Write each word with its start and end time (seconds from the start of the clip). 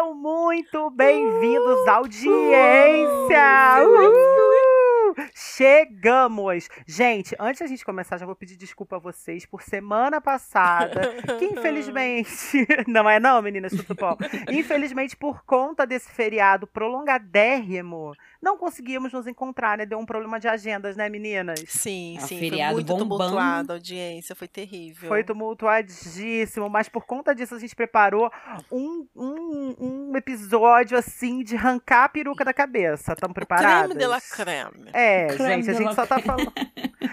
Sejam 0.00 0.14
muito 0.14 0.90
bem-vindos 0.92 1.86
à 1.86 1.96
audiência! 1.96 3.84
Uhul! 3.84 4.29
Chegamos! 5.60 6.70
Gente, 6.86 7.36
antes 7.38 7.60
da 7.60 7.66
gente 7.66 7.84
começar, 7.84 8.16
já 8.16 8.24
vou 8.24 8.34
pedir 8.34 8.56
desculpa 8.56 8.96
a 8.96 8.98
vocês 8.98 9.44
por 9.44 9.60
semana 9.60 10.18
passada, 10.18 11.02
que 11.38 11.44
infelizmente. 11.52 12.66
Não 12.88 13.08
é, 13.08 13.20
não, 13.20 13.42
meninas, 13.42 13.72
chuta 13.72 13.94
pau. 13.94 14.16
Infelizmente, 14.50 15.14
por 15.14 15.44
conta 15.44 15.86
desse 15.86 16.10
feriado 16.10 16.66
prolongadérrimo, 16.66 18.14
não 18.40 18.56
conseguimos 18.56 19.12
nos 19.12 19.26
encontrar, 19.26 19.76
né? 19.76 19.84
Deu 19.84 19.98
um 19.98 20.06
problema 20.06 20.40
de 20.40 20.48
agendas, 20.48 20.96
né, 20.96 21.10
meninas? 21.10 21.62
Sim, 21.68 22.16
É 22.16 22.20
sim. 22.20 22.38
feriado 22.38 22.72
foi 22.72 22.82
muito 22.82 22.88
bombando. 22.88 23.08
tumultuado 23.18 23.72
a 23.72 23.74
audiência, 23.76 24.34
foi 24.34 24.48
terrível. 24.48 25.08
Foi 25.08 25.22
tumultuadíssimo, 25.22 26.70
mas 26.70 26.88
por 26.88 27.04
conta 27.04 27.34
disso 27.34 27.54
a 27.54 27.58
gente 27.58 27.76
preparou 27.76 28.32
um, 28.72 29.06
um, 29.14 29.76
um 29.78 30.16
episódio 30.16 30.96
assim 30.96 31.42
de 31.44 31.54
arrancar 31.54 32.04
a 32.04 32.08
peruca 32.08 32.44
da 32.46 32.54
cabeça. 32.54 33.12
Estamos 33.12 33.34
preparados? 33.34 33.90
Creme 33.90 34.00
de 34.00 34.06
la 34.06 34.20
creme. 34.20 34.90
É, 34.94 35.26
Creme 35.26 35.49
gente, 35.56 35.70
a 35.70 35.72
de 35.72 35.78
gente 35.78 35.94
só 35.94 36.06
tá 36.06 36.18
falando. 36.20 36.52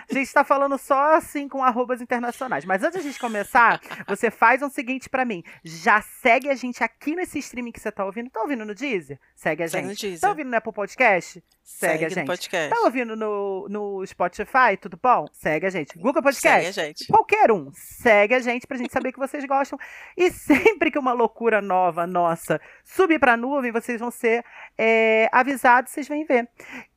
A 0.09 0.13
gente 0.13 0.33
tá 0.33 0.43
falando 0.43 0.77
só 0.77 1.15
assim 1.15 1.47
com 1.47 1.63
arrobas 1.63 2.01
internacionais. 2.01 2.65
Mas 2.65 2.83
antes 2.83 2.97
da 2.97 3.01
gente 3.01 3.19
começar, 3.19 3.79
você 4.07 4.31
faz 4.31 4.61
um 4.61 4.69
seguinte 4.69 5.09
pra 5.09 5.25
mim. 5.25 5.43
Já 5.63 6.01
segue 6.01 6.49
a 6.49 6.55
gente 6.55 6.83
aqui 6.83 7.15
nesse 7.15 7.39
streaming 7.39 7.71
que 7.71 7.79
você 7.79 7.91
tá 7.91 8.05
ouvindo. 8.05 8.29
Tá 8.29 8.41
ouvindo 8.41 8.65
no 8.65 8.73
Deezer? 8.73 9.19
Segue 9.35 9.63
a 9.63 9.67
gente. 9.67 10.19
Tá 10.19 10.29
ouvindo 10.29 10.49
no 10.49 10.57
Apple 10.57 10.73
Podcast? 10.73 11.43
Segue, 11.67 12.05
a 12.05 12.07
no 12.07 12.15
gente. 12.15 12.27
podcast. 12.27 12.73
Tá 12.73 12.81
ouvindo 12.85 13.13
no, 13.13 13.67
no 13.69 14.07
Spotify? 14.07 14.77
Tudo 14.79 14.97
bom? 15.03 15.25
Segue 15.33 15.65
a 15.65 15.69
gente. 15.69 15.97
Google 15.99 16.23
Segue 16.31 16.47
a 16.47 16.61
Podcast? 16.61 16.81
gente. 16.81 17.07
Qualquer 17.07 17.51
um. 17.51 17.69
Segue 17.73 18.35
a 18.35 18.39
gente 18.39 18.65
pra 18.65 18.77
gente 18.77 18.93
saber 18.93 19.11
que 19.11 19.19
vocês 19.19 19.43
gostam. 19.43 19.77
E 20.15 20.31
sempre 20.31 20.89
que 20.89 20.97
uma 20.97 21.11
loucura 21.11 21.61
nova 21.61 22.07
nossa 22.07 22.59
subir 22.85 23.19
pra 23.19 23.35
nuvem, 23.35 23.73
vocês 23.73 23.99
vão 23.99 24.09
ser 24.09 24.45
é, 24.77 25.27
avisados, 25.29 25.91
vocês 25.91 26.07
vêm 26.07 26.23
ver. 26.23 26.47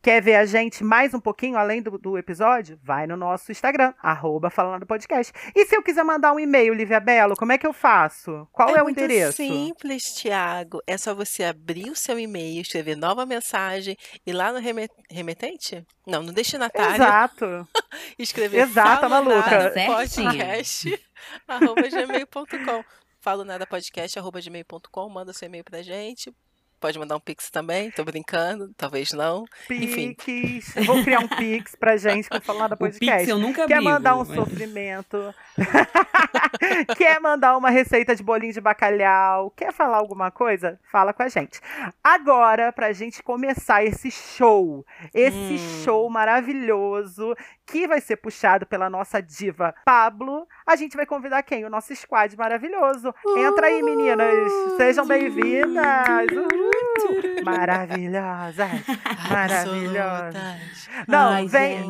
Quer 0.01 0.23
ver 0.23 0.37
a 0.37 0.47
gente 0.47 0.83
mais 0.85 1.13
um 1.13 1.21
pouquinho 1.21 1.59
além 1.59 1.83
do, 1.83 1.99
do 1.99 2.17
episódio? 2.17 2.79
Vai 2.83 3.07
no 3.09 3.17
nosso 3.17 3.51
Instagram, 3.51 3.93
arroba 4.01 4.49
falando 4.49 4.87
podcast. 4.87 5.33
E 5.55 5.67
se 5.67 5.77
eu 5.77 5.83
quiser 5.83 6.05
mandar 6.05 6.33
um 6.33 6.41
e-mail, 6.41 6.73
Lívia 6.73 7.01
Belo, 7.01 7.37
como 7.37 7.53
é 7.53 7.59
que 7.59 7.67
eu 7.67 7.73
faço? 7.73 8.49
Qual 8.53 8.75
é, 8.75 8.81
o 8.81 8.85
muito 8.85 8.99
endereço? 8.99 9.37
simples, 9.37 10.15
Thiago. 10.15 10.81
É 10.87 10.97
só 10.97 11.13
você 11.13 11.43
abrir 11.43 11.91
o 11.91 11.97
seu 11.97 12.19
e-mail, 12.19 12.63
escrever 12.63 12.97
nova 12.97 13.27
mensagem 13.27 13.95
e 14.25 14.33
lá 14.33 14.53
no 14.53 14.60
reme- 14.61 14.89
remetente? 15.11 15.85
Não, 16.07 16.23
no 16.23 16.33
destinatário, 16.33 16.95
Exato. 16.97 17.69
escrever 18.19 18.61
Exato, 18.63 19.09
maluca. 19.09 19.41
Nada 19.51 19.71
Certinho. 19.73 19.93
podcast 19.95 21.05
arroba 21.49 21.83
gmail.com. 21.89 22.85
Falo 23.21 23.45
nada 23.45 23.67
podcast 23.67 24.19
arroba 24.19 24.41
gmail.com. 24.41 25.09
Manda 25.09 25.33
seu 25.33 25.47
e-mail 25.47 25.65
pra 25.65 25.83
gente. 25.83 26.35
Pode 26.81 26.99
mandar 26.99 27.17
um 27.17 27.21
pix 27.21 27.51
também, 27.51 27.91
tô 27.91 28.03
brincando, 28.05 28.73
talvez 28.75 29.13
não. 29.13 29.45
Enfim. 29.71 30.15
Pix. 30.15 30.75
Vou 30.87 31.05
criar 31.05 31.21
um 31.21 31.29
Pix 31.29 31.75
pra 31.77 31.97
gente 31.99 32.29
com 32.31 32.41
Falando 32.41 32.73
O 32.75 32.77
Podcast. 32.79 33.19
Pix 33.19 33.29
eu 33.29 33.39
nunca 33.39 33.67
Quer 33.67 33.77
brigo, 33.77 33.91
mandar 33.91 34.15
um 34.17 34.25
mas- 34.25 34.35
sofrimento? 34.35 35.35
Quer 36.97 37.21
mandar 37.21 37.57
uma 37.57 37.71
receita 37.71 38.15
de 38.17 38.23
bolinho 38.23 38.53
de 38.53 38.61
bacalhau? 38.61 39.51
Quer 39.51 39.73
falar 39.73 39.99
alguma 39.99 40.31
coisa? 40.31 40.79
Fala 40.91 41.13
com 41.13 41.23
a 41.23 41.29
gente. 41.29 41.61
Agora, 42.03 42.73
pra 42.73 42.93
gente 42.93 43.23
começar 43.23 43.85
esse 43.85 44.11
show, 44.11 44.85
esse 45.13 45.37
Hum. 45.37 45.83
show 45.85 46.11
maravilhoso 46.11 47.35
que 47.71 47.87
vai 47.87 48.01
ser 48.01 48.17
puxado 48.17 48.67
pela 48.67 48.91
nossa 48.91 49.23
diva 49.23 49.73
Pablo, 49.85 50.47
a 50.67 50.75
gente 50.75 50.97
vai 50.97 51.07
convidar 51.07 51.43
quem? 51.45 51.65
O 51.65 51.71
nosso 51.71 51.95
squad 51.95 52.37
maravilhoso. 52.37 53.15
Entra 53.37 53.69
aí, 53.69 53.81
meninas. 53.83 54.53
Sejam 54.77 55.07
bem-vindas. 55.07 56.27
Uhul. 56.33 57.45
Maravilhosas. 57.45 58.71
Maravilhosas. 59.31 60.91
Não, 61.07 61.47
vem. 61.47 61.89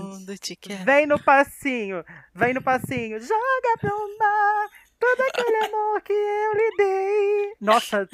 Vem 0.84 1.06
no 1.06 1.18
passinho, 1.22 2.04
vem 2.34 2.52
no 2.52 2.62
passinho, 2.62 3.18
joga 3.18 3.78
pro 3.80 4.18
mar 4.18 4.68
todo 4.98 5.20
aquele 5.22 5.56
amor 5.64 6.00
que 6.02 6.12
eu 6.12 6.52
lhe 6.52 6.76
dei. 6.76 7.52
Nossa, 7.60 8.06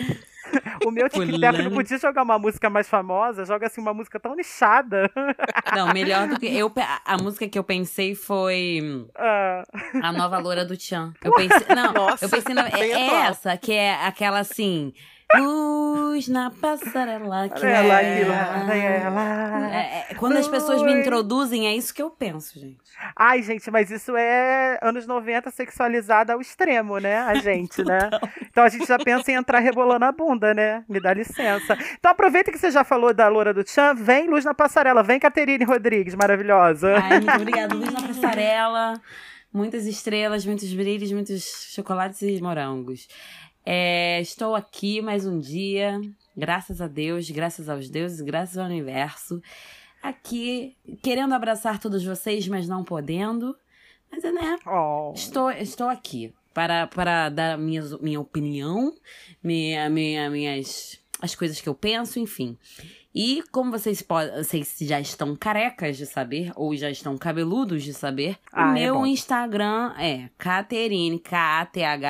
o 0.86 0.90
meu 0.90 1.08
TikTok 1.08 1.62
não 1.62 1.70
podia 1.72 1.98
jogar 1.98 2.22
uma 2.22 2.38
música 2.38 2.68
mais 2.70 2.88
famosa, 2.88 3.44
joga 3.44 3.66
assim 3.66 3.80
uma 3.80 3.94
música 3.94 4.18
tão 4.20 4.34
nichada. 4.34 5.10
Não, 5.74 5.92
melhor 5.92 6.28
do 6.28 6.38
que. 6.38 6.46
Eu, 6.46 6.72
a- 7.04 7.16
música 7.18 7.48
que 7.48 7.58
eu 7.58 7.64
pensei 7.64 8.14
foi 8.14 9.06
Ah, 9.14 9.62
a 10.02 10.12
nova 10.12 10.38
loura 10.38 10.64
do 10.64 10.76
Tchan. 10.76 11.12
Eu 11.22 11.32
pensei. 11.34 11.74
Não, 11.74 11.92
Nossa, 11.92 12.24
eu 12.24 12.28
pensei 12.28 12.54
na. 12.54 12.68
É, 12.68 12.90
é 12.90 13.06
essa, 13.26 13.56
que 13.56 13.72
é 13.72 13.94
aquela 14.06 14.38
assim. 14.38 14.92
Luz 15.34 16.28
na 16.28 16.50
passarela 16.50 17.48
que 17.48 17.66
ela 17.66 18.00
é. 18.00 18.22
ela. 18.22 19.74
É, 19.74 20.04
é, 20.10 20.14
quando 20.14 20.36
as 20.36 20.46
pessoas 20.46 20.80
me 20.82 20.90
Luz. 20.90 21.00
introduzem, 21.00 21.66
é 21.66 21.74
isso 21.74 21.92
que 21.92 22.00
eu 22.00 22.10
penso, 22.10 22.58
gente. 22.58 22.78
Ai, 23.14 23.42
gente, 23.42 23.68
mas 23.70 23.90
isso 23.90 24.16
é 24.16 24.78
anos 24.80 25.06
90 25.06 25.50
sexualizada 25.50 26.32
ao 26.32 26.40
extremo, 26.40 26.98
né? 26.98 27.18
A 27.18 27.34
gente, 27.42 27.82
né? 27.84 27.98
Então 28.48 28.62
a 28.62 28.68
gente 28.68 28.86
já 28.86 28.98
pensa 28.98 29.32
em 29.32 29.34
entrar 29.34 29.58
rebolando 29.58 30.04
a 30.04 30.12
bunda, 30.12 30.54
né? 30.54 30.84
Me 30.88 31.00
dá 31.00 31.12
licença. 31.12 31.76
Então 31.98 32.12
aproveita 32.12 32.52
que 32.52 32.58
você 32.58 32.70
já 32.70 32.84
falou 32.84 33.12
da 33.12 33.26
loura 33.28 33.52
do 33.52 33.64
Tchan, 33.64 33.94
vem 33.94 34.28
Luz 34.28 34.44
na 34.44 34.54
Passarela, 34.54 35.02
vem 35.02 35.18
Caterine 35.18 35.64
Rodrigues, 35.64 36.14
maravilhosa. 36.14 36.94
Ai, 36.96 37.20
muito 37.20 37.34
obrigada. 37.34 37.74
Luz 37.74 37.92
na 37.92 38.02
passarela, 38.02 39.00
muitas 39.52 39.86
estrelas, 39.86 40.46
muitos 40.46 40.72
brilhos, 40.72 41.10
muitos 41.10 41.72
chocolates 41.74 42.22
e 42.22 42.40
morangos. 42.40 43.08
É, 43.68 44.20
estou 44.20 44.54
aqui 44.54 45.02
mais 45.02 45.26
um 45.26 45.40
dia, 45.40 46.00
graças 46.36 46.80
a 46.80 46.86
Deus, 46.86 47.28
graças 47.28 47.68
aos 47.68 47.90
deuses, 47.90 48.20
graças 48.20 48.56
ao 48.56 48.66
universo. 48.66 49.42
Aqui, 50.00 50.76
querendo 51.02 51.34
abraçar 51.34 51.80
todos 51.80 52.04
vocês, 52.04 52.46
mas 52.46 52.68
não 52.68 52.84
podendo. 52.84 53.56
Mas, 54.08 54.22
né, 54.22 54.56
Oh. 54.64 55.12
estou, 55.16 55.50
estou 55.50 55.88
aqui 55.88 56.32
para, 56.54 56.86
para 56.86 57.28
dar 57.28 57.58
minha, 57.58 57.82
minha 58.00 58.20
opinião, 58.20 58.94
minha, 59.42 59.90
minha, 59.90 60.30
minhas, 60.30 61.00
as 61.20 61.34
coisas 61.34 61.60
que 61.60 61.68
eu 61.68 61.74
penso, 61.74 62.20
enfim. 62.20 62.56
E 63.18 63.42
como 63.50 63.70
vocês 63.70 64.02
podem, 64.02 64.36
vocês 64.44 64.76
já 64.82 65.00
estão 65.00 65.34
carecas 65.34 65.96
de 65.96 66.04
saber, 66.04 66.52
ou 66.54 66.76
já 66.76 66.90
estão 66.90 67.16
cabeludos 67.16 67.82
de 67.82 67.94
saber, 67.94 68.36
Ah, 68.52 68.66
o 68.66 68.70
é 68.72 68.74
meu 68.74 68.94
bom. 68.96 69.06
Instagram 69.06 69.94
é 69.98 70.28
Caterine, 70.36 71.18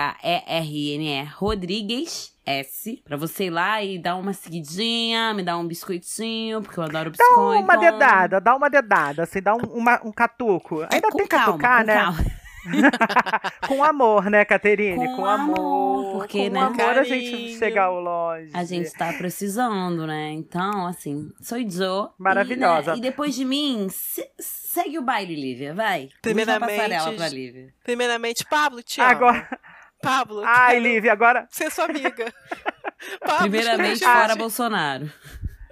K-A-T-H-E-R-N-E, 0.06 1.24
Rodrigues 1.36 2.34
S. 2.44 3.00
Pra 3.04 3.16
você 3.16 3.44
ir 3.46 3.50
lá 3.50 3.82
e 3.82 3.98
dar 3.98 4.16
uma 4.16 4.32
seguidinha, 4.32 5.32
me 5.34 5.42
dar 5.42 5.58
um 5.58 5.66
biscoitinho, 5.66 6.62
porque 6.62 6.78
eu 6.78 6.84
adoro 6.84 7.10
Dá 7.10 7.16
biscoito. 7.24 7.62
uma 7.62 7.76
dedada, 7.76 8.40
dá 8.40 8.56
uma 8.56 8.68
dedada, 8.68 9.22
assim, 9.24 9.40
dá 9.42 9.54
um, 9.54 9.60
uma- 9.74 10.00
um 10.04 10.12
catuco. 10.12 10.80
Ainda 10.92 11.08
com 11.10 11.18
tem 11.18 11.26
calma, 11.26 11.46
catucar, 11.46 11.84
né? 11.84 11.94
calma. 11.94 12.18
Com 13.66 13.82
amor, 13.84 14.30
né, 14.30 14.44
Caterine? 14.44 14.96
Com 15.06 15.16
Com, 15.16 15.24
amor, 15.26 15.58
amor. 15.58 16.12
porque, 16.20 16.48
com 16.48 16.54
né? 16.54 16.60
amor 16.60 16.98
a 16.98 17.02
gente 17.04 17.30
Carinho. 17.30 17.58
chega 17.58 17.82
ao 17.82 18.00
longe. 18.00 18.50
A 18.54 18.64
gente 18.64 18.92
tá 18.92 19.12
precisando, 19.12 20.06
né? 20.06 20.30
Então, 20.32 20.86
assim, 20.86 21.30
sou 21.40 21.58
Joe. 21.68 22.08
Maravilhosa. 22.18 22.92
E, 22.92 22.94
né, 22.94 22.98
e 22.98 23.00
depois 23.00 23.34
de 23.34 23.44
mim, 23.44 23.88
se- 23.90 24.28
segue 24.38 24.98
o 24.98 25.02
baile, 25.02 25.34
Lívia, 25.34 25.74
vai. 25.74 26.08
Primeiramente, 26.22 27.16
pra 27.16 27.28
Lívia. 27.28 27.68
Primeiramente, 27.82 28.44
Pablo, 28.48 28.82
te 28.82 29.00
amo. 29.00 29.10
Agora, 29.10 29.58
Pablo, 30.02 30.42
ai, 30.44 30.74
quero 30.74 30.84
Lívia, 30.84 31.12
agora. 31.12 31.46
ser 31.50 31.70
sua 31.70 31.86
amiga. 31.86 32.32
Pablo, 33.20 33.38
Primeiramente, 33.50 34.04
fora. 34.04 34.36
Bolsonaro. 34.36 35.10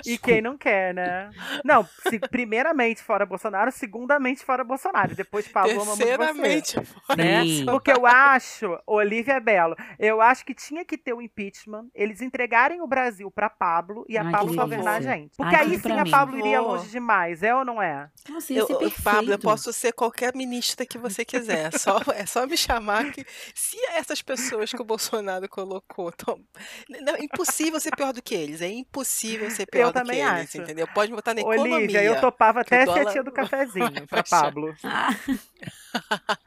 E 0.06 0.18
quem 0.18 0.40
não 0.42 0.56
quer, 0.56 0.94
né? 0.94 1.30
Não, 1.64 1.86
se- 2.08 2.18
primeiramente 2.18 3.02
fora 3.02 3.24
Bolsonaro, 3.26 3.70
segundamente 3.72 4.44
fora 4.44 4.62
Bolsonaro. 4.64 5.14
Depois 5.14 5.46
Pablo 5.48 5.74
muito 5.74 5.96
você. 5.96 6.04
Terceiramente, 6.04 6.84
fora 6.84 7.16
né? 7.24 7.42
Porque 7.66 7.90
eu 7.92 8.06
acho, 8.06 8.78
Olivia 8.86 9.40
Belo, 9.40 9.76
eu 9.98 10.20
acho 10.20 10.44
que 10.44 10.54
tinha 10.54 10.84
que 10.84 10.96
ter 10.98 11.12
o 11.12 11.22
impeachment, 11.22 11.88
eles 11.94 12.20
entregarem 12.20 12.80
o 12.80 12.86
Brasil 12.86 13.30
pra 13.30 13.48
Pablo 13.50 14.04
e 14.08 14.16
a 14.18 14.22
Ai, 14.24 14.30
Pablo 14.32 14.54
governar 14.54 14.94
a 14.96 15.00
gente. 15.00 15.36
Porque 15.36 15.54
Ai, 15.54 15.62
aí 15.66 15.78
sim 15.78 15.92
a 15.92 16.04
mim. 16.04 16.10
Pablo 16.10 16.38
iria 16.38 16.60
longe 16.60 16.88
demais, 16.90 17.42
é 17.42 17.54
ou 17.54 17.64
não 17.64 17.80
é? 17.80 18.08
Nossa, 18.28 18.52
Eu, 18.52 18.66
eu-. 18.68 18.90
Pablo, 19.02 19.32
eu 19.32 19.38
posso 19.38 19.72
ser 19.72 19.92
qualquer 19.92 20.34
ministra 20.34 20.84
que 20.86 20.98
você 20.98 21.24
quiser. 21.24 21.72
Só, 21.78 21.98
é 22.14 22.24
só 22.26 22.46
me 22.46 22.56
chamar 22.56 23.10
que. 23.12 23.24
Se 23.54 23.76
essas 23.92 24.22
pessoas 24.22 24.70
que 24.70 24.80
o 24.80 24.84
Bolsonaro 24.84 25.48
colocou. 25.48 26.10
tão- 26.12 26.40
Não, 26.88 27.14
é 27.14 27.22
impossível 27.24 27.78
ser 27.80 27.94
pior 27.96 28.12
do 28.12 28.22
que 28.22 28.34
eles. 28.34 28.60
É 28.62 28.68
impossível 28.68 29.50
ser 29.50 29.66
pior 29.66 29.88
Eu 29.88 29.92
que 29.94 30.00
também 30.06 30.20
eles, 30.20 30.50
acho. 30.50 30.58
entendeu? 30.58 30.86
Pode 30.88 31.12
botar 31.12 31.34
na 31.34 31.40
economia. 31.40 31.76
Olivia, 31.76 32.02
eu 32.04 32.20
topava 32.20 32.60
até 32.60 32.84
ser 32.84 32.90
a 32.90 32.94
dólar 32.94 33.12
tia 33.12 33.22
do 33.22 33.32
cafezinho 33.32 34.06
pra 34.06 34.06
baixar. 34.22 34.42
Pablo. 34.42 34.74
Ah, 34.82 35.10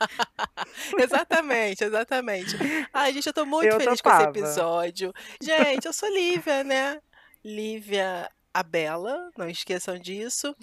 Exatamente, 0.99 1.83
exatamente. 1.83 2.55
Ai, 2.93 3.13
gente, 3.13 3.27
eu 3.27 3.33
tô 3.33 3.45
muito 3.45 3.71
Eu 3.71 3.79
feliz 3.79 4.01
com 4.01 4.09
esse 4.09 4.19
topava. 4.19 4.37
episódio. 4.39 5.13
Gente, 5.41 5.85
eu 5.85 5.93
sou 5.93 6.09
Lívia, 6.09 6.63
né? 6.63 6.99
Lívia 7.43 8.29
a 8.53 8.63
Bela, 8.63 9.29
não 9.37 9.49
esqueçam 9.49 9.97
disso. 9.97 10.55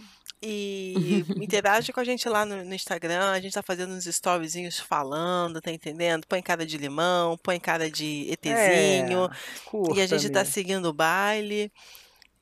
E 0.42 1.24
interage 1.40 1.92
com 1.92 2.00
a 2.00 2.04
gente 2.04 2.28
lá 2.28 2.44
no, 2.44 2.64
no 2.64 2.74
Instagram. 2.74 3.30
A 3.30 3.40
gente 3.40 3.54
tá 3.54 3.62
fazendo 3.62 3.94
uns 3.94 4.06
storyzinhos 4.06 4.78
falando, 4.78 5.60
tá 5.60 5.70
entendendo? 5.70 6.26
Põe 6.26 6.42
cara 6.42 6.66
de 6.66 6.76
limão, 6.76 7.38
põe 7.38 7.58
cara 7.58 7.90
de 7.90 8.28
ETzinho. 8.30 9.30
É, 9.30 9.96
e 9.96 10.00
a 10.02 10.06
gente 10.06 10.28
tá 10.30 10.44
seguindo 10.44 10.86
o 10.86 10.92
baile. 10.92 11.72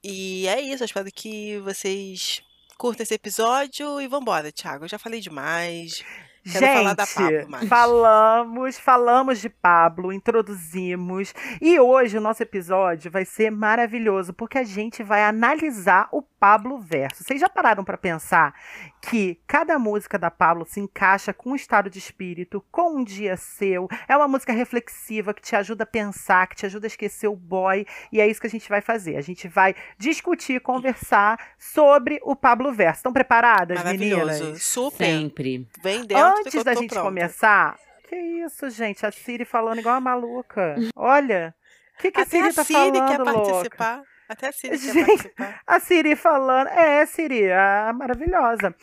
E 0.05 0.49
é 0.49 0.61
isso, 0.61 0.83
eu 0.83 0.87
espero 0.87 1.11
que 1.13 1.59
vocês 1.59 2.43
curtam 2.77 3.05
esse 3.05 3.15
episódio 3.15 4.01
e 4.01 4.09
vambora, 4.09 4.51
Thiago. 4.51 4.85
Eu 4.85 4.89
já 4.89 4.99
falei 4.99 5.21
demais. 5.21 6.05
Quero 6.51 6.67
falar 6.67 6.95
da 6.95 7.07
Pablo 7.07 7.59
Gente, 7.59 7.69
falamos, 7.69 8.79
falamos 8.79 9.41
de 9.41 9.49
Pablo, 9.49 10.13
introduzimos. 10.13 11.33
E 11.61 11.79
hoje 11.79 12.19
o 12.19 12.21
nosso 12.21 12.43
episódio 12.43 13.11
vai 13.11 13.25
ser 13.25 13.51
maravilhoso, 13.51 14.33
porque 14.33 14.59
a 14.59 14.65
gente 14.65 15.05
vai 15.05 15.23
analisar 15.23 16.09
o 16.11 16.21
Pablo 16.21 16.79
verso. 16.79 17.23
Vocês 17.23 17.41
já 17.41 17.49
pararam 17.49 17.85
para 17.85 17.97
pensar 17.97 18.53
que 19.01 19.39
cada 19.47 19.79
música 19.79 20.19
da 20.19 20.31
Pablo 20.31 20.67
se 20.69 20.81
encaixa 20.81 21.33
com 21.33 21.51
um 21.51 21.55
estado 21.55 21.89
de 21.89 22.01
espírito, 22.01 22.65
com 22.73 22.97
um 22.97 23.05
dia 23.05 23.37
seu? 23.37 23.89
É 24.09 24.17
uma 24.17 24.27
música 24.27 24.53
reflexiva 24.53 25.33
que 25.33 25.43
te 25.43 25.55
ajuda 25.55 25.85
a 25.85 25.87
pensar, 25.87 26.49
que 26.49 26.57
te 26.57 26.67
ajuda 26.67 26.87
a 26.87 26.89
esquecer 26.89 27.29
o 27.29 27.37
boy. 27.37 27.87
E 28.11 28.21
é 28.21 28.27
isso 28.27 28.41
que 28.41 28.49
a 28.49 28.51
gente 28.51 28.69
vai 28.69 28.81
fazer. 28.81 29.17
A 29.17 29.21
gente 29.21 29.47
vai 29.47 29.77
discutir, 29.97 30.61
conversar 30.61 31.39
sobre 31.57 32.19
o 32.25 32.35
Pablo 32.35 32.73
verso. 32.73 32.99
Estão 32.99 33.13
preparadas, 33.13 33.79
Maravilhoso. 33.79 34.43
meninas? 34.43 34.63
Super. 34.65 35.05
Sempre. 35.07 35.69
Vem 35.81 36.05
dentro 36.05 36.32
que 36.32 36.32
Antes 36.39 36.65
da 36.65 36.75
gente 36.75 36.91
pronta. 36.91 37.07
começar. 37.09 37.77
Que 38.09 38.17
isso, 38.17 38.69
gente? 38.71 39.05
A 39.07 39.11
Siri 39.13 39.45
falando 39.45 39.79
igual 39.79 39.95
uma 39.95 40.01
maluca. 40.01 40.77
Olha. 40.97 41.55
O 41.99 42.03
que, 42.03 42.11
que 42.11 42.21
a 42.21 42.27
Siri 42.27 42.49
a 42.49 42.53
tá 42.53 42.65
Siri 42.65 42.79
falando, 42.79 43.09
quer 43.09 43.19
louca? 43.19 43.33
participar. 43.45 44.03
Até 44.29 44.49
a 44.49 44.53
Siri 44.53 44.79
quer 44.79 44.93
Gente, 44.93 45.07
participar. 45.07 45.61
A 45.67 45.81
Siri 45.81 46.17
falando. 46.17 46.69
É, 46.69 47.07
Siri, 47.07 47.53
a 47.53 47.93
maravilhosa. 47.95 48.75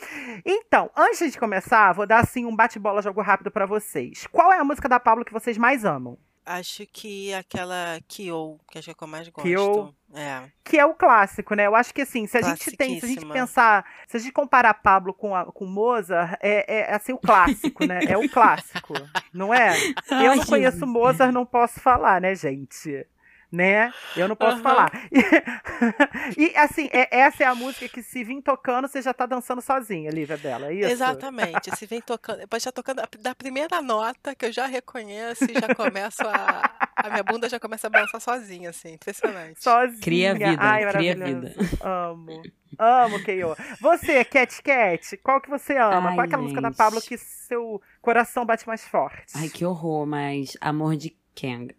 Então, 0.46 0.90
antes 0.96 1.32
de 1.32 1.38
começar, 1.40 1.92
vou 1.94 2.06
dar 2.08 2.20
assim 2.20 2.46
um 2.46 2.56
bate-bola 2.56 3.02
jogo 3.02 3.22
rápido 3.22 3.52
pra 3.52 3.66
vocês. 3.66 4.28
Qual 4.28 4.52
é 4.54 4.60
a 4.60 4.64
música 4.64 4.88
da 4.88 5.00
Pablo 5.00 5.26
que 5.26 5.34
vocês 5.34 5.58
mais 5.58 5.84
amam? 5.86 6.18
Acho 6.52 6.84
que 6.92 7.32
aquela 7.32 8.00
Kyo, 8.08 8.60
que 8.72 8.80
acho 8.80 8.86
que 8.86 8.90
é 8.90 8.94
a 8.94 8.96
que 8.96 9.04
eu 9.04 9.08
mais 9.08 9.30
gosto. 9.30 9.48
Kyo. 9.48 9.96
É. 10.16 10.50
Que 10.64 10.80
é 10.80 10.86
o 10.86 10.96
clássico, 10.96 11.54
né? 11.54 11.68
Eu 11.68 11.76
acho 11.76 11.94
que 11.94 12.02
assim, 12.02 12.26
se 12.26 12.40
a 12.40 12.42
gente 12.42 12.76
tem, 12.76 13.00
se 13.00 13.06
a 13.06 13.10
gente 13.10 13.26
pensar, 13.28 13.86
se 14.08 14.18
a 14.18 14.20
gente 14.20 14.32
comparar 14.32 14.74
Pablo 14.74 15.14
com, 15.14 15.36
a, 15.36 15.46
com 15.46 15.68
Mozart, 15.68 16.40
é, 16.42 16.80
é 16.80 16.96
assim 16.96 17.14
o 17.14 17.20
clássico, 17.20 17.86
né? 17.86 18.00
É 18.08 18.18
o 18.18 18.28
clássico, 18.28 18.96
não 19.32 19.54
é? 19.54 19.76
Eu 20.10 20.38
não 20.38 20.44
conheço 20.44 20.88
Mozart, 20.88 21.32
não 21.32 21.46
posso 21.46 21.80
falar, 21.80 22.20
né, 22.20 22.34
gente? 22.34 23.06
Né? 23.52 23.92
Eu 24.16 24.28
não 24.28 24.36
posso 24.36 24.56
Aham. 24.58 24.64
falar. 24.64 24.92
E, 26.38 26.56
assim, 26.58 26.90
é- 26.92 27.08
essa 27.20 27.44
é 27.44 27.48
a 27.48 27.56
música 27.56 27.88
que 27.88 28.04
se 28.04 28.24
vir 28.24 28.42
tocando, 28.42 28.88
você 28.88 29.02
já 29.02 29.14
tá 29.14 29.26
dançando 29.26 29.62
sozinha, 29.62 30.12
Lívia 30.12 30.38
Bela, 30.38 30.68
é 30.68 30.74
isso? 30.76 30.90
Exatamente. 30.92 31.76
Se 31.76 31.86
vem 31.86 32.02
tocando, 32.02 32.48
pode 32.48 32.58
estar 32.62 32.72
tocando 32.72 33.02
da 33.20 33.34
primeira 33.34 33.82
nota 33.82 34.36
que 34.36 34.46
eu 34.46 34.52
já 34.52 34.66
reconheço 34.66 35.46
e 35.50 35.54
já 35.60 35.74
começo 35.74 36.22
a. 36.28 36.90
A 36.96 37.10
minha 37.10 37.24
bunda 37.24 37.48
já 37.48 37.60
começa 37.60 37.88
a 37.88 37.90
balançar 37.90 38.20
sozinha, 38.20 38.70
assim. 38.72 38.94
Impressionante. 38.94 39.64
Sozinha. 39.64 40.02
Cria 40.02 40.34
vida, 40.34 40.58
Ai, 40.60 40.86
cria 40.92 41.16
maravilhoso. 41.16 41.60
vida. 41.60 41.78
Amo. 41.82 42.42
Amo, 42.78 43.24
Keio. 43.24 43.56
Você, 43.80 44.24
Cat 44.26 44.62
Cat, 44.62 45.18
qual 45.18 45.40
que 45.42 45.50
você 45.50 45.78
ama? 45.78 46.10
Ai, 46.10 46.16
qual 46.16 46.22
é 46.22 46.28
aquela 46.28 46.42
música 46.42 46.62
da 46.62 46.68
gente. 46.68 46.78
Pablo 46.78 47.02
que 47.02 47.18
seu 47.18 47.82
coração 48.02 48.46
bate 48.46 48.68
mais 48.68 48.84
forte? 48.86 49.32
Ai, 49.36 49.48
que 49.50 49.64
horror, 49.66 50.06
mas 50.06 50.58
amor 50.62 50.96
de 50.98 51.16
Kang. 51.36 51.74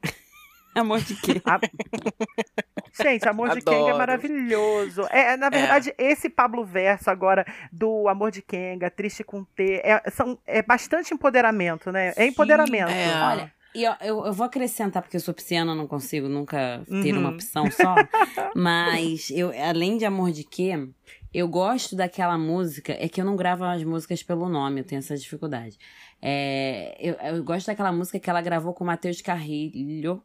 amor 0.81 1.00
de 1.00 1.14
quê? 1.17 1.40
Gente, 3.02 3.28
Amor 3.28 3.50
de 3.50 3.61
Kenga 3.62 3.76
é 3.76 3.81
Adoro. 3.82 3.99
maravilhoso. 3.99 5.02
É, 5.11 5.37
na 5.37 5.49
verdade, 5.49 5.94
esse 5.96 6.28
Pablo 6.28 6.64
Verso 6.64 7.08
agora 7.11 7.46
do 7.72 8.08
Amor 8.08 8.31
de 8.31 8.43
Kenga, 8.43 8.90
Triste 8.90 9.22
com 9.25 9.44
T, 9.44 9.81
é, 9.84 10.02
são, 10.11 10.38
é 10.46 10.61
bastante 10.62 11.14
empoderamento, 11.14 11.90
né? 11.93 12.12
É 12.17 12.26
empoderamento. 12.26 12.90
é. 12.90 13.22
Olha, 13.22 13.52
e 13.75 13.87
ó, 13.87 13.94
eu, 14.00 14.26
eu 14.26 14.32
vou 14.32 14.44
acrescentar, 14.44 15.02
porque 15.02 15.17
eu 15.17 15.20
sou 15.20 15.32
pisciana, 15.32 15.70
eu 15.72 15.76
não 15.76 15.87
consigo 15.87 16.28
nunca 16.28 16.82
ter 17.02 17.14
Uhum. 17.14 17.20
uma 17.20 17.31
opção 17.31 17.70
só. 17.70 17.94
mas 18.55 19.31
eu, 19.31 19.52
além 19.69 19.96
de 19.96 20.05
Amor 20.05 20.32
de 20.32 20.43
Quê, 20.43 20.88
eu 21.32 21.46
gosto 21.46 21.94
daquela 21.94 22.37
música. 22.37 22.96
É 22.99 23.08
que 23.08 23.20
eu 23.20 23.25
não 23.25 23.37
gravo 23.37 23.64
as 23.64 23.84
músicas 23.84 24.22
pelo 24.22 24.49
nome, 24.49 24.81
eu 24.81 24.84
tenho 24.84 24.99
essa 24.99 25.17
dificuldade. 25.17 25.78
É, 26.20 26.96
eu, 26.99 27.14
eu 27.37 27.44
gosto 27.44 27.69
daquela 27.69 27.93
música 27.93 28.19
que 28.19 28.28
ela 28.28 28.43
gravou 28.43 28.75
com 28.75 28.82
o 28.82 28.87
Matheus 28.87 29.22
Carrilho. 29.22 30.20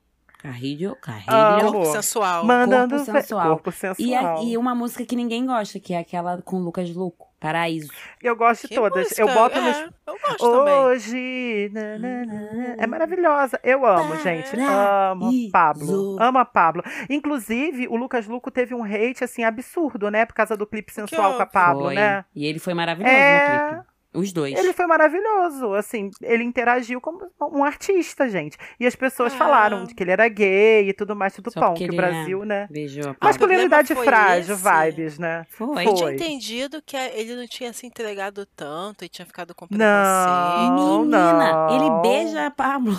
Carrilho? 0.45 0.95
Carrilho. 1.01 1.25
Ah, 1.27 1.57
Corpo 1.61 1.85
sensual. 1.85 2.45
Mandando 2.45 2.95
Corpo 2.97 3.11
sensual. 3.11 3.47
corpo 3.49 3.69
E, 3.69 4.13
a- 4.15 4.19
sensual. 4.19 4.43
e 4.43 4.57
uma 4.57 4.75
música 4.75 5.05
que 5.05 5.15
ninguém 5.15 5.45
gosta, 5.45 5.79
que 5.79 5.93
é 5.93 5.99
aquela 5.99 6.41
com 6.41 6.57
Lucas 6.59 6.89
Luco, 6.93 7.27
Paraíso. 7.39 7.89
Eu 8.21 8.35
gosto 8.35 8.63
de 8.63 8.67
Que 8.69 8.75
todas. 8.75 9.03
música? 9.03 9.21
Eu 9.21 9.27
boto 9.33 9.57
é, 9.57 9.61
nos. 9.61 9.77
Eu 10.07 10.17
gosto 10.21 10.51
também. 10.51 10.73
Hoje. 10.73 11.71
na, 11.73 11.97
na, 11.99 12.25
na. 12.25 12.83
É 12.83 12.87
maravilhosa. 12.87 13.59
Eu 13.63 13.85
amo, 13.85 14.15
gente. 14.17 14.55
Amo 14.59 15.21
Paraíso. 15.25 15.51
Pablo. 15.51 16.17
Amo 16.21 16.37
a 16.39 16.45
Pablo. 16.45 16.83
Inclusive, 17.09 17.87
o 17.87 17.95
Lucas 17.95 18.27
Luco 18.27 18.49
teve 18.51 18.73
um 18.75 18.83
hate, 18.83 19.23
assim, 19.23 19.43
absurdo, 19.43 20.09
né? 20.09 20.25
Por 20.25 20.33
causa 20.33 20.55
do 20.57 20.65
clipe 20.67 20.91
sensual 20.93 21.35
com 21.35 21.41
a. 21.41 21.45
Pablo, 21.45 21.85
Foi. 21.85 21.95
né? 21.95 22.25
E 22.35 22.45
ele 22.45 22.59
foi 22.59 22.73
maravilhoso 22.73 23.13
É. 23.15 23.57
no 23.65 23.69
clipe. 23.83 23.94
Os 24.15 24.31
dois. 24.33 24.57
Ele 24.57 24.73
foi 24.73 24.85
maravilhoso, 24.87 25.73
assim, 25.73 26.09
ele 26.21 26.43
interagiu 26.43 26.99
como 27.01 27.19
um 27.51 27.63
artista, 27.63 28.29
gente. 28.29 28.57
E 28.79 28.85
as 28.87 28.95
pessoas 28.95 29.33
Ah. 29.33 29.37
falaram 29.37 29.85
que 29.85 30.01
ele 30.03 30.11
era 30.11 30.27
gay 30.27 30.89
e 30.89 30.93
tudo 30.93 31.15
mais, 31.15 31.33
tudo 31.33 31.51
Só 31.51 31.59
pão. 31.59 31.73
Que 31.73 31.85
o 31.89 31.95
Brasil, 31.95 32.43
né? 32.45 32.67
Beijou. 32.71 33.15
Masculinidade 33.21 33.93
foi 33.93 34.05
frágil, 34.05 34.55
esse. 34.55 34.63
vibes, 34.63 35.19
né? 35.19 35.45
Foi. 35.49 35.85
Eu 35.85 35.93
tinha 35.93 36.07
Foi. 36.07 36.15
entendido 36.15 36.81
que 36.85 36.95
é, 36.95 37.19
ele 37.19 37.35
não 37.35 37.47
tinha 37.47 37.71
se 37.73 37.85
entregado 37.85 38.45
tanto 38.55 39.03
e 39.05 39.09
tinha 39.09 39.25
ficado 39.25 39.53
com 39.53 39.65
Não, 39.69 39.77
preconceito. 39.77 41.01
Menina, 41.01 41.33
não. 41.33 41.69
ele 41.75 42.01
beija 42.01 42.45
a 42.47 42.51
Pablo. 42.51 42.97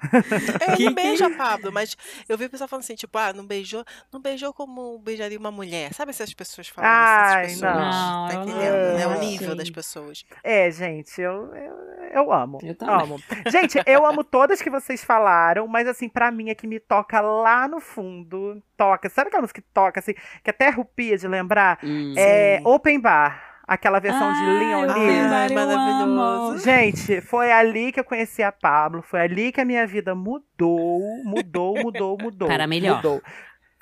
É, 0.60 0.76
Que 0.76 0.84
ele 0.86 0.94
beija 0.94 1.30
Pablo, 1.30 1.70
mas 1.72 1.96
eu 2.28 2.36
vi 2.38 2.46
o 2.46 2.50
pessoal 2.50 2.68
falando 2.68 2.84
assim, 2.84 2.94
tipo, 2.94 3.16
ah, 3.18 3.32
não 3.32 3.44
beijou, 3.46 3.84
não 4.12 4.20
beijou 4.20 4.52
como 4.52 4.98
beijaria 4.98 5.38
uma 5.38 5.50
mulher. 5.50 5.92
Sabe 5.94 6.10
essas 6.10 6.32
pessoas 6.32 6.68
falando 6.68 6.90
Ai, 6.90 7.44
essas 7.44 7.60
pessoas? 7.60 7.74
não. 7.74 7.80
Tá 7.80 8.34
Não, 8.34 8.34
eu 8.34 8.42
entendendo? 8.42 8.96
né? 8.96 9.04
não 9.06 9.16
O 9.16 9.20
nível 9.20 9.48
sei. 9.48 9.56
das 9.56 9.70
pessoas. 9.70 10.24
É, 10.42 10.70
gente, 10.70 11.20
eu, 11.20 11.54
eu, 11.54 11.74
eu 12.14 12.32
amo. 12.32 12.58
Eu 12.62 12.74
também. 12.74 12.94
amo. 12.94 13.22
Gente, 13.50 13.78
eu 13.86 14.06
amo 14.06 14.24
todas 14.24 14.60
que 14.62 14.70
vocês 14.70 15.04
falaram, 15.04 15.66
mas 15.66 15.86
assim, 15.86 16.08
pra 16.08 16.30
mim 16.30 16.50
é 16.50 16.54
que 16.54 16.66
me 16.66 16.80
toca 16.80 17.20
lá 17.20 17.68
no 17.68 17.80
fundo. 17.80 18.62
Toca. 18.76 19.08
Sabe 19.10 19.28
aquela 19.28 19.42
música 19.42 19.60
que 19.60 19.68
toca, 19.72 20.00
assim, 20.00 20.14
que 20.42 20.50
até 20.50 20.68
arrepia 20.68 21.18
de 21.18 21.28
lembrar? 21.28 21.78
Hum. 21.82 22.14
É 22.16 22.58
Sim. 22.58 22.66
Open 22.66 22.98
Bar. 23.00 23.49
Aquela 23.72 24.00
versão 24.00 24.32
de 24.32 24.40
Ah, 24.40 24.58
Leon 24.58 24.84
eu 24.84 24.94
Lee. 24.94 25.18
amo, 25.20 25.32
Ai, 25.34 25.48
maravilhoso. 25.50 26.58
Gente, 26.64 27.20
foi 27.20 27.52
ali 27.52 27.92
que 27.92 28.00
eu 28.00 28.04
conheci 28.04 28.42
a 28.42 28.50
Pablo, 28.50 29.00
foi 29.00 29.20
ali 29.20 29.52
que 29.52 29.60
a 29.60 29.64
minha 29.64 29.86
vida 29.86 30.12
mudou, 30.12 31.00
mudou, 31.24 31.76
mudou, 31.80 32.18
mudou. 32.20 32.48
Para 32.48 32.66
melhor. 32.66 32.96
Mudou. 32.96 33.22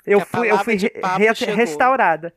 Eu 0.05 0.19
fui, 0.19 0.51
eu 0.51 0.59
fui 0.59 0.75
de 0.75 0.91
re- 0.93 1.01
re- 1.29 1.33
chegou. 1.35 1.55
restaurada. 1.55 2.31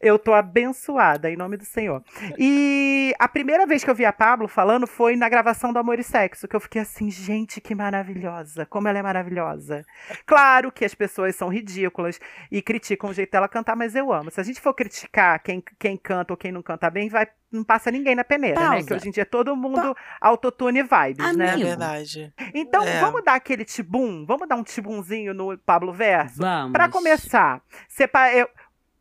Eu 0.00 0.18
tô 0.18 0.32
abençoada 0.32 1.30
em 1.30 1.36
nome 1.36 1.58
do 1.58 1.64
Senhor. 1.64 2.02
E 2.38 3.14
a 3.18 3.28
primeira 3.28 3.66
vez 3.66 3.84
que 3.84 3.90
eu 3.90 3.94
vi 3.94 4.06
a 4.06 4.12
Pablo 4.12 4.48
falando 4.48 4.86
foi 4.86 5.14
na 5.14 5.28
gravação 5.28 5.74
do 5.74 5.78
Amor 5.78 5.98
e 5.98 6.02
Sexo, 6.02 6.48
que 6.48 6.56
eu 6.56 6.60
fiquei 6.60 6.80
assim, 6.80 7.10
gente, 7.10 7.60
que 7.60 7.74
maravilhosa, 7.74 8.64
como 8.64 8.88
ela 8.88 8.98
é 8.98 9.02
maravilhosa. 9.02 9.84
Claro 10.24 10.72
que 10.72 10.86
as 10.86 10.94
pessoas 10.94 11.36
são 11.36 11.48
ridículas 11.48 12.18
e 12.50 12.62
criticam 12.62 13.10
o 13.10 13.12
jeito 13.12 13.30
dela 13.32 13.46
cantar, 13.46 13.76
mas 13.76 13.94
eu 13.94 14.10
amo. 14.10 14.30
Se 14.30 14.40
a 14.40 14.42
gente 14.42 14.58
for 14.60 14.72
criticar 14.72 15.38
quem, 15.42 15.62
quem 15.78 15.98
canta 15.98 16.32
ou 16.32 16.36
quem 16.36 16.50
não 16.50 16.62
canta 16.62 16.88
bem, 16.88 17.10
vai, 17.10 17.28
não 17.52 17.62
passa 17.62 17.90
ninguém 17.90 18.14
na 18.14 18.24
peneira, 18.24 18.58
né? 18.58 18.66
Pausa. 18.68 18.86
Que 18.86 18.94
hoje 18.94 19.08
em 19.08 19.12
dia 19.12 19.26
todo 19.26 19.54
mundo 19.54 19.94
autotune 20.18 20.82
vibes, 20.82 21.36
né? 21.36 21.46
É 21.46 21.50
Amigo. 21.50 21.68
verdade. 21.68 22.32
Então, 22.54 22.82
É. 22.84 23.00
vamos 23.00 23.22
dar 23.22 23.34
aquele 23.34 23.66
tibum? 23.66 24.24
Vamos 24.24 24.48
dar 24.48 24.56
um 24.56 24.62
tibumzinho 24.64 25.34
no 25.34 25.58
Pablo 25.58 25.92
Verso? 25.92 26.38
Vamos. 26.38 26.72
Pra 26.72 26.88
começar, 26.88 27.60
sepa- 27.86 28.32
eu 28.32 28.48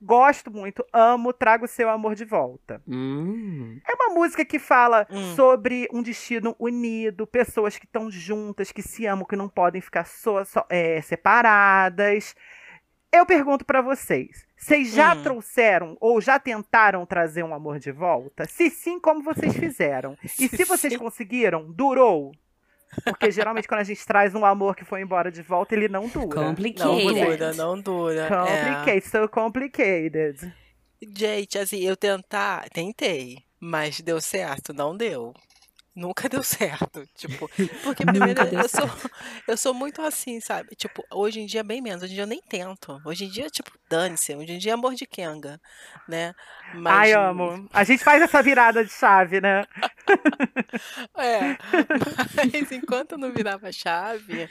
gosto 0.01 0.49
muito, 0.51 0.85
amo, 0.93 1.33
trago 1.33 1.67
seu 1.67 1.89
amor 1.89 2.15
de 2.15 2.25
volta. 2.25 2.81
Hum. 2.87 3.79
É 3.87 3.93
uma 3.95 4.13
música 4.15 4.45
que 4.45 4.57
fala 4.59 5.05
Hum. 5.09 5.35
sobre 5.35 5.87
um 5.91 6.01
destino 6.01 6.55
unido, 6.59 7.27
pessoas 7.27 7.77
que 7.77 7.85
estão 7.85 8.09
juntas, 8.09 8.71
que 8.71 8.81
se 8.81 9.05
amam, 9.05 9.25
que 9.25 9.35
não 9.35 9.49
podem 9.49 9.81
ficar 9.81 10.05
só, 10.05 10.43
só- 10.45 10.65
é, 10.69 11.01
separadas. 11.01 12.35
Eu 13.11 13.25
pergunto 13.25 13.65
pra 13.65 13.81
vocês, 13.81 14.45
vocês 14.55 14.93
já 14.93 15.15
Hum. 15.15 15.23
trouxeram 15.23 15.97
ou 15.99 16.21
já 16.21 16.37
tentaram 16.39 17.05
trazer 17.07 17.43
um 17.43 17.55
amor 17.55 17.79
de 17.79 17.91
volta? 17.91 18.45
Se 18.47 18.69
sim, 18.69 18.99
como 18.99 19.23
vocês 19.23 19.55
fizeram? 19.57 20.15
E 20.23 20.27
Se 20.29 20.63
vocês 20.63 20.95
conseguiram, 20.95 21.71
durou? 21.71 22.31
Porque 23.03 23.31
geralmente 23.31 23.67
quando 23.67 23.81
a 23.81 23.83
gente 23.83 24.05
traz 24.05 24.33
um 24.35 24.45
amor 24.45 24.75
que 24.75 24.83
foi 24.83 25.01
embora 25.01 25.31
de 25.31 25.41
volta, 25.41 25.75
ele 25.75 25.87
não 25.87 26.07
dura. 26.07 26.41
Não 26.41 26.49
Complicated. 26.49 27.13
dura, 27.13 27.53
não 27.53 27.79
dura. 27.79 28.25
É. 28.25 28.27
Complicated, 28.27 29.07
so 29.07 29.29
complicated. 29.29 30.53
Gente, 31.15 31.57
assim, 31.57 31.79
eu 31.79 31.95
tentar, 31.95 32.67
tentei, 32.69 33.37
mas 33.59 34.01
deu 34.01 34.19
certo, 34.19 34.73
não 34.73 34.95
deu. 34.95 35.33
Nunca 35.99 36.29
deu 36.29 36.41
certo. 36.41 37.07
Tipo, 37.15 37.49
porque 37.83 38.05
primeiro 38.05 38.41
eu 38.41 38.69
sou, 38.69 38.89
eu 39.47 39.57
sou 39.57 39.73
muito 39.73 40.01
assim, 40.01 40.39
sabe? 40.39 40.75
Tipo, 40.75 41.03
hoje 41.11 41.39
em 41.41 41.45
dia 41.45 41.63
bem 41.63 41.81
menos. 41.81 42.03
Hoje 42.03 42.13
em 42.13 42.15
dia 42.15 42.23
eu 42.23 42.27
nem 42.27 42.41
tento. 42.41 42.99
Hoje 43.05 43.25
em 43.25 43.29
dia, 43.29 43.49
tipo, 43.49 43.71
dane-se. 43.89 44.35
Hoje 44.35 44.53
em 44.53 44.57
dia 44.57 44.71
é 44.71 44.73
amor 44.73 44.95
de 44.95 45.05
Kenga, 45.05 45.59
né? 46.07 46.33
Mas... 46.73 46.93
Ai, 46.93 47.13
amo. 47.13 47.67
A 47.71 47.83
gente 47.83 48.03
faz 48.03 48.21
essa 48.21 48.41
virada 48.41 48.83
de 48.83 48.91
chave, 48.91 49.41
né? 49.41 49.65
é. 51.17 51.57
Mas 52.35 52.71
enquanto 52.71 53.13
eu 53.13 53.17
não 53.17 53.31
virava 53.31 53.71
chave, 53.71 54.49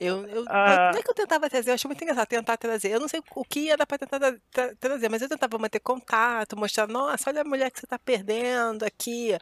eu, 0.00 0.26
eu, 0.26 0.44
ah. 0.48 0.90
Não 0.92 1.00
é 1.00 1.02
que 1.02 1.10
eu 1.10 1.14
tentava 1.14 1.48
trazer, 1.48 1.70
eu 1.70 1.74
acho 1.74 1.88
muito 1.88 2.02
engraçado 2.02 2.28
tentar 2.28 2.56
trazer. 2.56 2.90
Eu 2.90 3.00
não 3.00 3.08
sei 3.08 3.20
o 3.34 3.44
que 3.44 3.60
ia 3.60 3.76
dar 3.76 3.86
pra 3.86 3.98
tentar 3.98 4.18
tra 4.50 4.74
trazer, 4.78 5.08
mas 5.08 5.22
eu 5.22 5.28
tentava 5.28 5.58
manter 5.58 5.80
contato, 5.80 6.56
mostrar, 6.56 6.86
nossa, 6.86 7.30
olha 7.30 7.42
a 7.42 7.44
mulher 7.44 7.70
que 7.70 7.80
você 7.80 7.86
tá 7.86 7.98
perdendo 7.98 8.84
aqui. 8.84 9.36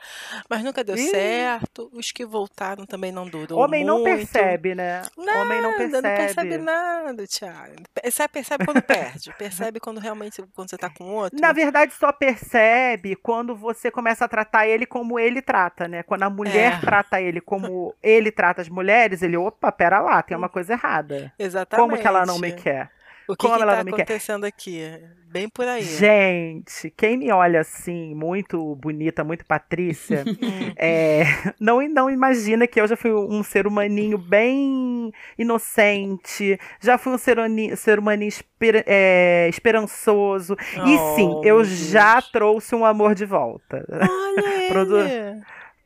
Mas 0.49 0.63
nunca 0.63 0.83
deu 0.83 0.97
Ih. 0.97 1.11
certo. 1.11 1.91
Os 1.93 2.11
que 2.11 2.25
voltaram 2.25 2.87
também 2.87 3.13
não 3.13 3.29
durou. 3.29 3.59
Homem 3.59 3.85
muito. 3.85 3.99
não 3.99 4.05
percebe, 4.05 4.75
né? 4.75 5.03
Nada, 5.17 5.39
Homem 5.41 5.61
não 5.61 5.77
percebe. 5.77 6.09
Não 6.09 6.17
percebe 6.17 6.59
nada, 6.59 7.27
Thiago. 7.27 7.75
Você 8.05 8.29
percebe 8.29 8.65
quando 8.65 8.83
perde. 8.83 9.35
Percebe 9.39 9.81
quando 9.81 10.01
realmente 10.01 10.43
quando 10.55 10.71
você 10.71 10.77
tá 10.77 10.91
com 10.91 11.05
outro. 11.05 11.39
Na 11.41 11.53
verdade, 11.53 11.93
só 11.95 12.13
percebe 12.13 13.17
quando 13.17 13.55
você 13.55 13.91
começa 13.91 14.25
a 14.25 14.29
tratar 14.29 14.67
ele 14.67 14.87
como 14.87 15.19
ele 15.19 15.43
trata, 15.43 15.89
né? 15.89 16.03
Quando 16.03 16.23
a 16.23 16.31
mulher 16.31 16.75
é. 16.75 16.81
trata 16.81 17.21
ele 17.21 17.41
como 17.41 17.95
ele 18.03 18.31
trata 18.31 18.63
as 18.63 18.69
mulheres, 18.69 19.23
ele, 19.23 19.37
opa, 19.37 19.71
pera 19.73 20.01
lá, 20.01 20.23
tem 20.27 20.37
uma 20.37 20.49
coisa 20.49 20.73
errada. 20.73 21.33
Exatamente. 21.39 21.89
Como 21.89 22.01
que 22.01 22.07
ela 22.07 22.27
não 22.27 22.39
me 22.39 22.53
quer? 22.53 22.91
O 23.29 23.35
que, 23.35 23.39
Como 23.39 23.57
que 23.57 23.63
ela 23.63 23.75
tá 23.75 23.81
acontecendo 23.81 24.43
quer? 24.43 24.49
aqui? 24.49 24.81
Bem 25.29 25.49
por 25.49 25.67
aí. 25.67 25.83
Gente, 25.83 26.91
quem 26.97 27.17
me 27.17 27.31
olha 27.33 27.61
assim, 27.61 28.15
muito 28.15 28.77
bonita, 28.77 29.25
muito 29.25 29.45
Patrícia, 29.45 30.25
é, 30.79 31.25
não, 31.59 31.83
não 31.89 32.09
imagina 32.09 32.69
que 32.69 32.81
eu 32.81 32.87
já 32.87 32.97
fui 32.97 33.13
um 33.13 33.43
ser 33.43 33.67
humaninho 33.67 34.17
bem 34.17 35.13
inocente, 35.37 36.59
já 36.81 36.97
fui 36.97 37.13
um 37.13 37.19
ser, 37.19 37.37
ser 37.77 37.99
humaninho 37.99 38.29
esper, 38.29 38.85
é, 38.87 39.49
esperançoso. 39.51 40.57
Oh, 40.79 40.87
e 40.87 41.17
sim, 41.17 41.41
eu 41.43 41.65
já 41.65 42.23
trouxe 42.23 42.77
um 42.77 42.85
amor 42.85 43.15
de 43.15 43.27
volta. 43.27 43.85
Olha 43.91 44.69
Produ 44.71 44.97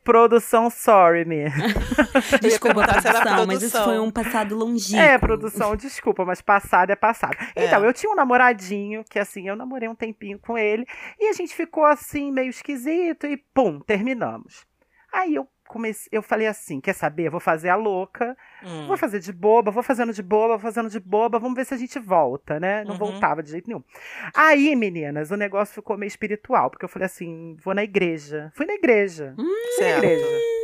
Produção, 0.03 0.69
sorry, 0.69 1.25
me. 1.25 1.45
Desculpa, 2.41 2.83
produção, 2.83 3.45
mas 3.45 3.61
isso 3.61 3.83
foi 3.83 3.99
um 3.99 4.09
passado 4.09 4.55
longínquo. 4.55 5.01
É, 5.01 5.17
produção, 5.17 5.75
desculpa, 5.75 6.25
mas 6.25 6.41
passado 6.41 6.89
é 6.89 6.95
passado. 6.95 7.37
É. 7.55 7.65
Então, 7.65 7.85
eu 7.85 7.93
tinha 7.93 8.11
um 8.11 8.15
namoradinho, 8.15 9.03
que 9.09 9.19
assim, 9.19 9.47
eu 9.47 9.55
namorei 9.55 9.87
um 9.87 9.95
tempinho 9.95 10.39
com 10.39 10.57
ele, 10.57 10.85
e 11.19 11.29
a 11.29 11.33
gente 11.33 11.53
ficou 11.53 11.85
assim, 11.85 12.31
meio 12.31 12.49
esquisito, 12.49 13.27
e 13.27 13.37
pum, 13.37 13.79
terminamos. 13.79 14.65
Aí 15.13 15.35
eu 15.35 15.47
comecei, 15.71 16.09
eu 16.11 16.21
falei 16.21 16.47
assim, 16.47 16.81
quer 16.81 16.93
saber? 16.93 17.29
vou 17.29 17.39
fazer 17.39 17.69
a 17.69 17.75
louca, 17.75 18.35
hum. 18.61 18.87
vou 18.87 18.97
fazer 18.97 19.19
de 19.19 19.31
boba, 19.31 19.71
vou 19.71 19.81
fazendo 19.81 20.11
de 20.11 20.21
boba, 20.21 20.57
vou 20.57 20.59
fazendo 20.59 20.89
de 20.89 20.99
boba, 20.99 21.39
vamos 21.39 21.55
ver 21.55 21.65
se 21.65 21.73
a 21.73 21.77
gente 21.77 21.97
volta, 21.97 22.59
né? 22.59 22.83
Não 22.83 22.91
uhum. 22.91 22.97
voltava 22.97 23.41
de 23.41 23.51
jeito 23.51 23.67
nenhum. 23.67 23.83
Aí, 24.35 24.75
meninas, 24.75 25.31
o 25.31 25.37
negócio 25.37 25.73
ficou 25.73 25.97
meio 25.97 26.09
espiritual, 26.09 26.69
porque 26.69 26.83
eu 26.83 26.89
falei 26.89 27.05
assim, 27.05 27.55
vou 27.63 27.73
na 27.73 27.83
igreja. 27.83 28.51
Fui 28.53 28.65
na 28.65 28.73
igreja. 28.73 29.33
Hum, 29.37 29.47
fui 29.77 29.85
na 29.85 29.97
igreja. 29.97 30.60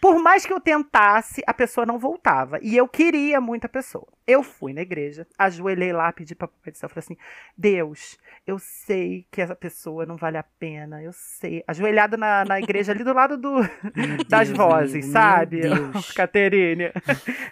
Por 0.00 0.18
mais 0.18 0.44
que 0.44 0.52
eu 0.52 0.60
tentasse, 0.60 1.42
a 1.46 1.54
pessoa 1.54 1.86
não 1.86 1.98
voltava. 1.98 2.58
E 2.62 2.76
eu 2.76 2.86
queria 2.86 3.40
muito 3.40 3.64
a 3.64 3.68
pessoa. 3.68 4.06
Eu 4.26 4.42
fui 4.42 4.72
na 4.72 4.82
igreja, 4.82 5.26
ajoelhei 5.38 5.92
lá, 5.92 6.12
pedi 6.12 6.34
para 6.34 6.48
Papai 6.48 6.72
do 6.72 6.78
Céu, 6.78 6.88
falei 6.88 7.04
assim: 7.04 7.16
Deus, 7.56 8.18
eu 8.46 8.58
sei 8.58 9.26
que 9.30 9.40
essa 9.40 9.54
pessoa 9.54 10.04
não 10.04 10.16
vale 10.16 10.36
a 10.36 10.42
pena, 10.42 11.02
eu 11.02 11.12
sei. 11.12 11.62
Ajoelhada 11.66 12.16
na, 12.16 12.44
na 12.44 12.60
igreja 12.60 12.92
ali 12.92 13.04
do 13.04 13.12
lado 13.12 13.36
do, 13.36 13.60
das 14.28 14.48
Deus, 14.48 14.58
vozes, 14.58 15.04
meu, 15.04 15.12
sabe? 15.12 15.60
Meu 15.60 15.92
Caterine. 16.14 16.92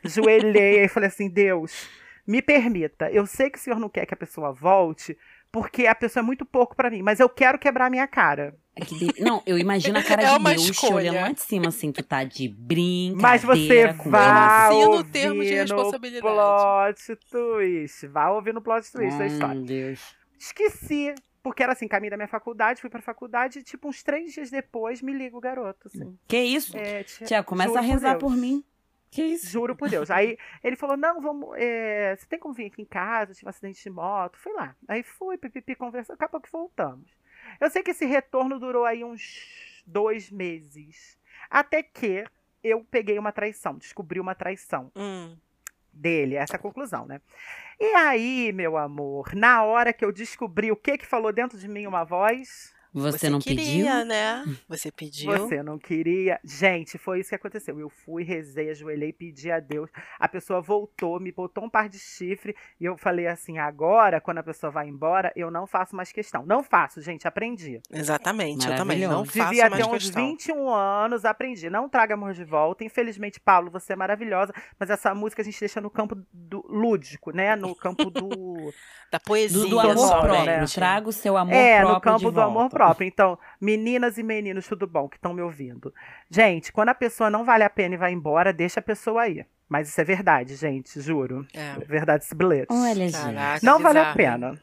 Ajoelhei 0.04 0.84
e 0.84 0.88
falei 0.88 1.08
assim: 1.08 1.28
Deus, 1.28 1.88
me 2.26 2.40
permita, 2.40 3.10
eu 3.10 3.26
sei 3.26 3.50
que 3.50 3.58
o 3.58 3.60
senhor 3.60 3.78
não 3.78 3.88
quer 3.88 4.06
que 4.06 4.14
a 4.14 4.16
pessoa 4.16 4.52
volte, 4.52 5.16
porque 5.54 5.86
a 5.86 5.94
pessoa 5.94 6.20
é 6.20 6.26
muito 6.26 6.44
pouco 6.44 6.74
para 6.74 6.90
mim, 6.90 7.00
mas 7.00 7.20
eu 7.20 7.28
quero 7.28 7.60
quebrar 7.60 7.86
a 7.86 7.90
minha 7.90 8.08
cara. 8.08 8.56
É 8.74 8.84
de... 8.84 9.22
Não, 9.22 9.40
eu 9.46 9.56
imagino 9.56 9.96
a 9.96 10.02
cara 10.02 10.20
é 10.24 10.36
de 10.36 10.44
Deus 10.44 10.70
escolha. 10.70 10.96
olhando 10.96 11.14
lá 11.14 11.30
de 11.30 11.40
cima, 11.40 11.68
assim, 11.68 11.92
tu 11.92 12.02
tá 12.02 12.24
de 12.24 12.48
brincadeira. 12.48 13.22
Mas 13.22 13.44
você 13.44 13.86
vai 14.04 14.74
ouvir 14.74 15.12
termo 15.12 15.44
de 15.44 15.54
responsabilidade. 15.54 16.20
plot 16.20 17.18
twist. 17.30 18.04
Vai 18.08 18.32
ouvir 18.32 18.52
no 18.52 18.60
plot 18.60 18.90
twist 18.90 19.16
da 19.16 19.26
história. 19.26 19.60
Deus. 19.60 20.16
Esqueci. 20.36 21.14
Porque 21.40 21.62
era 21.62 21.72
assim, 21.72 21.86
caminho 21.86 22.10
da 22.10 22.16
minha 22.16 22.26
faculdade, 22.26 22.80
fui 22.80 22.90
pra 22.90 23.00
faculdade 23.00 23.60
e, 23.60 23.62
tipo, 23.62 23.86
uns 23.86 24.02
três 24.02 24.32
dias 24.32 24.50
depois, 24.50 25.02
me 25.02 25.12
liga 25.12 25.36
o 25.36 25.40
garoto, 25.40 25.86
assim. 25.86 26.18
Que 26.26 26.38
isso? 26.38 26.76
É, 26.76 27.04
tia, 27.04 27.44
começa 27.44 27.78
a 27.78 27.82
rezar 27.82 28.14
por, 28.14 28.30
por 28.30 28.36
mim. 28.36 28.64
Que 29.14 29.22
isso? 29.22 29.48
Juro 29.48 29.76
por 29.76 29.88
Deus. 29.88 30.10
Aí 30.10 30.36
ele 30.62 30.74
falou: 30.74 30.96
não, 30.96 31.20
vamos. 31.20 31.50
É, 31.56 32.16
você 32.16 32.26
tem 32.26 32.36
como 32.36 32.52
vir 32.52 32.66
aqui 32.66 32.82
em 32.82 32.84
casa? 32.84 33.32
tive 33.32 33.46
um 33.46 33.48
acidente 33.48 33.80
de 33.80 33.88
moto. 33.88 34.36
Fui 34.36 34.52
lá. 34.52 34.74
Aí 34.88 35.04
fui, 35.04 35.38
pipipi, 35.38 35.76
conversando. 35.76 36.16
Acabou 36.16 36.40
que 36.40 36.50
voltamos. 36.50 37.08
Eu 37.60 37.70
sei 37.70 37.84
que 37.84 37.92
esse 37.92 38.04
retorno 38.04 38.58
durou 38.58 38.84
aí 38.84 39.04
uns 39.04 39.82
dois 39.86 40.32
meses. 40.32 41.16
Até 41.48 41.80
que 41.80 42.26
eu 42.60 42.84
peguei 42.90 43.16
uma 43.16 43.30
traição, 43.30 43.78
descobri 43.78 44.18
uma 44.18 44.34
traição. 44.34 44.90
Hum. 44.96 45.36
Dele, 45.92 46.34
essa 46.34 46.54
é 46.54 46.56
a 46.56 46.60
conclusão, 46.60 47.06
né? 47.06 47.20
E 47.78 47.94
aí, 47.94 48.52
meu 48.52 48.76
amor, 48.76 49.32
na 49.32 49.62
hora 49.62 49.92
que 49.92 50.04
eu 50.04 50.10
descobri 50.10 50.72
o 50.72 50.76
que 50.76 50.98
que 50.98 51.06
falou 51.06 51.32
dentro 51.32 51.56
de 51.56 51.68
mim 51.68 51.86
uma 51.86 52.02
voz, 52.02 52.73
você, 52.94 53.18
você 53.18 53.30
não 53.30 53.40
queria, 53.40 53.92
pediu? 53.92 54.04
né? 54.04 54.44
Você 54.68 54.92
pediu. 54.92 55.32
Você 55.32 55.62
não 55.64 55.78
queria. 55.78 56.38
Gente, 56.44 56.96
foi 56.96 57.18
isso 57.18 57.30
que 57.30 57.34
aconteceu. 57.34 57.78
Eu 57.80 57.88
fui, 57.88 58.22
rezei, 58.22 58.70
ajoelhei, 58.70 59.12
pedi 59.12 59.50
a 59.50 59.58
Deus. 59.58 59.90
A 60.16 60.28
pessoa 60.28 60.60
voltou, 60.60 61.18
me 61.18 61.32
botou 61.32 61.64
um 61.64 61.68
par 61.68 61.88
de 61.88 61.98
chifre. 61.98 62.54
E 62.80 62.84
eu 62.84 62.96
falei 62.96 63.26
assim: 63.26 63.58
agora, 63.58 64.20
quando 64.20 64.38
a 64.38 64.44
pessoa 64.44 64.70
vai 64.70 64.88
embora, 64.88 65.32
eu 65.34 65.50
não 65.50 65.66
faço 65.66 65.96
mais 65.96 66.12
questão. 66.12 66.46
Não 66.46 66.62
faço, 66.62 67.00
gente, 67.00 67.26
aprendi. 67.26 67.80
Exatamente, 67.90 68.68
eu 68.68 68.76
também 68.76 69.00
não 69.00 69.24
faço 69.24 69.48
Devia 69.48 69.68
mais 69.68 69.84
ter 69.84 69.90
uns 69.90 70.04
questão. 70.04 70.26
21 70.28 70.72
anos, 70.72 71.24
aprendi. 71.24 71.68
Não 71.68 71.88
traga 71.88 72.14
amor 72.14 72.32
de 72.32 72.44
volta. 72.44 72.84
Infelizmente, 72.84 73.40
Paulo, 73.40 73.72
você 73.72 73.94
é 73.94 73.96
maravilhosa. 73.96 74.52
Mas 74.78 74.88
essa 74.88 75.12
música 75.12 75.42
a 75.42 75.44
gente 75.44 75.58
deixa 75.58 75.80
no 75.80 75.90
campo 75.90 76.16
do 76.32 76.64
lúdico, 76.68 77.32
né? 77.32 77.56
No 77.56 77.74
campo 77.74 78.08
do. 78.08 78.72
da 79.10 79.18
poesia. 79.18 79.62
Do, 79.62 79.68
do 79.68 79.80
amor 79.80 80.20
próprio. 80.20 80.44
Né? 80.44 80.64
Traga 80.72 81.08
o 81.08 81.12
seu 81.12 81.36
amor 81.36 81.52
é, 81.52 81.80
próprio. 81.80 81.90
É, 81.90 81.94
no 81.94 82.00
campo 82.00 82.30
do 82.30 82.40
amor 82.40 82.70
próprio 82.70 82.83
própria. 82.84 83.06
Então, 83.06 83.38
meninas 83.60 84.18
e 84.18 84.22
meninos, 84.22 84.66
tudo 84.66 84.86
bom, 84.86 85.08
que 85.08 85.16
estão 85.16 85.32
me 85.32 85.42
ouvindo. 85.42 85.92
Gente, 86.30 86.72
quando 86.72 86.90
a 86.90 86.94
pessoa 86.94 87.30
não 87.30 87.44
vale 87.44 87.64
a 87.64 87.70
pena 87.70 87.94
e 87.94 87.98
vai 87.98 88.12
embora, 88.12 88.52
deixa 88.52 88.80
a 88.80 88.82
pessoa 88.82 89.22
aí. 89.22 89.44
Mas 89.68 89.88
isso 89.88 90.00
é 90.00 90.04
verdade, 90.04 90.54
gente, 90.56 91.00
juro. 91.00 91.46
É, 91.54 91.78
verdade 91.86 92.24
esse 92.24 92.34
bilhete. 92.34 92.66
Olha, 92.70 93.08
gente. 93.08 93.64
Não 93.64 93.78
vale 93.78 93.98
a 93.98 94.12
pena. 94.12 94.60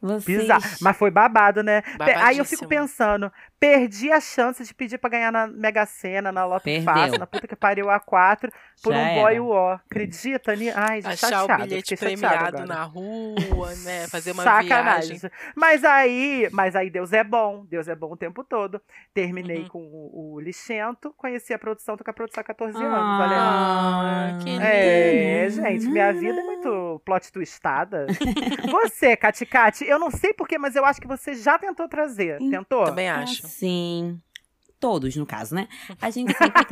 Vocês... 0.00 0.40
Bizarro. 0.40 0.64
Mas 0.80 0.96
foi 0.96 1.10
babado, 1.10 1.62
né? 1.62 1.82
Aí 2.16 2.38
eu 2.38 2.44
fico 2.44 2.66
pensando, 2.66 3.30
perdi 3.58 4.10
a 4.10 4.20
chance 4.20 4.64
de 4.64 4.72
pedir 4.72 4.96
pra 4.96 5.10
ganhar 5.10 5.30
na 5.30 5.46
Mega 5.46 5.84
Sena, 5.84 6.32
na 6.32 6.46
Loto 6.46 6.64
Fácil, 6.82 7.18
na 7.18 7.26
puta 7.26 7.46
que 7.46 7.54
pariu 7.54 7.86
A4, 7.86 8.50
por 8.82 8.94
Já 8.94 8.98
um 8.98 9.14
boy 9.14 9.40
ó. 9.40 9.72
Acredita? 9.74 10.52
Ai, 10.74 11.00
Achar 11.04 11.16
chateada, 11.16 11.64
o 11.64 11.66
bilhete 11.66 11.96
premiado 11.96 12.66
na 12.66 12.82
rua, 12.84 13.74
né? 13.84 14.08
Fazer 14.08 14.32
uma 14.32 14.42
Sacanagem. 14.42 15.18
viagem. 15.18 15.30
Mas 15.54 15.84
aí, 15.84 16.48
mas 16.50 16.74
aí 16.74 16.88
Deus 16.88 17.12
é 17.12 17.22
bom. 17.22 17.66
Deus 17.68 17.86
é 17.86 17.94
bom 17.94 18.12
o 18.12 18.16
tempo 18.16 18.42
todo. 18.42 18.80
Terminei 19.12 19.62
uhum. 19.62 19.68
com 19.68 19.78
o, 19.82 20.34
o 20.34 20.40
Lixento, 20.40 21.12
conheci 21.16 21.52
a 21.52 21.58
produção, 21.58 21.96
tô 21.96 22.04
com 22.04 22.10
a 22.10 22.14
produção 22.14 22.40
há 22.40 22.44
14 22.44 22.76
anos. 22.78 22.88
Ah, 22.90 24.30
olha. 24.32 24.38
que 24.38 24.50
lindo. 24.50 24.64
É, 24.64 25.48
gente, 25.50 25.86
minha 25.86 26.12
vida 26.12 26.40
é 26.40 26.44
muito 26.44 27.02
plot 27.04 27.30
twistada. 27.30 28.06
você, 28.70 29.14
Cati 29.16 29.44
Cati, 29.44 29.89
eu 29.90 29.98
não 29.98 30.10
sei 30.10 30.32
porquê, 30.32 30.58
mas 30.58 30.76
eu 30.76 30.84
acho 30.84 31.00
que 31.00 31.06
você 31.06 31.34
já 31.34 31.58
tentou 31.58 31.88
trazer. 31.88 32.38
Tentou? 32.38 32.84
Também 32.84 33.08
acho. 33.08 33.46
Sim. 33.46 34.20
Todos, 34.78 35.14
no 35.14 35.26
caso, 35.26 35.54
né? 35.54 35.68
A 36.00 36.08
gente 36.08 36.32
sempre 36.38 36.64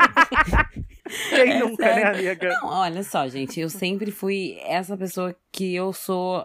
Quem 1.30 1.52
é, 1.52 1.58
nunca, 1.58 1.84
né, 1.94 2.04
amiga? 2.04 2.48
Não, 2.48 2.68
olha 2.68 3.02
só, 3.02 3.28
gente, 3.28 3.60
eu 3.60 3.68
sempre 3.68 4.10
fui 4.10 4.58
essa 4.64 4.96
pessoa 4.96 5.34
que 5.52 5.74
eu 5.74 5.92
sou 5.92 6.42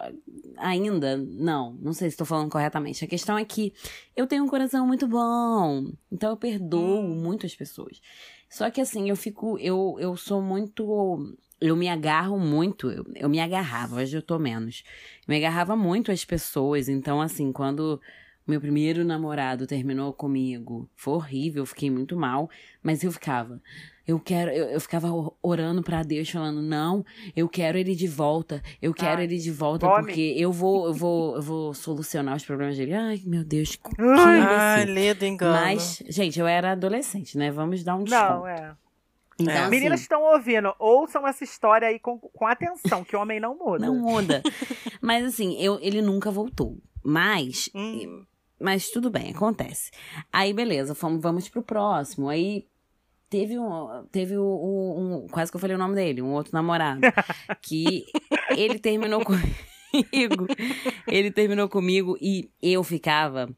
ainda. 0.58 1.16
Não, 1.16 1.72
não 1.80 1.92
sei 1.92 2.10
se 2.10 2.14
estou 2.14 2.26
falando 2.26 2.50
corretamente. 2.50 3.04
A 3.04 3.08
questão 3.08 3.38
é 3.38 3.44
que 3.44 3.72
eu 4.16 4.26
tenho 4.26 4.44
um 4.44 4.48
coração 4.48 4.86
muito 4.86 5.06
bom. 5.06 5.90
Então 6.10 6.30
eu 6.30 6.36
perdoo 6.36 7.00
hum. 7.00 7.14
muito 7.14 7.46
as 7.46 7.54
pessoas. 7.54 8.00
Só 8.48 8.70
que 8.70 8.80
assim, 8.80 9.08
eu 9.08 9.16
fico. 9.16 9.58
Eu, 9.58 9.96
eu 9.98 10.16
sou 10.16 10.40
muito. 10.40 11.36
Eu 11.60 11.76
me 11.76 11.88
agarro 11.88 12.38
muito. 12.38 12.90
Eu, 12.90 13.04
eu 13.14 13.28
me 13.28 13.40
agarrava, 13.40 13.96
hoje 13.96 14.16
eu 14.16 14.22
tô 14.22 14.38
menos. 14.38 14.82
Eu 15.26 15.32
me 15.32 15.36
agarrava 15.36 15.74
muito 15.76 16.10
às 16.12 16.24
pessoas. 16.24 16.88
Então, 16.88 17.20
assim, 17.20 17.52
quando 17.52 18.00
meu 18.46 18.60
primeiro 18.60 19.04
namorado 19.04 19.66
terminou 19.66 20.12
comigo. 20.12 20.88
Foi 20.94 21.14
horrível, 21.14 21.62
eu 21.62 21.66
fiquei 21.66 21.90
muito 21.90 22.16
mal, 22.16 22.50
mas 22.82 23.02
eu 23.02 23.10
ficava. 23.10 23.58
eu 24.06 24.20
quero, 24.20 24.50
eu, 24.50 24.66
eu 24.66 24.80
ficava 24.80 25.08
orando 25.42 25.82
para 25.82 26.02
Deus, 26.02 26.28
falando, 26.28 26.60
não, 26.60 27.02
eu 27.34 27.48
quero 27.48 27.78
ele 27.78 27.94
de 27.94 28.06
volta, 28.06 28.62
eu 28.82 28.92
quero 28.92 29.18
Ai, 29.18 29.24
ele 29.24 29.38
de 29.38 29.50
volta, 29.50 29.86
fome. 29.86 30.04
porque 30.04 30.34
eu 30.36 30.52
vou, 30.52 30.88
eu 30.88 30.92
vou, 30.92 31.36
eu 31.36 31.42
vou 31.42 31.72
solucionar 31.72 32.36
os 32.36 32.44
problemas 32.44 32.76
dele. 32.76 32.92
Ai, 32.92 33.22
meu 33.24 33.42
Deus, 33.42 33.76
que 33.76 33.90
Ai, 33.98 34.84
ledo 34.84 35.24
engano. 35.24 35.52
Mas, 35.54 36.02
gente, 36.10 36.38
eu 36.38 36.46
era 36.46 36.72
adolescente, 36.72 37.38
né? 37.38 37.50
Vamos 37.50 37.82
dar 37.82 37.94
um 37.94 38.00
Não, 38.00 38.04
desconto. 38.04 38.46
é. 38.46 38.76
Então, 39.38 39.52
É. 39.64 39.68
Meninas 39.68 40.00
que 40.00 40.04
estão 40.04 40.22
ouvindo, 40.22 40.72
ouçam 40.78 41.26
essa 41.26 41.42
história 41.44 41.88
aí 41.88 41.98
com, 41.98 42.18
com 42.18 42.46
atenção, 42.46 43.02
que 43.04 43.16
homem 43.16 43.40
não 43.40 43.56
muda. 43.58 43.86
não 43.86 43.96
muda. 43.96 44.42
Mas 45.02 45.24
assim, 45.24 45.56
eu, 45.60 45.78
ele 45.80 46.00
nunca 46.00 46.30
voltou. 46.30 46.78
Mas, 47.02 47.68
Hum. 47.74 48.24
mas 48.60 48.88
tudo 48.90 49.10
bem, 49.10 49.30
acontece. 49.32 49.90
Aí, 50.32 50.52
beleza, 50.54 50.94
fomos, 50.94 51.20
vamos 51.20 51.48
pro 51.48 51.62
próximo. 51.62 52.28
Aí 52.28 52.66
teve 53.28 53.58
um. 53.58 54.06
Teve 54.10 54.38
o- 54.38 54.42
o- 54.42 55.24
um. 55.24 55.28
Quase 55.28 55.50
que 55.50 55.56
eu 55.56 55.60
falei 55.60 55.74
o 55.76 55.78
nome 55.78 55.94
dele, 55.96 56.22
um 56.22 56.32
outro 56.32 56.52
namorado. 56.54 57.00
que 57.60 58.06
ele 58.56 58.78
terminou 58.78 59.20
comigo. 59.92 60.46
Ele 61.06 61.30
terminou 61.30 61.68
comigo 61.68 62.16
e 62.20 62.48
eu 62.62 62.82
ficava, 62.82 63.48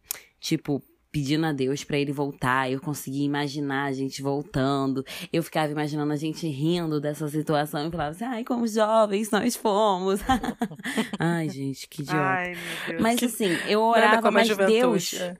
tipo. 0.40 0.82
Pedindo 1.16 1.46
a 1.46 1.52
Deus 1.52 1.82
pra 1.82 1.96
ele 1.96 2.12
voltar, 2.12 2.70
eu 2.70 2.78
conseguia 2.78 3.24
imaginar 3.24 3.84
a 3.84 3.92
gente 3.92 4.20
voltando. 4.20 5.02
Eu 5.32 5.42
ficava 5.42 5.72
imaginando 5.72 6.12
a 6.12 6.16
gente 6.16 6.46
rindo 6.46 7.00
dessa 7.00 7.26
situação 7.26 7.88
e 7.88 7.90
falava 7.90 8.10
assim: 8.10 8.24
ai, 8.26 8.44
como 8.44 8.68
jovens 8.68 9.30
nós 9.30 9.56
fomos. 9.56 10.20
ai, 11.18 11.48
gente, 11.48 11.88
que 11.88 12.02
idiota. 12.02 12.20
Ai. 12.20 12.54
Mas 13.00 13.22
assim, 13.22 13.48
eu 13.66 13.80
orava, 13.80 14.30
mas 14.30 14.46
juventude. 14.46 14.78
Deus, 14.78 15.14
é. 15.14 15.36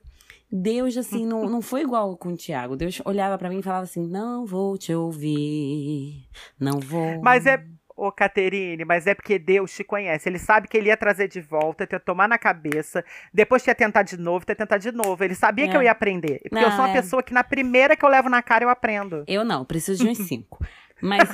Deus 0.50 0.96
assim, 0.96 1.26
não, 1.26 1.46
não 1.46 1.60
foi 1.60 1.82
igual 1.82 2.16
com 2.16 2.30
o 2.30 2.36
Tiago. 2.38 2.74
Deus 2.74 3.02
olhava 3.04 3.36
pra 3.36 3.50
mim 3.50 3.58
e 3.58 3.62
falava 3.62 3.84
assim: 3.84 4.06
não 4.06 4.46
vou 4.46 4.78
te 4.78 4.94
ouvir, 4.94 6.26
não 6.58 6.80
vou. 6.80 7.20
Mas 7.20 7.44
é. 7.44 7.62
Ô, 7.96 8.12
Caterine, 8.12 8.84
mas 8.84 9.06
é 9.06 9.14
porque 9.14 9.38
Deus 9.38 9.74
te 9.74 9.82
conhece. 9.82 10.28
Ele 10.28 10.38
sabe 10.38 10.68
que 10.68 10.76
ele 10.76 10.88
ia 10.88 10.96
trazer 10.98 11.28
de 11.28 11.40
volta, 11.40 11.88
ia 11.90 11.98
tomar 11.98 12.28
na 12.28 12.36
cabeça. 12.36 13.02
Depois 13.32 13.66
ia 13.66 13.74
tentar 13.74 14.02
de 14.02 14.18
novo, 14.18 14.44
ia 14.46 14.54
tentar 14.54 14.76
de 14.76 14.92
novo. 14.92 15.24
Ele 15.24 15.34
sabia 15.34 15.64
É. 15.64 15.68
que 15.68 15.76
eu 15.76 15.82
ia 15.82 15.92
aprender. 15.92 16.40
Porque 16.42 16.56
eu 16.56 16.68
Não, 16.68 16.76
sou 16.76 16.84
uma 16.84 16.90
é. 16.90 16.92
pessoa 17.00 17.22
que 17.22 17.32
na 17.32 17.42
primeira 17.42 17.96
que 17.96 18.04
eu 18.04 18.08
levo 18.10 18.28
na 18.28 18.42
cara, 18.42 18.64
eu 18.64 18.68
aprendo. 18.68 19.24
Eu 19.26 19.44
não, 19.44 19.64
preciso 19.64 20.04
de 20.04 20.10
uns 20.10 20.18
cinco. 20.28 20.62
Mas 21.00 21.26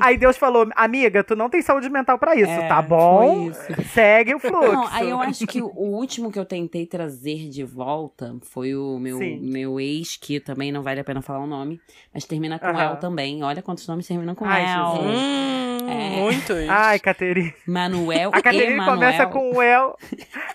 Aí 0.00 0.16
Deus 0.16 0.36
falou, 0.36 0.68
amiga, 0.74 1.22
tu 1.22 1.36
não 1.36 1.48
tem 1.48 1.62
saúde 1.62 1.88
mental 1.88 2.18
pra 2.18 2.34
isso, 2.34 2.50
É, 2.50 2.68
tá 2.68 2.82
bom? 2.82 3.50
isso. 3.50 3.82
Segue 3.92 4.34
o 4.34 4.38
fluxo. 4.38 4.72
não, 4.72 4.86
aí 4.88 5.08
eu 5.10 5.20
acho 5.20 5.46
que 5.46 5.60
o 5.62 5.70
último 5.76 6.30
que 6.32 6.38
eu 6.38 6.44
tentei 6.44 6.86
trazer 6.86 7.48
de 7.48 7.62
volta 7.64 8.36
foi 8.42 8.74
o 8.74 8.98
meu, 8.98 9.18
Sim. 9.18 9.38
meu 9.40 9.78
ex, 9.80 10.16
que 10.16 10.40
também 10.40 10.72
não 10.72 10.82
vale 10.82 11.00
a 11.00 11.04
pena 11.04 11.22
falar 11.22 11.40
o 11.40 11.46
nome, 11.46 11.80
mas 12.12 12.24
termina 12.24 12.58
com 12.58 12.66
Aham. 12.66 12.90
El 12.90 12.96
também. 12.96 13.42
Olha 13.42 13.62
quantos 13.62 13.86
nomes 13.86 14.06
terminam 14.06 14.34
com 14.34 14.44
Ai, 14.44 14.62
El. 14.64 14.96
Jesus. 14.96 15.16
Hum, 15.16 15.88
É. 15.88 16.16
Muitos. 16.20 16.68
Ai, 16.68 16.98
Caterine. 16.98 17.54
Manuel 17.66 18.30
A 18.32 18.42
Caterine 18.42 18.72
Emanuel. 18.72 18.94
começa 18.94 19.26
com 19.26 19.52
o 19.54 19.62
El. 19.62 19.96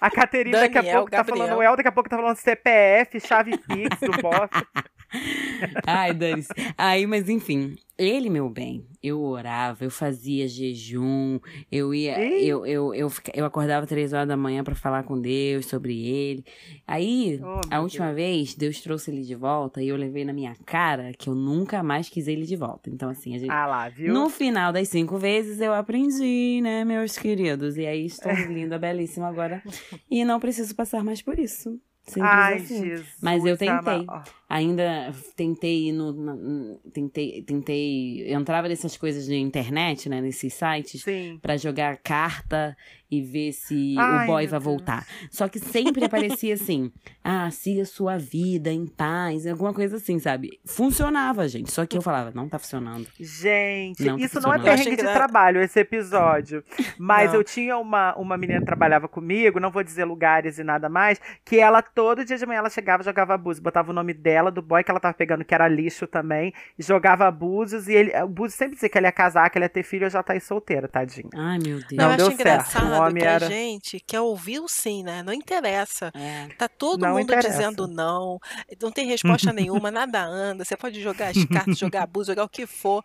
A 0.02 0.10
Caterine 0.12 0.52
daqui 0.52 0.78
a 0.78 0.84
pouco 0.84 1.10
tá 1.12 1.18
Gabriel. 1.18 1.38
falando 1.48 1.62
El, 1.64 1.76
daqui 1.78 1.88
a 1.88 1.92
pouco 1.92 2.10
tá 2.10 2.18
falando 2.18 2.36
CPF, 2.36 3.20
chave 3.22 3.58
Pix 3.58 4.00
do 4.02 4.12
bofe. 4.22 4.66
Ai, 5.86 6.14
Dani. 6.14 6.44
Aí, 6.78 7.06
mas 7.06 7.28
enfim, 7.30 7.76
ele, 7.98 8.30
meu 8.30 8.50
bem, 8.50 8.86
eu 9.04 9.22
orava, 9.22 9.84
eu 9.84 9.92
fazia 9.92 10.48
jejum, 10.48 11.40
eu 11.72 11.94
ia, 11.94 12.20
eu, 12.42 12.66
eu, 12.66 12.94
eu, 12.94 13.12
eu 13.34 13.46
acordava 13.46 13.86
três 13.86 14.14
horas 14.14 14.28
da 14.28 14.38
manhã 14.38 14.64
pra 14.64 14.76
falar 14.76 15.04
com 15.04 15.20
Deus 15.20 15.66
sobre 15.66 16.06
ele. 16.08 16.46
Aí, 16.88 17.40
Oh, 17.44 17.62
a 17.70 17.80
última 17.80 18.14
vez, 18.14 18.56
Deus 18.56 18.80
trouxe 18.82 19.12
ele 19.12 19.22
de 19.24 19.36
volta 19.36 19.82
e 19.82 19.90
eu 19.90 19.96
levei 19.96 20.24
na 20.26 20.34
minha 20.34 20.56
cara 20.66 21.12
que 21.18 21.30
eu 21.30 21.36
nunca 21.36 21.84
mais 21.84 22.10
quis 22.10 22.28
ele 22.28 22.46
de 22.46 22.56
volta. 22.56 22.90
Então, 22.90 23.10
assim, 23.10 23.36
a 23.36 23.40
gente. 23.40 23.52
Ah 23.52 23.66
lá, 23.68 23.90
viu? 23.90 24.14
No 24.14 24.30
final 24.30 24.72
das 24.72 24.88
cinco 24.90 25.18
vezes 25.18 25.60
eu 25.60 25.74
aprendi, 25.74 26.60
né, 26.62 26.84
meus 26.86 27.18
queridos? 27.18 27.78
E 27.78 27.86
aí 27.86 28.06
estou 28.06 28.32
linda, 28.48 28.80
belíssima 28.80 29.28
agora. 29.28 29.62
E 30.10 30.24
não 30.26 30.40
preciso 30.40 30.76
passar 30.76 31.04
mais 31.04 31.22
por 31.22 31.38
isso. 31.38 31.80
Simples 32.04 32.32
Ai, 32.34 32.56
assim. 32.56 32.84
Jesus. 32.90 33.08
Mas 33.22 33.46
eu 33.46 33.56
tentei. 33.56 34.06
ama- 34.08 34.24
Ainda 34.54 35.14
tentei 35.36 35.88
ir 35.88 35.92
no. 35.94 36.12
na- 36.12 36.76
tentei, 36.94 37.42
tentei. 37.42 38.24
Eu 38.28 38.38
entrava 38.40 38.68
nessas 38.68 38.98
coisas 38.98 39.26
de 39.26 39.36
internet, 39.38 40.10
né? 40.10 40.20
Nesses 40.20 40.54
sites, 40.54 41.04
Sim. 41.04 41.40
pra 41.42 41.56
jogar 41.56 41.98
carta 41.98 42.76
e 43.10 43.22
ver 43.22 43.52
se 43.54 43.96
Ai, 43.98 44.24
o 44.24 44.28
boy 44.28 44.48
vai 44.48 44.60
Deus. 44.60 44.64
voltar. 44.64 45.06
Só 45.30 45.48
que 45.48 45.58
sempre 45.60 46.04
aparecia 46.04 46.54
assim: 46.56 46.92
ah, 47.24 47.50
siga 47.52 47.86
sua 47.86 48.18
vida 48.18 48.72
em 48.72 48.86
paz, 48.86 49.46
alguma 49.48 49.74
coisa 49.74 49.96
assim, 49.98 50.20
sabe? 50.20 50.60
Funcionava, 50.66 51.48
gente. 51.48 51.72
Só 51.72 51.86
que 51.86 51.98
eu 51.98 52.02
falava: 52.02 52.32
não 52.34 52.50
tá 52.50 52.58
funcionando. 52.60 53.08
Gente, 53.20 54.04
Não 54.04 54.18
tá 54.18 54.26
isso 54.26 54.40
não 54.42 54.54
é 54.54 54.60
perrengue 54.60 54.96
de 54.98 55.02
era- 55.02 55.14
trabalho, 55.14 55.62
esse 55.62 55.80
episódio. 55.80 56.64
Mas 56.98 57.30
Não. 57.32 57.40
eu 57.40 57.44
tinha 57.44 57.78
uma, 57.78 58.16
uma 58.16 58.38
menina 58.38 58.60
que 58.60 58.66
trabalhava 58.66 59.08
comigo, 59.08 59.60
não 59.60 59.72
vou 59.72 59.84
dizer 59.84 60.04
lugares 60.06 60.58
e 60.60 60.64
nada 60.64 60.90
mais, 60.90 61.20
que 61.46 61.58
ela, 61.58 61.82
todo 61.82 62.24
dia 62.26 62.38
de 62.38 62.46
manhã, 62.46 62.60
ela 62.60 62.70
chegava 62.70 63.02
e 63.04 63.06
jogava 63.06 63.34
abuso. 63.34 63.62
Botava 63.62 63.92
o 63.92 63.94
nome 63.94 64.14
dela, 64.14 64.41
do 64.50 64.62
boy 64.62 64.84
que 64.84 64.90
ela 64.90 65.00
tava 65.00 65.14
pegando, 65.14 65.44
que 65.44 65.54
era 65.54 65.68
lixo 65.68 66.08
também, 66.08 66.54
e 66.80 66.82
jogava 66.82 67.28
abusos, 67.28 67.88
e 67.90 67.94
ele, 67.94 68.18
o 68.24 68.28
Búzios 68.30 68.56
sempre 68.58 68.76
dizia 68.76 68.88
que 68.90 68.98
ele 68.98 69.06
ia 69.08 69.12
casar, 69.12 69.50
que 69.50 69.58
ele 69.58 69.66
ia 69.66 69.70
ter 69.70 69.84
filho, 69.84 70.06
eu 70.06 70.10
já 70.10 70.24
tá 70.24 70.34
aí 70.34 70.40
solteira, 70.40 70.88
tadinho. 70.88 71.30
Ai, 71.36 71.58
meu 71.60 71.78
Deus. 71.80 71.92
Não 71.92 72.12
eu 72.12 72.18
deu 72.18 72.28
acho 72.28 72.38
certo. 72.38 72.42
engraçado 72.42 72.92
O 72.94 73.02
homem 73.02 73.22
que 73.22 73.28
era- 73.28 73.46
a 73.46 73.50
gente 73.50 74.00
quer 74.00 74.22
ouvir 74.22 74.60
o 74.62 74.68
sim, 74.68 75.04
né? 75.04 75.22
Não 75.22 75.34
interessa. 75.34 76.12
É. 76.16 76.48
Tá 76.58 76.68
todo 76.70 77.02
Não 77.02 77.10
mundo 77.10 77.24
interessa. 77.24 77.50
dizendo 77.50 77.88
não, 77.88 78.40
não 78.82 78.92
tem 78.92 79.06
resposta 79.08 79.52
nenhuma, 79.52 79.92
nada 79.92 80.24
anda. 80.24 80.64
Você 80.64 80.78
pode 80.78 81.02
jogar 81.02 81.28
as 81.28 81.44
cartas, 81.46 81.78
jogar 81.78 82.04
abuso, 82.04 82.32
jogar 82.32 82.46
o 82.46 82.50
que 82.50 82.66
for. 82.66 83.04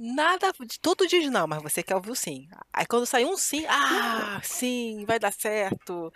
Nada, 0.00 0.52
tudo 0.80 1.08
diz 1.08 1.28
não, 1.28 1.48
mas 1.48 1.60
você 1.60 1.82
quer 1.82 1.96
ouvir 1.96 2.10
o 2.12 2.14
sim. 2.14 2.46
Aí 2.72 2.86
quando 2.86 3.04
sai 3.04 3.24
um 3.24 3.36
sim, 3.36 3.64
ah, 3.68 4.38
sim, 4.44 5.04
vai 5.08 5.18
dar 5.18 5.32
certo. 5.32 6.12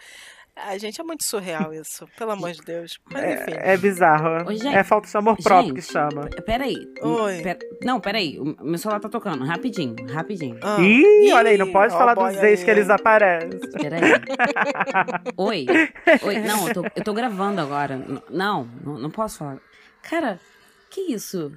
A 0.55 0.77
gente 0.77 1.01
é 1.01 1.05
muito 1.05 1.25
surreal 1.25 1.73
isso, 1.73 2.07
pelo 2.19 2.33
amor 2.33 2.53
de 2.53 2.61
Deus. 2.61 2.99
Mas 3.11 3.41
enfim. 3.41 3.53
É, 3.57 3.73
é 3.73 3.77
bizarro. 3.77 4.47
Ô, 4.47 4.53
gente, 4.53 4.75
é 4.77 4.85
falta 4.85 5.09
de 5.09 5.17
amor 5.17 5.37
próprio 5.43 5.75
que 5.75 5.81
gente, 5.81 5.91
chama. 5.93 6.29
Peraí. 6.45 6.77
Oi. 7.01 7.43
Pera- 7.43 7.59
Não, 7.83 7.99
peraí. 7.99 8.39
O 8.39 8.55
meu 8.63 8.77
celular 8.79 9.01
tá 9.01 9.09
tocando. 9.09 9.45
Rapidinho, 9.45 9.97
rapidinho. 10.13 10.59
Ah, 10.63 10.77
Ih, 10.79 11.33
olha 11.33 11.51
aí, 11.51 11.57
não 11.57 11.73
pode 11.73 11.95
ó 11.95 11.99
falar 11.99 12.15
dos 12.15 12.37
ex 12.43 12.61
aí, 12.61 12.65
que 12.67 12.71
eles 12.71 12.91
aparecem. 12.91 13.59
Peraí. 13.81 14.01
Oi. 15.37 15.67
Oi. 16.23 16.39
Não, 16.41 16.69
eu 16.69 16.75
tô, 16.75 16.85
eu 16.97 17.05
tô 17.05 17.15
gravando 17.15 17.61
agora. 17.61 18.01
Não, 18.29 18.69
não, 18.85 18.99
não 18.99 19.11
posso 19.11 19.39
falar. 19.39 19.59
Cara, 20.03 20.39
que 20.91 21.01
isso? 21.13 21.51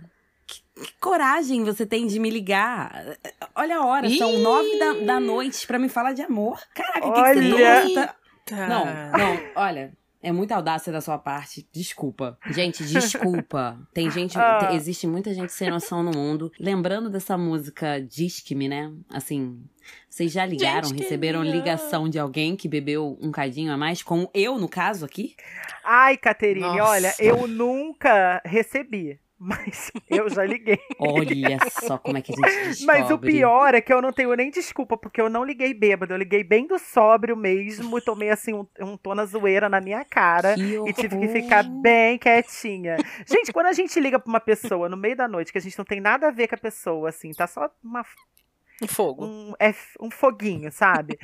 Que, 0.48 0.62
que 0.86 0.94
coragem 1.02 1.64
você 1.66 1.86
tem 1.86 2.08
de 2.08 2.18
me 2.20 2.30
ligar? 2.30 3.18
Olha 3.56 3.78
a 3.78 3.86
hora, 3.86 4.10
são 4.10 4.32
Ih! 4.32 4.42
nove 4.42 4.80
da, 4.80 4.94
da 4.94 5.20
noite 5.20 5.66
pra 5.68 5.78
me 5.80 5.90
falar 5.90 6.14
de 6.14 6.22
amor. 6.22 6.60
Caraca, 6.74 7.08
o 7.08 7.14
que, 7.14 7.34
que 7.34 7.52
você? 7.52 7.94
Tá. 7.94 8.16
Não, 8.52 8.86
não, 8.86 9.40
olha. 9.56 9.94
É 10.22 10.32
muita 10.32 10.56
audácia 10.56 10.92
da 10.92 11.02
sua 11.02 11.20
parte. 11.20 11.68
Desculpa. 11.72 12.36
Gente, 12.50 12.84
desculpa. 12.84 13.80
Tem 13.94 14.10
gente. 14.10 14.36
Ah. 14.40 14.58
te- 14.70 14.76
existe 14.76 15.06
muita 15.06 15.32
gente 15.36 15.54
sem 15.54 15.70
noção 15.70 16.02
no 16.02 16.10
mundo. 16.10 16.52
Lembrando 16.60 17.12
dessa 17.12 17.38
música 17.38 18.02
Disque-me, 18.02 18.68
né? 18.68 18.92
Assim. 19.14 19.64
Vocês 20.10 20.32
já 20.32 20.44
ligaram, 20.44 20.90
Gente, 20.90 21.04
receberam 21.04 21.44
ligação 21.44 22.10
de 22.10 22.18
alguém 22.18 22.56
que 22.56 22.68
bebeu 22.68 23.20
um 23.22 23.30
cadinho 23.32 23.72
a 23.72 23.78
mais? 23.78 24.02
Como 24.02 24.28
eu, 24.34 24.58
no 24.58 24.68
caso, 24.68 25.06
aqui? 25.06 25.36
Ai, 25.84 26.18
Caterine, 26.18 26.62
Nossa. 26.66 26.84
olha, 26.90 27.14
eu 27.20 27.48
nunca 27.48 28.42
recebi, 28.44 29.20
mas 29.38 29.92
eu 30.10 30.30
já 30.30 30.46
liguei. 30.46 30.80
Olha 31.00 31.58
só 31.70 31.98
como 31.98 32.18
é 32.18 32.22
que 32.22 32.32
a 32.32 32.36
gente 32.36 32.68
descobre. 32.70 32.86
Mas 32.86 33.12
o 33.12 33.18
pior 33.18 33.76
é 33.76 33.82
que 33.82 33.92
eu 33.94 34.02
não 34.02 34.12
tenho 34.14 34.34
nem 34.36 34.50
desculpa, 34.50 34.98
porque 34.98 35.20
eu 35.20 35.30
não 35.30 35.44
liguei 35.44 35.74
bêbado, 35.74 36.14
eu 36.14 36.18
liguei 36.18 36.44
bem 36.44 36.66
do 36.68 36.80
sóbrio 36.80 37.36
mesmo, 37.36 37.98
e 37.98 38.02
tomei 38.02 38.30
assim 38.30 38.54
um, 38.54 38.66
um 38.80 38.98
tom 38.98 39.14
na 39.14 39.26
zoeira 39.26 39.68
na 39.68 39.82
minha 39.82 40.04
cara. 40.06 40.56
E 40.58 40.94
tive 40.94 41.18
que 41.20 41.28
ficar 41.28 41.64
bem 41.64 42.18
quietinha. 42.18 42.98
Gente, 43.26 43.52
quando 43.52 43.68
a 43.68 43.74
gente 43.74 44.00
liga 44.00 44.20
pra 44.20 44.30
uma 44.30 44.40
pessoa 44.40 44.88
no 44.88 44.98
meio 44.98 45.16
da 45.16 45.28
noite, 45.28 45.52
que 45.52 45.58
a 45.58 45.62
gente 45.62 45.78
não 45.78 45.86
tem 45.86 46.00
nada 46.00 46.28
a 46.28 46.32
ver 46.32 46.48
com 46.48 46.56
a 46.56 46.58
pessoa, 46.60 47.10
assim, 47.10 47.32
tá 47.32 47.46
só 47.48 47.70
uma, 47.84 48.06
Um 48.82 48.88
fogo. 48.88 49.26
um, 49.26 49.54
é, 49.60 49.74
um 50.00 50.10
foguinho, 50.10 50.72
sabe? 50.72 51.20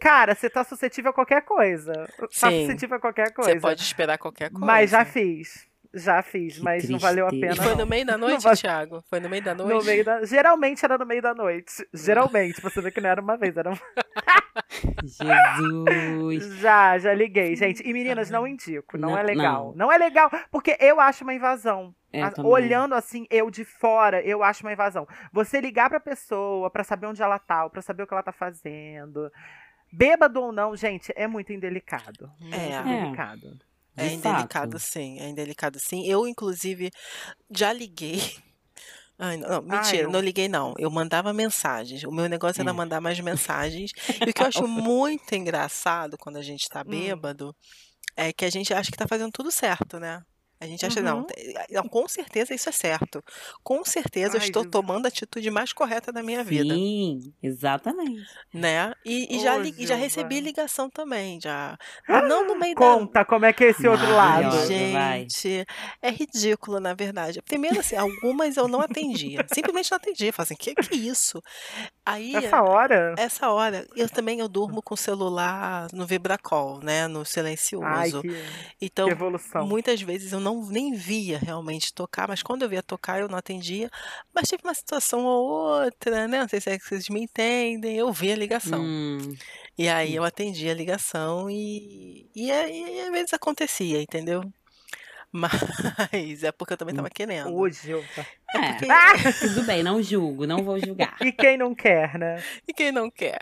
Cara, 0.00 0.34
você 0.34 0.48
tá 0.48 0.62
suscetível 0.64 1.10
a 1.10 1.14
qualquer 1.14 1.42
coisa. 1.42 1.92
Tá 2.18 2.50
Sim. 2.50 2.66
suscetível 2.66 2.96
a 2.96 3.00
qualquer 3.00 3.28
Você 3.28 3.32
coisa. 3.34 3.60
pode 3.60 3.82
esperar 3.82 4.18
qualquer 4.18 4.50
coisa. 4.50 4.64
Mas 4.66 4.90
já 4.90 5.04
fiz. 5.04 5.66
Já 5.98 6.22
fiz, 6.22 6.58
Que 6.58 6.62
mas 6.64 6.88
não 6.88 6.98
valeu 6.98 7.26
a 7.26 7.30
pena. 7.30 7.52
E 7.52 7.56
foi 7.56 7.70
não. 7.72 7.78
no 7.78 7.86
meio 7.86 8.06
da 8.06 8.16
noite, 8.18 8.44
Thiago? 8.60 9.02
Foi 9.08 9.20
no 9.20 9.28
meio 9.28 9.42
da 9.42 9.54
No 9.54 9.66
noite? 9.66 9.86
meio 9.86 10.04
da... 10.04 10.24
Geralmente 10.24 10.84
era 10.84 10.96
no 10.98 11.04
meio 11.06 11.20
da 11.22 11.34
noite. 11.34 11.72
Geralmente, 11.92 12.60
pra 12.60 12.70
você 12.70 12.80
ver 12.80 12.90
que 12.92 13.00
não 13.00 13.10
era 13.10 13.20
uma 13.20 13.36
vez, 13.36 13.56
era 13.56 13.70
um... 13.70 13.74
Jesus. 15.04 16.56
Já, 16.58 16.98
já 16.98 17.14
liguei, 17.14 17.54
gente. 17.56 17.82
E 17.86 17.92
meninas, 17.92 18.30
não 18.30 18.46
indico, 18.46 18.96
não, 18.96 19.10
Não, 19.10 19.18
é 19.18 19.22
legal. 19.22 19.66
não. 19.66 19.86
Não. 19.86 19.92
é 19.92 19.98
legal, 19.98 20.30
porque 20.50 20.76
eu 20.80 21.00
acho 21.00 21.24
uma 21.24 21.34
invasão. 21.34 21.94
É, 22.12 22.22
A-. 22.22 22.32
Olhando 22.42 22.94
assim, 22.94 23.26
eu 23.30 23.50
de 23.50 23.64
fora, 23.64 24.20
eu 24.22 24.42
acho 24.42 24.64
uma 24.64 24.72
invasão. 24.72 25.06
Você 25.32 25.60
ligar 25.60 25.88
pra 25.88 26.00
pessoa 26.00 26.70
pra 26.70 26.84
saber 26.84 27.06
onde 27.06 27.22
ela 27.22 27.38
tá, 27.38 27.64
ou 27.64 27.70
pra 27.70 27.82
saber 27.82 28.02
o 28.02 28.06
que 28.06 28.14
ela 28.14 28.22
tá 28.22 28.32
fazendo. 28.32 29.30
Bêbado 29.92 30.42
ou 30.42 30.52
não, 30.52 30.76
gente, 30.76 31.12
é 31.16 31.26
muito 31.26 31.52
indelicado. 31.52 32.30
Muito 32.40 32.54
É. 32.54 32.72
É. 33.12 33.48
É 33.98 34.08
De 34.08 34.14
indelicado, 34.14 34.78
fato. 34.78 34.78
sim. 34.78 35.18
É 35.20 35.28
indelicado, 35.28 35.78
sim. 35.78 36.06
Eu, 36.06 36.26
inclusive, 36.26 36.90
já 37.50 37.72
liguei 37.72 38.20
Ai, 39.18 39.36
não, 39.36 39.48
não, 39.48 39.62
mentira, 39.62 40.02
eu- 40.04 40.10
não 40.10 40.20
liguei 40.20 40.48
não. 40.48 40.74
Eu 40.78 40.90
mandava 40.90 41.32
mensagens. 41.32 42.04
O 42.04 42.12
meu 42.12 42.28
negócio 42.28 42.60
era 42.62 42.70
É. 42.70 42.74
mandar 42.74 43.00
mais 43.00 43.18
mensagens. 43.20 43.90
E 44.24 44.30
o 44.30 44.34
que 44.34 44.42
eu 44.42 44.46
acho 44.46 44.66
muito 44.68 45.34
engraçado 45.34 46.16
quando 46.18 46.36
a 46.36 46.42
gente 46.42 46.68
tá 46.68 46.84
Hum. 46.84 46.90
bêbado 46.90 47.54
é 48.16 48.32
que 48.32 48.44
a 48.44 48.50
gente 48.50 48.74
acha 48.74 48.90
que 48.90 48.96
tá 48.98 49.06
fazendo 49.08 49.32
tudo 49.32 49.50
certo, 49.50 49.98
né? 50.00 50.22
A 50.60 50.66
gente 50.66 50.84
acha, 50.84 51.00
não, 51.00 51.18
Uhum. 51.18 51.24
te- 51.24 51.54
não, 51.70 51.84
com 51.88 52.08
certeza 52.08 52.52
isso 52.54 52.68
é 52.68 52.72
certo. 52.72 53.22
Com 53.62 53.84
certeza 53.84 54.36
eu 54.36 54.40
Ai, 54.40 54.46
estou 54.46 54.62
Jesus. 54.64 54.72
tomando 54.72 55.06
a 55.06 55.08
atitude 55.08 55.50
mais 55.50 55.72
correta 55.72 56.10
da 56.12 56.22
minha 56.22 56.42
vida, 56.42 56.74
Sim, 56.74 57.32
exatamente. 57.42 58.26
né? 58.52 58.92
E, 59.04 59.36
e 59.36 59.38
já, 59.40 59.56
li- 59.56 59.70
e 59.70 59.82
já 59.82 59.94
Gilva. 59.94 60.02
recebi 60.02 60.40
ligação 60.40 60.90
também, 60.90 61.40
já. 61.40 61.76
Não 62.08 62.46
no 62.46 62.56
meio 62.56 62.74
da, 62.74 62.80
Conta 62.94 63.24
como 63.24 63.44
é 63.44 63.52
que 63.52 63.64
é 63.64 63.68
esse 63.68 63.86
outro 63.86 64.12
lado. 64.14 64.48
Ai, 64.56 64.92
vai. 64.92 65.20
gente, 65.20 65.64
é 66.02 66.10
ridículo, 66.10 66.80
na 66.80 66.94
verdade. 66.94 67.40
Primeiro, 67.42 67.78
assim, 67.78 67.94
algumas 67.96 68.56
eu 68.56 68.66
não 68.66 68.80
atendia. 68.80 69.44
Simplesmente 69.52 69.90
não 69.90 69.96
atendia. 69.96 70.32
Falei 70.32 70.44
assim, 70.46 70.56
que 70.56 70.74
que 70.74 70.94
é 70.94 70.98
isso? 70.98 71.40
Aí, 72.04 72.34
Essa 72.34 72.62
hora. 72.62 73.14
essa 73.18 73.50
hora, 73.50 73.86
eu 73.94 74.08
também 74.08 74.40
eu 74.40 74.48
durmo 74.48 74.82
com 74.82 74.94
o 74.94 74.96
celular 74.96 75.88
no 75.92 76.06
vibracol, 76.06 76.80
né? 76.82 77.06
No 77.06 77.20
Ai, 77.20 77.26
silencioso. 77.26 78.22
que, 78.22 78.42
Então, 78.80 79.06
que 79.08 79.12
evolução. 79.12 79.66
muitas 79.66 80.00
vezes 80.00 80.32
eu 80.32 80.40
não 80.40 80.47
nem 80.56 80.92
via 80.94 81.38
realmente 81.38 81.92
tocar, 81.92 82.28
mas 82.28 82.42
quando 82.42 82.62
eu 82.62 82.68
via 82.68 82.82
tocar, 82.82 83.20
eu 83.20 83.28
não 83.28 83.38
atendia. 83.38 83.90
Mas 84.34 84.48
tive 84.48 84.62
uma 84.64 84.74
situação 84.74 85.24
ou 85.24 85.48
outra, 85.84 86.26
né? 86.28 86.40
Não 86.40 86.48
sei 86.48 86.60
se 86.60 86.70
é 86.70 86.78
que 86.78 86.84
vocês 86.84 87.08
me 87.08 87.22
entendem. 87.22 87.96
Eu 87.96 88.12
vi 88.12 88.32
a 88.32 88.36
ligação. 88.36 88.80
Hum, 88.82 89.34
E 89.76 89.88
aí 89.88 90.14
eu 90.14 90.24
atendi 90.24 90.68
a 90.68 90.74
ligação 90.74 91.48
e, 91.50 92.28
e, 92.34 92.50
aí, 92.50 92.96
e 92.96 93.00
às 93.00 93.10
vezes 93.10 93.32
acontecia, 93.32 94.00
entendeu? 94.02 94.42
Mas 95.30 96.42
é 96.42 96.50
porque 96.52 96.72
eu 96.72 96.76
também 96.76 96.94
tava 96.94 97.10
querendo. 97.10 97.54
Ô, 97.54 97.68
Gilva. 97.68 98.26
é, 98.54 98.72
Porque- 98.72 99.32
tudo 99.40 99.62
bem, 99.64 99.82
não 99.82 100.02
julgo, 100.02 100.46
não 100.46 100.62
vou 100.62 100.78
julgar. 100.80 101.16
E 101.20 101.32
quem 101.32 101.58
não 101.58 101.74
quer, 101.74 102.18
né? 102.18 102.42
E 102.66 102.72
quem 102.72 102.90
não 102.90 103.10
quer? 103.10 103.40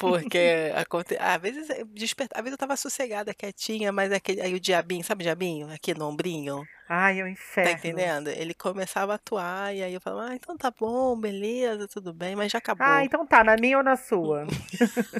Porque 0.00 0.72
aconte... 0.74 1.16
às 1.18 1.40
vezes 1.40 1.70
eu 1.70 1.86
desperta... 1.86 2.36
às 2.36 2.42
vezes 2.42 2.52
eu 2.54 2.58
tava 2.58 2.76
sossegada, 2.76 3.32
quietinha, 3.32 3.92
mas 3.92 4.10
aquele... 4.12 4.40
aí 4.40 4.54
o 4.54 4.60
diabinho, 4.60 5.04
sabe 5.04 5.22
o 5.22 5.24
diabinho? 5.24 5.70
Aqui 5.72 5.94
no 5.94 6.08
ombrinho, 6.08 6.64
Ai, 6.88 7.20
é 7.20 7.22
um 7.22 7.26
tá 7.26 7.30
inferno. 7.32 7.70
entendendo? 7.72 8.28
Ele 8.28 8.52
começava 8.52 9.12
a 9.12 9.14
atuar 9.14 9.74
e 9.74 9.82
aí 9.82 9.94
eu 9.94 10.00
falava, 10.00 10.30
ah, 10.32 10.34
então 10.34 10.56
tá 10.56 10.70
bom, 10.70 11.18
beleza, 11.18 11.86
tudo 11.88 12.12
bem, 12.12 12.34
mas 12.36 12.50
já 12.52 12.58
acabou. 12.58 12.84
Ah, 12.86 13.04
então 13.04 13.24
tá, 13.26 13.42
na 13.44 13.56
minha 13.56 13.78
ou 13.78 13.84
na 13.84 13.96
sua? 13.96 14.46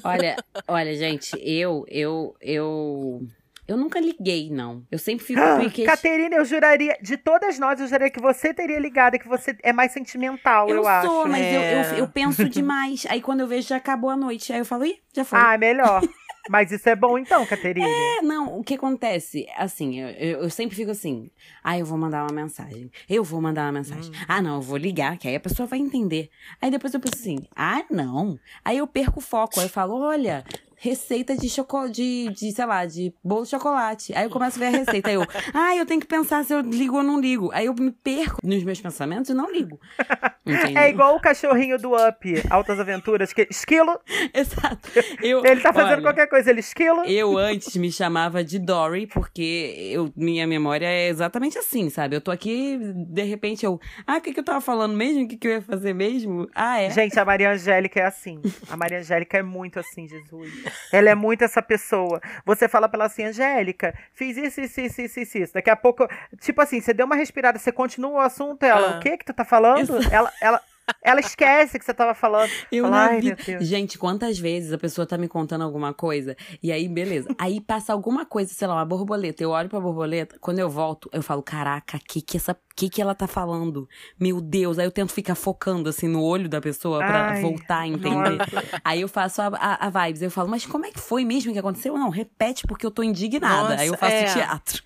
Olha, 0.02 0.36
olha, 0.68 0.94
gente, 0.96 1.30
eu, 1.40 1.84
eu, 1.88 2.36
eu, 2.40 3.26
eu 3.66 3.76
nunca 3.76 3.98
liguei, 4.00 4.50
não. 4.50 4.84
Eu 4.90 4.98
sempre 4.98 5.24
fico 5.24 5.40
porque 5.60 5.84
Caterina, 5.84 6.36
eu 6.36 6.44
juraria, 6.44 6.96
de 7.02 7.16
todas 7.16 7.58
nós, 7.58 7.80
eu 7.80 7.86
juraria 7.86 8.10
que 8.10 8.20
você 8.20 8.52
teria 8.52 8.78
ligado, 8.78 9.18
que 9.18 9.28
você 9.28 9.56
é 9.62 9.72
mais 9.72 9.92
sentimental, 9.92 10.68
eu, 10.68 10.76
eu 10.76 10.86
acho. 10.88 11.06
sou, 11.06 11.26
mas 11.28 11.44
eu, 11.46 11.60
eu, 11.60 11.60
É. 11.60 12.00
eu 12.00 12.08
penso 12.08 12.44
demais. 12.48 13.06
Aí 13.08 13.20
quando 13.20 13.40
eu 13.40 13.46
vejo 13.46 13.68
já 13.68 13.76
acabou 13.76 14.10
a 14.10 14.16
noite, 14.16 14.52
aí 14.52 14.58
eu 14.58 14.64
falo, 14.64 14.84
ih, 14.84 14.98
já 15.14 15.24
foi. 15.24 15.38
Ah, 15.38 15.56
melhor. 15.58 16.02
Mas 16.46 16.70
isso 16.70 16.86
é 16.90 16.94
bom 16.94 17.16
então, 17.16 17.46
Caterina. 17.46 17.86
É, 17.88 18.20
não, 18.20 18.58
o 18.58 18.62
que 18.62 18.74
acontece? 18.74 19.46
Assim, 19.56 19.98
eu, 19.98 20.08
eu, 20.10 20.42
eu 20.42 20.50
sempre 20.50 20.76
fico 20.76 20.90
assim, 20.90 21.30
ah, 21.62 21.78
eu 21.78 21.86
vou 21.86 21.96
mandar 21.96 22.22
uma 22.22 22.34
mensagem. 22.34 22.90
Eu 23.08 23.24
vou 23.24 23.40
mandar 23.40 23.62
uma 23.62 23.72
mensagem. 23.72 24.10
Hum. 24.10 24.24
Ah, 24.28 24.42
não, 24.42 24.56
eu 24.56 24.60
vou 24.60 24.76
ligar, 24.76 25.16
que 25.16 25.26
aí 25.26 25.34
a 25.36 25.40
pessoa 25.40 25.66
vai 25.66 25.78
entender. 25.78 26.28
Aí 26.60 26.70
depois 26.70 26.92
eu 26.92 27.00
penso 27.00 27.14
assim, 27.18 27.46
ah, 27.56 27.82
não. 27.90 28.38
Aí 28.62 28.76
eu 28.76 28.86
perco 28.86 29.20
o 29.20 29.22
foco. 29.22 29.58
Aí 29.58 29.64
eu 29.64 29.70
falo, 29.70 29.98
olha, 29.98 30.44
receita 30.76 31.36
de 31.36 31.48
chocolate, 31.48 31.92
de, 31.92 32.28
de, 32.30 32.52
sei 32.52 32.66
lá, 32.66 32.84
de 32.86 33.14
bolo 33.22 33.44
de 33.44 33.50
chocolate. 33.50 34.14
Aí 34.14 34.24
eu 34.24 34.30
começo 34.30 34.56
a 34.56 34.60
ver 34.60 34.74
a 34.74 34.78
receita. 34.78 35.08
Aí 35.08 35.16
eu, 35.16 35.22
ah, 35.52 35.76
eu 35.76 35.86
tenho 35.86 36.00
que 36.00 36.06
pensar 36.06 36.44
se 36.44 36.52
eu 36.52 36.60
ligo 36.60 36.96
ou 36.96 37.02
não 37.02 37.20
ligo. 37.20 37.50
Aí 37.52 37.66
eu 37.66 37.74
me 37.74 37.90
perco 37.90 38.40
nos 38.42 38.62
meus 38.62 38.80
pensamentos 38.80 39.30
e 39.30 39.34
não 39.34 39.50
ligo. 39.50 39.80
Entendeu? 40.46 40.82
É 40.82 40.90
igual 40.90 41.16
o 41.16 41.20
cachorrinho 41.20 41.78
do 41.78 41.94
Up, 41.94 42.42
Altas 42.50 42.78
Aventuras, 42.78 43.32
que 43.32 43.46
esquilo, 43.50 43.98
Exato. 44.32 44.88
Eu, 45.22 45.44
ele 45.44 45.60
tá 45.60 45.72
fazendo 45.72 45.94
olha, 45.94 46.02
qualquer 46.02 46.28
coisa, 46.28 46.50
ele 46.50 46.60
esquilo. 46.60 47.04
Eu 47.04 47.36
antes 47.38 47.76
me 47.76 47.90
chamava 47.90 48.44
de 48.44 48.58
Dory, 48.58 49.06
porque 49.06 49.90
eu, 49.92 50.12
minha 50.16 50.46
memória 50.46 50.86
é 50.86 51.08
exatamente 51.08 51.58
assim, 51.58 51.88
sabe? 51.90 52.16
Eu 52.16 52.20
tô 52.20 52.30
aqui, 52.30 52.78
de 52.94 53.22
repente 53.22 53.64
eu. 53.64 53.80
Ah, 54.06 54.18
o 54.18 54.20
que, 54.20 54.32
que 54.32 54.40
eu 54.40 54.44
tava 54.44 54.60
falando 54.60 54.96
mesmo? 54.96 55.24
O 55.24 55.28
que, 55.28 55.36
que 55.36 55.46
eu 55.46 55.52
ia 55.52 55.62
fazer 55.62 55.94
mesmo? 55.94 56.48
Ah, 56.54 56.80
é. 56.80 56.90
Gente, 56.90 57.18
a 57.18 57.24
Maria 57.24 57.52
Angélica 57.52 58.00
é 58.00 58.04
assim. 58.04 58.40
A 58.68 58.76
Maria 58.76 58.98
Angélica 58.98 59.38
é 59.38 59.42
muito 59.42 59.78
assim, 59.78 60.06
Jesus. 60.08 60.50
Ela 60.92 61.10
é 61.10 61.14
muito 61.14 61.42
essa 61.44 61.60
pessoa. 61.62 62.20
Você 62.44 62.68
fala 62.68 62.88
pra 62.88 62.98
ela 62.98 63.06
assim, 63.06 63.24
Angélica, 63.24 63.94
fiz 64.12 64.36
isso, 64.36 64.60
isso, 64.60 64.80
isso, 64.80 65.00
isso, 65.02 65.20
isso, 65.20 65.38
isso. 65.38 65.54
Daqui 65.54 65.70
a 65.70 65.76
pouco, 65.76 66.06
tipo 66.40 66.60
assim, 66.60 66.80
você 66.80 66.92
deu 66.94 67.06
uma 67.06 67.16
respirada, 67.16 67.58
você 67.58 67.72
continua 67.72 68.10
o 68.10 68.20
assunto, 68.20 68.62
ela, 68.64 68.94
Ah. 68.94 68.96
o 68.96 69.00
que 69.00 69.16
que 69.18 69.24
tu 69.24 69.32
tá 69.34 69.44
falando? 69.44 69.96
Ela, 70.12 70.32
ela, 70.40 70.60
ela 71.02 71.20
esquece 71.20 71.78
que 71.78 71.84
você 71.84 71.94
tava 71.94 72.14
falando. 72.14 72.50
Eu 72.70 72.84
Fala, 72.84 73.06
Ai, 73.06 73.20
vida. 73.20 73.36
meu 73.36 73.46
Deus. 73.58 73.68
Gente, 73.68 73.98
quantas 73.98 74.38
vezes 74.38 74.72
a 74.72 74.78
pessoa 74.78 75.06
tá 75.06 75.16
me 75.16 75.28
contando 75.28 75.62
alguma 75.62 75.92
coisa 75.94 76.36
e 76.62 76.70
aí, 76.72 76.88
beleza. 76.88 77.28
Aí 77.38 77.60
passa 77.60 77.92
alguma 77.92 78.24
coisa, 78.26 78.52
sei 78.52 78.66
lá, 78.68 78.74
uma 78.74 78.84
borboleta. 78.84 79.42
Eu 79.42 79.50
olho 79.50 79.68
pra 79.68 79.80
borboleta, 79.80 80.36
quando 80.40 80.58
eu 80.58 80.68
volto, 80.68 81.08
eu 81.12 81.22
falo, 81.22 81.42
caraca, 81.42 81.98
que 82.06 82.20
que 82.20 82.36
essa, 82.36 82.56
que 82.76 82.88
que 82.88 83.00
ela 83.00 83.14
tá 83.14 83.26
falando? 83.26 83.88
Meu 84.18 84.40
Deus. 84.40 84.78
Aí 84.78 84.86
eu 84.86 84.90
tento 84.90 85.12
ficar 85.12 85.34
focando 85.34 85.88
assim 85.88 86.08
no 86.08 86.22
olho 86.22 86.48
da 86.48 86.60
pessoa 86.60 86.98
pra 86.98 87.30
Ai, 87.30 87.42
voltar 87.42 87.78
a 87.80 87.88
entender. 87.88 88.10
nossa. 88.30 88.80
Aí 88.84 89.00
eu 89.00 89.08
faço 89.08 89.42
a, 89.42 89.46
a, 89.48 89.86
a 89.86 90.06
vibes. 90.06 90.22
Eu 90.22 90.30
falo, 90.30 90.48
mas 90.48 90.66
como 90.66 90.86
é 90.86 90.90
que 90.90 91.00
foi 91.00 91.24
mesmo 91.24 91.52
que 91.52 91.58
aconteceu? 91.58 91.96
Não, 91.96 92.08
repete 92.10 92.66
porque 92.66 92.84
eu 92.84 92.90
tô 92.90 93.02
indignada. 93.02 93.74
aí 93.78 93.86
eu 93.86 93.92
Nossa, 93.92 94.06
faço 94.06 94.16
é. 94.16 94.24
teatro. 94.24 94.82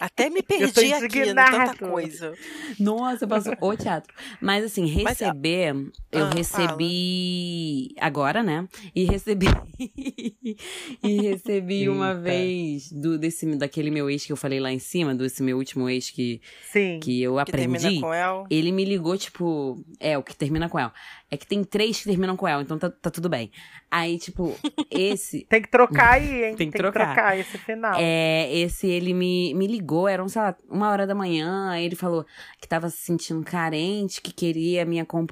Até 0.00 0.30
me 0.30 0.42
perdi 0.42 0.92
aqui, 0.92 1.32
né? 1.32 1.44
Tanta 1.50 1.76
coisa. 1.88 2.32
Nossa, 2.78 3.24
eu 3.24 3.28
faço 3.28 3.50
o 3.60 3.76
teatro. 3.76 4.14
Mas 4.40 4.64
assim, 4.64 5.02
Mas, 5.02 5.18
receber, 5.38 5.90
eu 6.10 6.26
ah, 6.26 6.30
recebi 6.30 7.94
agora, 8.00 8.42
né? 8.42 8.68
E 8.94 9.04
recebi 9.04 9.46
e 11.02 11.20
recebi 11.22 11.88
uma 11.88 12.10
Eita. 12.10 12.20
vez 12.20 12.92
do 12.92 13.18
desse 13.18 13.46
daquele 13.56 13.90
meu 13.90 14.10
ex 14.10 14.26
que 14.26 14.32
eu 14.32 14.36
falei 14.36 14.60
lá 14.60 14.72
em 14.72 14.78
cima, 14.78 15.14
desse 15.14 15.42
meu 15.42 15.56
último 15.56 15.88
ex 15.88 16.10
que 16.10 16.40
Sim. 16.72 16.98
que 17.00 17.22
eu 17.22 17.36
Que 17.44 17.52
termina 17.52 17.78
aprendi. 17.78 18.00
com 18.00 18.12
El. 18.12 18.46
Ele 18.50 18.72
me 18.72 18.84
ligou, 18.84 19.16
tipo, 19.16 19.82
é, 20.00 20.18
o 20.18 20.22
que 20.22 20.36
termina 20.36 20.68
com 20.68 20.78
El. 20.78 20.90
É 21.30 21.36
que 21.36 21.46
tem 21.46 21.62
três 21.62 21.98
que 21.98 22.04
terminam 22.04 22.36
com 22.36 22.48
El, 22.48 22.62
então 22.62 22.78
tá, 22.78 22.90
tá 22.90 23.10
tudo 23.10 23.28
bem. 23.28 23.50
Aí, 23.90 24.18
tipo, 24.18 24.56
esse. 24.90 25.44
Tem 25.44 25.60
que 25.60 25.68
trocar 25.68 26.14
aí, 26.14 26.44
hein? 26.44 26.56
Tem 26.56 26.70
que 26.70 26.78
trocar. 26.78 27.38
esse 27.38 27.58
final. 27.58 27.94
É, 27.98 28.50
esse 28.54 28.86
ele 28.86 29.12
me, 29.12 29.52
me 29.54 29.66
ligou, 29.66 30.08
eram, 30.08 30.26
sei 30.28 30.40
lá, 30.40 30.56
uma 30.70 30.90
hora 30.90 31.06
da 31.06 31.14
manhã, 31.14 31.68
aí 31.70 31.84
ele 31.84 31.96
falou 31.96 32.24
que 32.60 32.66
tava 32.66 32.88
se 32.88 32.98
sentindo 32.98 33.42
carente, 33.44 34.22
que 34.22 34.32
queria 34.32 34.84
minha 34.84 35.04
companhia 35.04 35.27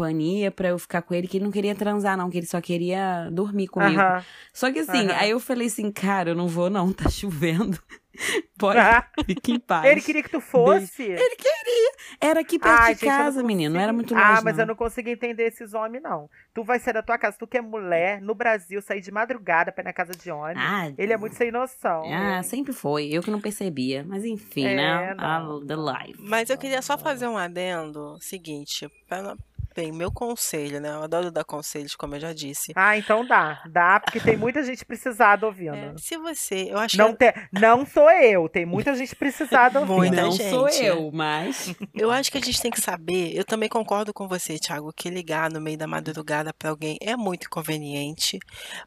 pra 0.55 0.69
eu 0.69 0.79
ficar 0.79 1.03
com 1.03 1.15
ele, 1.15 1.27
que 1.29 1.37
ele 1.39 1.45
não 1.45 1.53
queria 1.53 1.75
transar, 1.75 2.17
não, 2.17 2.29
que 2.31 2.39
ele 2.39 2.47
só 2.47 2.61
queria 2.61 3.29
dormir 3.33 3.69
comigo. 3.69 4.01
Aham. 4.01 4.25
Só 4.53 4.71
que 4.73 4.81
assim, 4.81 5.07
Aham. 5.09 5.17
aí 5.19 5.31
eu 5.31 5.41
falei 5.41 5.67
assim, 5.67 5.91
cara, 5.91 6.31
eu 6.31 6.35
não 6.35 6.49
vou 6.49 6.69
não, 6.71 6.93
tá 6.93 7.09
chovendo. 7.11 7.79
Pode, 8.59 8.79
Ah, 8.79 9.07
fique 9.27 9.53
em 9.53 9.59
paz. 9.61 9.85
Ele 9.91 10.01
queria 10.01 10.23
que 10.23 10.31
tu 10.31 10.41
fosse. 10.41 11.03
Ele 11.03 11.37
queria. 11.37 11.93
Era 12.19 12.41
aqui 12.41 12.59
perto 12.59 12.81
Ai, 12.81 12.95
de 12.95 13.01
gente, 13.01 13.05
eu 13.05 13.11
não 13.11 13.19
casa, 13.25 13.43
menino, 13.43 13.75
não 13.75 13.81
era 13.81 13.93
muito 13.93 14.15
longe 14.15 14.25
Ah, 14.27 14.41
mas 14.43 14.57
não. 14.57 14.63
eu 14.65 14.69
não 14.69 14.75
consigo 14.75 15.11
entender 15.11 15.43
esses 15.43 15.75
homens, 15.75 16.03
não. 16.03 16.31
Tu 16.55 16.65
vai 16.65 16.79
sair 16.79 16.95
da 16.95 17.03
tua 17.03 17.19
casa, 17.19 17.37
tu 17.39 17.47
que 17.47 17.59
é 17.59 17.61
mulher, 17.61 18.23
no 18.23 18.35
Brasil, 18.35 18.81
sair 18.81 19.03
de 19.03 19.11
madrugada 19.13 19.71
pra 19.71 19.83
ir 19.83 19.85
na 19.85 19.93
casa 19.93 20.13
de 20.15 20.31
ônibus. 20.31 20.63
Ah, 20.65 20.91
Ele 20.97 21.13
é 21.13 21.17
muito 21.19 21.37
sem 21.37 21.51
noção. 21.53 22.05
Ah, 22.11 22.43
sempre 22.43 22.73
foi. 22.73 23.09
Eu 23.09 23.23
que 23.23 23.31
não 23.31 23.41
percebia. 23.41 24.03
Mas 24.09 24.25
enfim, 24.25 24.65
É, 24.67 24.77
né? 24.77 25.15
não. 25.15 25.59
A, 25.63 25.67
the 25.67 25.77
life. 25.77 26.19
Mas 26.19 26.49
eu 26.49 26.57
queria 26.57 26.81
só 26.81 26.97
fazer 26.97 27.29
um 27.29 27.37
adendo 27.37 28.17
seguinte. 28.19 28.91
pra 29.07 29.37
Bem, 29.77 29.93
meu 29.93 30.11
conselho, 30.11 30.81
né? 30.81 30.89
Eu 30.89 31.03
adoro 31.03 31.31
dar 31.31 31.45
conselhos, 31.45 31.95
como 31.95 32.15
eu 32.15 32.21
já 32.21 32.33
disse. 32.33 32.73
Ah, 32.75 32.97
então 32.97 33.27
dá. 33.27 33.63
Dá, 33.67 34.01
porque 34.01 34.19
tem 34.19 34.35
muita 34.35 34.63
gente 34.63 34.87
precisada 34.87 35.45
ouvindo. 35.45 35.77
É, 35.77 35.93
se 35.99 36.17
você. 36.17 36.69
Eu 36.71 36.79
acho 36.79 36.97
Não, 36.97 37.15
que. 37.15 37.31
te, 37.31 37.49
não 37.53 37.85
sou 37.85 38.11
eu, 38.11 38.49
tem 38.49 38.65
muita 38.65 38.95
gente 38.95 39.15
precisada 39.15 39.79
ouvindo. 39.81 39.97
Muita 39.97 40.23
não 40.23 40.31
gente. 40.31 40.49
sou 40.49 40.67
eu, 40.71 41.11
mas. 41.13 41.75
Eu 41.95 42.11
acho 42.11 42.33
que 42.33 42.39
a 42.39 42.41
gente 42.41 42.61
tem 42.61 42.71
que 42.71 42.81
saber. 42.81 43.37
Eu 43.37 43.45
também 43.45 43.69
concordo 43.69 44.15
com 44.15 44.27
você, 44.27 44.59
Thiago, 44.59 44.93
que 44.95 45.11
ligar 45.11 45.51
no 45.51 45.61
meio 45.61 45.77
da 45.77 45.87
madrugada 45.87 46.55
pra 46.55 46.71
alguém 46.71 46.97
é 47.03 47.15
muito 47.17 47.45
inconveniente, 47.47 48.39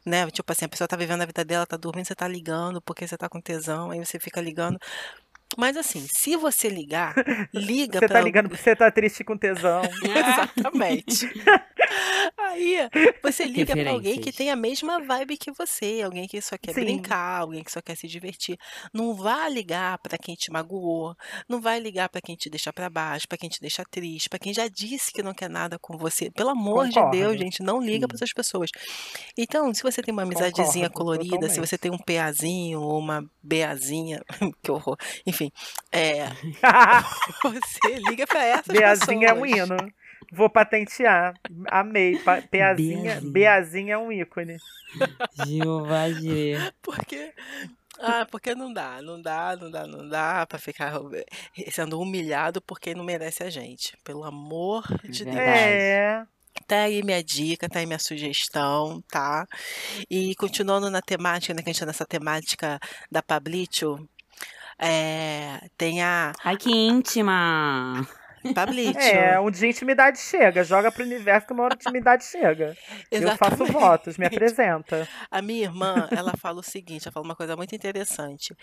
né? 0.04 0.28
Tipo 0.30 0.50
assim, 0.50 0.64
a 0.64 0.68
pessoa 0.68 0.88
tá 0.88 0.96
vivendo 0.96 1.22
a 1.22 1.26
vida 1.26 1.44
dela, 1.44 1.66
tá 1.66 1.76
dormindo, 1.76 2.06
você 2.06 2.14
tá 2.16 2.26
ligando 2.26 2.80
porque 2.82 3.06
você 3.06 3.16
tá 3.16 3.28
com 3.28 3.40
tesão, 3.40 3.90
aí 3.92 3.98
você 4.04 4.18
fica 4.18 4.40
ligando. 4.40 4.78
Mas 5.56 5.76
assim, 5.76 6.06
se 6.08 6.36
você 6.36 6.68
ligar, 6.68 7.14
liga 7.52 7.98
Você 7.98 8.06
pra 8.06 8.18
tá 8.18 8.20
ligando 8.20 8.48
porque 8.48 8.62
você 8.62 8.76
tá 8.76 8.90
triste 8.90 9.24
com 9.24 9.36
tesão. 9.36 9.82
Exatamente. 10.04 11.26
Aí 12.38 12.76
você 13.22 13.44
liga 13.44 13.74
pra 13.76 13.90
alguém 13.90 14.20
que 14.20 14.32
tem 14.32 14.50
a 14.50 14.56
mesma 14.56 15.00
vibe 15.00 15.36
que 15.36 15.50
você, 15.52 16.02
alguém 16.04 16.26
que 16.28 16.40
só 16.40 16.56
quer 16.56 16.72
Sim. 16.74 16.82
brincar, 16.82 17.40
alguém 17.40 17.64
que 17.64 17.72
só 17.72 17.80
quer 17.80 17.96
se 17.96 18.06
divertir. 18.06 18.56
Não 18.92 19.14
vá 19.14 19.48
ligar 19.48 19.98
pra 19.98 20.16
quem 20.16 20.34
te 20.34 20.50
magoou, 20.52 21.14
não 21.48 21.60
vai 21.60 21.80
ligar 21.80 22.08
pra 22.08 22.20
quem 22.20 22.36
te 22.36 22.48
deixa 22.48 22.72
pra 22.72 22.88
baixo, 22.88 23.26
pra 23.28 23.38
quem 23.38 23.48
te 23.48 23.60
deixa 23.60 23.82
triste, 23.90 24.28
pra 24.28 24.38
quem 24.38 24.52
já 24.54 24.68
disse 24.68 25.12
que 25.12 25.22
não 25.22 25.34
quer 25.34 25.50
nada 25.50 25.78
com 25.80 25.96
você. 25.96 26.30
Pelo 26.30 26.50
amor 26.50 26.88
de 26.88 26.94
Concordo. 26.94 27.16
Deus, 27.16 27.38
gente, 27.38 27.62
não 27.62 27.80
liga 27.80 28.04
Sim. 28.04 28.08
pra 28.08 28.16
essas 28.16 28.32
pessoas. 28.32 28.70
Então, 29.36 29.72
se 29.74 29.82
você 29.82 30.02
tem 30.02 30.12
uma 30.12 30.22
amizadezinha 30.22 30.88
Concordo, 30.88 31.24
colorida, 31.28 31.48
se 31.48 31.58
você 31.60 31.76
tem 31.78 31.90
um 31.90 31.98
PAzinho 31.98 32.80
ou 32.80 32.98
uma 32.98 33.24
BAzinha, 33.42 34.22
que 34.62 34.70
horror. 34.70 34.96
Enfim, 35.26 35.39
é, 35.92 36.26
você 37.42 37.98
liga 38.08 38.26
pra 38.26 38.44
essas 38.44 38.66
Beazinha 38.66 39.28
é 39.28 39.32
um 39.32 39.42
pessoas. 39.42 39.70
hino. 39.70 39.92
Vou 40.32 40.48
patentear. 40.48 41.34
Amei. 41.68 42.20
Beazinha. 42.50 43.20
Beazinha 43.22 43.94
é 43.94 43.98
um 43.98 44.12
ícone. 44.12 44.56
Jeová. 45.46 46.04
Porque. 46.82 47.32
Ah, 47.98 48.26
porque 48.30 48.54
não 48.54 48.72
dá, 48.72 49.02
não 49.02 49.20
dá, 49.20 49.56
não 49.56 49.70
dá, 49.70 49.86
não 49.86 50.08
dá 50.08 50.46
pra 50.46 50.58
ficar 50.58 50.92
sendo 51.70 52.00
humilhado 52.00 52.62
por 52.62 52.80
quem 52.80 52.94
não 52.94 53.04
merece 53.04 53.42
a 53.42 53.50
gente. 53.50 53.96
Pelo 54.04 54.24
amor 54.24 54.84
de 55.02 55.24
Deus. 55.24 55.36
É. 55.36 56.24
Tá 56.66 56.82
aí 56.82 57.02
minha 57.02 57.22
dica, 57.22 57.68
tá 57.68 57.80
aí 57.80 57.86
minha 57.86 57.98
sugestão, 57.98 59.02
tá? 59.10 59.46
E 60.08 60.34
continuando 60.36 60.88
na 60.88 61.02
temática, 61.02 61.52
né, 61.52 61.62
que 61.62 61.68
a 61.68 61.72
gente 61.72 61.80
tá 61.80 61.86
nessa 61.86 62.06
temática 62.06 62.78
da 63.10 63.22
Pablito, 63.22 64.08
é, 64.80 65.68
tem 65.76 66.02
a 66.02 66.32
Ai, 66.44 66.56
que 66.56 66.70
íntima. 66.70 68.06
Pablito. 68.54 68.98
É, 68.98 69.38
um 69.38 69.50
dia 69.50 69.68
a 69.68 69.70
intimidade 69.70 70.18
chega. 70.18 70.64
Joga 70.64 70.90
pro 70.90 71.04
universo 71.04 71.46
que 71.46 71.52
uma 71.52 71.64
hora 71.64 71.74
a 71.74 71.76
intimidade 71.76 72.24
chega. 72.24 72.74
Eu 73.12 73.20
faço 73.36 73.62
Exatamente. 73.64 73.72
votos, 73.72 74.16
me 74.16 74.24
apresenta. 74.26 75.06
A 75.30 75.42
minha 75.42 75.64
irmã, 75.64 76.08
ela 76.10 76.32
fala 76.38 76.60
o 76.60 76.62
seguinte, 76.62 77.06
ela 77.06 77.12
fala 77.12 77.26
uma 77.26 77.36
coisa 77.36 77.54
muito 77.54 77.74
interessante. 77.74 78.54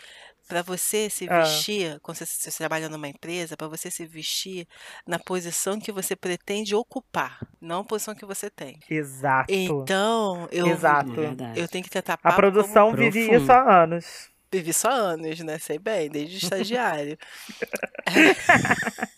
Para 0.48 0.64
você 0.64 1.12
se 1.12 1.28
Ah. 1.30 1.42
vestir, 1.44 2.00
quando 2.02 2.18
você, 2.18 2.26
se 2.26 2.50
você 2.50 2.58
trabalha 2.58 2.90
numa 2.90 3.08
empresa, 3.08 3.56
para 3.56 3.68
você 3.68 3.92
se 3.92 4.04
vestir 4.08 4.66
na 5.06 5.20
posição 5.20 5.80
que 5.80 5.92
você 5.92 6.16
pretende 6.16 6.74
ocupar, 6.74 7.38
não 7.62 7.82
a 7.82 7.86
posição 7.86 8.16
que 8.16 8.26
você 8.26 8.50
tem. 8.50 8.80
Exato. 8.90 9.54
Então, 9.54 10.48
eu, 10.52 10.66
Exato. 10.70 11.14
É 11.22 11.54
eu 11.62 11.68
tenho 11.68 11.84
que 11.84 11.90
tentar 11.92 12.18
A 12.24 12.32
produção 12.34 12.86
como 12.90 12.98
vive 12.98 13.28
profundo. 13.28 13.44
isso 13.44 13.52
há 13.52 13.84
anos. 13.84 14.36
Vivi 14.52 14.74
só 14.74 14.90
anos, 14.90 15.40
né? 15.42 15.60
Sei 15.60 15.78
bem, 15.78 16.10
desde 16.10 16.38
estagiário. 16.38 17.18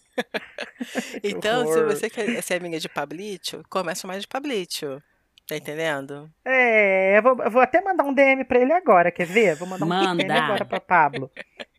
então, 1.24 1.72
se 1.72 1.84
você 1.84 2.10
quer 2.10 2.42
ser 2.42 2.56
amiga 2.56 2.80
de 2.80 2.90
Pablito, 2.90 3.64
começa 3.70 4.08
mais 4.08 4.22
de 4.22 4.28
Pablito. 4.28 5.02
Tá 5.48 5.56
entendendo? 5.56 6.30
É, 6.46 7.18
eu 7.18 7.24
vou, 7.24 7.44
eu 7.44 7.50
vou 7.50 7.62
até 7.62 7.82
mandar 7.82 8.04
um 8.04 8.14
DM 8.14 8.46
pra 8.46 8.60
ele 8.60 8.72
agora, 8.72 9.12
quer 9.12 9.26
ver? 9.26 9.56
Vou 9.56 9.68
mandar 9.68 9.86
um 9.86 9.90
Manda. 9.90 10.24
DM 10.24 10.32
agora 10.32 10.64
pra 10.64 10.80
Pablo. 10.80 11.32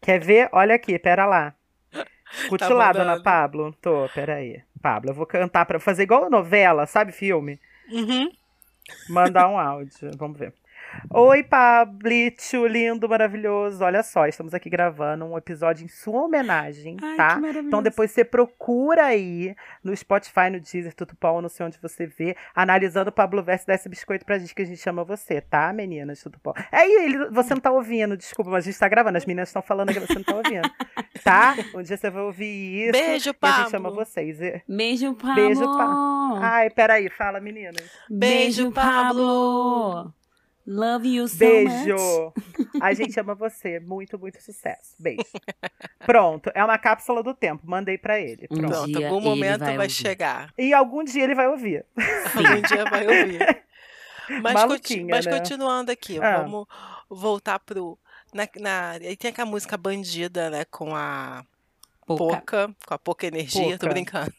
Quer 0.03 0.19
ver? 0.21 0.49
Olha 0.53 0.75
aqui, 0.75 0.99
pera 0.99 1.25
lá. 1.25 1.55
Escute 2.33 2.67
Tá 2.67 2.75
lá, 2.75 2.93
dona. 2.93 3.23
Pablo. 3.23 3.73
Tô, 3.81 4.09
pera 4.15 4.37
aí. 4.37 4.61
Pablo, 4.83 5.11
eu 5.11 5.15
vou 5.15 5.27
cantar 5.27 5.67
pra 5.67 5.79
fazer 5.79 6.03
igual 6.05 6.31
novela, 6.31 6.87
sabe 6.87 7.13
filme? 7.13 7.61
Uhum. 7.91 8.31
Mandar 9.09 9.49
um 9.49 9.59
áudio, 9.59 10.11
vamos 10.17 10.39
ver. 10.39 10.53
Oi, 11.13 11.43
Pablito, 11.43 12.67
lindo, 12.67 13.09
maravilhoso. 13.09 13.83
Olha 13.85 14.03
só, 14.03 14.27
estamos 14.27 14.55
aqui 14.55 14.69
gravando 14.69 15.25
um 15.25 15.37
episódio 15.37 15.85
em 15.85 15.89
sua 15.89 16.23
homenagem, 16.25 16.97
Ai, 17.03 17.17
tá? 17.17 17.41
Então 17.65 17.83
depois 17.83 18.11
você 18.11 18.25
procura 18.25 19.07
aí 19.07 19.55
no 19.83 19.97
Spotify, 19.97 20.51
no 20.51 20.61
Deezer, 20.61 20.95
Tutupom, 20.95 21.41
não 21.41 21.49
sei 21.49 21.67
onde 21.67 21.79
você 21.81 22.07
vê, 22.07 22.37
analisando 22.55 23.11
o 23.11 23.13
Pablo 23.13 23.43
Verso 23.43 23.67
dá 23.67 23.75
esse 23.75 23.89
biscoito 23.89 24.25
pra 24.25 24.39
gente 24.39 24.55
que 24.55 24.63
a 24.63 24.65
gente 24.65 24.81
chama 24.81 25.05
você, 25.05 25.41
tá, 25.41 25.73
meninas, 25.73 26.23
Tutupom? 26.23 26.53
É 26.73 26.79
aí, 26.79 26.93
ele, 26.93 27.31
você 27.31 27.55
não 27.55 27.61
tá 27.61 27.71
ouvindo, 27.71 28.17
desculpa, 28.17 28.51
mas 28.51 28.65
a 28.65 28.71
gente 28.71 28.79
tá 28.79 28.89
gravando, 28.89 29.19
as 29.19 29.25
meninas 29.27 29.49
estão 29.49 29.63
falando 29.63 29.93
que 29.93 30.01
você 30.01 30.15
não 30.15 30.25
tá 30.25 30.35
ouvindo, 30.35 30.71
tá? 31.25 31.57
Um 31.75 31.83
dia 31.83 31.97
você 31.97 32.11
vai 32.11 32.23
ouvir 32.23 32.83
isso 32.89 32.93
Beijo, 32.93 33.11
e 33.11 33.15
a 33.15 33.19
gente 33.19 33.33
Pablo. 33.35 33.71
chama 33.71 33.91
vocês. 33.91 34.39
Beijo, 34.69 35.15
Pablo. 35.15 35.35
Beijo, 35.35 35.65
Ai, 36.41 36.71
peraí, 36.71 37.09
fala, 37.09 37.41
meninas. 37.41 37.91
Beijo, 38.09 38.71
Pablo. 38.73 40.13
Love 40.73 41.09
you 41.09 41.27
so 41.27 41.37
Beijo! 41.39 41.97
much. 41.97 42.35
A 42.81 42.95
gente 42.95 43.19
ama 43.19 43.35
você. 43.35 43.81
Muito, 43.81 44.17
muito 44.17 44.41
sucesso. 44.41 44.95
Beijo. 45.01 45.25
Pronto, 46.07 46.49
é 46.55 46.65
uma 46.65 46.79
cápsula 46.79 47.25
do 47.25 47.35
tempo. 47.35 47.63
Mandei 47.67 47.99
pra 47.99 48.21
ele. 48.21 48.47
Um 48.51 48.57
Pronto. 48.59 48.71
Pronto, 48.73 48.87
dia 48.87 49.09
algum 49.09 49.19
ele 49.19 49.29
momento 49.29 49.65
vai 49.65 49.77
vai, 49.77 49.89
chegar. 49.89 50.55
E 50.57 50.73
algum 50.73 51.03
dia 51.03 51.25
ele 51.25 51.35
vai 51.35 51.49
ouvir. 51.49 51.85
Algum 52.37 52.63
dia 52.63 52.85
vai 52.89 53.05
ouvir. 53.05 53.65
Mas, 54.31 54.53
conti- 54.53 54.55
Maluquinha, 54.69 55.07
mas 55.11 55.27
né? 55.27 55.33
continuando 55.37 55.91
aqui, 55.91 56.21
Ah. 56.23 56.43
vamos 56.43 56.65
voltar 57.09 57.59
pro. 57.59 57.99
Na, 58.33 58.49
na, 58.61 58.91
aí 58.93 59.17
tem 59.17 59.33
aquela 59.33 59.51
música 59.51 59.77
bandida, 59.77 60.49
né? 60.51 60.65
Com 60.67 60.95
a 60.95 61.45
Pouca. 62.07 62.25
pouca, 62.37 62.75
com 62.87 62.95
a 62.95 62.99
pouca 62.99 63.27
energia, 63.27 63.77
tô 63.77 63.87
Pouca. 63.87 63.89
brincando. 63.89 64.33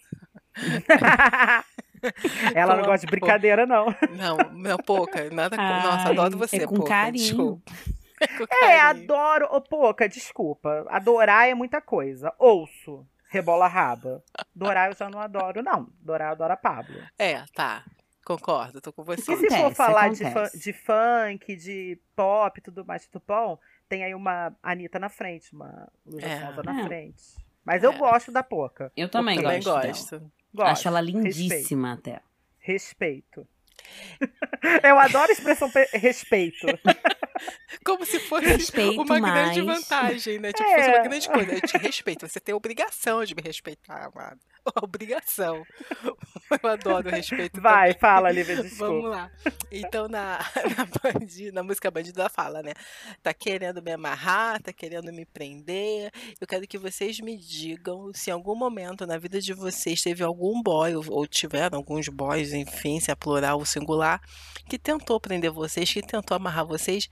Ela 2.55 2.75
não 2.75 2.83
gosta 2.85 3.05
de 3.05 3.11
brincadeira, 3.11 3.65
não. 3.65 3.85
Não, 4.15 4.37
não, 4.53 4.77
pouca, 4.77 5.29
nada 5.29 5.55
com. 5.55 5.61
Ai, 5.61 5.83
Nossa, 5.83 6.09
adoro 6.09 6.37
você, 6.37 6.57
é 6.63 6.67
com 6.67 6.75
pouca. 6.75 6.89
carinho. 6.89 7.23
Desculpa. 7.23 7.71
É, 8.21 8.27
com 8.37 8.43
É, 8.43 8.77
carinho. 8.77 9.03
adoro. 9.05 9.47
Ô, 9.51 9.59
Poca, 9.59 10.07
desculpa. 10.07 10.85
Adorar 10.89 11.49
é 11.49 11.55
muita 11.55 11.81
coisa. 11.81 12.31
Ouço. 12.37 13.03
Rebola 13.29 13.67
raba. 13.67 14.23
Dorar 14.53 14.91
eu 14.91 14.95
já 14.95 15.09
não 15.09 15.19
adoro, 15.19 15.63
não. 15.63 15.87
Dorar 15.99 16.25
eu 16.27 16.31
adoro 16.33 16.53
a 16.53 16.57
Pablo. 16.57 16.95
É, 17.17 17.43
tá. 17.55 17.83
Concordo, 18.23 18.79
tô 18.79 18.93
com 18.93 19.01
E 19.01 19.05
você. 19.05 19.35
se 19.35 19.49
for 19.49 19.73
falar 19.73 20.09
de, 20.09 20.23
de 20.59 20.71
funk, 20.71 21.55
de 21.55 21.99
pop 22.15 22.59
e 22.59 22.61
tudo 22.61 22.85
mais, 22.85 23.07
tudo 23.07 23.23
bom, 23.27 23.57
tem 23.89 24.03
aí 24.03 24.13
uma 24.13 24.55
Anitta 24.61 24.99
na 24.99 25.09
frente, 25.09 25.51
uma 25.55 25.87
Luísa 26.05 26.27
É. 26.27 26.45
Sonza 26.45 26.61
na 26.61 26.79
É. 26.81 26.85
frente. 26.85 27.23
Mas 27.65 27.81
eu 27.83 27.91
É. 27.91 27.97
gosto 27.97 28.31
da 28.31 28.43
Poca. 28.43 28.91
Eu 28.95 29.09
também 29.09 29.39
Ok. 29.39 29.43
Também 29.43 29.63
gosto. 29.63 29.81
dela. 29.81 29.87
gosto. 29.93 30.31
Gosto. 30.53 30.71
Acho 30.71 30.87
ela 30.87 30.99
Respeito. 31.01 31.27
lindíssima 31.27 31.93
até. 31.93 32.21
Respeito. 32.59 33.47
Eu 34.83 34.99
adoro 34.99 35.29
a 35.29 35.33
expressão 35.33 35.69
pe- 35.69 35.89
respeito. 35.93 36.67
Como 37.83 38.05
se 38.05 38.19
fosse 38.19 38.45
Respeito 38.45 39.01
uma 39.01 39.19
grande 39.19 39.63
mais. 39.63 39.79
vantagem, 39.81 40.39
né? 40.39 40.53
Tipo, 40.53 40.69
É. 40.69 40.77
fosse 40.77 40.89
uma 40.89 41.03
grande 41.03 41.27
coisa. 41.29 41.53
Eu 41.53 41.61
te 41.61 41.77
respeito, 41.77 42.27
você 42.27 42.39
tem 42.39 42.53
a 42.53 42.55
obrigação 42.55 43.25
de 43.25 43.33
me 43.33 43.41
respeitar, 43.41 44.11
amado. 44.13 44.39
Obrigação. 44.83 45.63
Eu 46.63 46.69
adoro 46.69 47.07
o 47.07 47.11
respeito. 47.11 47.61
Vai, 47.61 47.89
também. 47.93 47.99
fala, 47.99 48.31
Lívia, 48.31 48.55
Vamos 48.61 48.69
desculpa. 48.71 49.07
lá. 49.09 49.31
Então, 49.71 50.07
na, 50.07 50.39
na, 50.77 51.51
na 51.53 51.63
música 51.63 51.89
Bandida 51.89 52.21
ela 52.21 52.29
fala, 52.29 52.61
né? 52.61 52.73
Tá 53.23 53.33
querendo 53.33 53.81
me 53.81 53.91
amarrar, 53.91 54.61
tá 54.61 54.71
querendo 54.71 55.11
me 55.11 55.25
prender. 55.25 56.11
Eu 56.39 56.47
quero 56.47 56.67
que 56.67 56.77
vocês 56.77 57.19
me 57.19 57.37
digam 57.37 58.11
se 58.13 58.29
em 58.29 58.33
algum 58.33 58.55
momento 58.55 59.05
na 59.07 59.17
vida 59.17 59.39
de 59.41 59.53
vocês 59.53 60.01
teve 60.01 60.23
algum 60.23 60.61
boy, 60.61 60.95
ou, 60.95 61.03
ou 61.09 61.27
tiveram 61.27 61.77
alguns 61.77 62.07
boys, 62.07 62.53
enfim, 62.53 62.99
se 62.99 63.11
é 63.11 63.15
plural 63.15 63.57
ou 63.59 63.65
singular, 63.65 64.21
que 64.69 64.77
tentou 64.77 65.19
prender 65.19 65.51
vocês, 65.51 65.91
que 65.91 66.01
tentou 66.01 66.35
amarrar 66.35 66.65
vocês. 66.65 67.07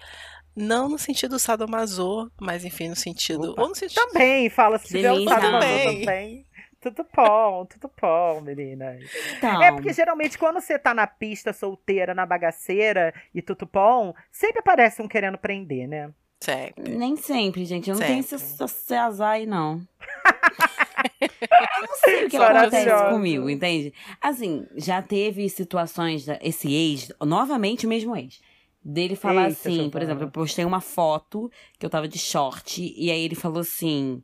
Não 0.55 0.89
no 0.89 0.97
sentido 0.97 1.39
sadomaso, 1.39 2.29
mas 2.41 2.65
enfim, 2.65 2.89
no 2.89 2.95
sentido. 2.95 3.51
Opa. 3.51 3.61
Ou 3.61 3.69
no 3.69 3.75
sentido. 3.75 3.95
Também, 4.07 4.49
fala 4.49 4.77
se 4.77 4.87
tiver 4.87 5.03
Delícia. 5.13 5.37
usado 5.37 5.41
Também. 5.41 5.99
também. 6.01 6.45
Tudo 6.81 7.05
bom, 7.15 7.65
tudo 7.65 7.91
bom, 8.01 8.41
meninas. 8.41 9.01
Então, 9.37 9.61
É 9.61 9.71
porque 9.71 9.91
geralmente 9.91 10.37
quando 10.37 10.61
você 10.61 10.79
tá 10.79 10.93
na 10.93 11.05
pista 11.05 11.51
solteira, 11.51 12.13
na 12.13 12.25
bagaceira 12.25 13.13
e 13.35 13.41
tutupom, 13.41 14.13
sempre 14.31 14.59
aparece 14.59 15.01
um 15.01 15.07
querendo 15.07 15.37
prender, 15.37 15.87
né? 15.87 16.13
Sempre. 16.41 16.95
nem 16.95 17.17
sempre, 17.17 17.65
gente. 17.65 17.89
Eu 17.89 17.97
não 17.97 18.01
tenho 18.05 18.21
esse, 18.21 18.35
esse 18.35 18.93
azar 18.93 19.31
aí, 19.31 19.45
não. 19.45 19.85
eu 21.21 21.87
não 21.87 21.95
sei 21.97 22.25
o 22.25 22.29
que 22.29 22.37
acontece 22.37 23.09
comigo, 23.09 23.49
entende? 23.49 23.93
Assim, 24.21 24.65
já 24.75 25.01
teve 25.01 25.49
situações, 25.49 26.27
esse 26.41 26.73
ex, 26.73 27.11
novamente 27.21 27.85
o 27.85 27.89
mesmo 27.89 28.15
ex, 28.15 28.41
dele 28.83 29.15
falar 29.17 29.47
Eita, 29.49 29.67
assim, 29.67 29.89
por 29.89 30.01
exemplo, 30.01 30.23
eu 30.23 30.31
postei 30.31 30.63
uma 30.63 30.79
foto 30.81 31.51
que 31.77 31.85
eu 31.85 31.89
tava 31.89 32.07
de 32.07 32.17
short, 32.17 32.81
e 32.95 33.11
aí 33.11 33.21
ele 33.21 33.35
falou 33.35 33.59
assim, 33.59 34.23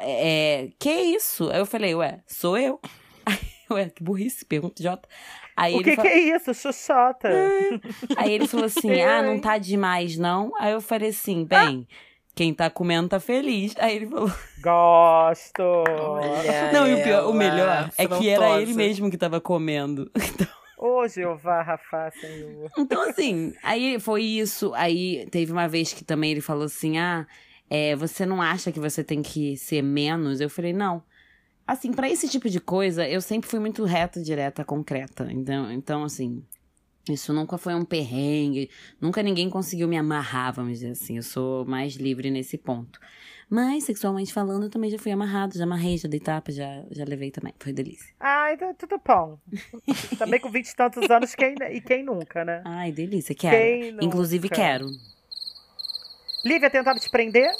é, 0.00 0.68
que 0.78 0.90
isso? 0.90 1.50
Aí 1.50 1.58
eu 1.58 1.66
falei, 1.66 1.94
ué, 1.94 2.20
sou 2.26 2.56
eu. 2.58 2.80
Aí, 3.26 3.38
ué, 3.70 3.90
que 3.90 4.02
burrice, 4.02 4.44
pergunta 4.44 4.80
idiota. 4.80 5.08
Aí 5.56 5.74
o 5.74 5.76
ele 5.76 5.84
que, 5.84 5.96
fa- 5.96 6.02
que 6.02 6.08
é 6.08 6.18
isso? 6.36 6.52
Xuxota. 6.54 7.28
Aí 8.16 8.32
ele 8.32 8.46
falou 8.46 8.66
assim: 8.66 8.90
ah, 9.02 9.22
não 9.22 9.40
tá 9.40 9.58
demais, 9.58 10.16
não. 10.16 10.52
Aí 10.58 10.72
eu 10.72 10.80
falei 10.80 11.08
assim, 11.08 11.44
bem, 11.44 11.88
quem 12.34 12.52
tá 12.52 12.68
comendo 12.68 13.08
tá 13.08 13.18
feliz. 13.18 13.74
Aí 13.78 13.96
ele 13.96 14.06
falou. 14.06 14.30
Gosto. 14.60 15.62
Olha 15.62 16.72
Não, 16.72 16.86
e 16.86 16.94
o 16.94 17.02
pior, 17.02 17.28
o 17.30 17.32
melhor 17.32 17.90
é 17.96 18.06
que 18.06 18.28
era 18.28 18.60
ele 18.60 18.74
mesmo 18.74 19.10
que 19.10 19.16
tava 19.16 19.40
comendo. 19.40 20.10
Ô, 20.78 21.08
Jeová, 21.08 21.62
Rafa, 21.62 22.10
Senhor. 22.20 22.70
Então, 22.76 23.08
assim, 23.08 23.54
aí 23.62 23.98
foi 23.98 24.22
isso. 24.22 24.74
Aí 24.74 25.26
teve 25.30 25.50
uma 25.50 25.66
vez 25.66 25.92
que 25.92 26.04
também 26.04 26.32
ele 26.32 26.42
falou 26.42 26.64
assim: 26.64 26.98
ah, 26.98 27.26
é, 27.68 27.94
você 27.96 28.24
não 28.26 28.40
acha 28.42 28.70
que 28.72 28.80
você 28.80 29.02
tem 29.04 29.22
que 29.22 29.56
ser 29.56 29.82
menos? 29.82 30.40
Eu 30.40 30.48
falei, 30.50 30.72
não. 30.72 31.02
Assim, 31.66 31.92
pra 31.92 32.08
esse 32.08 32.28
tipo 32.28 32.48
de 32.48 32.60
coisa, 32.60 33.08
eu 33.08 33.20
sempre 33.20 33.48
fui 33.50 33.58
muito 33.58 33.84
reta, 33.84 34.22
direta, 34.22 34.64
concreta. 34.64 35.28
Então, 35.32 35.70
então 35.72 36.04
assim. 36.04 36.44
Isso 37.08 37.32
nunca 37.32 37.56
foi 37.56 37.72
um 37.72 37.84
perrengue, 37.84 38.68
nunca 39.00 39.22
ninguém 39.22 39.48
conseguiu 39.48 39.86
me 39.86 39.96
amarrar, 39.96 40.52
vamos 40.52 40.72
dizer 40.80 40.90
assim. 40.90 41.16
Eu 41.16 41.22
sou 41.22 41.64
mais 41.64 41.94
livre 41.94 42.32
nesse 42.32 42.58
ponto. 42.58 42.98
Mas, 43.48 43.84
sexualmente 43.84 44.32
falando, 44.32 44.64
eu 44.64 44.70
também 44.70 44.90
já 44.90 44.98
fui 44.98 45.12
amarrado, 45.12 45.56
já 45.56 45.62
amarrei, 45.62 45.96
já 45.96 46.08
dei 46.08 46.18
tapa, 46.18 46.50
já, 46.50 46.84
já 46.90 47.04
levei 47.04 47.30
também. 47.30 47.54
Foi 47.60 47.72
delícia. 47.72 48.12
Ai, 48.18 48.56
tu- 48.56 48.74
tudo 48.76 49.00
bom. 49.06 49.38
Também 50.18 50.40
com 50.40 50.50
vinte 50.50 50.66
e 50.70 50.74
tantos 50.74 51.08
anos, 51.08 51.32
quem, 51.36 51.54
e 51.70 51.80
quem 51.80 52.02
nunca, 52.04 52.44
né? 52.44 52.60
Ai, 52.64 52.90
delícia, 52.90 53.36
quero. 53.36 53.56
Inclusive, 54.04 54.48
quero. 54.48 54.88
Lívia 56.46 56.70
tentava 56.70 56.96
te 57.00 57.10
prender? 57.10 57.50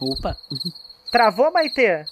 Opa! 0.00 0.36
Travou, 1.12 1.52
Maitê? 1.52 2.04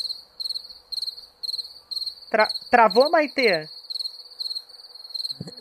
Tra 2.31 2.47
travou, 2.71 3.11
Maitê? 3.11 3.69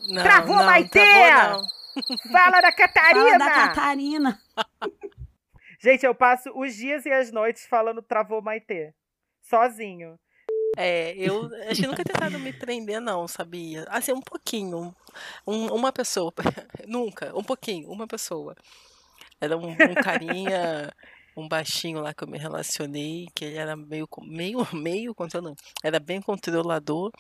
Não, 0.10 0.22
Travou, 0.22 0.56
não, 0.58 0.64
Maitê! 0.66 1.00
travou, 1.00 1.62
não. 1.64 1.68
Fala 2.32 2.62
da 2.62 2.72
Catarina! 2.72 3.30
Fala 3.30 3.38
da 3.40 3.50
Catarina. 3.52 4.42
Gente, 5.82 6.06
eu 6.06 6.14
passo 6.14 6.52
os 6.56 6.76
dias 6.76 7.06
e 7.08 7.12
as 7.12 7.32
noites 7.32 7.66
falando 7.66 8.02
travou 8.04 8.42
Maitê. 8.44 8.94
Sozinho. 9.42 10.20
É, 10.78 11.14
eu 11.16 11.50
acho 11.70 11.82
que 11.82 11.88
nunca 11.88 12.04
tentado 12.04 12.38
me 12.38 12.54
prender, 12.54 13.02
não, 13.02 13.28
sabia? 13.28 13.86
Assim, 13.90 14.14
um 14.14 14.22
pouquinho. 14.22 14.94
Um- 15.48 15.74
uma 15.74 15.92
pessoa. 15.92 16.32
nunca, 16.86 17.36
um 17.36 17.44
pouquinho, 17.44 17.90
uma 17.90 18.06
pessoa. 18.08 18.56
Era 19.40 19.58
um, 19.58 19.70
um 19.72 19.96
carinha, 19.96 20.92
um 21.36 21.48
baixinho 21.48 22.02
lá 22.02 22.14
que 22.14 22.24
eu 22.24 22.28
me 22.28 22.38
relacionei, 22.38 23.28
que 23.36 23.46
ele 23.46 23.58
era 23.58 23.76
meio, 23.76 24.08
meio, 24.24 24.58
meio 24.76 25.14
controlador. 25.16 25.56
Era 25.84 26.00
bem 26.00 26.22
controlador, 26.22 27.12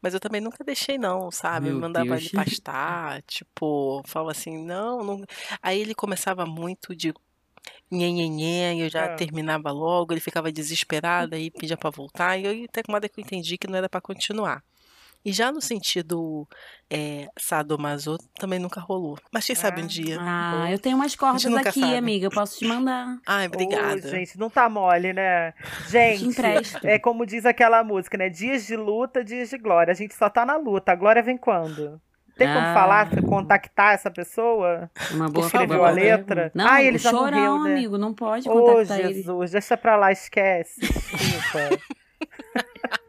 mas 0.00 0.14
eu 0.14 0.20
também 0.20 0.40
nunca 0.40 0.64
deixei, 0.64 0.96
não, 0.98 1.30
sabe? 1.30 1.68
Meu 1.68 1.80
Mandava 1.80 2.18
Deus. 2.18 2.20
ele 2.20 2.30
pastar, 2.60 3.22
tipo, 3.22 4.02
falava 4.06 4.30
assim, 4.32 4.56
não, 4.64 5.04
não. 5.04 5.24
Aí 5.62 5.80
ele 5.80 5.94
começava 5.94 6.46
muito 6.46 6.94
de 6.96 7.12
nhenhenhé, 7.90 8.74
e 8.74 8.80
eu 8.80 8.90
já 8.90 9.06
Ah. 9.06 9.16
terminava 9.16 9.70
logo, 9.70 10.12
ele 10.12 10.20
ficava 10.20 10.50
desesperado, 10.52 11.34
aí 11.34 11.50
pedia 11.50 11.76
pra 11.76 11.90
voltar, 11.90 12.38
e 12.38 12.44
eu 12.44 12.64
até 12.64 12.82
que 12.82 12.90
uma 12.90 12.96
hora 12.96 13.08
que 13.08 13.20
eu 13.20 13.24
entendi 13.24 13.58
que 13.58 13.66
não 13.68 13.76
era 13.76 13.88
pra 13.88 14.00
continuar. 14.00 14.62
E 15.26 15.32
já 15.32 15.50
no 15.50 15.60
sentido 15.60 16.46
é, 16.88 17.28
sadomaso 17.36 18.16
também 18.38 18.60
nunca 18.60 18.78
rolou. 18.80 19.18
Mas 19.32 19.44
quem 19.44 19.56
sabe 19.56 19.80
um 19.82 19.84
Ah. 19.84 19.88
dia. 19.88 20.16
Ah, 20.20 20.70
eu 20.70 20.78
tenho 20.78 20.94
umas 20.96 21.16
cordas 21.16 21.44
aqui, 21.52 21.80
sabe. 21.80 21.96
amiga. 21.96 22.26
Eu 22.26 22.30
posso 22.30 22.56
te 22.60 22.64
mandar. 22.64 23.18
Ai, 23.26 23.48
obrigada. 23.48 23.96
Ô, 24.06 24.08
gente, 24.08 24.38
não 24.38 24.48
tá 24.48 24.68
mole, 24.68 25.12
né? 25.12 25.50
Te 25.86 25.90
Gente, 25.90 26.36
é 26.84 26.96
como 27.00 27.26
diz 27.26 27.44
aquela 27.44 27.82
música, 27.82 28.16
né? 28.16 28.28
Dias 28.28 28.64
de 28.68 28.76
luta, 28.76 29.24
dias 29.24 29.50
de 29.50 29.58
glória. 29.58 29.90
A 29.90 29.94
gente 29.96 30.14
só 30.14 30.30
tá 30.30 30.46
na 30.46 30.56
luta. 30.56 30.92
A 30.92 30.94
glória 30.94 31.24
vem 31.24 31.36
quando? 31.36 32.00
Tem 32.36 32.46
como 32.46 32.60
Ah. 32.60 32.74
falar, 32.74 33.10
contactar 33.22 33.94
essa 33.94 34.10
pessoa? 34.10 34.88
Uma 35.10 35.28
boa 35.28 35.46
Escreveu 35.46 35.84
a 35.84 35.90
letra? 35.90 36.52
Não, 36.54 36.68
ah, 36.68 36.80
ele 36.82 36.98
já 36.98 37.10
chorão, 37.10 37.32
morreu, 37.58 37.64
né? 37.64 37.72
amigo. 37.72 37.98
Não 37.98 38.14
pode 38.14 38.46
contactar 38.48 39.00
ele. 39.00 39.14
Jesus, 39.14 39.50
deixa 39.50 39.76
pra 39.76 39.96
lá, 39.96 40.12
esquece. 40.12 40.80
Desculpa. 40.82 41.78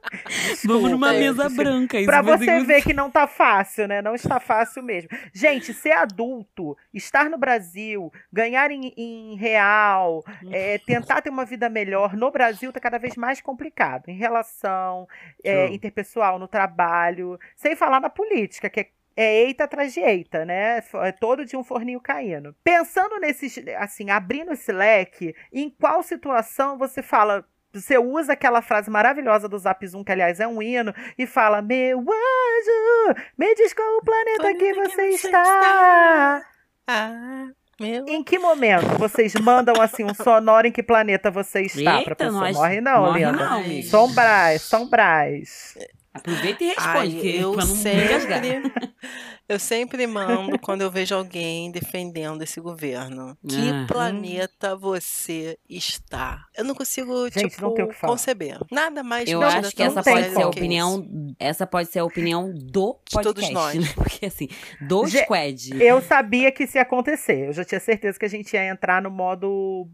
Vamos 0.65 0.91
numa 0.91 1.13
mesa 1.13 1.49
branca. 1.49 1.97
Isso 1.97 2.05
Pra 2.05 2.21
vai 2.21 2.37
você 2.37 2.59
ver 2.63 2.81
que 2.83 2.93
não 2.93 3.09
tá 3.09 3.27
fácil, 3.27 3.87
né? 3.87 4.01
Não 4.01 4.15
está 4.15 4.39
fácil 4.39 4.83
mesmo. 4.83 5.09
Gente, 5.33 5.73
ser 5.73 5.91
adulto, 5.91 6.77
estar 6.93 7.29
no 7.29 7.37
Brasil, 7.37 8.11
ganhar 8.31 8.71
em, 8.71 8.93
em 8.97 9.35
real, 9.35 10.23
é, 10.51 10.77
tentar 10.79 11.21
ter 11.21 11.29
uma 11.29 11.45
vida 11.45 11.69
melhor 11.69 12.15
no 12.15 12.31
Brasil 12.31 12.71
tá 12.71 12.79
cada 12.79 12.97
vez 12.97 13.15
mais 13.15 13.41
complicado. 13.41 14.09
Em 14.09 14.17
relação 14.17 15.07
é, 15.43 15.67
interpessoal, 15.67 16.39
no 16.39 16.47
trabalho, 16.47 17.39
sem 17.55 17.75
falar 17.75 17.99
na 17.99 18.09
política, 18.09 18.69
que 18.69 18.81
é 18.81 18.87
é 19.17 19.45
eita 19.45 19.63
atrás 19.63 19.95
de 19.95 19.99
eita, 19.99 20.45
né? 20.45 20.77
É 21.03 21.11
todo 21.11 21.43
de 21.43 21.57
um 21.57 21.63
forninho 21.63 21.99
caindo. 21.99 22.55
Pensando 22.63 23.19
nesses, 23.19 23.57
assim, 23.79 24.11
abrindo 24.11 24.53
esse 24.53 24.71
leque, 24.71 25.35
em 25.51 25.71
qual 25.71 26.03
situação 26.03 26.77
você 26.77 27.01
fala, 27.01 27.43
você 27.81 27.97
usa 27.97 28.33
aquela 28.33 28.61
frase 28.61 28.89
maravilhosa 28.89 29.47
do 29.47 29.57
Zap 29.57 29.85
Zoom, 29.87 30.03
que 30.03 30.11
aliás 30.11 30.39
é 30.39 30.47
um 30.47 30.61
hino, 30.61 30.93
e 31.17 31.25
fala: 31.27 31.61
Meu 31.61 31.99
anjo, 31.99 33.19
me 33.37 33.53
diz 33.55 33.73
qual 33.73 33.97
o 33.97 34.01
planeta 34.03 34.53
que 34.53 34.73
Planeta 34.73 34.89
que 34.89 34.95
você 34.95 35.11
você 35.17 35.27
está. 35.27 36.41
Ah, 36.87 37.47
meu. 37.79 38.05
Em 38.07 38.23
que 38.23 38.39
momento 38.39 38.87
vocês 38.97 39.33
mandam 39.35 39.79
assim 39.81 40.03
um 40.03 40.13
sonoro 40.13 40.67
em 40.67 40.71
que 40.71 40.81
planeta 40.81 41.29
você 41.29 41.61
está 41.61 41.91
pra 41.91 41.99
Eita, 41.99 42.15
pessoa? 42.15 42.39
nós- 42.41 42.55
Morre 42.55 42.81
não, 42.81 43.01
morre 43.05 43.25
não. 43.31 43.81
Sombrais, 43.83 44.61
sombrais. 44.63 45.77
Aproveita 46.17 46.63
e 46.63 46.67
responde, 46.67 46.87
Ai, 46.97 47.09
que, 47.21 47.35
eu 47.37 47.55
não 47.55 47.65
sempre, 47.65 48.71
eu 49.47 49.59
sempre 49.59 50.05
mando 50.07 50.57
quando 50.59 50.81
eu 50.81 50.91
vejo 50.91 51.15
alguém 51.15 51.71
defendendo 51.71 52.41
esse 52.41 52.59
governo. 52.59 53.37
Que 53.47 53.69
Ah. 53.69 53.85
planeta 53.87 54.75
você 54.75 55.57
está? 55.69 56.45
Eu 56.55 56.63
não 56.65 56.75
consigo, 56.75 57.29
Gente, 57.29 57.49
tipo, 57.51 57.61
não 57.61 57.73
tem 57.73 57.85
o 57.85 57.89
que 57.89 57.95
falar. 57.95 58.13
conceber. 58.13 58.57
Nada 58.71 59.03
mais 59.03 59.29
Eu 59.29 59.41
acho 59.41 59.71
que 59.75 59.83
essa 59.83 60.03
pode 60.03 60.29
ser 60.33 60.41
a 60.41 60.47
opinião. 60.47 61.07
Essa 61.39 61.65
pode 61.67 61.89
ser 61.91 61.99
a 61.99 62.05
opinião 62.05 62.51
do 62.53 62.99
De 63.05 63.11
todos 63.21 63.47
podcast. 63.49 63.53
nós. 63.53 63.75
né? 63.75 63.87
Porque 63.95 64.25
assim, 64.25 64.47
do 64.81 65.05
Ge- 65.07 65.23
squad. 65.23 65.81
Eu 65.83 66.01
sabia 66.01 66.51
que 66.51 66.63
isso 66.63 66.77
ia 66.77 66.81
acontecer. 66.81 67.47
Eu 67.47 67.53
já 67.53 67.63
tinha 67.63 67.79
certeza 67.79 68.17
que 68.19 68.25
a 68.25 68.29
gente 68.29 68.53
ia 68.53 68.67
entrar 68.67 69.01
no 69.01 69.09
modo 69.11 69.87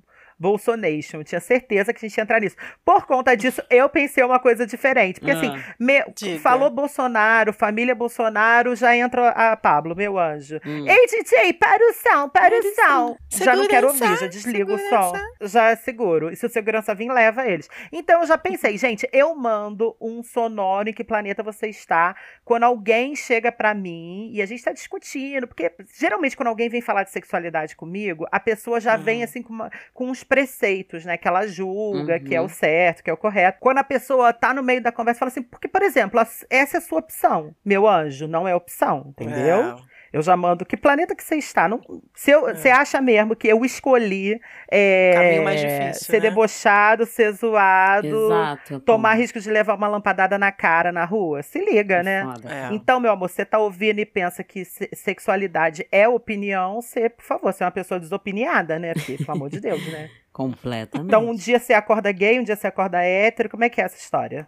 Bolsonation. 0.43 1.23
Tinha 1.23 1.39
certeza 1.39 1.93
que 1.93 2.06
a 2.06 2.08
gente 2.08 2.17
ia 2.17 2.23
entrar 2.23 2.39
nisso. 2.41 2.56
Por 2.86 3.06
conta 3.06 3.36
disso, 3.36 3.62
eu 3.69 3.88
pensei 3.89 4.23
uma 4.23 4.39
coisa 4.39 4.65
diferente. 4.65 5.19
Porque 5.19 5.32
assim, 5.32 5.47
Ah, 5.56 5.75
me- 5.79 6.03
Diga. 6.15 6.39
falou 6.39 6.69
Bolsonaro, 6.69 7.53
família 7.53 7.95
Bolsonaro, 7.95 8.75
já 8.75 8.95
entra 8.95 9.29
a 9.29 9.56
Pablo, 9.56 9.95
meu 9.95 10.19
anjo. 10.19 10.60
hum. 10.65 10.86
Ei, 10.88 11.08
DJ, 11.08 11.53
para 11.53 11.82
o 11.89 11.93
som, 11.93 12.29
para 12.29 12.49
Para 12.49 12.56
o 12.56 12.60
o 12.60 12.75
som. 12.75 13.17
Já 13.43 13.56
não 13.56 13.67
quero 13.67 13.88
ouvir, 13.88 14.17
já 14.17 14.27
desligo 14.27 14.73
o 14.73 14.77
segurança. 14.77 15.17
som. 15.39 15.47
Já 15.47 15.69
é 15.69 15.75
seguro. 15.75 16.29
E 16.32 16.36
se 16.36 16.45
o 16.45 16.49
segurança 16.49 16.93
vir, 16.93 17.10
leva 17.12 17.47
eles. 17.47 17.69
Então 17.91 18.21
eu 18.21 18.27
já 18.27 18.38
pensei, 18.38 18.77
gente, 18.77 19.08
eu 19.13 19.34
mando 19.36 19.95
um 20.01 20.21
sonoro 20.21 20.89
em 20.89 20.93
que 20.93 21.03
planeta 21.03 21.41
você 21.41 21.67
está 21.67 22.15
quando 22.43 22.63
alguém 22.63 23.15
chega 23.15 23.51
pra 23.51 23.73
mim 23.73 24.29
e 24.34 24.41
a 24.41 24.45
gente 24.45 24.63
tá 24.63 24.71
discutindo. 24.73 25.47
Porque 25.47 25.71
geralmente 25.97 26.36
quando 26.36 26.47
alguém 26.49 26.69
vem 26.69 26.82
falar 26.82 27.03
de 27.03 27.12
sexualidade 27.12 27.75
comigo, 27.75 28.27
a 28.32 28.39
pessoa 28.39 28.79
já 28.79 28.95
vem 28.97 29.19
Uhum. 29.19 29.23
assim 29.23 29.41
com, 29.41 29.53
uma- 29.53 29.71
com 29.93 30.10
uns 30.10 30.23
preceitos, 30.33 31.05
né? 31.05 31.15
Que 31.15 31.27
ela 31.27 31.45
julga, 31.45 32.19
que 32.19 32.33
é 32.33 32.39
o 32.39 32.43
Uhum. 32.43 32.49
certo, 32.49 33.03
que 33.03 33.09
é 33.09 33.13
o 33.13 33.17
correto. 33.17 33.59
Quando 33.61 33.77
a 33.77 33.83
pessoa 33.83 34.33
tá 34.33 34.51
no 34.51 34.63
meio 34.63 34.81
da 34.81 34.91
conversa, 34.91 35.19
fala 35.19 35.29
assim, 35.29 35.43
porque, 35.43 35.67
por 35.67 35.83
exemplo, 35.83 36.19
essa 36.19 36.77
é 36.77 36.79
a 36.79 36.81
sua 36.81 36.97
opção. 36.99 37.53
Meu 37.63 37.87
anjo, 37.87 38.27
não 38.27 38.47
é 38.47 38.55
opção, 38.55 39.05
entendeu? 39.09 39.61
É. 39.77 39.92
Eu 40.13 40.21
já 40.21 40.38
mando 40.38 40.63
que 40.63 40.78
planeta 40.78 41.15
que 41.15 41.23
você 41.23 41.36
está. 41.38 41.67
Não, 41.67 41.82
se 42.13 42.30
eu- 42.30 42.47
É. 42.47 42.54
Você 42.54 42.69
acha 42.69 43.02
mesmo 43.02 43.36
que 43.36 43.47
eu 43.47 43.65
escolhi 43.65 44.39
é, 44.71 45.12
Caminho 45.15 45.43
mais 45.43 45.60
difícil, 45.60 46.06
ser 46.06 46.21
né? 46.21 46.30
debochado, 46.30 47.06
ser 47.08 47.32
zoado, 47.32 48.08
Exato. 48.28 48.80
tomar 48.82 49.15
risco 49.15 49.39
de 49.39 49.49
levar 49.49 49.73
uma 49.76 49.88
lampadada 49.88 50.38
na 50.38 50.52
cara 50.52 50.91
na 50.91 51.04
rua? 51.04 51.41
Se 51.41 51.58
liga, 51.60 52.04
né? 52.04 52.23
Foda. 52.23 52.49
É. 52.54 52.69
Então, 52.73 52.99
meu 52.99 53.12
amor, 53.12 53.28
você 53.28 53.43
tá 53.43 53.58
ouvindo 53.58 53.99
e 53.99 54.06
pensa 54.06 54.43
que 54.43 54.63
se- 54.63 54.89
sexualidade 54.93 55.88
é 55.91 56.08
opinião, 56.08 56.80
você, 56.82 57.10
por 57.10 57.23
favor, 57.23 57.52
você 57.52 57.63
é 57.63 57.65
uma 57.65 57.71
pessoa 57.71 57.99
desopiniada, 57.99 58.78
né? 58.78 58.93
Porque, 58.93 59.17
pelo 59.17 59.32
amor 59.32 59.49
de 59.49 59.60
Deus, 59.60 59.84
né? 59.91 60.10
Completamente. 60.32 61.08
Então, 61.08 61.28
um 61.30 61.36
dia 61.36 61.58
você 61.60 61.73
acorda 61.73 62.12
gay, 62.12 62.39
um 62.39 62.43
dia 62.43 62.56
você 62.56 62.67
acorda 62.67 63.02
hétero. 63.04 63.49
Como 63.49 63.63
é 63.63 63.69
que 63.69 63.82
é 63.82 63.84
essa 63.86 63.97
história? 63.97 64.47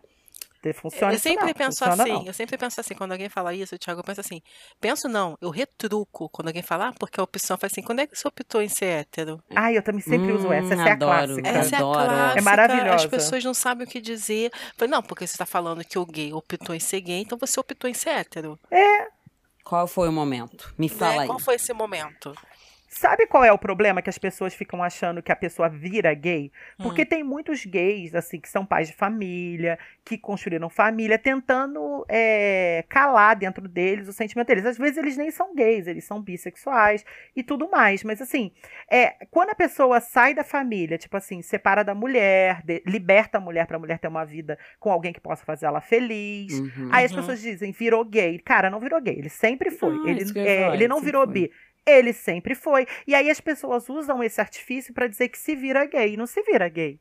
Funciona 0.73 1.13
eu 1.13 1.19
sempre 1.19 1.45
não, 1.45 1.53
penso 1.53 1.79
funciona 1.79 2.03
assim, 2.03 2.13
não. 2.13 2.25
eu 2.25 2.33
sempre 2.33 2.57
penso 2.57 2.79
assim, 2.79 2.93
quando 2.95 3.11
alguém 3.11 3.29
fala 3.29 3.53
isso, 3.53 3.77
Thiago, 3.77 3.99
eu 3.99 4.03
penso 4.03 4.21
assim, 4.21 4.41
penso 4.79 5.07
não, 5.07 5.37
eu 5.41 5.49
retruco 5.49 6.29
quando 6.29 6.47
alguém 6.47 6.61
fala, 6.63 6.89
ah, 6.89 6.93
porque 6.99 7.19
a 7.19 7.23
opção 7.23 7.57
faz 7.57 7.73
assim, 7.73 7.81
quando 7.81 7.99
é 7.99 8.07
que 8.07 8.17
você 8.17 8.27
optou 8.27 8.61
em 8.61 8.69
ser 8.69 8.85
hétero? 8.85 9.41
Ai, 9.55 9.77
eu 9.77 9.83
também 9.83 10.01
sempre 10.01 10.31
uso 10.31 10.51
essa. 10.51 10.73
Essa 10.73 10.83
é 10.87 10.89
a 10.89 10.93
adoro. 10.93 11.27
clássica. 11.27 11.47
Essa 11.49 11.75
é 11.75 11.77
a 11.77 11.79
Adoro. 11.81 12.05
clássica, 12.09 12.39
É 12.39 12.41
maravilhosa. 12.41 12.95
as 12.95 13.05
pessoas 13.05 13.43
não 13.43 13.53
sabem 13.53 13.85
o 13.85 13.89
que 13.89 14.01
dizer. 14.01 14.51
Falei, 14.77 14.91
não, 14.91 15.01
porque 15.03 15.25
você 15.27 15.33
está 15.33 15.45
falando 15.45 15.83
que 15.83 15.97
o 15.99 16.05
gay 16.05 16.33
optou 16.33 16.75
em 16.75 16.79
ser 16.79 17.01
gay, 17.01 17.21
então 17.21 17.37
você 17.37 17.59
optou 17.59 17.89
em 17.89 17.93
ser 17.93 18.09
hétero. 18.09 18.59
Qual 19.63 19.87
foi 19.87 20.07
o 20.07 20.11
momento? 20.11 20.73
Me 20.77 20.87
fala 20.87 21.13
Né? 21.13 21.19
aí. 21.21 21.27
Qual 21.27 21.39
foi 21.39 21.55
esse 21.55 21.73
momento? 21.73 22.33
Sabe 22.97 23.27
qual 23.27 23.43
é 23.43 23.51
o 23.51 23.57
problema 23.57 24.01
que 24.01 24.09
as 24.09 24.17
pessoas 24.17 24.53
ficam 24.53 24.81
achando 24.81 25.21
que 25.21 25.29
a 25.29 25.35
pessoa 25.35 25.67
vira 25.67 26.13
gay? 26.13 26.49
Porque 26.81 27.01
Hum. 27.01 27.05
tem 27.05 27.23
muitos 27.25 27.65
gays, 27.65 28.15
assim, 28.15 28.39
que 28.39 28.47
são 28.47 28.65
pais 28.65 28.87
de 28.87 28.93
família, 28.93 29.77
que 30.05 30.17
construíram 30.17 30.69
família, 30.69 31.19
tentando 31.19 32.05
é, 32.07 32.85
calar 32.87 33.35
dentro 33.35 33.67
deles 33.67 34.07
o 34.07 34.13
sentimento 34.13 34.47
deles. 34.47 34.65
Às 34.65 34.77
vezes 34.77 34.97
eles 34.97 35.17
nem 35.17 35.29
são 35.29 35.53
gays, 35.53 35.87
eles 35.87 36.05
são 36.05 36.21
bissexuais 36.21 37.03
e 37.35 37.43
tudo 37.43 37.69
mais. 37.69 38.01
Mas, 38.01 38.21
assim, 38.21 38.53
é, 38.89 39.25
quando 39.29 39.49
a 39.49 39.55
pessoa 39.55 39.99
sai 39.99 40.33
da 40.33 40.43
família, 40.45 40.97
tipo 40.97 41.17
assim, 41.17 41.41
separa 41.41 41.83
da 41.83 41.93
mulher, 41.93 42.61
de- 42.63 42.81
liberta 42.85 43.39
a 43.39 43.41
mulher 43.41 43.67
pra 43.67 43.77
mulher 43.77 43.99
ter 43.99 44.07
uma 44.07 44.23
vida 44.25 44.57
com 44.79 44.89
alguém 44.89 45.11
que 45.11 45.19
possa 45.19 45.43
fazer 45.43 45.65
ela 45.65 45.81
feliz. 45.81 46.53
Uhum. 46.61 46.87
Aí 46.93 47.03
as 47.03 47.11
Uhum. 47.11 47.17
pessoas 47.17 47.41
dizem, 47.41 47.73
virou 47.73 48.05
gay. 48.05 48.39
Cara, 48.39 48.69
não 48.69 48.79
virou 48.79 49.01
gay, 49.01 49.17
ele 49.17 49.27
sempre 49.29 49.69
foi. 49.69 49.95
Ah, 50.05 50.09
ele, 50.09 50.39
é, 50.39 50.73
ele 50.73 50.87
não 50.87 51.01
virou 51.01 51.25
foi. 51.25 51.33
bi. 51.33 51.51
Ele 51.85 52.13
sempre 52.13 52.55
foi. 52.55 52.87
E 53.05 53.13
aí 53.13 53.29
as 53.29 53.39
pessoas 53.39 53.87
usam 53.89 54.23
esse 54.23 54.41
artifício 54.41 54.93
pra 54.93 55.07
dizer 55.07 55.29
que 55.29 55.37
se 55.37 55.55
vira 55.55 55.85
gay. 55.85 56.17
Não 56.17 56.25
se 56.25 56.41
vira 56.41 56.67
gay. 56.67 56.99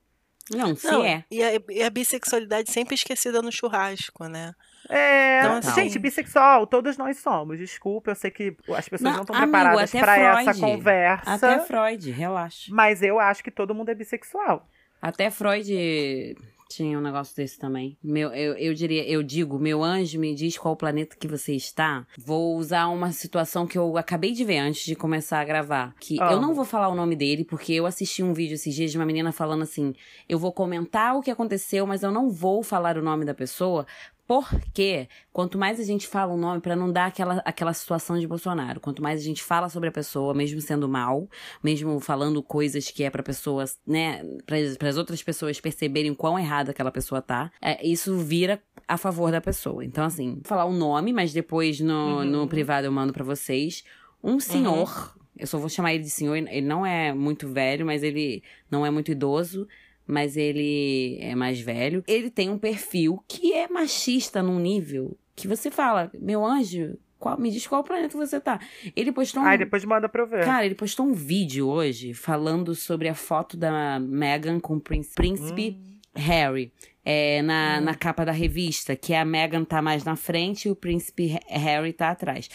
Não, 0.50 0.76
se 0.76 0.86
Não, 0.86 1.02
é. 1.02 1.24
e, 1.30 1.42
a, 1.42 1.52
e 1.70 1.82
a 1.82 1.88
bissexualidade 1.88 2.70
sempre 2.70 2.94
esquecida 2.94 3.40
no 3.40 3.50
churrasco, 3.50 4.26
né? 4.28 4.52
É, 4.90 5.38
Então, 5.40 5.54
assim- 5.56 5.84
gente, 5.84 5.98
bissexual, 5.98 6.66
todos 6.66 6.98
nós 6.98 7.16
somos. 7.18 7.58
Desculpa, 7.58 8.10
eu 8.10 8.14
sei 8.14 8.30
que 8.30 8.54
as 8.76 8.86
pessoas 8.86 9.00
Não, 9.00 9.12
não 9.12 9.20
estão 9.22 9.36
preparadas 9.40 9.90
pra 9.90 10.40
essa 10.42 10.60
conversa. 10.60 11.32
Até 11.34 11.58
Freud, 11.60 12.10
relaxa. 12.10 12.70
Mas 12.74 13.00
eu 13.00 13.18
acho 13.18 13.42
que 13.42 13.50
todo 13.50 13.74
mundo 13.74 13.88
é 13.88 13.94
bissexual. 13.94 14.68
Até 15.00 15.30
Freud 15.30 16.36
tinha 16.68 16.98
um 16.98 17.02
negócio 17.02 17.34
desse 17.36 17.58
também. 17.58 17.96
Meu, 18.02 18.30
eu, 18.30 18.54
eu 18.54 18.74
diria, 18.74 19.06
eu 19.08 19.22
digo, 19.22 19.58
meu 19.58 19.82
anjo 19.82 20.18
me 20.18 20.34
diz 20.34 20.56
qual 20.56 20.76
planeta 20.76 21.16
que 21.16 21.28
você 21.28 21.54
está. 21.54 22.06
Vou 22.18 22.56
usar 22.56 22.88
uma 22.88 23.12
situação 23.12 23.66
que 23.66 23.78
eu 23.78 23.96
acabei 23.96 24.32
de 24.32 24.44
ver 24.44 24.58
antes 24.58 24.84
de 24.84 24.94
começar 24.94 25.40
a 25.40 25.44
gravar. 25.44 25.94
Que 26.00 26.16
eu 26.16 26.24
Amo. 26.24 26.40
não 26.40 26.54
vou 26.54 26.64
falar 26.64 26.88
o 26.88 26.94
nome 26.94 27.14
dele, 27.14 27.44
porque 27.44 27.72
eu 27.72 27.86
assisti 27.86 28.22
um 28.22 28.32
vídeo 28.32 28.54
esses 28.54 28.74
dias 28.74 28.90
de 28.90 28.98
uma 28.98 29.06
menina 29.06 29.32
falando 29.32 29.62
assim: 29.62 29.94
eu 30.28 30.38
vou 30.38 30.52
comentar 30.52 31.16
o 31.16 31.20
que 31.20 31.30
aconteceu, 31.30 31.86
mas 31.86 32.02
eu 32.02 32.10
não 32.10 32.30
vou 32.30 32.62
falar 32.62 32.96
o 32.96 33.02
nome 33.02 33.24
da 33.24 33.34
pessoa. 33.34 33.86
Porque 34.26 35.06
quanto 35.32 35.58
mais 35.58 35.78
a 35.78 35.84
gente 35.84 36.08
fala 36.08 36.32
o 36.32 36.36
um 36.36 36.38
nome, 36.38 36.60
para 36.60 36.74
não 36.74 36.90
dar 36.90 37.06
aquela, 37.06 37.42
aquela 37.44 37.74
situação 37.74 38.18
de 38.18 38.26
Bolsonaro, 38.26 38.80
quanto 38.80 39.02
mais 39.02 39.20
a 39.20 39.22
gente 39.22 39.42
fala 39.42 39.68
sobre 39.68 39.90
a 39.90 39.92
pessoa, 39.92 40.32
mesmo 40.32 40.60
sendo 40.60 40.88
mal, 40.88 41.28
mesmo 41.62 42.00
falando 42.00 42.42
coisas 42.42 42.90
que 42.90 43.04
é 43.04 43.10
para 43.10 43.22
pessoas, 43.22 43.78
né, 43.86 44.22
para 44.46 44.88
as 44.88 44.96
outras 44.96 45.22
pessoas 45.22 45.60
perceberem 45.60 46.14
quão 46.14 46.38
errada 46.38 46.70
aquela 46.70 46.90
pessoa 46.90 47.20
tá, 47.20 47.50
é, 47.60 47.86
isso 47.86 48.16
vira 48.16 48.62
a 48.88 48.96
favor 48.96 49.30
da 49.30 49.40
pessoa. 49.40 49.84
Então, 49.84 50.04
assim, 50.04 50.34
vou 50.34 50.44
falar 50.44 50.64
o 50.64 50.72
nome, 50.72 51.12
mas 51.12 51.32
depois 51.32 51.80
no, 51.80 52.18
uhum. 52.18 52.24
no 52.24 52.48
privado 52.48 52.86
eu 52.86 52.92
mando 52.92 53.12
para 53.12 53.24
vocês. 53.24 53.84
Um 54.22 54.40
senhor, 54.40 55.14
uhum. 55.16 55.22
eu 55.38 55.46
só 55.46 55.58
vou 55.58 55.68
chamar 55.68 55.92
ele 55.94 56.04
de 56.04 56.10
senhor, 56.10 56.36
ele 56.36 56.62
não 56.62 56.86
é 56.86 57.12
muito 57.12 57.46
velho, 57.46 57.84
mas 57.84 58.02
ele 58.02 58.42
não 58.70 58.86
é 58.86 58.90
muito 58.90 59.10
idoso 59.10 59.68
mas 60.06 60.36
ele 60.36 61.18
é 61.20 61.34
mais 61.34 61.60
velho. 61.60 62.02
Ele 62.06 62.30
tem 62.30 62.50
um 62.50 62.58
perfil 62.58 63.22
que 63.26 63.52
é 63.52 63.68
machista 63.68 64.42
num 64.42 64.58
nível 64.58 65.16
que 65.36 65.48
você 65.48 65.70
fala, 65.70 66.10
meu 66.18 66.44
anjo, 66.44 66.96
qual, 67.18 67.38
me 67.38 67.50
diz 67.50 67.66
qual 67.66 67.82
planeta 67.82 68.16
você 68.16 68.38
tá. 68.38 68.60
Ele 68.94 69.10
postou 69.10 69.42
um. 69.42 69.46
Ai, 69.46 69.56
depois 69.56 69.84
manda 69.84 70.08
pra 70.08 70.22
eu 70.22 70.26
ver. 70.26 70.44
Cara, 70.44 70.66
ele 70.66 70.74
postou 70.74 71.06
um 71.06 71.14
vídeo 71.14 71.68
hoje 71.68 72.12
falando 72.12 72.74
sobre 72.74 73.08
a 73.08 73.14
foto 73.14 73.56
da 73.56 73.98
Meghan 73.98 74.60
com 74.60 74.76
o 74.76 74.80
príncipe, 74.80 75.14
príncipe 75.16 75.78
hum. 75.80 75.98
Harry. 76.14 76.72
É, 77.02 77.42
na, 77.42 77.78
hum. 77.78 77.84
na 77.84 77.94
capa 77.94 78.24
da 78.24 78.32
revista, 78.32 78.96
que 78.96 79.14
a 79.14 79.24
Meghan 79.24 79.64
tá 79.64 79.82
mais 79.82 80.04
na 80.04 80.16
frente 80.16 80.68
e 80.68 80.70
o 80.70 80.76
príncipe 80.76 81.38
Harry 81.48 81.92
tá 81.92 82.10
atrás. 82.10 82.48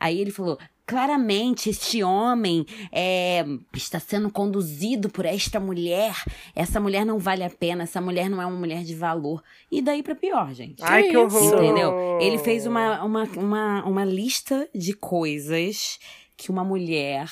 Aí 0.00 0.20
ele 0.20 0.30
falou: 0.30 0.58
claramente 0.88 1.68
este 1.68 2.02
homem 2.02 2.64
é, 2.90 3.44
está 3.74 4.00
sendo 4.00 4.32
conduzido 4.32 5.10
por 5.10 5.26
esta 5.26 5.60
mulher. 5.60 6.14
Essa 6.56 6.80
mulher 6.80 7.04
não 7.04 7.18
vale 7.18 7.44
a 7.44 7.50
pena, 7.50 7.82
essa 7.82 8.00
mulher 8.00 8.30
não 8.30 8.40
é 8.40 8.46
uma 8.46 8.56
mulher 8.56 8.82
de 8.82 8.94
valor. 8.94 9.42
E 9.70 9.82
daí 9.82 10.02
para 10.02 10.14
pior, 10.14 10.54
gente. 10.54 10.82
Ai, 10.82 11.10
que 11.10 11.16
horror! 11.16 11.62
Entendeu? 11.62 12.18
Ele 12.22 12.38
fez 12.38 12.66
uma, 12.66 13.04
uma, 13.04 13.24
uma, 13.24 13.84
uma 13.84 14.04
lista 14.04 14.66
de 14.74 14.94
coisas 14.94 15.98
que 16.34 16.50
uma 16.50 16.64
mulher 16.64 17.28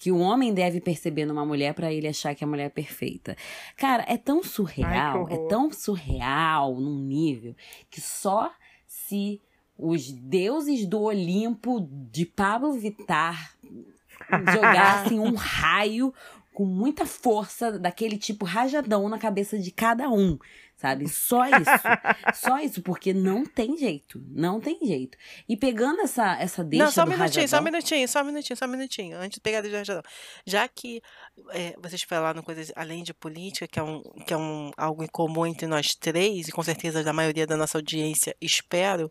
que 0.00 0.10
o 0.10 0.18
homem 0.18 0.52
deve 0.52 0.80
perceber 0.80 1.26
numa 1.26 1.46
mulher 1.46 1.74
para 1.74 1.92
ele 1.92 2.08
achar 2.08 2.34
que 2.34 2.42
a 2.42 2.46
mulher 2.46 2.66
é 2.66 2.70
perfeita. 2.70 3.36
Cara, 3.76 4.04
é 4.08 4.16
tão 4.16 4.42
surreal, 4.42 5.26
Ai, 5.28 5.34
é 5.34 5.48
tão 5.48 5.70
surreal 5.70 6.74
num 6.74 6.98
nível 6.98 7.54
que 7.88 8.00
só 8.00 8.50
se 8.84 9.40
os 9.78 10.10
deuses 10.10 10.86
do 10.86 11.02
Olimpo 11.02 11.86
de 12.10 12.24
Pablo 12.24 12.72
Vittar 12.72 13.54
jogassem 14.52 15.20
um 15.20 15.34
raio 15.36 16.12
com 16.54 16.64
muita 16.64 17.04
força 17.04 17.78
daquele 17.78 18.16
tipo 18.16 18.46
rajadão 18.46 19.10
na 19.10 19.18
cabeça 19.18 19.58
de 19.58 19.70
cada 19.70 20.08
um, 20.08 20.38
sabe? 20.74 21.06
Só 21.06 21.44
isso. 21.44 21.70
só 22.34 22.58
isso, 22.58 22.80
porque 22.80 23.12
não 23.12 23.44
tem 23.44 23.76
jeito. 23.76 24.24
Não 24.30 24.58
tem 24.58 24.78
jeito. 24.82 25.18
E 25.46 25.54
pegando 25.54 26.00
essa, 26.00 26.34
essa 26.40 26.64
deixa 26.64 26.86
Não, 26.86 26.90
só 26.90 27.02
um 27.02 27.08
minutinho, 27.08 27.42
rajadão, 27.42 27.48
só 27.48 27.60
um 27.60 27.64
minutinho, 27.64 28.08
só 28.08 28.22
um 28.22 28.24
minutinho, 28.24 28.56
só 28.56 28.64
um 28.64 28.68
minutinho. 28.68 29.18
Antes 29.18 29.34
de 29.34 29.40
pegar 29.42 29.60
de 29.60 29.70
rajadão. 29.70 30.02
Já 30.46 30.66
que 30.66 31.02
é, 31.50 31.76
vocês 31.78 32.02
falaram 32.04 32.42
coisas 32.42 32.72
além 32.74 33.02
de 33.02 33.12
política, 33.12 33.68
que 33.68 33.78
é, 33.78 33.82
um, 33.82 34.02
que 34.26 34.32
é 34.32 34.36
um, 34.38 34.70
algo 34.78 35.04
em 35.04 35.08
comum 35.08 35.44
entre 35.44 35.66
nós 35.66 35.88
três, 35.94 36.48
e 36.48 36.52
com 36.52 36.62
certeza 36.62 37.04
da 37.04 37.12
maioria 37.12 37.46
da 37.46 37.58
nossa 37.58 37.76
audiência, 37.76 38.34
espero 38.40 39.10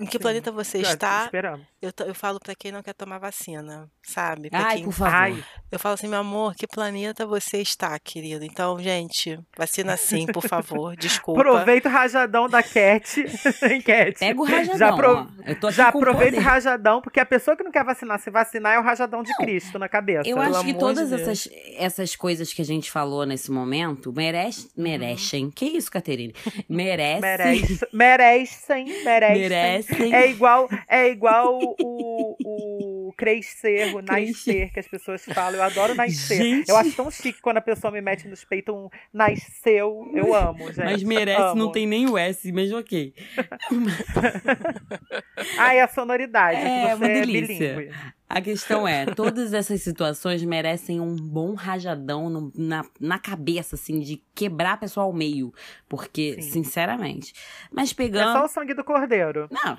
em 0.00 0.06
que 0.06 0.18
planeta 0.18 0.50
você 0.50 0.78
está? 0.78 1.24
Esperamos. 1.24 1.66
Eu, 1.82 1.90
eu 2.06 2.14
falo 2.14 2.38
para 2.38 2.54
quem 2.54 2.70
não 2.70 2.82
quer 2.82 2.92
tomar 2.92 3.18
vacina, 3.18 3.88
sabe? 4.02 4.50
Pra 4.50 4.66
Ai, 4.66 4.76
quem... 4.76 4.84
por 4.84 4.92
favor. 4.92 5.14
Ai. 5.14 5.44
Eu 5.72 5.78
falo 5.78 5.94
assim, 5.94 6.08
meu 6.08 6.18
amor, 6.18 6.54
que 6.54 6.66
planeta 6.66 7.24
você 7.24 7.62
está, 7.62 7.98
querido? 7.98 8.44
Então, 8.44 8.78
gente, 8.78 9.38
vacina 9.56 9.96
sim, 9.96 10.26
por 10.26 10.46
favor. 10.46 10.94
Desculpa. 11.00 11.40
Aproveita 11.40 11.88
o 11.88 11.92
rajadão 11.92 12.50
da 12.50 12.62
Cat. 12.62 13.24
Cat. 13.82 14.18
Pega 14.18 14.40
o 14.40 14.44
rajadão. 14.44 14.76
Já, 14.76 14.92
pro... 14.92 15.70
já 15.70 15.88
aproveita 15.88 16.36
o 16.36 16.42
rajadão, 16.42 17.00
porque 17.00 17.18
a 17.18 17.24
pessoa 17.24 17.56
que 17.56 17.62
não 17.62 17.72
quer 17.72 17.82
vacinar, 17.84 18.18
se 18.18 18.30
vacinar 18.30 18.74
é 18.74 18.78
o 18.78 18.82
rajadão 18.82 19.22
de 19.22 19.30
não. 19.30 19.38
Cristo 19.38 19.78
na 19.78 19.88
cabeça. 19.88 20.28
Eu 20.28 20.38
acho 20.38 20.62
que 20.62 20.74
todas 20.74 21.08
de 21.08 21.14
essas, 21.14 21.48
essas 21.78 22.14
coisas 22.14 22.52
que 22.52 22.60
a 22.60 22.64
gente 22.64 22.90
falou 22.90 23.24
nesse 23.24 23.50
momento 23.50 24.12
merece, 24.12 24.70
merecem. 24.76 25.46
Uhum. 25.46 25.50
Que 25.50 25.64
isso, 25.64 25.90
Caterine? 25.90 26.34
Merece. 26.68 27.20
Merece. 27.22 27.88
Merecem. 27.90 28.84
Merecem. 29.02 29.38
Merecem. 29.48 30.14
É 30.14 30.28
igual, 30.28 30.68
é 30.86 31.08
igual 31.08 31.69
o, 31.78 33.08
o 33.08 33.12
crescer, 33.16 33.94
o 33.94 34.02
nascer, 34.02 34.72
que 34.72 34.80
as 34.80 34.88
pessoas 34.88 35.24
falam. 35.24 35.54
Eu 35.54 35.62
adoro 35.62 35.94
nascer. 35.94 36.36
Gente. 36.36 36.68
Eu 36.68 36.76
acho 36.76 36.92
tão 36.92 37.10
chique 37.10 37.40
quando 37.40 37.58
a 37.58 37.62
pessoa 37.62 37.90
me 37.90 38.00
mete 38.00 38.28
nos 38.28 38.44
peitos 38.44 38.74
um 38.74 38.88
nasceu. 39.12 40.10
Eu 40.14 40.34
amo, 40.34 40.72
gente. 40.72 40.84
Mas 40.84 41.02
merece, 41.02 41.42
amo. 41.42 41.56
não 41.56 41.72
tem 41.72 41.86
nem 41.86 42.08
o 42.08 42.16
S, 42.16 42.50
mas 42.52 42.72
ok. 42.72 43.14
Ai, 45.58 45.80
a 45.80 45.88
sonoridade. 45.88 46.60
É, 46.60 46.94
uma 46.94 47.06
é 47.06 47.20
delícia. 47.20 47.82
É 47.82 48.20
a 48.30 48.40
questão 48.40 48.86
é, 48.86 49.06
todas 49.06 49.52
essas 49.52 49.82
situações 49.82 50.44
merecem 50.44 51.00
um 51.00 51.16
bom 51.16 51.54
rajadão 51.54 52.30
no, 52.30 52.52
na, 52.54 52.84
na 53.00 53.18
cabeça, 53.18 53.74
assim, 53.74 53.98
de 53.98 54.22
quebrar 54.32 54.74
a 54.74 54.76
pessoa 54.76 55.04
ao 55.04 55.12
meio. 55.12 55.52
Porque, 55.88 56.40
Sim. 56.40 56.52
sinceramente. 56.52 57.34
Mas 57.72 57.92
pegando. 57.92 58.30
É 58.30 58.38
só 58.38 58.44
o 58.44 58.48
sangue 58.48 58.72
do 58.72 58.84
cordeiro. 58.84 59.48
Não, 59.50 59.76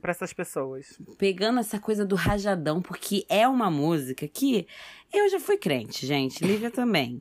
para 0.00 0.10
essas 0.10 0.32
pessoas. 0.32 1.00
Pegando 1.16 1.60
essa 1.60 1.78
coisa 1.78 2.04
do 2.04 2.16
rajadão, 2.16 2.82
porque 2.82 3.24
é 3.28 3.46
uma 3.48 3.70
música 3.70 4.28
que 4.28 4.66
eu 5.12 5.28
já 5.28 5.40
fui 5.40 5.56
crente, 5.56 6.06
gente. 6.06 6.44
Lívia 6.44 6.70
também. 6.70 7.20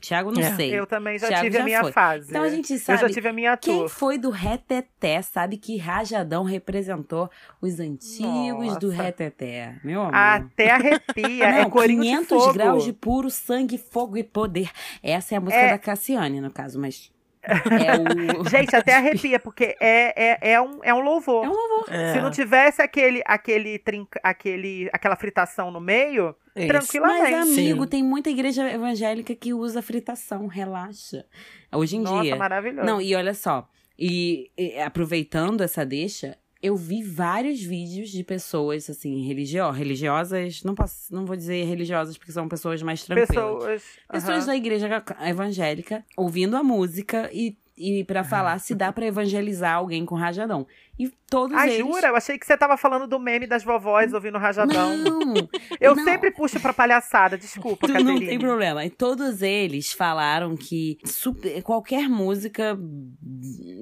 Tiago, 0.00 0.32
não 0.32 0.40
é. 0.40 0.54
sei. 0.54 0.78
Eu 0.78 0.86
também 0.86 1.18
já 1.18 1.28
Thiago 1.28 1.44
tive 1.44 1.56
já 1.56 1.62
a 1.62 1.64
minha 1.64 1.80
foi. 1.80 1.92
fase. 1.92 2.28
Então 2.28 2.42
a 2.42 2.48
gente 2.48 2.78
sabe. 2.78 3.02
Eu 3.02 3.08
já 3.08 3.14
tive 3.14 3.28
a 3.28 3.32
minha 3.32 3.56
tour. 3.56 3.74
Quem 3.74 3.88
foi 3.88 4.18
do 4.18 4.30
Reteté 4.30 5.22
sabe 5.22 5.56
que 5.56 5.76
Rajadão 5.76 6.44
representou 6.44 7.30
os 7.60 7.78
antigos 7.80 8.66
Nossa. 8.66 8.80
do 8.80 8.90
Reteté. 8.90 9.76
Meu 9.84 10.02
amor. 10.02 10.14
Até 10.14 10.70
arrepia. 10.70 11.50
não, 11.64 11.80
é 11.80 11.86
500 11.86 12.46
de 12.46 12.52
graus 12.52 12.84
de 12.84 12.92
puro 12.92 13.30
sangue, 13.30 13.78
fogo 13.78 14.16
e 14.16 14.24
poder. 14.24 14.70
Essa 15.02 15.36
é 15.36 15.38
a 15.38 15.40
música 15.40 15.62
é... 15.62 15.70
da 15.70 15.78
Cassiane, 15.78 16.40
no 16.40 16.50
caso, 16.50 16.78
mas. 16.80 17.13
É 17.44 18.38
o... 18.38 18.44
Gente, 18.48 18.74
até 18.74 18.94
arrepia, 18.96 19.38
porque 19.38 19.76
é, 19.80 20.32
é, 20.32 20.52
é, 20.52 20.60
um, 20.60 20.80
é 20.82 20.94
um 20.94 21.00
louvor. 21.00 21.44
É 21.44 21.48
um 21.48 21.52
louvor. 21.52 21.86
É. 21.88 22.12
Se 22.12 22.20
não 22.20 22.30
tivesse 22.30 22.80
aquele, 22.82 23.22
aquele, 23.26 23.78
trinca, 23.78 24.20
aquele, 24.22 24.88
aquela 24.92 25.16
fritação 25.16 25.70
no 25.70 25.80
meio, 25.80 26.34
Isso. 26.56 26.68
tranquilamente. 26.68 27.30
Mas, 27.30 27.48
amigo, 27.48 27.82
Sim. 27.84 27.88
tem 27.88 28.02
muita 28.02 28.30
igreja 28.30 28.70
evangélica 28.70 29.34
que 29.34 29.52
usa 29.52 29.82
fritação, 29.82 30.46
relaxa. 30.46 31.24
Hoje 31.72 31.96
em 31.96 32.00
Nossa, 32.00 32.22
dia. 32.22 32.36
maravilhoso. 32.36 32.86
Não, 32.86 33.00
e 33.00 33.14
olha 33.14 33.34
só. 33.34 33.68
E, 33.98 34.50
e 34.56 34.78
aproveitando 34.80 35.62
essa 35.62 35.84
deixa, 35.84 36.36
eu 36.64 36.76
vi 36.76 37.02
vários 37.02 37.62
vídeos 37.62 38.08
de 38.08 38.24
pessoas, 38.24 38.88
assim, 38.88 39.26
religio 39.26 39.70
religiosas, 39.70 40.62
não 40.62 40.74
posso, 40.74 41.14
não 41.14 41.26
vou 41.26 41.36
dizer 41.36 41.62
religiosas 41.66 42.16
porque 42.16 42.32
são 42.32 42.48
pessoas 42.48 42.82
mais 42.82 43.04
tranquilas. 43.04 43.28
Pessoas, 43.28 43.82
pessoas 44.10 44.46
da 44.46 44.56
igreja 44.56 44.88
evangélica 45.28 46.02
ouvindo 46.16 46.56
a 46.56 46.62
música 46.62 47.28
e 47.34 47.54
e 47.76 48.04
para 48.04 48.22
falar 48.22 48.58
se 48.60 48.74
dá 48.74 48.92
para 48.92 49.04
evangelizar 49.04 49.74
alguém 49.74 50.06
com 50.06 50.14
rajadão. 50.14 50.66
E 50.98 51.08
todos 51.28 51.56
ah, 51.56 51.66
eles... 51.66 51.78
jura? 51.78 52.08
Eu 52.08 52.16
achei 52.16 52.38
que 52.38 52.46
você 52.46 52.56
tava 52.56 52.76
falando 52.76 53.08
do 53.08 53.18
meme 53.18 53.46
das 53.46 53.64
vovós 53.64 54.12
ouvindo 54.12 54.38
rajadão. 54.38 54.96
Não! 54.96 55.34
Eu 55.80 55.96
não. 55.96 56.04
sempre 56.04 56.30
puxo 56.30 56.60
pra 56.60 56.72
palhaçada, 56.72 57.36
desculpa, 57.36 57.86
tu 57.88 57.92
Não 57.92 58.18
tem 58.18 58.38
problema. 58.38 58.84
E 58.84 58.90
todos 58.90 59.42
eles 59.42 59.92
falaram 59.92 60.56
que 60.56 60.98
super, 61.04 61.62
qualquer 61.62 62.08
música 62.08 62.78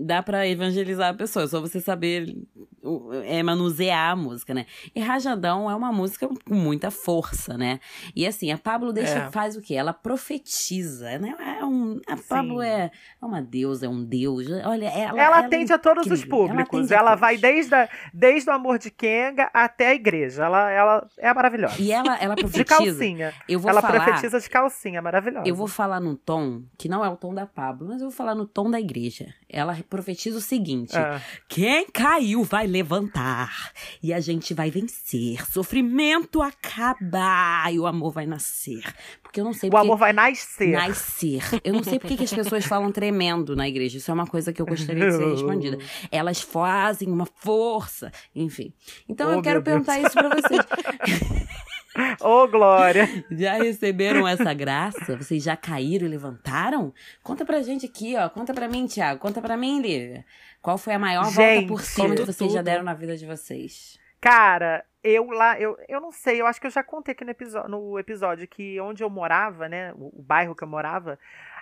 dá 0.00 0.22
para 0.22 0.48
evangelizar 0.48 1.10
a 1.10 1.14
pessoa. 1.14 1.44
É 1.44 1.48
só 1.48 1.60
você 1.60 1.80
saber 1.80 2.34
é, 3.24 3.42
manusear 3.42 4.12
a 4.12 4.16
música, 4.16 4.54
né? 4.54 4.66
E 4.94 5.00
Rajadão 5.00 5.70
é 5.70 5.74
uma 5.74 5.92
música 5.92 6.26
com 6.26 6.54
muita 6.54 6.90
força, 6.90 7.56
né? 7.58 7.78
E 8.16 8.26
assim, 8.26 8.50
a 8.50 8.58
Pablo 8.58 8.92
deixa, 8.92 9.18
é. 9.18 9.30
faz 9.30 9.56
o 9.56 9.60
quê? 9.60 9.74
Ela 9.74 9.92
profetiza, 9.92 11.18
né? 11.18 11.34
É 11.60 11.64
um, 11.64 12.00
a 12.06 12.16
Pablo 12.16 12.62
é, 12.62 12.90
é 13.20 13.24
uma 13.24 13.42
deusa, 13.42 13.86
é 13.86 13.88
um 13.88 14.02
deus. 14.02 14.46
Olha, 14.64 14.86
ela... 14.86 15.12
Ela, 15.12 15.22
ela 15.22 15.38
atende 15.40 15.72
é 15.72 15.74
a 15.74 15.78
todos 15.78 16.06
os 16.06 16.24
públicos. 16.24 16.90
Ela, 16.90 17.01
ela 17.02 17.14
vai 17.14 17.36
desde, 17.36 17.74
a, 17.74 17.88
desde 18.12 18.48
o 18.48 18.52
amor 18.52 18.78
de 18.78 18.90
Kenga 18.90 19.50
até 19.52 19.88
a 19.88 19.94
igreja. 19.94 20.44
Ela, 20.44 20.70
ela 20.70 21.08
é 21.18 21.34
maravilhosa. 21.34 21.80
E 21.80 21.92
ela, 21.92 22.16
ela 22.18 22.34
profetiza. 22.36 22.62
De 22.62 22.64
calcinha. 22.64 23.34
Eu 23.48 23.60
vou 23.60 23.70
ela 23.70 23.80
falar, 23.80 24.04
profetiza 24.04 24.40
de 24.40 24.48
calcinha, 24.48 25.02
maravilhosa. 25.02 25.48
Eu 25.48 25.54
vou 25.54 25.68
falar 25.68 26.00
num 26.00 26.16
tom 26.16 26.62
que 26.78 26.88
não 26.88 27.04
é 27.04 27.08
o 27.08 27.16
tom 27.16 27.34
da 27.34 27.46
Pablo, 27.46 27.88
mas 27.88 28.00
eu 28.00 28.08
vou 28.08 28.16
falar 28.16 28.34
no 28.34 28.46
tom 28.46 28.70
da 28.70 28.80
igreja. 28.80 29.34
Ela 29.48 29.76
profetiza 29.88 30.38
o 30.38 30.40
seguinte: 30.40 30.96
é. 30.96 31.20
quem 31.48 31.86
caiu 31.90 32.42
vai 32.42 32.66
levantar 32.66 33.72
e 34.02 34.12
a 34.12 34.20
gente 34.20 34.54
vai 34.54 34.70
vencer. 34.70 35.44
Sofrimento 35.50 36.40
acabar 36.40 37.72
e 37.72 37.78
o 37.78 37.86
amor 37.86 38.12
vai 38.12 38.26
nascer. 38.26 38.82
Porque 39.32 39.40
eu 39.40 39.46
não 39.46 39.54
sei. 39.54 39.70
O 39.70 39.76
amor 39.78 39.96
vai 39.96 40.12
nascer. 40.12 40.72
Nascer. 40.72 41.42
Eu 41.64 41.72
não 41.72 41.82
sei 41.82 41.98
porque 41.98 42.18
que 42.18 42.24
as 42.24 42.34
pessoas 42.34 42.66
falam 42.66 42.92
tremendo 42.92 43.56
na 43.56 43.66
igreja. 43.66 43.96
Isso 43.96 44.10
é 44.10 44.14
uma 44.14 44.26
coisa 44.26 44.52
que 44.52 44.60
eu 44.60 44.66
gostaria 44.66 45.06
de 45.06 45.16
ser 45.16 45.26
respondida. 45.26 45.78
Elas 46.12 46.42
fazem 46.42 47.08
uma 47.08 47.24
força, 47.24 48.12
enfim. 48.36 48.74
Então 49.08 49.30
oh, 49.30 49.32
eu 49.32 49.42
quero 49.42 49.62
perguntar 49.62 49.94
Deus. 49.94 50.08
isso 50.08 50.18
pra 50.18 50.28
vocês. 50.28 50.60
Ô, 52.20 52.42
oh, 52.42 52.48
Glória! 52.48 53.08
Já 53.30 53.54
receberam 53.54 54.28
essa 54.28 54.52
graça? 54.52 55.16
Vocês 55.16 55.42
já 55.42 55.56
caíram 55.56 56.06
e 56.06 56.10
levantaram? 56.10 56.92
Conta 57.22 57.46
pra 57.46 57.62
gente 57.62 57.86
aqui, 57.86 58.14
ó. 58.16 58.28
Conta 58.28 58.52
pra 58.52 58.68
mim, 58.68 58.86
Thiago. 58.86 59.18
Conta 59.18 59.40
pra 59.40 59.56
mim, 59.56 59.80
Lívia. 59.80 60.26
Qual 60.60 60.76
foi 60.76 60.92
a 60.92 60.98
maior 60.98 61.24
Gente, 61.30 61.36
volta 61.36 61.66
por 61.68 61.80
cima 61.80 62.14
que 62.14 62.24
vocês 62.24 62.52
já 62.52 62.58
tudo. 62.58 62.66
deram 62.66 62.84
na 62.84 62.92
vida 62.92 63.16
de 63.16 63.24
vocês? 63.24 63.98
Cara, 64.20 64.84
eu 65.02 65.26
lá, 65.30 65.58
eu, 65.60 65.76
eu 65.88 66.00
não 66.00 66.12
sei, 66.12 66.40
eu 66.40 66.46
acho 66.46 66.60
que 66.60 66.66
eu 66.66 66.70
já 66.70 66.82
contei 66.82 67.12
aqui 67.12 67.24
no 67.24 67.30
episódio, 67.30 67.68
no 67.70 67.98
episódio 67.98 68.46
que 68.46 68.80
onde 68.80 69.02
eu 69.02 69.10
morava, 69.10 69.68
né, 69.68 69.92
o, 69.94 70.20
o 70.20 70.22
bairro 70.22 70.54
que 70.54 70.62
eu 70.64 70.68
morava, 70.68 71.18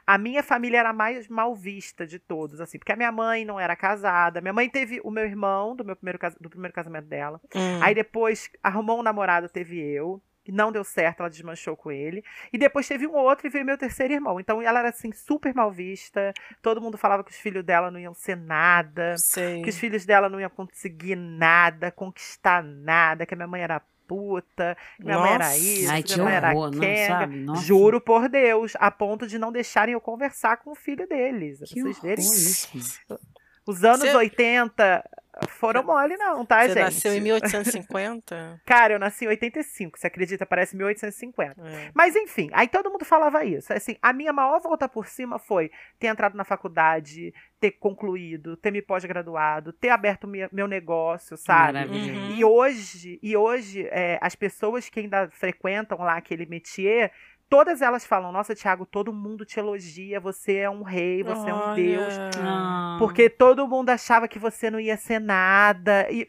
a 0.06 0.18
minha 0.18 0.42
família 0.42 0.78
era 0.80 0.90
a 0.90 0.92
mais 0.94 1.28
mal 1.28 1.54
vista 1.54 2.06
de 2.06 2.18
todos, 2.18 2.60
assim, 2.60 2.78
porque 2.78 2.92
a 2.92 2.96
minha 2.96 3.12
mãe 3.12 3.44
não 3.44 3.58
era 3.60 3.76
casada, 3.76 4.40
minha 4.40 4.52
mãe 4.52 4.68
teve 4.68 5.00
o 5.04 5.10
meu 5.10 5.24
irmão 5.24 5.76
do 5.76 5.84
meu 5.84 5.94
primeiro, 5.96 6.18
do 6.40 6.50
primeiro 6.50 6.74
casamento 6.74 7.06
dela, 7.06 7.40
Hum. 7.54 7.78
aí 7.82 7.94
depois 7.94 8.50
arrumou 8.62 8.98
um 8.98 9.02
namorado, 9.02 9.48
teve 9.48 9.78
eu, 9.80 10.20
não 10.48 10.72
deu 10.72 10.84
certo, 10.84 11.20
ela 11.20 11.30
desmanchou 11.30 11.76
com 11.76 11.90
ele, 11.90 12.24
e 12.52 12.58
depois 12.58 12.86
teve 12.86 13.06
um 13.06 13.14
outro 13.14 13.46
e 13.46 13.50
veio 13.50 13.64
meu 13.64 13.78
terceiro 13.78 14.12
irmão, 14.14 14.40
então 14.40 14.60
ela 14.62 14.80
era, 14.80 14.88
assim, 14.88 15.12
super 15.12 15.54
mal 15.54 15.70
vista, 15.70 16.32
todo 16.62 16.80
mundo 16.80 16.98
falava 16.98 17.24
que 17.24 17.30
os 17.30 17.38
filhos 17.38 17.64
dela 17.64 17.90
não 17.90 17.98
iam 17.98 18.14
ser 18.14 18.36
nada, 18.36 19.16
Sei. 19.16 19.62
que 19.62 19.70
os 19.70 19.78
filhos 19.78 20.04
dela 20.04 20.28
não 20.28 20.40
iam 20.40 20.50
conseguir 20.50 21.16
nada, 21.16 21.90
conquistar 21.90 22.62
nada, 22.62 23.26
que 23.26 23.34
a 23.34 23.36
minha 23.36 23.48
mãe 23.48 23.62
era 23.62 23.82
puta, 24.10 24.76
que 24.96 25.04
minha 25.04 25.18
mãe 25.20 25.32
era 25.34 25.44
Nossa. 25.44 25.56
isso, 25.58 25.90
Ai, 25.92 26.04
minha 26.04 26.24
mãe 26.24 26.34
era? 26.34 27.26
Nossa. 27.28 27.62
Juro 27.62 28.00
por 28.00 28.28
Deus, 28.28 28.72
a 28.80 28.90
ponto 28.90 29.24
de 29.24 29.38
não 29.38 29.52
deixarem 29.52 29.94
eu 29.94 30.00
conversar 30.00 30.56
com 30.56 30.72
o 30.72 30.74
filho 30.74 31.06
deles. 31.06 31.60
Que 31.60 31.80
vocês 31.80 32.00
verem. 32.00 32.24
isso. 32.24 33.20
Os 33.66 33.84
anos 33.84 34.00
Você- 34.00 34.16
80 34.16 35.04
foram 35.48 35.82
mole, 35.82 36.16
não, 36.18 36.44
tá, 36.44 36.62
Você 36.62 36.68
gente? 36.68 36.78
nasceu 36.80 37.14
em 37.14 37.20
1850? 37.20 38.60
Cara, 38.66 38.94
eu 38.94 38.98
nasci 38.98 39.24
em 39.24 39.28
85, 39.28 39.98
você 39.98 40.06
acredita? 40.06 40.44
Parece 40.44 40.76
1850. 40.76 41.60
É. 41.66 41.90
Mas 41.94 42.14
enfim, 42.16 42.50
aí 42.52 42.68
todo 42.68 42.90
mundo 42.90 43.04
falava 43.04 43.44
isso. 43.44 43.72
Assim, 43.72 43.96
a 44.02 44.12
minha 44.12 44.32
maior 44.32 44.60
volta 44.60 44.88
por 44.88 45.06
cima 45.06 45.38
foi 45.38 45.70
ter 45.98 46.08
entrado 46.08 46.36
na 46.36 46.44
faculdade, 46.44 47.32
ter 47.58 47.70
concluído, 47.72 48.56
ter 48.56 48.70
me 48.70 48.82
pós-graduado, 48.82 49.72
ter 49.72 49.90
aberto 49.90 50.26
minha- 50.26 50.48
meu 50.52 50.66
negócio, 50.66 51.36
sabe? 51.36 51.78
Uhum. 51.86 52.30
E 52.36 52.44
hoje, 52.44 53.18
e 53.22 53.36
hoje 53.36 53.86
é, 53.90 54.18
as 54.20 54.34
pessoas 54.34 54.88
que 54.88 55.00
ainda 55.00 55.28
frequentam 55.30 55.98
lá 55.98 56.16
aquele 56.16 56.44
métier, 56.44 57.12
todas 57.50 57.82
elas 57.82 58.06
falam: 58.06 58.30
Nossa, 58.32 58.54
Thiago, 58.54 58.86
todo 58.86 59.12
mundo 59.12 59.44
te 59.44 59.58
elogia, 59.58 60.18
você 60.20 60.58
é 60.58 60.70
um 60.70 60.82
rei, 60.82 61.22
você 61.22 61.50
é 61.50 61.54
um 61.54 61.74
deus. 61.74 62.14
Ah. 62.40 62.96
Porque 62.98 63.28
todo 63.28 63.66
mundo 63.68 63.90
achava 63.90 64.28
que 64.28 64.38
você 64.38 64.70
não 64.70 64.78
ia 64.80 64.96
ser 64.96 65.18
nada. 65.20 66.06
E 66.10 66.26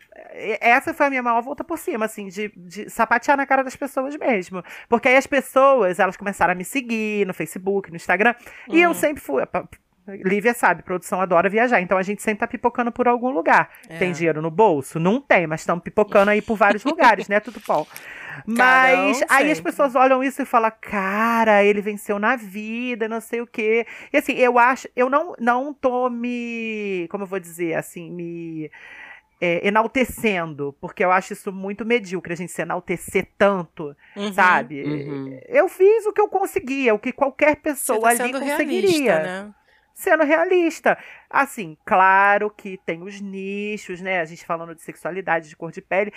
essa 0.59 0.93
foi 0.93 1.05
a 1.05 1.09
minha 1.09 1.23
maior 1.23 1.41
volta 1.41 1.63
por 1.63 1.77
cima, 1.77 2.05
assim, 2.05 2.27
de, 2.27 2.51
de 2.57 2.89
sapatear 2.89 3.37
na 3.37 3.45
cara 3.45 3.63
das 3.63 3.75
pessoas 3.75 4.15
mesmo. 4.17 4.63
Porque 4.89 5.07
aí 5.07 5.15
as 5.15 5.27
pessoas, 5.27 5.99
elas 5.99 6.17
começaram 6.17 6.51
a 6.51 6.55
me 6.55 6.65
seguir 6.65 7.25
no 7.27 7.33
Facebook, 7.33 7.89
no 7.91 7.95
Instagram. 7.95 8.33
E 8.67 8.81
eu 8.81 8.89
Hum. 8.89 8.93
sempre 8.95 9.21
fui. 9.21 9.43
Lívia 10.07 10.53
sabe, 10.53 10.83
produção 10.83 11.21
adora 11.21 11.49
viajar. 11.49 11.79
Então 11.81 11.97
a 11.97 12.01
gente 12.01 12.21
sempre 12.21 12.39
tá 12.39 12.47
pipocando 12.47 12.91
por 12.91 13.07
algum 13.07 13.29
lugar. 13.29 13.69
É. 13.87 13.97
Tem 13.97 14.11
dinheiro 14.11 14.41
no 14.41 14.49
bolso? 14.51 14.99
Não 14.99 15.21
tem, 15.21 15.45
mas 15.47 15.61
estamos 15.61 15.83
pipocando 15.83 16.31
aí 16.31 16.41
por 16.41 16.55
vários 16.55 16.83
lugares, 16.85 17.27
né, 17.27 17.39
tudo 17.39 17.61
bom. 17.67 17.85
Mas 18.45 19.21
aí 19.29 19.51
as 19.51 19.57
sempre. 19.57 19.71
pessoas 19.71 19.95
olham 19.95 20.23
isso 20.23 20.41
e 20.41 20.45
falam, 20.45 20.71
cara, 20.81 21.63
ele 21.63 21.81
venceu 21.81 22.17
na 22.17 22.35
vida, 22.35 23.07
não 23.07 23.21
sei 23.21 23.41
o 23.41 23.47
quê. 23.47 23.85
E 24.11 24.17
assim, 24.17 24.33
eu 24.33 24.57
acho, 24.57 24.87
eu 24.95 25.09
não, 25.09 25.35
não 25.39 25.73
tô 25.73 26.09
me, 26.09 27.07
como 27.11 27.23
eu 27.23 27.27
vou 27.27 27.39
dizer, 27.39 27.75
assim, 27.75 28.09
me 28.09 28.71
é, 29.39 29.67
enaltecendo, 29.67 30.75
porque 30.79 31.03
eu 31.03 31.11
acho 31.11 31.33
isso 31.33 31.51
muito 31.51 31.85
medíocre, 31.85 32.33
a 32.33 32.37
gente 32.37 32.51
se 32.51 32.61
enaltecer 32.61 33.27
tanto, 33.37 33.95
Uhum. 34.15 34.31
sabe? 34.33 34.83
Uhum. 34.83 35.39
Eu 35.47 35.67
fiz 35.67 36.05
o 36.05 36.13
que 36.13 36.21
eu 36.21 36.27
conseguia, 36.27 36.93
o 36.93 36.99
que 36.99 37.11
qualquer 37.11 37.55
Você 37.55 37.61
pessoa 37.61 38.15
tá 38.15 38.23
ali 38.23 38.33
conseguiria 38.33 38.79
realista, 38.89 39.19
né? 39.19 39.53
Sendo 39.93 40.23
realista. 40.23 40.97
Assim, 41.29 41.77
claro 41.85 42.49
que 42.49 42.77
tem 42.85 43.01
os 43.03 43.19
nichos, 43.21 44.01
né? 44.01 44.19
A 44.19 44.25
gente 44.25 44.45
falando 44.45 44.75
de 44.75 44.81
sexualidade, 44.81 45.49
de 45.49 45.55
cor 45.55 45.71
de 45.71 45.81
pele. 45.81 46.13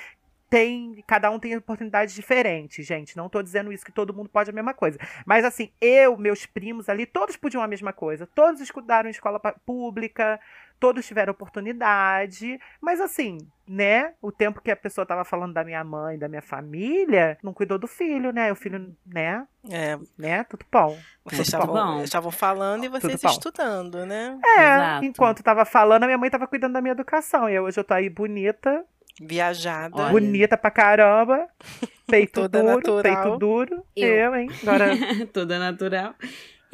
Tem, 0.48 1.02
cada 1.06 1.30
um 1.30 1.38
tem 1.38 1.56
oportunidades 1.56 2.14
diferentes, 2.14 2.86
gente. 2.86 3.16
Não 3.16 3.28
tô 3.28 3.42
dizendo 3.42 3.72
isso 3.72 3.84
que 3.84 3.90
todo 3.90 4.14
mundo 4.14 4.28
pode 4.28 4.50
a 4.50 4.52
mesma 4.52 4.72
coisa. 4.72 4.98
Mas 5.26 5.44
assim, 5.44 5.72
eu, 5.80 6.16
meus 6.16 6.46
primos 6.46 6.88
ali, 6.88 7.06
todos 7.06 7.36
podiam 7.36 7.62
a 7.62 7.66
mesma 7.68 7.92
coisa. 7.92 8.26
Todos 8.26 8.60
estudaram 8.60 9.08
em 9.08 9.10
escola 9.10 9.40
pública, 9.40 10.38
todos 10.80 11.06
tiveram 11.06 11.32
oportunidade. 11.32 12.58
Mas 12.80 13.00
assim, 13.00 13.38
né? 13.66 14.12
O 14.20 14.30
tempo 14.30 14.60
que 14.60 14.70
a 14.70 14.76
pessoa 14.76 15.06
tava 15.06 15.24
falando 15.24 15.52
da 15.54 15.64
minha 15.64 15.82
mãe, 15.82 16.18
da 16.18 16.28
minha 16.28 16.42
família, 16.42 17.38
não 17.42 17.52
cuidou 17.52 17.78
do 17.78 17.86
filho, 17.86 18.32
né? 18.32 18.52
O 18.52 18.54
filho, 18.56 18.94
né? 19.06 19.46
É, 19.70 19.98
Né? 20.18 20.44
Tudo 20.44 20.64
bom. 20.70 20.96
vocês 21.24 21.50
Tudo 21.50 22.02
estavam 22.04 22.30
bom. 22.30 22.36
falando 22.36 22.84
e 22.84 22.88
vocês 22.88 23.20
bom. 23.22 23.30
estudando, 23.30 24.04
né? 24.04 24.38
É, 24.44 24.60
Exato. 24.60 25.04
enquanto 25.06 25.42
tava 25.42 25.64
falando, 25.64 26.02
a 26.04 26.06
minha 26.06 26.18
mãe 26.18 26.28
tava 26.30 26.46
cuidando 26.46 26.74
da 26.74 26.80
minha 26.82 26.92
educação. 26.92 27.48
E 27.48 27.58
hoje 27.58 27.78
eu 27.80 27.84
tô 27.84 27.94
aí 27.94 28.08
bonita, 28.10 28.84
Viajada. 29.20 29.96
Olha. 29.96 30.10
bonita 30.10 30.56
pra 30.56 30.70
caramba. 30.70 31.46
Peito 32.06 32.42
Toda 32.42 32.60
duro, 32.60 32.74
natural. 32.74 33.02
peito 33.02 33.38
duro. 33.38 33.82
Eu. 33.96 34.08
Eu, 34.08 34.34
hein? 34.36 34.50
Agora, 34.62 34.88
Toda 35.32 35.58
natural. 35.58 36.14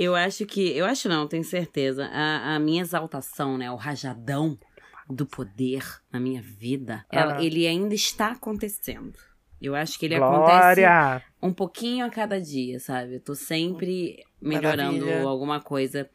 Eu 0.03 0.15
acho 0.15 0.47
que. 0.47 0.69
Eu 0.77 0.87
acho 0.87 1.09
não, 1.09 1.27
tenho 1.29 1.45
certeza. 1.45 2.07
A, 2.13 2.55
a 2.55 2.59
minha 2.59 2.81
exaltação, 2.83 3.59
né? 3.59 3.71
O 3.71 3.77
rajadão 3.77 4.59
do 5.09 5.27
poder 5.27 5.83
na 6.13 6.19
minha 6.21 6.41
vida, 6.41 7.05
ela- 7.11 7.37
Ah. 7.39 7.45
ele 7.45 7.67
ainda 7.67 7.95
está 7.95 8.29
acontecendo. 8.33 9.19
Eu 9.61 9.75
acho 9.75 9.99
que 9.99 10.07
ele 10.07 10.15
acontece 10.15 10.81
Glória! 10.81 11.23
um 11.43 11.53
pouquinho 11.53 12.07
a 12.07 12.11
cada 12.11 12.41
dia, 12.41 12.81
sabe? 12.81 13.17
Eu 13.17 13.21
tô 13.21 13.35
sempre 13.35 14.23
melhorando 14.41 15.05
Maravilha. 15.05 15.23
alguma 15.29 15.61
coisa. 15.61 16.09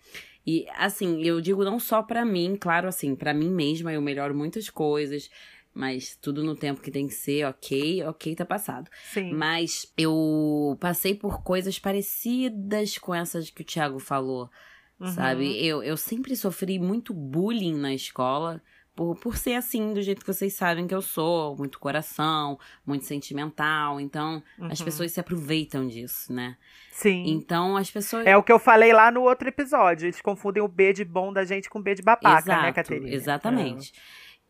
E 0.47 0.65
assim, 0.77 1.21
eu 1.23 1.39
digo 1.41 1.63
não 1.63 1.79
só 1.79 2.01
pra 2.01 2.23
mim, 2.25 2.55
claro, 2.59 2.87
assim, 2.87 3.15
pra 3.15 3.33
mim 3.33 3.49
mesma 3.51 3.91
eu 3.93 4.01
melhoro 4.01 4.33
muitas 4.33 4.69
coisas, 4.69 5.29
mas 5.75 6.15
tudo 6.21 6.41
no 6.43 6.55
tempo 6.55 6.81
que 6.81 6.89
tem 6.89 7.05
que 7.07 7.13
ser, 7.13 7.45
ok, 7.45 8.03
ok, 8.05 8.33
tá 8.35 8.45
passado. 8.45 8.89
Sim. 9.11 9.33
Mas 9.33 9.91
eu 9.97 10.77
passei 10.79 11.13
por 11.13 11.43
coisas 11.43 11.77
parecidas 11.77 12.97
com 12.97 13.13
essas 13.13 13.49
que 13.49 13.61
o 13.61 13.65
Thiago 13.65 13.99
falou, 13.99 14.49
Uhum. 14.99 15.07
sabe? 15.07 15.63
Eu, 15.65 15.83
eu 15.83 15.97
sempre 15.97 16.35
sofri 16.37 16.79
muito 16.79 17.13
bullying 17.13 17.75
na 17.77 17.93
escola. 17.93 18.61
Por, 18.95 19.13
por 19.19 19.35
ser 19.35 19.55
assim, 19.55 19.93
do 19.93 20.01
jeito 20.01 20.21
que 20.21 20.33
vocês 20.33 20.53
sabem 20.53 20.87
que 20.87 20.95
eu 20.95 21.01
sou, 21.01 21.53
muito 21.57 21.77
coração, 21.79 22.57
muito 22.85 23.03
sentimental. 23.03 23.99
Então, 23.99 24.41
as 24.71 24.79
Uhum. 24.79 24.85
pessoas 24.85 25.11
se 25.11 25.19
aproveitam 25.19 25.85
disso, 25.85 26.31
né? 26.31 26.55
Sim. 26.93 27.25
Então, 27.27 27.75
as 27.75 27.91
pessoas. 27.91 28.25
É 28.25 28.37
o 28.37 28.41
que 28.43 28.53
eu 28.53 28.57
falei 28.57 28.93
lá 28.93 29.11
no 29.11 29.23
outro 29.23 29.49
episódio. 29.49 30.05
Eles 30.05 30.21
confundem 30.21 30.63
o 30.63 30.67
B 30.69 30.93
de 30.93 31.03
bom 31.03 31.33
da 31.33 31.43
gente 31.43 31.69
com 31.69 31.81
B 31.81 31.93
de 31.93 32.01
babaca, 32.01 32.29
né, 32.47 32.69
Exato, 32.69 32.73
Caterina? 32.73 33.09
Exatamente. 33.13 33.91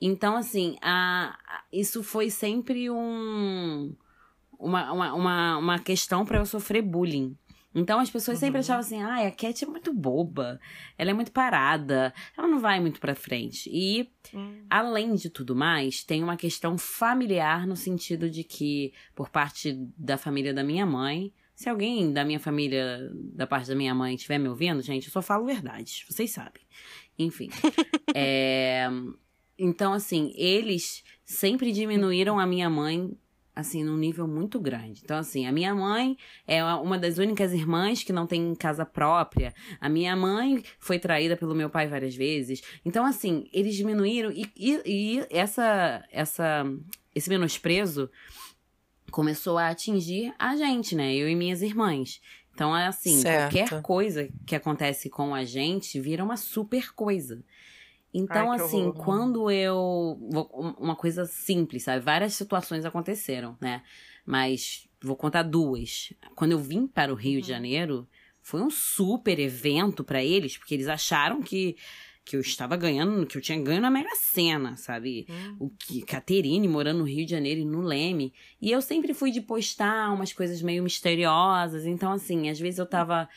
Então, 0.02 0.36
assim, 0.36 0.78
a, 0.82 1.38
a- 1.48 1.64
isso 1.72 2.04
foi 2.04 2.30
sempre 2.30 2.90
um, 2.90 3.96
uma, 4.60 4.92
uma, 4.92 5.14
uma, 5.14 5.58
uma 5.58 5.80
questão 5.80 6.26
pra 6.26 6.38
eu 6.40 6.46
sofrer 6.46 6.82
bullying. 6.82 7.38
Então 7.78 8.00
as 8.00 8.10
pessoas 8.10 8.40
sempre 8.40 8.56
Uhum. 8.58 8.60
achavam 8.62 8.80
assim: 8.80 9.02
ah, 9.02 9.28
a 9.28 9.32
Cat 9.32 9.64
é 9.64 9.68
muito 9.68 9.94
boba, 9.94 10.60
ela 10.98 11.12
é 11.12 11.14
muito 11.14 11.32
parada, 11.34 12.14
ela 12.38 12.48
não 12.48 12.60
vai 12.60 12.80
muito 12.80 13.00
pra 13.02 13.14
frente. 13.16 13.70
E, 13.70 14.10
Hum. 14.34 14.66
além 14.70 15.14
de 15.16 15.30
tudo 15.30 15.54
mais, 15.56 16.02
tem 16.04 16.24
uma 16.24 16.38
questão 16.38 16.78
familiar 16.78 17.68
no 17.68 17.76
sentido 17.76 18.30
de 18.30 18.44
que, 18.46 18.94
por 19.14 19.30
parte 19.30 19.74
da 19.98 20.18
família 20.18 20.54
da 20.54 20.64
minha 20.64 20.86
mãe, 20.86 21.34
se 21.54 21.70
alguém 21.70 22.14
da 22.14 22.24
minha 22.24 22.40
família, 22.40 23.12
da 23.14 23.46
parte 23.46 23.68
da 23.68 23.76
minha 23.76 23.94
mãe, 23.94 24.16
estiver 24.16 24.38
me 24.38 24.48
ouvindo, 24.48 24.82
gente, 24.82 25.08
eu 25.08 25.12
só 25.12 25.22
falo 25.22 25.46
verdade, 25.46 26.06
vocês 26.10 26.32
sabem. 26.32 26.64
Enfim. 27.20 27.50
é, 28.14 28.88
então, 29.58 29.94
assim, 29.94 30.34
eles 30.36 31.04
sempre 31.24 31.72
diminuíram 31.72 32.40
a 32.40 32.46
minha 32.46 32.70
mãe, 32.70 33.12
assim, 33.56 33.84
num 33.84 33.98
nível 33.98 34.28
muito 34.28 34.60
grande. 34.60 35.02
Então, 35.04 35.18
assim, 35.18 35.48
a 35.48 35.52
minha 35.52 35.74
mãe 35.74 36.18
é 36.46 36.64
uma 36.64 36.98
das 36.98 37.18
únicas 37.18 37.54
irmãs 37.54 38.04
que 38.04 38.12
não 38.12 38.28
tem 38.28 38.54
casa 38.56 38.86
própria. 38.86 39.54
A 39.80 39.88
minha 39.88 40.16
mãe 40.16 40.62
foi 40.78 41.00
traída 41.00 41.38
pelo 41.38 41.56
meu 41.56 41.70
pai 41.70 41.88
várias 41.88 42.16
vezes. 42.16 42.62
Então, 42.84 43.06
assim, 43.06 43.50
eles 43.54 43.76
diminuíram 43.76 44.32
e, 44.32 44.52
e, 44.56 44.82
e 44.86 45.28
essa, 45.30 46.04
essa, 46.12 46.66
esse 47.14 47.30
menosprezo 47.30 48.10
começou 49.10 49.58
a 49.58 49.70
atingir 49.70 50.34
a 50.38 50.58
gente, 50.58 50.94
né? 50.94 51.16
Eu 51.16 51.30
e 51.30 51.36
minhas 51.36 51.62
irmãs. 51.62 52.20
Então, 52.54 52.76
é 52.76 52.88
assim, 52.88 53.20
Certo. 53.20 53.54
qualquer 53.54 53.82
coisa 53.82 54.30
que 54.46 54.56
acontece 54.56 55.10
com 55.10 55.36
a 55.36 55.44
gente 55.44 56.00
vira 56.00 56.24
uma 56.24 56.38
super 56.38 56.94
coisa. 56.94 57.44
Então, 58.18 58.54
Ai, 58.54 58.62
assim, 58.62 58.86
horror. 58.86 59.04
quando 59.04 59.52
eu. 59.52 60.18
Uma 60.80 60.96
coisa 60.96 61.26
simples, 61.26 61.84
sabe? 61.84 62.00
Várias 62.00 62.34
situações 62.34 62.86
aconteceram, 62.86 63.58
né? 63.60 63.84
Mas 64.26 64.88
vou 65.02 65.18
contar 65.18 65.44
duas. 65.44 66.14
Quando 66.34 66.54
eu 66.54 66.60
vim 66.60 66.88
para 66.88 67.12
o 67.12 67.16
Rio 67.16 67.42
de 67.42 67.50
Janeiro, 67.50 68.08
foi 68.42 68.62
um 68.62 68.70
super 68.70 69.38
evento 69.38 70.02
para 70.02 70.24
eles, 70.24 70.58
porque 70.58 70.74
eles 70.74 70.88
acharam 70.88 71.42
que, 71.42 71.76
que 72.24 72.38
eu 72.38 72.40
estava 72.40 72.78
ganhando, 72.78 73.26
que 73.26 73.38
eu 73.38 73.42
tinha 73.42 73.62
ganho 73.62 73.82
na 73.82 73.92
Mega 73.92 74.16
Sena, 74.16 74.78
sabe? 74.78 75.28
Hum. 75.30 75.58
o 75.60 75.70
que 75.70 76.02
Caterine 76.02 76.70
morando 76.70 77.00
no 77.00 77.04
Rio 77.04 77.26
de 77.26 77.32
Janeiro 77.32 77.60
e 77.60 77.66
no 77.66 77.82
Leme. 77.82 78.34
E 78.62 78.72
eu 78.72 78.82
sempre 78.82 79.14
fui 79.14 79.30
de 79.30 79.42
postar 79.42 80.14
umas 80.14 80.32
coisas 80.32 80.62
meio 80.62 80.82
misteriosas. 80.82 81.86
Então, 81.86 82.14
assim, 82.14 82.50
às 82.50 82.58
vezes 82.58 82.80
eu 82.80 82.86
tava, 82.86 83.28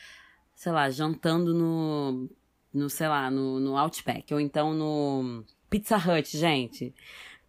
sei 0.55 0.71
lá, 0.71 0.89
jantando 0.89 1.53
no. 1.53 2.29
No, 2.73 2.89
sei 2.89 3.07
lá, 3.07 3.29
no, 3.31 3.59
no 3.59 3.77
Outback. 3.77 4.33
Ou 4.33 4.39
então 4.39 4.73
no. 4.73 5.43
Pizza 5.69 5.97
Hut, 5.97 6.37
gente. 6.37 6.93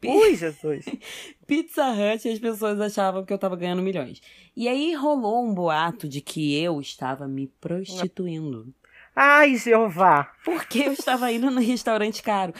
Ui, 0.05 0.35
Jesus. 0.35 0.87
Pizza 1.47 1.85
Hut 1.91 2.27
e 2.27 2.33
as 2.33 2.39
pessoas 2.39 2.81
achavam 2.81 3.25
que 3.25 3.33
eu 3.33 3.39
tava 3.39 3.57
ganhando 3.57 3.83
milhões. 3.83 4.21
E 4.57 4.69
aí 4.69 4.95
rolou 4.95 5.45
um 5.45 5.55
boato 5.55 6.09
de 6.09 6.21
que 6.21 6.55
eu 6.55 6.81
estava 6.81 7.29
me 7.29 7.47
prostituindo. 7.61 8.73
Ai, 9.15 9.57
Jeová. 9.57 10.33
Porque 10.45 10.81
eu 10.81 10.93
estava 10.93 11.31
indo 11.33 11.51
no 11.51 11.61
restaurante 11.61 12.23
caro. 12.23 12.55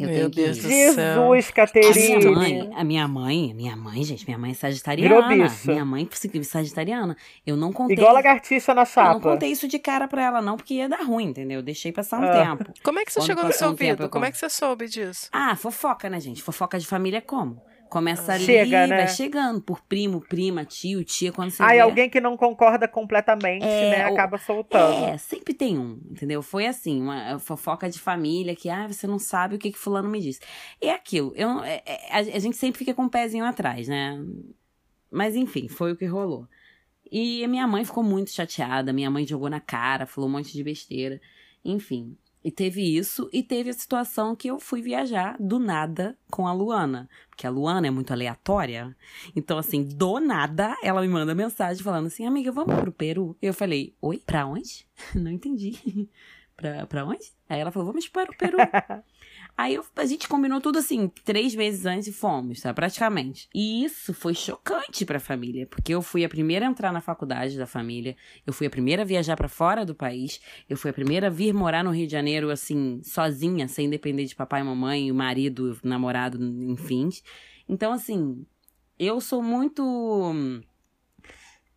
Eu 0.00 0.08
Meu 0.08 0.30
que 0.30 0.36
Deus 0.42 0.56
do 0.58 0.62
céu. 0.62 0.70
Jesus, 0.70 0.98
A 1.20 1.28
minha 1.28 1.42
Caterine. 1.52 2.24
mãe, 2.34 2.70
a 2.74 2.84
minha 2.84 3.08
mãe, 3.08 3.54
minha 3.54 3.76
mãe, 3.76 4.02
gente, 4.04 4.24
minha 4.26 4.38
mãe 4.38 4.50
é 4.52 4.54
sagitariana. 4.54 5.28
Virou 5.28 5.28
bicho. 5.48 5.70
Minha 5.70 5.84
mãe 5.84 6.08
é 6.34 6.42
sagitariana. 6.42 7.16
Eu 7.46 7.56
não 7.56 7.72
contei. 7.72 7.96
Igual 7.96 8.12
lagartixa 8.14 8.72
na 8.74 8.80
eu 8.82 8.84
não 8.84 8.90
chapa. 8.90 9.20
contei 9.20 9.50
isso 9.50 9.68
de 9.68 9.78
cara 9.78 10.08
pra 10.08 10.22
ela, 10.24 10.40
não, 10.40 10.56
porque 10.56 10.74
ia 10.74 10.88
dar 10.88 11.02
ruim, 11.02 11.26
entendeu? 11.26 11.62
Deixei 11.62 11.92
passar 11.92 12.20
um 12.20 12.24
Ah. 12.24 12.56
tempo. 12.56 12.72
Como 12.82 12.98
é 12.98 13.04
que 13.04 13.12
você 13.12 13.20
Quando 13.20 13.26
chegou 13.26 13.44
no 13.44 13.52
seu 13.52 13.68
um 13.70 13.74
tempo, 13.74 13.90
ouvido? 14.02 14.08
Como 14.10 14.24
é 14.24 14.30
que 14.32 14.38
você 14.38 14.48
soube 14.48 14.88
disso? 14.88 15.28
Ah, 15.32 15.54
fofoca, 15.56 16.08
né, 16.08 16.18
gente? 16.20 16.42
Fofoca 16.42 16.78
de 16.78 16.86
família 16.86 17.18
é 17.18 17.20
como? 17.20 17.60
Começa 17.90 18.32
ali, 18.32 18.44
Chega, 18.44 18.86
né? 18.86 18.96
vai 18.98 19.08
chegando 19.08 19.60
por 19.60 19.80
primo, 19.80 20.20
prima, 20.20 20.64
tio, 20.64 21.04
tia, 21.04 21.32
quando 21.32 21.50
você 21.50 21.60
vê... 21.74 21.80
alguém 21.80 22.08
que 22.08 22.20
não 22.20 22.36
concorda 22.36 22.86
completamente, 22.86 23.64
É, 23.64 23.90
né? 23.90 24.04
Acaba 24.04 24.38
soltando. 24.38 25.06
É, 25.06 25.18
sempre 25.18 25.52
tem 25.52 25.76
um, 25.76 26.00
entendeu? 26.08 26.40
Foi 26.40 26.66
assim, 26.66 27.02
uma 27.02 27.40
fofoca 27.40 27.90
de 27.90 27.98
família 27.98 28.54
que, 28.54 28.70
ah, 28.70 28.86
você 28.86 29.08
não 29.08 29.18
sabe 29.18 29.56
o 29.56 29.58
que 29.58 29.72
que 29.72 29.78
fulano 29.78 30.08
me 30.08 30.20
disse. 30.20 30.38
E 30.80 30.86
é 30.86 30.94
aquilo, 30.94 31.32
eu, 31.34 31.64
é- 31.64 31.82
é- 31.84 32.12
a, 32.12 32.18
a 32.18 32.38
gente 32.38 32.56
sempre 32.56 32.78
fica 32.78 32.94
com 32.94 33.06
o 33.06 33.10
pezinho 33.10 33.44
atrás, 33.44 33.88
né? 33.88 34.24
Mas 35.10 35.34
enfim, 35.34 35.66
foi 35.66 35.90
o 35.90 35.96
que 35.96 36.06
rolou. 36.06 36.46
E 37.10 37.42
a 37.42 37.48
minha 37.48 37.66
mãe 37.66 37.84
ficou 37.84 38.04
muito 38.04 38.30
chateada, 38.30 38.92
minha 38.92 39.10
mãe 39.10 39.26
jogou 39.26 39.50
na 39.50 39.58
cara, 39.58 40.06
falou 40.06 40.30
um 40.30 40.32
monte 40.32 40.52
de 40.52 40.62
besteira, 40.62 41.20
enfim. 41.64 42.16
E 42.42 42.50
teve 42.50 42.82
isso, 42.96 43.28
e 43.32 43.42
teve 43.42 43.68
a 43.68 43.74
situação 43.74 44.34
que 44.34 44.48
eu 44.48 44.58
fui 44.58 44.80
viajar 44.80 45.36
do 45.38 45.58
nada 45.58 46.16
com 46.30 46.46
a 46.46 46.52
Luana. 46.52 47.08
Porque 47.28 47.46
a 47.46 47.50
Luana 47.50 47.86
é 47.86 47.90
muito 47.90 48.12
aleatória. 48.12 48.96
Então, 49.36 49.58
assim, 49.58 49.84
do 49.84 50.18
nada, 50.18 50.74
ela 50.82 51.02
me 51.02 51.08
manda 51.08 51.34
mensagem 51.34 51.82
falando 51.82 52.06
assim: 52.06 52.24
Amiga, 52.26 52.50
vamos 52.50 52.74
pro 52.76 52.92
Peru? 52.92 53.36
Eu 53.42 53.52
falei: 53.52 53.94
Oi? 54.00 54.22
Pra 54.24 54.46
onde? 54.46 54.86
Não 55.14 55.30
entendi. 55.30 56.08
pra, 56.56 56.86
pra 56.86 57.04
onde? 57.04 57.30
Aí 57.48 57.60
ela 57.60 57.70
falou: 57.70 57.88
Vamos 57.88 58.08
para 58.08 58.30
o 58.30 58.36
Peru. 58.36 58.56
Aí 59.60 59.74
eu- 59.74 59.84
a 59.94 60.06
gente 60.06 60.26
combinou 60.26 60.58
tudo 60.58 60.78
assim, 60.78 61.06
três 61.22 61.54
meses 61.54 61.84
antes 61.84 62.08
e 62.08 62.12
fomos, 62.12 62.62
tá? 62.62 62.72
Praticamente. 62.72 63.46
E 63.54 63.84
isso 63.84 64.14
foi 64.14 64.32
chocante 64.32 65.04
pra 65.04 65.20
família, 65.20 65.66
porque 65.66 65.92
eu 65.92 66.00
fui 66.00 66.24
a 66.24 66.30
primeira 66.30 66.66
a 66.66 66.70
entrar 66.70 66.90
na 66.90 67.02
faculdade 67.02 67.58
da 67.58 67.66
família, 67.66 68.16
eu 68.46 68.54
fui 68.54 68.66
a 68.66 68.70
primeira 68.70 69.02
a 69.02 69.04
viajar 69.04 69.36
pra 69.36 69.48
fora 69.48 69.84
do 69.84 69.94
país, 69.94 70.40
eu 70.66 70.78
fui 70.78 70.90
a 70.90 70.94
primeira 70.94 71.26
a 71.26 71.30
vir 71.30 71.52
morar 71.52 71.84
no 71.84 71.90
Rio 71.90 72.06
de 72.06 72.12
Janeiro, 72.12 72.48
assim, 72.48 73.02
sozinha, 73.04 73.68
sem 73.68 73.90
depender 73.90 74.24
de 74.24 74.34
papai 74.34 74.62
e 74.62 74.64
mamãe, 74.64 75.12
o 75.12 75.14
marido, 75.14 75.78
namorado, 75.84 76.42
enfim. 76.42 77.10
Então, 77.68 77.92
assim, 77.92 78.46
eu 78.98 79.20
sou 79.20 79.42
muito. 79.42 79.82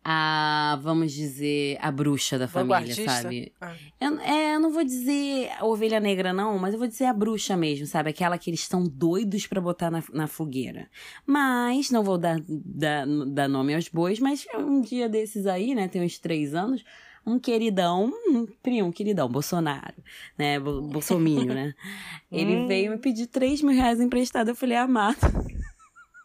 A, 0.04 0.78
vamos 0.82 1.12
dizer, 1.12 1.78
a 1.80 1.90
bruxa 1.90 2.38
da 2.38 2.46
família, 2.46 2.94
sabe? 2.94 3.52
Ah. 3.60 3.72
Eu, 3.98 4.18
é, 4.20 4.54
eu 4.54 4.60
não 4.60 4.70
vou 4.70 4.84
dizer 4.84 5.50
a 5.58 5.64
ovelha 5.64 5.98
negra, 5.98 6.30
não, 6.32 6.58
mas 6.58 6.74
eu 6.74 6.78
vou 6.78 6.86
dizer 6.86 7.06
a 7.06 7.12
bruxa 7.14 7.56
mesmo, 7.56 7.86
sabe? 7.86 8.10
Aquela 8.10 8.36
que 8.36 8.50
eles 8.50 8.60
estão 8.60 8.84
doidos 8.84 9.46
pra 9.46 9.60
botar 9.62 9.90
na, 9.90 10.02
na 10.12 10.26
fogueira. 10.26 10.88
Mas, 11.26 11.90
não 11.90 12.02
vou 12.04 12.18
dar, 12.18 12.38
dar, 12.46 13.06
dar 13.28 13.48
nome 13.48 13.74
aos 13.74 13.88
bois, 13.88 14.20
mas 14.20 14.44
um 14.58 14.82
dia 14.82 15.08
desses 15.08 15.46
aí, 15.46 15.74
né, 15.74 15.88
tem 15.88 16.02
uns 16.04 16.18
três 16.18 16.54
anos, 16.54 16.84
um 17.26 17.38
queridão, 17.38 18.12
um 18.28 18.46
primo, 18.62 18.88
um 18.88 18.92
queridão, 18.92 19.26
Bolsonaro, 19.26 19.94
né, 20.36 20.60
Bo- 20.60 20.82
Bolsomínio, 20.82 21.54
né? 21.54 21.74
Ele 22.30 22.56
Hum. 22.56 22.66
veio 22.66 22.90
me 22.90 22.98
pedir 22.98 23.26
3 23.28 23.62
mil 23.62 23.74
reais 23.74 24.00
emprestado, 24.00 24.48
eu 24.48 24.54
falei, 24.56 24.76
amado, 24.76 25.16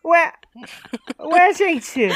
Ué, 0.05 0.33
ué, 1.19 1.53
gente. 1.53 2.07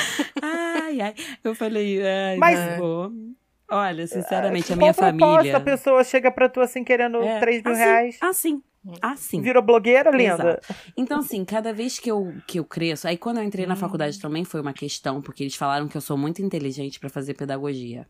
ai, 0.41 1.01
ai. 1.01 1.13
Eu 1.43 1.53
falei, 1.53 2.01
ai, 2.01 2.37
Mas- 2.37 2.79
não. 2.79 3.33
Olha, 3.69 4.05
sinceramente, 4.05 4.71
a 4.71 4.75
minha 4.75 4.93
família... 4.93 5.57
A 5.57 5.59
pessoa 5.59 6.03
chega 6.03 6.31
pra 6.31 6.47
tu 6.47 6.59
assim, 6.61 6.83
querendo 6.83 7.21
É, 7.23 7.39
3 7.39 7.63
mil 7.63 7.73
assim, 7.73 7.81
reais. 7.83 8.17
Assim, 8.21 8.63
assim. 9.01 9.41
Virou 9.41 9.63
blogueira, 9.63 10.11
linda? 10.11 10.61
Então, 10.95 11.19
assim, 11.19 11.43
cada 11.43 11.73
vez 11.73 11.97
que 11.97 12.11
eu, 12.11 12.33
que 12.45 12.59
eu 12.59 12.65
cresço. 12.65 13.07
Aí, 13.07 13.17
quando 13.17 13.37
eu 13.37 13.43
entrei 13.43 13.65
na 13.65 13.75
faculdade 13.75 14.19
também 14.19 14.43
foi 14.43 14.61
uma 14.61 14.73
questão, 14.73 15.21
porque 15.21 15.43
eles 15.43 15.55
falaram 15.55 15.87
que 15.87 15.97
eu 15.97 16.01
sou 16.01 16.17
muito 16.17 16.41
inteligente 16.41 16.99
pra 16.99 17.09
fazer 17.09 17.33
pedagogia. 17.33 18.07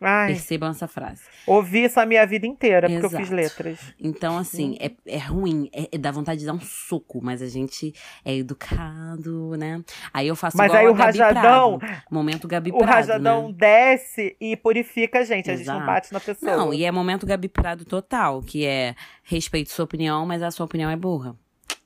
Ai, 0.00 0.32
Percebam 0.32 0.70
essa 0.70 0.88
frase. 0.88 1.22
ouvi 1.46 1.84
isso 1.84 2.00
a 2.00 2.06
minha 2.06 2.26
vida 2.26 2.46
inteira, 2.46 2.88
porque 2.88 3.04
eu 3.04 3.08
Exato. 3.08 3.22
fiz 3.22 3.30
letras. 3.30 3.78
Então, 4.00 4.38
assim, 4.38 4.76
é, 4.80 4.92
é 5.06 5.18
ruim, 5.18 5.68
é, 5.74 5.88
é 5.92 5.98
dá 5.98 6.10
vontade 6.10 6.40
de 6.40 6.46
dar 6.46 6.54
um 6.54 6.60
soco, 6.60 7.20
mas 7.22 7.42
a 7.42 7.48
gente 7.48 7.92
é 8.24 8.34
educado, 8.36 9.56
né? 9.58 9.82
Aí 10.12 10.26
eu 10.28 10.36
faço 10.36 10.56
Mas 10.56 10.72
aí 10.72 10.86
o 10.88 10.94
Gabi 10.94 11.18
rajadão- 11.18 11.78
Prado. 11.78 12.02
Momento 12.10 12.48
Gabi 12.48 12.70
O 12.70 12.78
Prado, 12.78 12.90
rajadão 12.90 13.48
né? 13.48 13.54
desce 13.58 14.36
e 14.40 14.56
purifica 14.56 15.18
a 15.20 15.24
gente. 15.24 15.50
A 15.50 15.56
gente 15.56 15.66
não 15.66 15.74
Exato. 15.74 15.86
bate 15.86 16.12
na 16.12 16.20
pessoa. 16.20 16.56
Não, 16.56 16.72
e 16.74 16.84
é 16.84 16.90
momento 16.90 17.26
Gabi 17.26 17.48
Prado 17.48 17.84
total, 17.84 18.40
que 18.42 18.64
é 18.64 18.94
respeito 19.22 19.70
sua 19.70 19.84
opinião, 19.84 20.24
mas 20.24 20.42
a 20.42 20.50
sua 20.50 20.64
opinião 20.66 20.90
é 20.90 20.96
burra, 20.96 21.36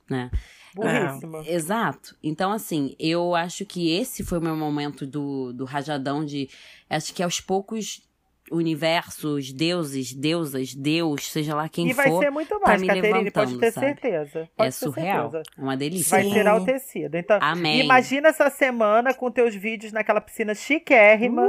né? 0.09 0.31
Burríssima. 0.75 1.45
Exato. 1.47 2.17
Então, 2.21 2.51
assim, 2.51 2.97
eu 2.99 3.33
acho 3.35 3.65
que 3.65 3.93
esse 3.97 4.25
foi 4.25 4.39
o 4.39 4.43
meu 4.43 4.57
momento 4.57 5.07
do, 5.07 5.53
do 5.53 5.65
rajadão 5.65 6.25
de. 6.25 6.49
Acho 6.91 7.15
que 7.15 7.23
aos 7.23 7.41
poucos 7.41 8.03
universos, 8.51 9.53
deuses, 9.53 10.13
deusas, 10.13 10.75
Deus, 10.75 11.31
seja 11.31 11.55
lá 11.55 11.69
quem 11.69 11.89
e 11.89 11.93
vai 11.93 12.09
for, 12.09 12.23
ser 12.23 12.31
muito 12.31 12.49
tá 12.49 12.67
mais, 12.67 12.81
me 12.81 12.87
Caterine, 12.89 13.31
pode 13.31 13.53
levantando, 13.53 13.61
ter 13.61 13.73
sabe? 13.73 13.87
certeza. 13.87 14.49
Pode 14.57 14.69
é 14.69 14.71
ter 14.71 14.73
surreal. 14.73 15.31
certeza. 15.31 15.43
É 15.57 15.61
uma 15.63 15.77
delícia. 15.77 16.11
Vai 16.11 16.25
Sim. 16.25 16.33
ser 16.33 16.39
enaltecido. 16.41 17.17
Então, 17.17 17.39
Amém. 17.41 17.81
imagina 17.81 18.29
essa 18.29 18.51
semana 18.51 19.15
com 19.15 19.31
teus 19.31 19.55
vídeos 19.55 19.93
naquela 19.93 20.21
piscina 20.21 20.55
chiquérrima. 20.55 21.49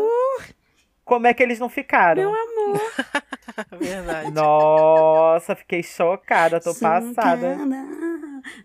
Como 1.03 1.27
é 1.27 1.33
que 1.33 1.43
eles 1.43 1.59
não 1.59 1.69
ficaram? 1.69 2.23
Uh! 2.23 2.33
Meu 2.33 2.41
amor. 2.41 2.81
Verdade. 3.79 4.31
Nossa, 4.31 5.55
fiquei 5.55 5.83
chocada, 5.83 6.59
tô 6.59 6.73
passada. 6.73 7.07
Chocada. 7.09 8.14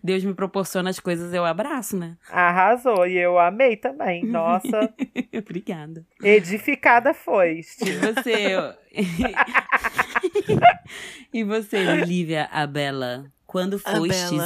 Deus 0.02 0.24
me 0.24 0.34
proporciona 0.34 0.90
as 0.90 1.00
coisas, 1.00 1.32
eu 1.32 1.44
abraço, 1.44 1.96
né? 1.96 2.16
Arrasou. 2.30 3.06
E 3.06 3.16
eu 3.16 3.38
amei 3.38 3.76
também. 3.76 4.24
Nossa, 4.24 4.92
Obrigada. 5.36 6.04
edificada 6.22 7.14
foi. 7.14 7.60
E 7.60 7.92
você. 7.92 8.56
e 11.32 11.44
você, 11.44 12.04
Lívia 12.04 12.48
Abela? 12.52 13.30
Quando 13.46 13.80
A 13.84 13.96
fostes 13.96 14.40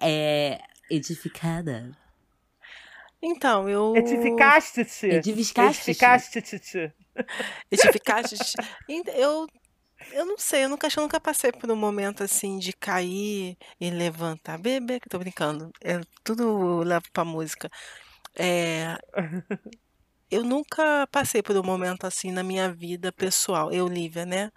é, 0.00 0.58
edificada? 0.90 1.90
Então, 3.22 3.68
eu. 3.68 3.94
Edificaste-te. 3.96 5.06
Edificaste? 5.06 5.90
Edificaste-te. 5.90 6.92
Edificaste. 7.70 8.54
Ent- 8.88 9.08
Eu. 9.14 9.46
Eu 10.12 10.24
não 10.24 10.38
sei, 10.38 10.64
eu 10.64 10.68
nunca, 10.68 10.88
eu 10.88 11.02
nunca 11.02 11.20
passei 11.20 11.52
por 11.52 11.70
um 11.70 11.76
momento 11.76 12.22
assim 12.22 12.58
de 12.58 12.72
cair 12.72 13.56
e 13.80 13.90
levantar. 13.90 14.58
Bebê, 14.58 15.00
que 15.00 15.08
tô 15.08 15.18
brincando. 15.18 15.70
É, 15.82 16.00
tudo 16.24 16.42
eu 16.42 16.82
levo 16.82 17.04
pra 17.12 17.24
música. 17.24 17.70
É, 18.34 18.96
eu 20.30 20.42
nunca 20.42 21.06
passei 21.10 21.42
por 21.42 21.56
um 21.56 21.62
momento 21.62 22.06
assim 22.06 22.30
na 22.30 22.42
minha 22.42 22.72
vida 22.72 23.12
pessoal, 23.12 23.72
eu, 23.72 23.86
Lívia, 23.88 24.24
né? 24.24 24.50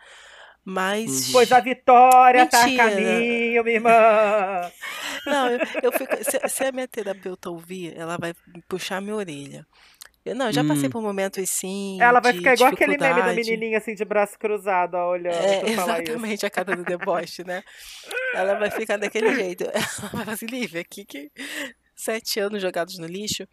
Mas. 0.64 1.32
Pois 1.32 1.52
a 1.52 1.60
vitória 1.60 2.46
tá 2.46 2.62
a 2.62 2.68
Mentira. 2.68 2.90
caminho, 2.90 3.64
minha 3.64 3.76
irmã. 3.76 4.72
Não, 5.26 5.50
eu, 5.50 5.60
eu 5.84 5.92
fico. 5.92 6.16
Se, 6.24 6.48
se 6.48 6.64
a 6.64 6.72
minha 6.72 6.88
terapeuta 6.88 7.50
ouvir, 7.50 7.98
ela 7.98 8.18
vai 8.18 8.34
puxar 8.68 9.02
minha 9.02 9.16
orelha. 9.16 9.66
Eu, 10.30 10.36
não, 10.36 10.48
eu 10.48 10.54
já 10.54 10.64
passei 10.64 10.88
Hum. 10.88 10.92
por 10.92 11.02
momentos 11.02 11.44
assim. 11.44 11.98
Ela 12.02 12.20
vai 12.20 12.34
ficar 12.34 12.54
igual 12.54 12.70
aquele 12.70 12.98
meme 12.98 13.14
dificuldade. 13.14 13.50
menininho 13.52 13.78
assim 13.78 13.94
de 13.96 14.06
braço 14.06 14.38
cruzado, 14.40 14.96
ó, 14.96 15.12
olhando 15.12 15.36
É, 15.36 15.76
falar 15.76 16.00
isso. 16.00 16.12
exatamente 16.12 16.46
a 16.46 16.50
cara 16.50 16.76
do 16.76 16.84
deboche, 16.86 17.44
né? 17.44 17.62
Ela 18.36 18.56
vai 18.56 18.70
ficar 18.72 18.98
daquele 18.98 19.34
jeito. 19.36 19.64
Ela 19.74 19.82
vai 19.82 20.10
falar 20.24 20.34
assim, 20.34 20.46
Lívia, 20.46 20.84
que, 20.84 21.04
que 21.06 21.32
sete 21.96 22.40
anos 22.40 22.62
jogados 22.62 22.98
no 22.98 23.06
lixo. 23.08 23.46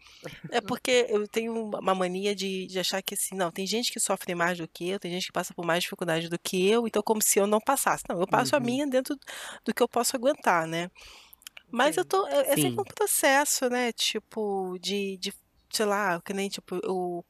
É 0.51 0.61
porque 0.61 1.05
eu 1.09 1.27
tenho 1.27 1.53
uma 1.69 1.93
mania 1.93 2.33
de, 2.35 2.67
de 2.67 2.79
achar 2.79 3.01
que 3.01 3.15
assim, 3.15 3.35
não, 3.35 3.51
tem 3.51 3.67
gente 3.67 3.91
que 3.91 3.99
sofre 3.99 4.33
mais 4.35 4.57
do 4.57 4.67
que 4.67 4.87
eu, 4.89 4.99
tem 4.99 5.11
gente 5.11 5.25
que 5.27 5.33
passa 5.33 5.53
por 5.53 5.65
mais 5.65 5.83
dificuldade 5.83 6.29
do 6.29 6.39
que 6.39 6.69
eu, 6.69 6.87
então 6.87 7.01
como 7.03 7.21
se 7.21 7.39
eu 7.39 7.47
não 7.47 7.59
passasse. 7.59 8.03
Não, 8.09 8.19
eu 8.21 8.27
passo 8.27 8.55
a 8.55 8.59
Uhum. 8.59 8.65
minha 8.65 8.87
dentro 8.87 9.17
do 9.65 9.73
que 9.73 9.83
eu 9.83 9.89
posso 9.89 10.15
aguentar, 10.15 10.65
né? 10.67 10.89
Mas 11.69 11.97
eu 11.97 12.05
tô. 12.05 12.25
É, 12.27 12.51
é 12.53 12.55
Sim. 12.55 12.61
sempre 12.63 12.81
um 12.81 12.85
processo, 12.95 13.69
né? 13.69 13.91
Tipo, 13.91 14.77
de, 14.79 15.17
de 15.17 15.33
sei 15.77 15.85
lá, 15.85 16.19
que 16.25 16.33
nem 16.33 16.49
tipo, 16.49 16.79
eu 16.83 17.23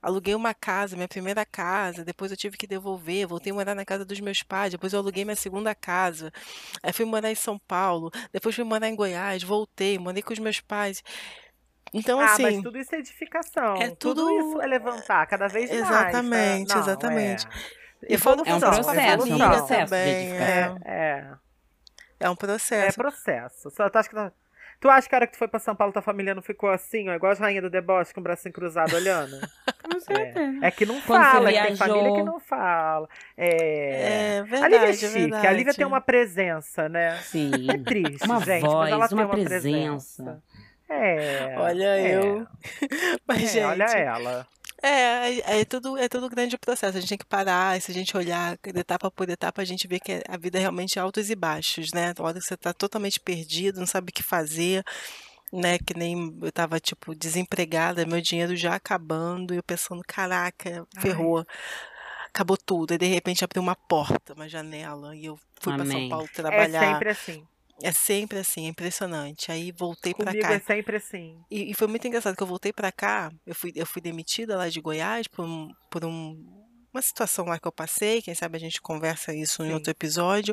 aluguei 0.00 0.34
uma 0.34 0.54
casa, 0.54 0.96
minha 0.96 1.06
primeira 1.08 1.44
casa, 1.44 2.04
depois 2.04 2.30
eu 2.30 2.36
tive 2.36 2.56
que 2.56 2.66
devolver, 2.66 3.26
voltei 3.26 3.52
a 3.52 3.54
morar 3.54 3.74
na 3.74 3.84
casa 3.84 4.04
dos 4.04 4.18
meus 4.20 4.42
pais, 4.42 4.72
depois 4.72 4.92
eu 4.92 5.00
aluguei 5.00 5.24
minha 5.24 5.36
segunda 5.36 5.74
casa, 5.74 6.32
aí 6.82 6.92
fui 6.92 7.04
morar 7.04 7.30
em 7.30 7.34
São 7.34 7.58
Paulo, 7.58 8.10
depois 8.32 8.54
fui 8.54 8.64
morar 8.64 8.88
em 8.88 8.96
Goiás, 8.96 9.42
voltei, 9.42 9.98
morei 9.98 10.22
com 10.22 10.32
os 10.32 10.38
meus 10.38 10.60
pais. 10.60 11.02
Então, 11.92 12.20
Ah, 12.20 12.26
assim, 12.32 12.42
mas 12.42 12.62
tudo 12.62 12.78
isso 12.78 12.94
é 12.94 12.98
edificação. 12.98 13.74
é 13.76 13.90
tudo, 13.90 14.24
tudo- 14.24 14.30
isso 14.50 14.62
é 14.62 14.66
levantar 14.66 15.26
cada 15.26 15.48
vez 15.48 15.68
mais. 15.70 15.82
Exatamente, 15.82 16.68
tá? 16.68 16.74
Não, 16.74 16.82
exatamente. 16.82 17.46
É. 17.46 18.14
Eu 18.14 18.18
falo 18.18 18.42
É 18.46 18.54
um 18.54 18.60
processo, 18.60 18.98
é 18.98 19.34
um 19.34 19.38
processo 19.38 19.66
também, 19.68 20.32
é. 20.32 20.74
É. 20.84 21.30
É 22.20 22.28
um 22.30 22.32
É 22.32 22.36
processo. 22.36 22.96
processo. 22.96 23.70
Só, 23.70 23.88
tu, 23.90 23.96
acha 23.98 24.08
que, 24.08 24.16
tu- 24.80 24.88
acha 24.90 25.08
que 25.08 25.14
a 25.14 25.18
hora 25.18 25.26
que 25.26 25.34
tu 25.34 25.38
foi 25.38 25.46
pra 25.48 25.60
São 25.60 25.76
Paulo, 25.76 25.92
tua 25.92 26.02
família 26.02 26.34
não 26.34 26.42
ficou 26.42 26.70
assim, 26.70 27.08
ó, 27.08 27.14
igual 27.14 27.30
as 27.32 27.38
rainhas 27.38 27.62
do 27.62 27.70
deboche, 27.70 28.12
com 28.14 28.20
o 28.20 28.22
bracinho 28.22 28.52
cruzado 28.52 28.94
olhando? 28.96 29.36
Com 29.90 30.00
certeza. 30.00 30.58
É 30.62 30.70
que 30.70 30.86
não 30.86 31.00
Quando 31.02 31.22
fala, 31.22 31.50
é 31.50 31.52
que 31.60 31.66
tem 31.68 31.76
família 31.76 32.12
que 32.14 32.22
não 32.22 32.40
fala. 32.40 33.08
É. 33.36 34.36
É 34.36 34.38
a 34.38 34.42
Lívia 34.42 34.56
é 34.56 34.60
verdade, 34.70 34.84
é 34.90 34.92
chique, 34.94 35.18
verdade. 35.20 35.46
a 35.46 35.52
Lívia 35.52 35.74
tem 35.74 35.86
uma 35.86 36.00
presença, 36.00 36.88
né? 36.88 37.16
Sim. 37.22 37.50
É 37.70 37.78
triste, 37.78 38.24
Uma 38.24 38.40
gente, 38.40 38.62
voz, 38.62 38.74
mas 38.90 38.92
ela 38.92 39.08
tem 39.08 39.18
uma 39.18 39.24
uma 39.24 39.34
presença. 39.34 40.22
presença. 40.22 40.42
É. 40.88 41.54
Olha 41.58 41.84
é, 41.84 42.14
eu. 42.16 42.46
Mas, 43.26 43.42
é, 43.42 43.46
gente. 43.46 43.64
olha 43.64 43.84
ela. 43.84 44.46
É, 44.82 45.40
é, 45.40 45.60
é 45.60 45.64
tudo, 45.64 45.96
é 45.96 46.08
tudo 46.08 46.28
grande 46.28 46.56
processo. 46.56 46.96
A 46.96 47.00
gente 47.00 47.10
tem 47.10 47.18
que 47.18 47.24
parar, 47.26 47.76
e 47.76 47.80
se 47.80 47.90
a 47.90 47.94
gente 47.94 48.16
olhar 48.16 48.56
de 48.56 48.80
etapa 48.80 49.10
por 49.10 49.28
etapa, 49.28 49.60
a 49.60 49.64
gente 49.64 49.86
vê 49.86 50.00
que 50.00 50.22
a 50.26 50.36
vida 50.36 50.58
é 50.58 50.60
realmente 50.60 50.98
altos 50.98 51.30
e 51.30 51.34
baixos, 51.34 51.92
né? 51.92 52.14
A 52.16 52.22
hora 52.22 52.38
que 52.38 52.44
você 52.44 52.56
tá 52.56 52.72
totalmente 52.72 53.20
perdido, 53.20 53.78
não 53.78 53.86
sabe 53.86 54.10
o 54.10 54.12
que 54.14 54.22
fazer, 54.22 54.82
né? 55.52 55.78
Que 55.78 55.94
nem 55.94 56.38
eu 56.42 56.50
tava, 56.52 56.80
tipo, 56.80 57.14
desempregada, 57.14 58.06
meu 58.06 58.20
dinheiro 58.20 58.56
já 58.56 58.74
acabando, 58.74 59.52
e 59.52 59.58
eu 59.58 59.62
pensando, 59.62 60.02
caraca, 60.06 60.86
ferrou. 60.98 61.46
Acabou 62.28 62.56
tudo. 62.56 62.94
E 62.94 62.98
de 62.98 63.06
repente 63.06 63.44
abriu 63.44 63.60
uma 63.60 63.74
porta, 63.74 64.34
uma 64.34 64.48
janela, 64.48 65.16
e 65.16 65.26
eu 65.26 65.38
fui 65.60 65.74
pra 65.74 65.84
São. 65.84 66.08
Paulo 66.08 66.26
É 66.26 66.34
trabalhar. 66.34 66.94
sempre 66.94 67.10
assim. 67.10 67.46
É 67.82 67.92
sempre 67.92 68.38
assim, 68.38 68.66
é 68.66 68.68
impressionante. 68.68 69.50
Aí 69.50 69.72
voltei 69.72 70.14
pra 70.14 70.26
Comigo 70.26 70.42
cá. 70.46 70.52
é 70.54 70.60
sempre 70.60 70.96
assim. 70.96 71.38
E, 71.50 71.70
e 71.70 71.74
foi 71.74 71.86
muito 71.88 72.06
engraçado 72.06 72.36
que 72.36 72.42
eu 72.42 72.46
voltei 72.46 72.72
pra 72.72 72.92
cá, 72.92 73.30
eu 73.46 73.54
fui, 73.54 73.72
eu 73.74 73.86
fui 73.86 74.02
demitida 74.02 74.56
lá 74.56 74.68
de 74.68 74.80
Goiás 74.80 75.26
por, 75.28 75.44
um, 75.44 75.68
por 75.90 76.04
um- 76.04 76.58
uma 76.92 77.00
situação 77.02 77.44
lá 77.46 77.56
que 77.56 77.68
eu 77.68 77.72
passei, 77.72 78.20
quem 78.20 78.34
sabe 78.34 78.56
a 78.56 78.60
gente 78.60 78.80
conversa 78.80 79.32
isso 79.32 79.62
em 79.62 79.68
Sim. 79.68 79.74
outro 79.74 79.92
episódio. 79.92 80.52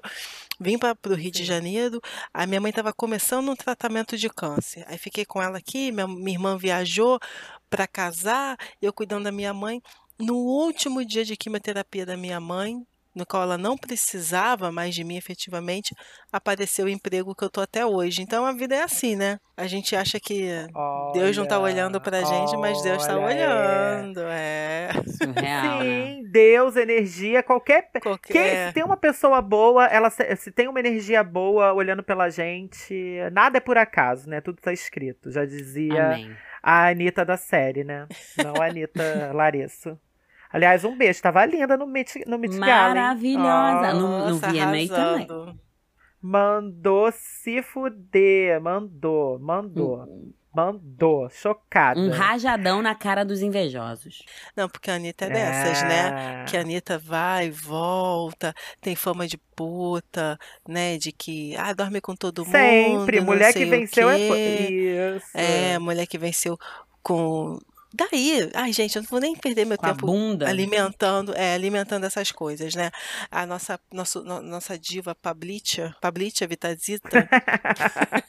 Vim 0.60 0.78
para 0.78 0.96
o 1.08 1.14
Rio 1.16 1.32
de 1.32 1.40
Sim. 1.40 1.46
Janeiro, 1.46 2.00
a 2.32 2.46
minha 2.46 2.62
mãe 2.62 2.70
estava 2.70 2.94
começando 2.94 3.50
um 3.50 3.56
tratamento 3.56 4.16
de 4.16 4.30
câncer. 4.30 4.86
Aí 4.88 5.00
fiquei 5.00 5.26
com 5.26 5.42
ela 5.42 5.58
aqui, 5.58 5.92
minha, 5.92 6.08
minha 6.08 6.38
irmã 6.38 6.56
viajou 6.56 7.20
para 7.72 7.88
casar, 7.88 8.56
eu 8.80 8.94
cuidando 8.94 9.24
da 9.24 9.32
minha 9.32 9.52
mãe. 9.54 9.82
No 10.20 10.36
último 10.36 11.04
dia 11.04 11.26
de 11.26 11.36
quimioterapia 11.36 12.06
da 12.06 12.16
minha 12.16 12.40
mãe, 12.40 12.86
no 13.18 13.26
qual 13.26 13.44
ela 13.44 13.58
não 13.58 13.76
precisava 13.76 14.72
mais 14.72 14.94
de 14.94 15.04
mim 15.04 15.18
efetivamente, 15.18 15.96
apareceu 16.32 16.86
o 16.86 16.90
emprego 16.90 17.36
que 17.36 17.44
eu 17.44 17.50
tô 17.50 17.60
até 17.60 17.86
hoje. 17.86 18.22
Então 18.22 18.46
a 18.46 18.54
vida 18.54 18.76
é 18.76 18.84
assim, 18.84 19.16
né? 19.16 19.40
A 19.58 19.66
gente 19.66 19.96
acha 19.96 20.20
que 20.20 20.48
Deus 21.14 21.36
não 21.36 21.48
tá 21.48 21.60
olhando 21.60 22.00
pra 22.00 22.22
gente, 22.22 22.56
mas 22.58 22.80
Deus 22.84 23.06
tá 23.06 23.18
olha, 23.18 23.34
é. 23.34 23.48
olhando. 23.48 24.22
É. 24.28 24.90
Surreal, 25.18 25.80
né? 25.80 25.84
Sim, 25.84 26.24
Deus, 26.32 26.76
energia, 26.76 27.42
qualquer. 27.42 27.90
Quem, 27.92 28.02
Qualquer... 28.02 28.68
se 28.68 28.74
tem 28.74 28.84
uma 28.84 28.98
pessoa 28.98 29.42
boa, 29.42 29.86
ela 29.88 30.12
se, 30.12 30.36
se 30.36 30.52
tem 30.52 30.68
uma 30.68 30.80
energia 30.80 31.24
boa 31.24 31.74
olhando 31.74 32.04
pela 32.04 32.30
gente, 32.30 33.18
nada 33.32 33.58
é 33.58 33.62
por 33.62 33.80
acaso, 33.80 34.30
né? 34.30 34.42
Tudo 34.42 34.62
tá 34.62 34.72
escrito. 34.72 35.32
Já 35.32 35.44
dizia 35.44 36.14
Amém. 36.14 36.38
a 36.62 36.90
Anitta 36.90 37.26
da 37.26 37.36
série, 37.36 37.84
né? 37.84 38.08
Não 38.44 38.62
a 38.62 38.68
Anitta 38.68 39.32
Larissa. 39.34 40.00
Aliás, 40.52 40.84
um 40.86 40.96
beijo. 40.98 41.22
Tava 41.22 41.46
linda 41.46 41.76
no 41.78 41.86
Met, 41.88 42.24
no 42.28 42.38
Met 42.40 42.58
Gala? 42.58 42.94
Maravilhosa. 42.96 43.90
Ó, 43.90 43.94
No- 43.94 44.30
no 44.30 44.36
VMA 44.38 44.88
também. 44.88 45.28
mandou 46.22 47.12
se 47.12 47.62
fuder. 47.62 48.60
Mandou, 48.62 49.40
mandou. 49.40 50.06
Mandou. 50.56 51.30
Chocada. 51.30 52.00
Um 52.00 52.10
rajadão 52.10 52.82
na 52.82 52.96
cara 52.96 53.24
dos 53.24 53.42
invejosos. 53.44 54.24
Não, 54.56 54.68
porque 54.68 54.90
a 54.90 54.96
Anitta 54.96 55.26
é 55.26 55.30
dessas, 55.30 55.84
né? 55.84 56.42
É. 56.42 56.46
Que 56.46 56.58
a 56.58 56.62
Anitta 56.62 56.98
vai 56.98 57.52
volta, 57.52 58.56
tem 58.82 58.96
fama 58.96 59.28
de 59.28 59.38
puta, 59.56 60.36
né? 60.68 60.98
De 60.98 61.12
que, 61.12 61.56
ah, 61.58 61.74
dorme 61.74 62.02
com 62.02 62.16
todo 62.16 62.44
mundo. 62.44 62.52
Sempre. 62.54 63.22
Mulher 63.22 63.54
que 63.54 63.66
venceu 63.66 64.10
é. 64.10 64.18
Isso. 64.18 65.28
É, 65.38 65.78
mulher 65.78 66.08
que 66.08 66.18
venceu 66.18 66.58
com. 67.04 67.60
Daí, 67.94 68.50
ai, 68.54 68.72
gente, 68.74 68.96
eu 68.96 69.02
não 69.02 69.10
vou 69.10 69.20
nem 69.20 69.36
perder 69.36 69.66
meu 69.66 69.78
Com 69.78 69.88
tempo 69.88 70.06
bunda. 70.06 70.48
alimentando, 70.48 71.34
é, 71.36 71.54
alimentando 71.54 72.06
essas 72.06 72.32
coisas, 72.32 72.76
né? 72.76 72.92
A 73.32 73.46
nossa, 73.46 73.80
nosso, 73.92 74.24
no- 74.24 74.42
nossa 74.42 74.78
diva 74.78 75.16
Pablitia, 75.16 75.96
Pablitia 76.02 76.48
Vitazita, 76.48 77.10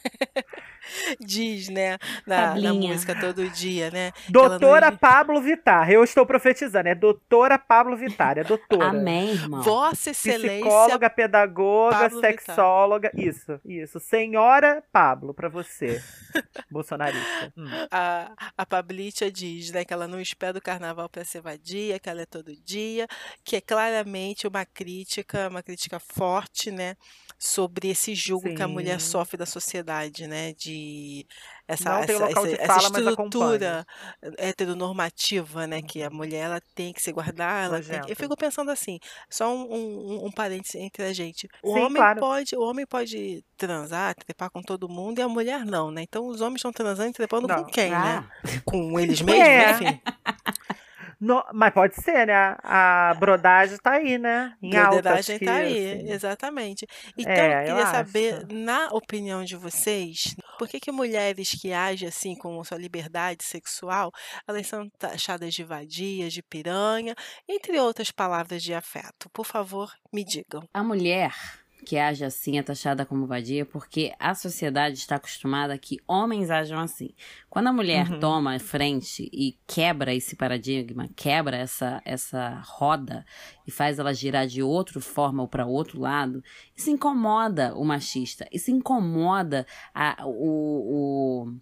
diz, 1.19 1.69
né, 1.69 1.97
na, 2.25 2.55
na 2.55 2.73
música 2.73 3.15
todo 3.19 3.47
dia, 3.49 3.91
né? 3.91 4.11
não 4.29 4.47
Doutora 4.47 4.87
envi- 4.87 4.97
Pablo 4.97 5.41
Vittar. 5.41 5.89
Eu 5.91 6.03
estou 6.03 6.25
profetizando. 6.25 6.89
É 6.89 6.95
doutora 6.95 7.57
Pablo 7.59 7.95
Vittar. 7.95 8.37
É 8.37 8.43
doutora. 8.43 8.89
Amém, 8.89 9.31
irmão. 9.31 9.61
Vossa 9.61 10.11
Excelência 10.11 10.59
Psicóloga, 10.61 11.09
pedagoga, 11.09 11.95
Pablo 11.97 12.21
Vittar. 12.21 12.31
sexóloga. 12.31 13.11
Isso, 13.15 13.59
isso. 13.65 13.99
Senhora 13.99 14.83
Pablo, 14.91 15.33
pra 15.33 15.49
você. 15.49 16.01
Bolsonarista. 16.71 17.53
Hum. 17.57 17.65
a, 17.91 18.31
a 18.57 18.65
Pablitia 18.65 19.31
diz, 19.31 19.48
né, 19.71 19.85
que 19.85 19.93
ela 19.93 20.07
não 20.07 20.19
espera 20.19 20.57
o 20.57 20.61
carnaval 20.61 21.09
para 21.09 21.25
ser 21.25 21.41
vadia, 21.41 21.99
que 21.99 22.09
ela 22.09 22.21
é 22.21 22.25
todo 22.25 22.55
dia, 22.55 23.07
que 23.43 23.55
é 23.55 23.61
claramente 23.61 24.47
uma 24.47 24.65
crítica, 24.65 25.47
uma 25.49 25.63
crítica 25.63 25.99
forte, 25.99 26.71
né, 26.71 26.95
sobre 27.37 27.89
esse 27.89 28.13
julgo 28.15 28.53
que 28.53 28.61
a 28.61 28.67
mulher 28.67 28.99
Sim. 28.99 29.11
sofre 29.11 29.37
da 29.37 29.45
sociedade, 29.45 30.27
né, 30.27 30.53
de 30.53 31.25
essa, 31.69 31.89
Não 31.99 32.05
tem 32.05 32.15
essa, 32.15 32.25
local 32.27 32.47
de 32.47 32.53
essa, 32.55 32.65
fala, 32.65 32.79
essa 32.87 32.99
estrutura 33.09 33.87
heteronormativa, 34.37 35.67
né, 35.67 35.81
que 35.81 36.01
a 36.01 36.09
mulher 36.09 36.45
ela 36.45 36.61
tem 36.73 36.91
que 36.91 37.01
se 37.01 37.11
guardar, 37.11 37.65
ela 37.65 37.81
tem 37.81 38.01
que- 38.01 38.11
eu 38.11 38.15
fico 38.15 38.35
pensando 38.35 38.71
assim, 38.71 38.99
só 39.29 39.53
um, 39.53 39.71
um, 39.73 40.25
um 40.25 40.31
parênteses 40.31 40.75
entre 40.75 41.03
a 41.03 41.13
gente, 41.13 41.47
o 41.63 41.73
Sim, 41.73 41.79
homem 41.81 41.95
claro. 42.01 42.19
pode, 42.19 42.55
o 42.55 42.61
homem 42.61 42.85
pode 42.85 43.43
transar, 43.55 44.15
trepar 44.15 44.49
com 44.49 44.61
todo 44.61 44.89
mundo 44.89 45.19
e 45.19 45.21
a 45.21 45.29
mulher 45.29 45.63
não, 45.65 45.91
né, 45.91 46.01
então 46.01 46.25
os 46.27 46.41
homens 46.41 46.57
estão 46.59 46.71
transando 46.73 47.09
e 47.09 47.13
trepando 47.13 47.47
Não. 47.47 47.63
com 47.63 47.65
quem, 47.71 47.91
né? 47.91 48.25
Ah, 48.25 48.61
com 48.65 48.99
eles 48.99 49.21
mesmos, 49.21 49.45
É. 49.45 49.71
enfim. 49.71 50.01
No- 51.19 51.43
mas 51.53 51.73
pode 51.73 51.95
ser, 52.01 52.27
né? 52.27 52.55
A 52.63 53.13
brodagem 53.19 53.77
tá 53.77 53.91
aí, 53.93 54.17
né? 54.17 54.55
Em 54.61 54.75
alta. 54.77 55.01
Broderagem 55.01 55.35
acho 55.35 55.45
tá 55.45 55.53
aí, 55.55 55.91
assim. 55.91 56.11
exatamente. 56.11 56.87
Então, 57.17 57.33
É, 57.33 57.55
eu 57.55 57.59
eu 57.59 57.65
queria 57.75 57.85
saber, 57.87 58.33
acho. 58.35 58.47
na 58.53 58.87
opinião 58.91 59.43
de 59.43 59.55
vocês, 59.57 60.33
por 60.57 60.67
que 60.69 60.79
que 60.79 60.91
mulheres 60.91 61.49
que 61.61 61.73
agem 61.73 62.07
assim 62.07 62.35
com 62.35 62.63
sua 62.63 62.77
liberdade 62.77 63.43
sexual, 63.43 64.11
elas 64.47 64.65
são 64.67 64.87
taxadas 64.97 65.53
de 65.53 65.63
vadias, 65.63 66.31
de 66.31 66.41
piranha, 66.41 67.13
entre 67.47 67.77
outras 67.79 68.11
palavras 68.11 68.63
de 68.63 68.73
afeto? 68.73 69.29
Por 69.33 69.45
favor, 69.45 69.91
me 70.13 70.23
digam. 70.23 70.63
A 70.73 70.81
mulher 70.83 71.33
que 71.89 71.97
age 71.97 72.23
assim 72.23 72.59
é 72.59 72.61
taxada 72.61 73.03
como 73.03 73.25
vadia 73.25 73.65
porque 73.65 74.13
a 74.19 74.35
sociedade 74.35 74.99
está 74.99 75.15
acostumada 75.15 75.73
a 75.73 75.77
que 75.77 75.97
homens 76.07 76.51
ajam 76.51 76.79
assim. 76.79 77.15
Quando 77.49 77.65
a 77.65 77.73
mulher 77.73 78.11
Uhum. 78.11 78.19
toma 78.19 78.53
a 78.55 78.59
frente 78.59 79.27
e 79.33 79.57
quebra 79.65 80.13
esse 80.13 80.35
paradigma, 80.35 81.09
quebra 81.15 81.57
essa, 81.57 81.99
essa 82.05 82.61
roda 82.63 83.25
e 83.65 83.71
faz 83.71 83.97
ela 83.97 84.13
girar 84.13 84.45
de 84.45 84.61
outra 84.61 85.01
forma 85.01 85.41
ou 85.41 85.47
para 85.47 85.65
outro 85.65 85.99
lado, 85.99 86.43
isso 86.75 86.91
incomoda 86.91 87.73
o 87.75 87.83
machista, 87.83 88.47
isso 88.51 88.69
incomoda 88.69 89.65
a, 89.91 90.27
o, 90.27 91.47
o, 91.47 91.53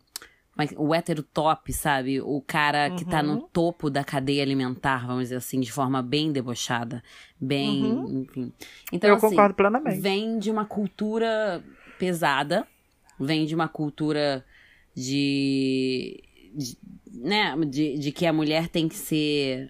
que- 0.66 0.76
o 0.78 0.96
hétero 0.96 1.22
top, 1.22 1.72
sabe? 1.74 2.22
O 2.22 2.42
cara 2.42 2.90
que 2.90 3.06
tá 3.06 3.22
no 3.22 3.34
Uhum. 3.34 3.48
topo 3.54 3.90
da 3.90 4.04
cadeia 4.04 4.42
alimentar, 4.42 5.06
vamos 5.06 5.24
dizer 5.24 5.36
assim, 5.36 5.60
de 5.60 5.72
forma 5.72 6.02
bem 6.02 6.32
debochada, 6.32 7.04
bem, 7.40 7.84
Uhum. 7.84 8.22
enfim. 8.22 8.54
Então, 8.92 9.10
Eu 9.10 9.16
assim, 9.18 9.30
concordo 9.30 9.54
plenamente. 9.56 10.00
vem 10.00 10.40
de 10.40 10.50
uma 10.50 10.66
cultura 10.66 11.64
pesada, 12.00 12.66
vem 13.20 13.46
de 13.46 13.54
uma 13.54 13.68
cultura 13.68 14.44
de, 14.96 16.24
de- 16.56 16.78
né, 17.12 17.56
de, 17.68 17.98
de 18.00 18.12
que 18.12 18.26
a 18.26 18.34
mulher 18.34 18.68
tem 18.70 18.88
que 18.88 18.96
ser 18.96 19.70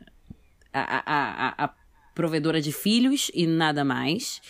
a, 0.71 0.81
a, 0.81 1.47
a, 1.49 1.65
a 1.65 1.73
provedora 2.13 2.61
de 2.61 2.71
filhos 2.71 3.29
e 3.33 3.45
nada 3.45 3.83
mais. 3.83 4.41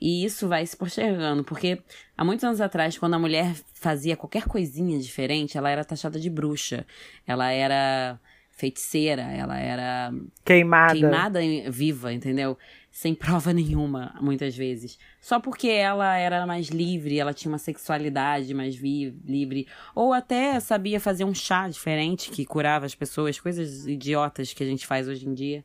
E 0.00 0.24
isso 0.24 0.46
vai 0.46 0.66
se 0.66 0.76
postergando, 0.76 1.42
porque 1.42 1.80
há 2.16 2.24
muitos 2.24 2.44
anos 2.44 2.60
atrás, 2.60 2.98
quando 2.98 3.14
a 3.14 3.18
mulher 3.18 3.54
fazia 3.74 4.16
qualquer 4.16 4.44
coisinha 4.44 4.98
diferente, 4.98 5.56
ela 5.56 5.70
era 5.70 5.84
taxada 5.84 6.20
de 6.20 6.28
bruxa. 6.28 6.86
Ela 7.26 7.50
era 7.50 8.20
feiticeira, 8.56 9.22
ela 9.22 9.58
era 9.58 10.12
Queimada. 10.42 10.92
queimada 10.94 11.40
viva, 11.70 12.12
entendeu? 12.12 12.56
Sem 12.90 13.14
prova 13.14 13.52
nenhuma, 13.54 14.14
muitas 14.20 14.56
vezes. 14.56 14.98
Só 15.20 15.38
porque 15.38 15.68
ela 15.68 16.16
era 16.16 16.46
mais 16.46 16.68
livre, 16.68 17.18
ela 17.18 17.34
tinha 17.34 17.52
uma 17.52 17.58
sexualidade 17.58 18.54
mais 18.54 18.74
livre. 18.76 19.66
Ou 19.94 20.14
até 20.14 20.58
sabia 20.58 20.98
fazer 20.98 21.24
um 21.24 21.34
chá 21.34 21.68
diferente 21.68 22.30
que 22.30 22.46
curava 22.46 22.86
as 22.86 22.94
pessoas, 22.94 23.38
coisas 23.38 23.86
idiotas 23.86 24.54
que 24.54 24.62
a 24.62 24.66
gente 24.66 24.86
faz 24.86 25.06
hoje 25.06 25.28
em 25.28 25.34
dia. 25.34 25.62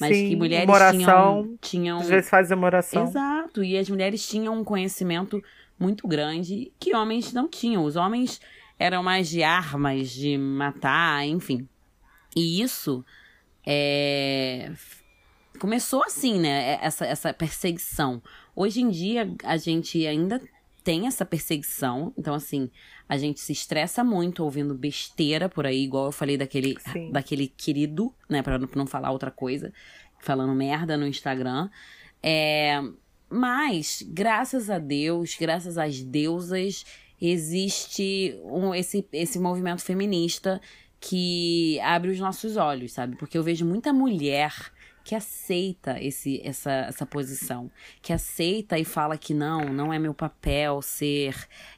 Mas 0.00 0.16
Sim, 0.16 0.28
que 0.28 0.36
mulheres 0.36 0.68
uma 0.68 0.90
tinham, 0.90 1.08
oração. 1.08 1.58
tinham. 1.60 1.98
Às 1.98 2.08
vezes 2.08 2.30
faz 2.30 2.50
uma 2.50 2.66
oração. 2.66 3.04
Exato, 3.04 3.64
e 3.64 3.76
as 3.78 3.88
mulheres 3.88 4.26
tinham 4.28 4.58
um 4.58 4.64
conhecimento 4.64 5.42
muito 5.78 6.06
grande 6.06 6.72
que 6.78 6.94
homens 6.94 7.32
não 7.32 7.48
tinham. 7.48 7.84
Os 7.84 7.96
homens 7.96 8.40
eram 8.78 9.02
mais 9.02 9.28
de 9.28 9.42
armas, 9.42 10.10
de 10.10 10.36
matar, 10.36 11.26
enfim. 11.26 11.66
E 12.34 12.60
isso 12.60 13.04
é, 13.66 14.70
começou 15.58 16.02
assim, 16.04 16.38
né? 16.38 16.78
Essa, 16.82 17.06
essa 17.06 17.32
perseguição. 17.32 18.22
Hoje 18.54 18.80
em 18.82 18.90
dia, 18.90 19.34
a 19.42 19.56
gente 19.56 20.06
ainda 20.06 20.40
tem 20.84 21.06
essa 21.06 21.24
perseguição. 21.24 22.12
Então, 22.16 22.34
assim, 22.34 22.70
a 23.08 23.16
gente 23.16 23.40
se 23.40 23.52
estressa 23.52 24.02
muito 24.02 24.42
ouvindo 24.42 24.74
besteira 24.74 25.48
por 25.48 25.66
aí, 25.66 25.84
igual 25.84 26.06
eu 26.06 26.12
falei 26.12 26.36
daquele, 26.36 26.76
daquele 27.12 27.48
querido, 27.48 28.12
né? 28.28 28.42
Pra 28.42 28.58
não 28.58 28.86
falar 28.86 29.10
outra 29.10 29.30
coisa, 29.30 29.72
falando 30.18 30.54
merda 30.54 30.96
no 30.96 31.06
Instagram. 31.06 31.70
É, 32.22 32.82
mas, 33.28 34.04
graças 34.08 34.70
a 34.70 34.78
Deus, 34.78 35.36
graças 35.38 35.78
às 35.78 36.02
deusas, 36.02 36.84
existe 37.20 38.36
um, 38.44 38.74
esse, 38.74 39.06
esse 39.12 39.38
movimento 39.38 39.82
feminista 39.82 40.60
que 41.00 41.78
abre 41.80 42.10
os 42.10 42.18
nossos 42.18 42.56
olhos, 42.56 42.92
sabe? 42.92 43.16
Porque 43.16 43.38
eu 43.38 43.42
vejo 43.42 43.64
muita 43.64 43.92
mulher 43.92 44.52
que 45.06 45.14
aceita 45.14 46.02
esse, 46.02 46.42
essa, 46.44 46.72
essa 46.72 47.06
posição, 47.06 47.70
que 48.02 48.12
aceita 48.12 48.76
e 48.76 48.84
fala 48.84 49.16
que 49.16 49.32
não, 49.32 49.60
não 49.66 49.92
é 49.92 50.00
meu 50.00 50.12
papel 50.12 50.82
ser 50.82 51.32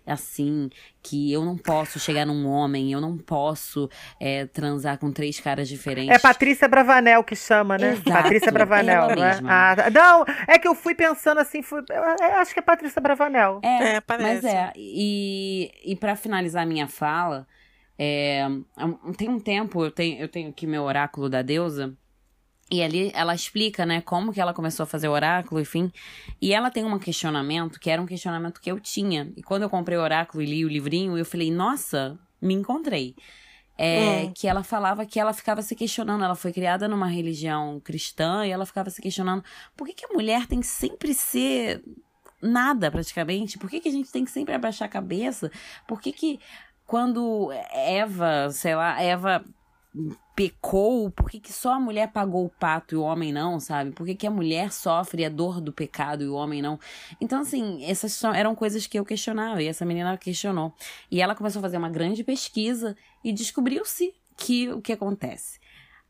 assim, 0.07 0.71
que 1.03 1.31
eu 1.31 1.45
não 1.45 1.59
posso 1.59 2.01
chegar 2.01 2.25
num 2.25 2.47
homem, 2.47 2.91
eu 2.91 3.03
não 3.03 3.19
posso 3.19 3.91
é, 4.19 4.47
transar 4.47 4.97
com 4.97 5.13
três 5.13 5.39
caras 5.39 5.69
diferentes. 5.69 6.09
É 6.09 6.19
Patrícia 6.19 6.67
Bravanel 6.67 7.23
que 7.23 7.37
chama, 7.37 7.77
né? 7.77 7.91
Exato, 7.91 8.11
Patrícia 8.11 8.51
Bravanel, 8.51 9.09
né? 9.09 9.41
Ah, 9.45 9.77
não, 9.93 10.25
é 10.47 10.59
que 10.59 10.67
eu 10.67 10.75
fui 10.75 10.95
pensando 10.95 11.39
assim, 11.39 11.61
fui, 11.61 11.83
eu 11.91 12.39
acho 12.39 12.55
que 12.55 12.61
é 12.61 12.63
Patrícia 12.63 12.99
Bravanel. 12.99 13.61
É, 13.63 13.97
é 13.97 14.03
mas 14.09 14.43
é. 14.43 14.73
E, 14.75 15.71
e 15.85 15.95
para 15.97 16.17
finalizar 16.17 16.67
minha 16.67 16.89
fala, 16.89 17.47
é, 17.99 18.49
tem 19.19 19.29
um 19.29 19.39
tempo, 19.39 19.85
eu 19.85 19.91
tenho, 19.91 20.19
eu 20.19 20.29
tenho 20.29 20.49
aqui 20.49 20.67
meu 20.67 20.85
oráculo 20.85 21.29
da 21.29 21.43
deusa, 21.43 21.95
e 22.71 22.83
ali 22.83 23.11
ela 23.15 23.35
explica, 23.35 23.87
né, 23.87 24.01
como 24.03 24.33
que 24.33 24.41
ela 24.41 24.53
começou 24.53 24.85
a 24.85 24.87
fazer 24.87 25.09
o 25.09 25.13
oráculo, 25.13 25.61
enfim. 25.61 25.91
E 26.41 26.53
ela 26.53 26.71
tem 26.71 26.85
um 26.85 26.99
questionamento 26.99 27.81
que 27.81 27.89
era 27.89 28.01
um 28.01 28.07
questionamento 28.07 28.61
que 28.61 28.71
eu 28.71 28.79
tinha. 28.79 29.33
E 29.37 29.43
quando 29.43 29.63
eu 29.63 29.71
comprei 29.71 29.97
o 29.97 30.03
oráculo 30.03 30.43
e 30.43 30.47
li 30.47 30.65
o 30.65 30.69
livrinho, 30.69 31.17
eu 31.17 31.25
falei, 31.25 31.51
nossa, 31.51 32.19
me 32.41 32.53
encontrei. 32.53 33.15
É, 33.79 34.25
hum. 34.25 34.33
Que 34.35 34.49
ela 34.49 34.63
falava 34.63 35.07
que 35.07 35.19
ela 35.19 35.33
ficava 35.33 35.63
se 35.63 35.75
questionando. 35.75 36.23
Ela 36.25 36.35
foi 36.35 36.53
criada 36.53 36.87
numa 36.87 37.07
religião 37.07 37.81
cristã 37.81 38.45
e 38.45 38.51
ela 38.51 38.67
ficava 38.67 38.91
se 38.91 39.01
questionando 39.01 39.43
por 39.77 39.87
que, 39.87 39.95
que 39.95 40.05
a 40.05 40.13
mulher 40.13 40.47
tem 40.47 40.61
que 40.61 40.67
sempre 40.67 41.15
ser 41.15 41.83
nada, 42.43 42.91
praticamente? 42.91 43.57
Por 43.57 43.71
que, 43.71 43.81
que 43.81 43.89
a 43.89 43.93
gente 43.93 44.13
tem 44.13 44.25
que 44.25 44.31
sempre 44.31 44.55
abaixar 44.55 44.87
a 44.87 44.91
cabeça? 44.91 45.51
Por 45.87 46.01
que, 46.01 46.13
que 46.13 46.41
quando 46.87 47.51
Eva, 47.73 48.51
sei 48.51 48.75
lá, 48.75 49.01
Eva 49.01 49.45
pecou, 50.39 51.11
por 51.11 51.29
que, 51.29 51.41
que 51.41 51.53
só 51.53 51.73
a 51.73 51.81
mulher 51.81 52.13
pagou 52.13 52.45
o 52.45 52.49
pato 52.49 52.95
e 52.95 52.97
o 52.97 53.03
homem 53.03 53.33
não, 53.33 53.59
sabe? 53.59 53.91
Por 53.91 54.07
que, 54.07 54.15
que 54.15 54.25
a 54.25 54.31
mulher 54.31 54.71
sofre 54.73 55.25
a 55.25 55.29
dor 55.29 55.61
do 55.61 55.73
pecado 55.73 56.23
e 56.23 56.29
o 56.29 56.35
homem 56.35 56.63
não? 56.63 56.79
Então, 57.21 57.41
assim, 57.41 57.85
essas 57.85 58.13
são, 58.13 58.33
eram 58.33 58.55
coisas 58.55 58.87
que 58.87 58.97
eu 58.97 59.05
questionava 59.05 59.61
e 59.61 59.67
essa 59.67 59.85
menina 59.85 60.17
questionou. 60.17 60.73
E 61.11 61.21
ela 61.21 61.35
começou 61.35 61.59
a 61.59 61.63
fazer 61.63 61.77
uma 61.77 61.91
grande 61.91 62.23
pesquisa 62.23 62.97
e 63.25 63.33
descobriu-se 63.33 64.15
que 64.37 64.69
o 64.69 64.81
que 64.81 64.93
acontece? 64.93 65.59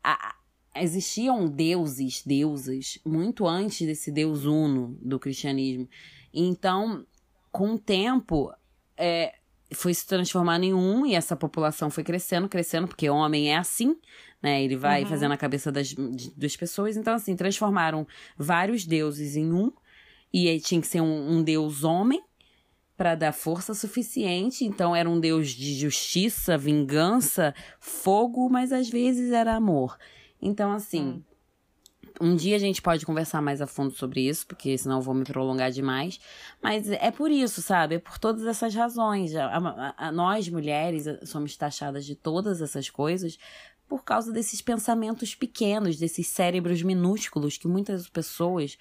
A, 0.03 0.35
existiam 0.75 1.47
deuses, 1.47 2.21
deusas, 2.23 2.99
muito 3.03 3.47
antes 3.47 3.87
desse 3.87 4.11
deus 4.11 4.45
uno 4.45 4.95
do 5.01 5.17
cristianismo. 5.17 5.89
Então, 6.31 7.03
com 7.51 7.73
o 7.73 7.79
tempo, 7.79 8.53
é, 8.95 9.38
foi 9.71 9.93
se 9.93 10.05
transformando 10.05 10.63
em 10.63 10.73
um 10.73 11.05
e 11.05 11.15
essa 11.15 11.35
população 11.35 11.89
foi 11.89 12.03
crescendo, 12.03 12.49
crescendo, 12.49 12.87
porque 12.87 13.09
homem 13.09 13.51
é 13.51 13.57
assim, 13.57 13.95
né? 14.41 14.63
Ele 14.63 14.75
vai 14.75 15.03
uhum. 15.03 15.09
fazendo 15.09 15.31
a 15.31 15.37
cabeça 15.37 15.71
das, 15.71 15.93
das 16.35 16.55
pessoas. 16.55 16.97
Então, 16.97 17.13
assim, 17.13 17.35
transformaram 17.35 18.07
vários 18.37 18.85
deuses 18.85 19.35
em 19.35 19.51
um. 19.51 19.71
E 20.33 20.47
aí 20.47 20.59
tinha 20.59 20.81
que 20.81 20.87
ser 20.87 21.01
um, 21.01 21.31
um 21.31 21.43
deus 21.43 21.83
homem 21.83 22.21
para 22.97 23.15
dar 23.15 23.31
força 23.31 23.73
suficiente. 23.73 24.65
Então, 24.65 24.95
era 24.95 25.09
um 25.09 25.19
deus 25.19 25.49
de 25.49 25.75
justiça, 25.75 26.57
vingança, 26.57 27.53
fogo, 27.79 28.49
mas 28.49 28.71
às 28.71 28.89
vezes 28.89 29.31
era 29.31 29.55
amor. 29.55 29.97
Então, 30.41 30.71
assim. 30.71 31.01
Uhum. 31.03 31.28
Um 32.19 32.35
dia 32.35 32.57
a 32.57 32.59
gente 32.59 32.81
pode 32.81 33.05
conversar 33.05 33.41
mais 33.41 33.61
a 33.61 33.67
fundo 33.67 33.91
sobre 33.91 34.27
isso, 34.27 34.45
porque 34.45 34.77
senão 34.77 34.97
eu 34.97 35.01
vou 35.01 35.13
me 35.13 35.23
prolongar 35.23 35.71
demais. 35.71 36.19
Mas 36.61 36.89
é 36.89 37.11
por 37.11 37.31
isso, 37.31 37.61
sabe? 37.61 37.95
É 37.95 37.99
por 37.99 38.17
todas 38.17 38.45
essas 38.45 38.75
razões. 38.75 39.33
A, 39.35 39.45
a, 39.45 40.07
a, 40.07 40.11
nós, 40.11 40.49
mulheres, 40.49 41.05
somos 41.23 41.55
taxadas 41.55 42.05
de 42.05 42.15
todas 42.15 42.61
essas 42.61 42.89
coisas 42.89 43.37
por 43.89 44.03
causa 44.03 44.31
desses 44.31 44.61
pensamentos 44.61 45.33
pequenos, 45.33 45.97
desses 45.97 46.27
cérebros 46.27 46.83
minúsculos 46.83 47.57
que 47.57 47.67
muitas 47.67 48.07
pessoas 48.07 48.77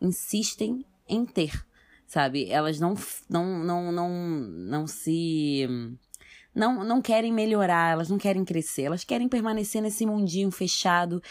insistem 0.00 0.86
em 1.08 1.26
ter, 1.26 1.66
sabe? 2.06 2.48
Elas 2.48 2.78
não, 2.78 2.94
não, 3.28 3.64
não, 3.64 3.92
não, 3.92 4.10
não 4.10 4.86
se. 4.86 5.66
Não, 6.54 6.84
não 6.84 7.00
querem 7.00 7.32
melhorar, 7.32 7.92
elas 7.92 8.10
não 8.10 8.18
querem 8.18 8.44
crescer, 8.44 8.82
elas 8.82 9.04
querem 9.04 9.26
permanecer 9.26 9.80
nesse 9.80 10.04
mundinho 10.04 10.50
fechado, 10.50 11.22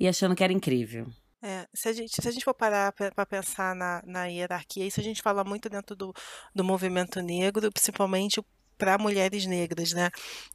e 0.00 0.08
achando 0.08 0.34
que 0.34 0.42
era 0.42 0.52
incrível. 0.52 1.06
É, 1.42 1.66
se, 1.72 1.88
a 1.88 1.92
gente, 1.92 2.20
se 2.20 2.28
a 2.28 2.30
gente 2.30 2.44
for 2.44 2.54
parar 2.54 2.92
para 2.92 3.26
pensar 3.26 3.74
na, 3.74 4.02
na 4.04 4.26
hierarquia, 4.26 4.86
isso 4.86 5.00
a 5.00 5.02
gente 5.02 5.22
fala 5.22 5.44
muito 5.44 5.68
dentro 5.68 5.94
do, 5.94 6.12
do 6.54 6.64
movimento 6.64 7.20
negro, 7.20 7.70
principalmente 7.70 8.42
para 8.80 8.96
mulheres 8.96 9.44
negras, 9.44 9.92
né? 9.92 10.10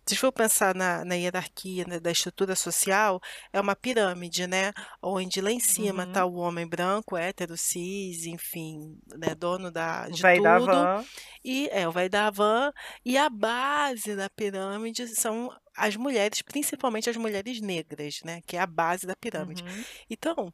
Se 0.05 0.15
for 0.15 0.31
pensar 0.31 0.73
na, 0.73 1.05
na 1.05 1.13
hierarquia 1.13 1.85
né, 1.87 1.99
da 1.99 2.11
estrutura 2.11 2.55
social, 2.55 3.21
é 3.53 3.61
uma 3.61 3.75
pirâmide, 3.75 4.47
né? 4.47 4.73
Onde 5.01 5.39
lá 5.39 5.51
em 5.51 5.59
cima 5.59 6.03
está 6.03 6.25
uhum. 6.25 6.33
o 6.33 6.37
homem 6.37 6.67
branco, 6.67 7.15
hétero, 7.15 7.55
cis, 7.55 8.25
enfim, 8.25 8.97
né, 9.15 9.35
dono 9.35 9.71
da, 9.71 10.09
de 10.09 10.21
vai 10.21 10.37
tudo. 10.37 10.43
Da 10.43 10.59
van. 10.59 11.05
E 11.43 11.69
é, 11.71 11.87
o 11.87 11.91
vai 11.91 12.09
da 12.09 12.31
van. 12.31 12.73
E 13.05 13.15
a 13.15 13.29
base 13.29 14.15
da 14.15 14.27
pirâmide 14.27 15.07
são 15.07 15.55
as 15.77 15.95
mulheres, 15.95 16.41
principalmente 16.41 17.09
as 17.09 17.17
mulheres 17.17 17.61
negras, 17.61 18.21
né? 18.25 18.41
Que 18.47 18.57
é 18.57 18.59
a 18.59 18.67
base 18.67 19.05
da 19.05 19.15
pirâmide. 19.15 19.61
Uhum. 19.61 19.83
Então, 20.09 20.53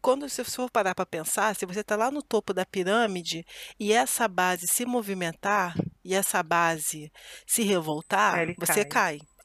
quando 0.00 0.28
você 0.28 0.44
for 0.44 0.70
parar 0.70 0.94
para 0.94 1.06
pensar, 1.06 1.54
se 1.54 1.66
você 1.66 1.80
está 1.80 1.96
lá 1.96 2.10
no 2.10 2.22
topo 2.22 2.52
da 2.52 2.64
pirâmide 2.64 3.44
e 3.78 3.92
essa 3.92 4.28
base 4.28 4.66
se 4.66 4.84
movimentar 4.84 5.74
e 6.04 6.14
essa 6.14 6.42
base 6.42 7.10
se 7.46 7.62
revoltar, 7.62 8.40
Ele 8.40 8.54
você 8.58 8.84
cai. 8.84 9.18
cai. 9.18 9.36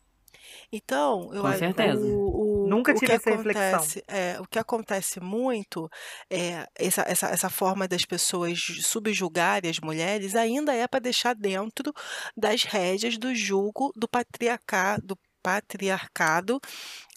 Então, 0.72 1.34
eu 1.34 1.42
Com 1.42 1.54
certeza. 1.54 2.00
O, 2.00 2.64
o, 2.64 2.68
Nunca 2.68 2.94
tive 2.94 3.12
essa 3.12 3.30
acontece, 3.30 3.60
reflexão. 3.60 4.04
É, 4.08 4.40
o 4.40 4.46
que 4.46 4.58
acontece 4.58 5.20
muito 5.20 5.90
é 6.30 6.66
essa, 6.76 7.02
essa, 7.02 7.28
essa 7.28 7.50
forma 7.50 7.88
das 7.88 8.06
pessoas 8.06 8.60
subjugarem 8.82 9.70
as 9.70 9.80
mulheres 9.80 10.34
ainda 10.34 10.74
é 10.74 10.88
para 10.88 11.02
deixar 11.02 11.36
dentro 11.36 11.94
das 12.38 12.64
rédeas 12.64 13.18
do 13.18 13.36
julgo 13.36 13.92
do 13.96 14.08
patriarcado, 14.08 15.08
do 15.08 15.18
patriarcado, 15.42 16.60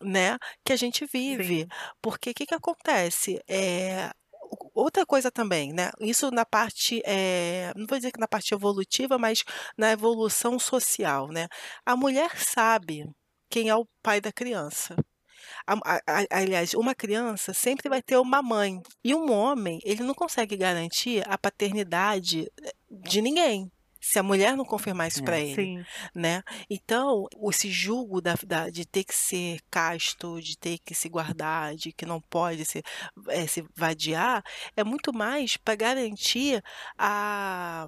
né, 0.01 0.39
que 0.65 0.73
a 0.73 0.77
gente 0.77 1.07
vive. 1.07 1.63
Sim. 1.63 1.69
Porque 2.03 2.31
o 2.31 2.35
que, 2.35 2.47
que 2.47 2.55
acontece? 2.55 3.43
É, 3.49 4.11
outra 4.75 5.07
coisa 5.07 5.31
também, 5.31 5.73
né? 5.73 5.91
Isso 6.01 6.31
na 6.31 6.45
parte, 6.45 7.03
é, 7.05 7.73
não 7.77 7.87
vou 7.87 7.99
dizer 7.99 8.13
que 8.13 8.21
na 8.21 8.29
parte 8.29 8.55
evolutiva, 8.55 9.19
mas 9.19 9.45
na 9.77 9.93
evolução 9.93 10.59
social, 10.59 11.29
né? 11.29 11.49
A 11.85 11.97
mulher 11.97 12.37
sabe 12.39 13.05
quem 13.51 13.69
é 13.69 13.77
o 13.77 13.87
pai 14.03 14.21
da 14.21 14.33
criança. 14.33 14.97
aliás, 16.31 16.75
uma 16.75 16.95
criança 16.95 17.53
sempre 17.55 17.89
vai 17.89 18.03
ter 18.03 18.17
uma 18.19 18.43
mãe. 18.43 18.81
E 19.03 19.15
um 19.15 19.31
homem, 19.33 19.81
ele 19.85 20.03
não 20.03 20.15
consegue 20.15 20.57
garantir 20.57 21.23
a 21.29 21.39
paternidade 21.39 22.51
eh, 22.63 22.73
de 22.91 23.23
ninguém 23.23 23.71
se 24.05 24.19
a 24.19 24.23
mulher 24.23 24.55
não 24.55 24.67
confirmar 24.67 25.09
isso 25.09 25.21
é, 25.21 25.25
para 25.25 25.41
ele, 25.41 25.55
sim. 25.55 25.85
né? 26.15 26.43
Então, 26.69 27.27
esse 27.49 27.71
julgo 27.71 28.21
da, 28.21 28.35
da, 28.47 28.69
de 28.69 28.85
ter 28.85 29.03
que 29.03 29.15
ser 29.15 29.61
casto, 29.71 30.39
de 30.43 30.59
ter 30.59 30.79
que 30.85 30.95
se 30.95 31.09
guardar, 31.09 31.75
de 31.75 31.91
que 31.91 32.05
não 32.05 32.21
pode 32.21 32.67
se, 32.67 32.83
é, 33.29 33.47
se 33.47 33.65
vadiar, 33.75 34.45
é 34.77 34.85
muito 34.85 35.11
mais 35.11 35.57
para 35.57 35.75
garantir 35.75 36.63
a 36.99 37.87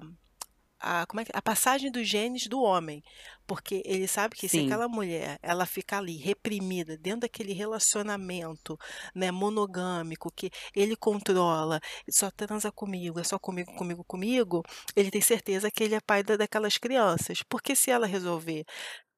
a, 0.79 1.05
como 1.05 1.21
é 1.21 1.25
que, 1.25 1.31
a 1.33 1.41
passagem 1.41 1.91
dos 1.91 2.07
genes 2.07 2.47
do 2.47 2.61
homem. 2.61 3.03
Porque 3.45 3.81
ele 3.85 4.07
sabe 4.07 4.35
que 4.35 4.47
Sim. 4.47 4.59
se 4.59 4.65
aquela 4.65 4.87
mulher 4.87 5.39
ela 5.41 5.65
ficar 5.65 5.99
ali 5.99 6.17
reprimida 6.17 6.97
dentro 6.97 7.21
daquele 7.21 7.53
relacionamento 7.53 8.77
né, 9.15 9.31
monogâmico 9.31 10.31
que 10.31 10.51
ele 10.75 10.95
controla, 10.95 11.79
só 12.09 12.29
transa 12.29 12.71
comigo, 12.71 13.19
é 13.19 13.23
só 13.23 13.39
comigo, 13.39 13.73
comigo, 13.75 14.03
comigo, 14.03 14.63
ele 14.95 15.09
tem 15.09 15.21
certeza 15.21 15.71
que 15.71 15.83
ele 15.83 15.95
é 15.95 16.01
pai 16.01 16.23
da, 16.23 16.35
daquelas 16.35 16.77
crianças. 16.77 17.41
Porque 17.47 17.75
se 17.75 17.89
ela 17.89 18.05
resolver 18.05 18.65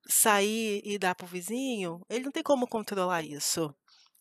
sair 0.07 0.81
e 0.83 0.97
dar 0.97 1.15
pro 1.15 1.27
vizinho, 1.27 2.01
ele 2.09 2.25
não 2.25 2.31
tem 2.31 2.43
como 2.43 2.67
controlar 2.67 3.23
isso 3.23 3.73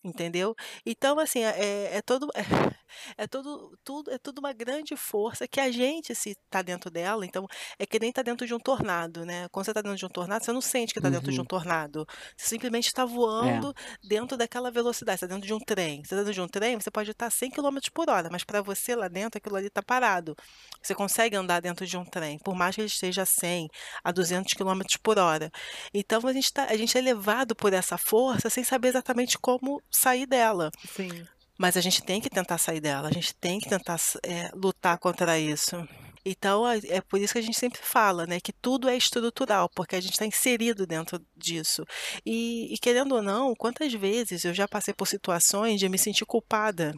Entendeu? 0.04 0.54
Então, 0.86 1.18
assim, 1.18 1.42
é, 1.42 1.96
é 1.96 2.02
todo. 2.02 2.28
É, 2.34 2.42
é 3.18 3.26
todo, 3.26 3.76
tudo, 3.84 4.10
é 4.10 4.18
tudo 4.18 4.38
uma 4.38 4.52
grande 4.52 4.96
força 4.96 5.46
que 5.48 5.60
a 5.60 5.70
gente, 5.70 6.14
se 6.14 6.36
tá 6.48 6.62
dentro 6.62 6.90
dela, 6.90 7.26
então 7.26 7.46
é 7.78 7.84
que 7.86 7.98
nem 7.98 8.12
tá 8.12 8.22
dentro 8.22 8.46
de 8.46 8.54
um 8.54 8.58
tornado, 8.60 9.24
né? 9.26 9.48
Quando 9.50 9.66
você 9.66 9.74
tá 9.74 9.82
dentro 9.82 9.98
de 9.98 10.06
um 10.06 10.08
tornado, 10.08 10.44
você 10.44 10.52
não 10.52 10.60
sente 10.60 10.94
que 10.94 11.00
tá 11.00 11.10
dentro 11.10 11.32
de 11.32 11.40
um 11.40 11.42
Uhum. 11.42 11.46
tornado. 11.46 12.06
Você 12.36 12.48
simplesmente 12.48 12.86
está 12.86 13.04
É. 13.40 13.62
voando 13.62 13.74
dentro 14.02 14.36
daquela 14.36 14.70
velocidade, 14.70 15.18
você 15.20 15.26
tá 15.28 15.34
dentro 15.34 15.46
de 15.46 15.54
um 15.54 15.58
trem. 15.60 16.02
Você 16.04 16.10
tá 16.10 16.16
dentro 16.18 16.32
de 16.34 16.40
um 16.40 16.48
trem, 16.48 16.76
você 16.80 16.90
pode 16.90 17.10
estar 17.10 17.26
a 17.26 17.30
100 17.30 17.50
km 17.50 17.90
por 17.92 18.08
hora, 18.08 18.28
mas 18.30 18.44
para 18.44 18.62
você 18.62 18.94
lá 18.94 19.08
dentro, 19.08 19.38
aquilo 19.38 19.56
ali 19.56 19.68
tá 19.68 19.82
parado. 19.82 20.34
Você 20.82 20.94
consegue 20.94 21.36
andar 21.36 21.60
dentro 21.60 21.84
de 21.86 21.96
um 21.96 22.04
trem, 22.04 22.38
por 22.38 22.54
mais 22.54 22.74
que 22.74 22.80
ele 22.82 22.86
esteja 22.88 23.22
a 23.22 23.26
100, 23.26 23.68
a 24.04 24.12
200 24.12 24.54
km 24.54 24.98
por 25.02 25.18
hora. 25.18 25.50
Então 25.92 26.20
a 26.26 26.32
gente, 26.32 26.52
tá, 26.52 26.64
a 26.64 26.76
gente 26.76 26.96
é 26.96 27.00
levado 27.00 27.54
por 27.54 27.72
essa 27.72 27.98
força 27.98 28.48
sem 28.50 28.64
saber 28.64 28.88
exatamente 28.88 29.38
como 29.38 29.82
sair 29.90 30.26
dela. 30.26 30.70
Sim. 30.94 31.24
Mas 31.58 31.76
a 31.76 31.80
gente 31.80 32.02
tem 32.02 32.20
que 32.20 32.30
tentar 32.30 32.56
sair 32.58 32.80
dela, 32.80 33.08
a 33.08 33.12
gente 33.12 33.34
tem 33.34 33.58
que 33.58 33.68
tentar 33.68 33.98
é, 34.22 34.50
lutar 34.54 34.96
contra 34.98 35.38
isso. 35.38 35.76
Então 36.24 36.68
é, 36.68 37.00
por 37.00 37.18
isso 37.20 37.32
que 37.32 37.38
a 37.38 37.42
gente 37.42 37.58
sempre 37.58 37.80
fala, 37.82 38.26
né, 38.26 38.38
que 38.38 38.52
tudo 38.52 38.88
é 38.88 38.96
estrutural, 38.96 39.68
porque 39.74 39.96
a 39.96 40.00
gente 40.00 40.12
está 40.12 40.26
inserido 40.26 40.86
dentro 40.86 41.20
disso. 41.36 41.84
E, 42.24 42.72
e 42.72 42.78
querendo 42.78 43.14
ou 43.14 43.22
não, 43.22 43.54
quantas 43.54 43.92
vezes 43.92 44.44
eu 44.44 44.54
já 44.54 44.68
passei 44.68 44.94
por 44.94 45.06
situações 45.08 45.80
de 45.80 45.88
me 45.88 45.98
sentir 45.98 46.24
culpada, 46.26 46.94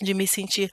de 0.00 0.14
me 0.14 0.26
sentir 0.26 0.70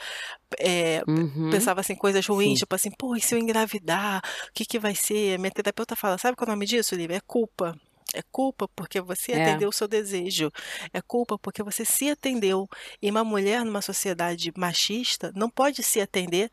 é, 0.59 1.01
Uhum. 1.07 1.49
pensava 1.49 1.81
assim 1.81 1.95
coisas 1.95 2.25
ruins, 2.25 2.59
Sim. 2.59 2.65
tipo 2.65 2.75
assim, 2.75 2.91
pô, 2.91 3.15
e 3.15 3.21
se 3.21 3.33
eu 3.35 3.39
engravidar, 3.39 4.21
o 4.47 4.53
que 4.53 4.65
que 4.65 4.79
vai 4.79 4.95
ser? 4.95 5.37
Minha 5.39 5.51
terapeuta 5.51 5.95
fala, 5.95 6.17
sabe 6.17 6.35
qual 6.35 6.47
é 6.47 6.51
o 6.51 6.53
nome 6.53 6.65
disso, 6.65 6.95
Lívia? 6.95 7.17
É 7.17 7.21
culpa. 7.21 7.75
É 8.13 8.21
culpa 8.31 8.67
porque 8.75 8.99
você 9.01 9.31
É. 9.33 9.41
atendeu 9.43 9.69
o 9.69 9.73
seu 9.73 9.87
desejo. 9.87 10.51
É 10.93 11.01
culpa 11.01 11.37
porque 11.37 11.63
você 11.63 11.85
se 11.85 12.09
atendeu. 12.09 12.67
E 13.01 13.09
uma 13.09 13.23
mulher 13.23 13.63
numa 13.63 13.81
sociedade 13.81 14.51
machista 14.57 15.31
não 15.35 15.49
pode 15.49 15.81
se 15.83 16.01
atender 16.01 16.49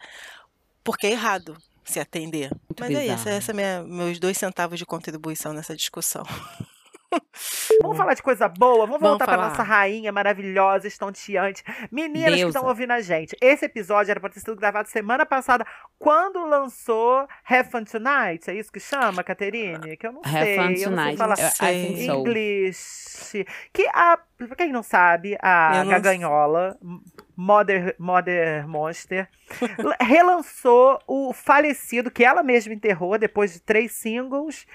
porque 0.84 1.06
é 1.06 1.10
errado 1.12 1.56
se 1.84 1.98
atender. 1.98 2.50
Muito 2.68 2.80
Mas 2.80 2.90
é 2.90 3.06
isso, 3.06 3.16
bizarro. 3.16 3.36
essa 3.36 3.50
é 3.50 3.54
minha, 3.54 3.82
meus 3.82 4.18
dois 4.18 4.36
centavos 4.36 4.78
de 4.78 4.84
contribuição 4.86 5.52
nessa 5.52 5.74
discussão. 5.74 6.22
Vamos 7.82 7.96
falar 7.96 8.14
de 8.14 8.22
coisa 8.22 8.48
boa? 8.48 8.86
Vamos 8.86 9.00
Vamos 9.00 9.08
voltar 9.10 9.24
pra 9.26 9.36
falar. 9.36 9.48
nossa 9.50 9.62
rainha 9.62 10.12
maravilhosa, 10.12 10.86
estonteante. 10.86 11.62
Meninas 11.90 12.30
que 12.32 12.36
Deusa. 12.40 12.58
estão 12.58 12.68
ouvindo 12.68 12.90
a 12.92 13.00
gente. 13.00 13.36
Esse 13.40 13.64
episódio 13.64 14.10
era 14.10 14.20
pra 14.20 14.28
ter 14.28 14.40
sido 14.40 14.54
gravado 14.56 14.88
semana 14.88 15.24
passada, 15.24 15.64
quando 15.98 16.44
lançou 16.44 17.26
Have 17.48 17.70
Fun 17.70 17.84
Tonight. 17.84 18.50
É 18.50 18.54
isso 18.54 18.70
que 18.72 18.80
chama, 18.80 19.22
Caterine? 19.22 19.96
Que 19.96 20.06
eu 20.06 20.12
não 20.12 20.20
Have 20.24 20.38
sei. 20.44 20.56
fun 20.56 20.62
eu 20.82 20.90
não 20.90 21.04
sei 21.04 21.16
falar 21.16 21.38
Eu- 21.38 21.46
I 21.46 21.50
sei. 21.50 21.86
think 21.86 22.06
so. 22.06 22.12
English. 22.12 23.46
Que 23.72 23.86
a, 23.94 24.18
pra 24.36 24.56
quem 24.56 24.72
não 24.72 24.82
sabe, 24.82 25.36
a 25.40 25.72
Eu 25.78 25.84
não 25.84 25.90
Gaganhola, 25.92 26.78
Mother, 27.40 27.94
Mother 28.00 28.66
Monster, 28.66 29.28
relançou 30.00 30.98
o 31.06 31.32
falecido, 31.32 32.10
que 32.10 32.24
ela 32.24 32.42
mesma 32.42 32.74
enterrou 32.74 33.16
depois 33.16 33.52
de 33.52 33.60
três 33.60 33.92
singles, 33.92 34.66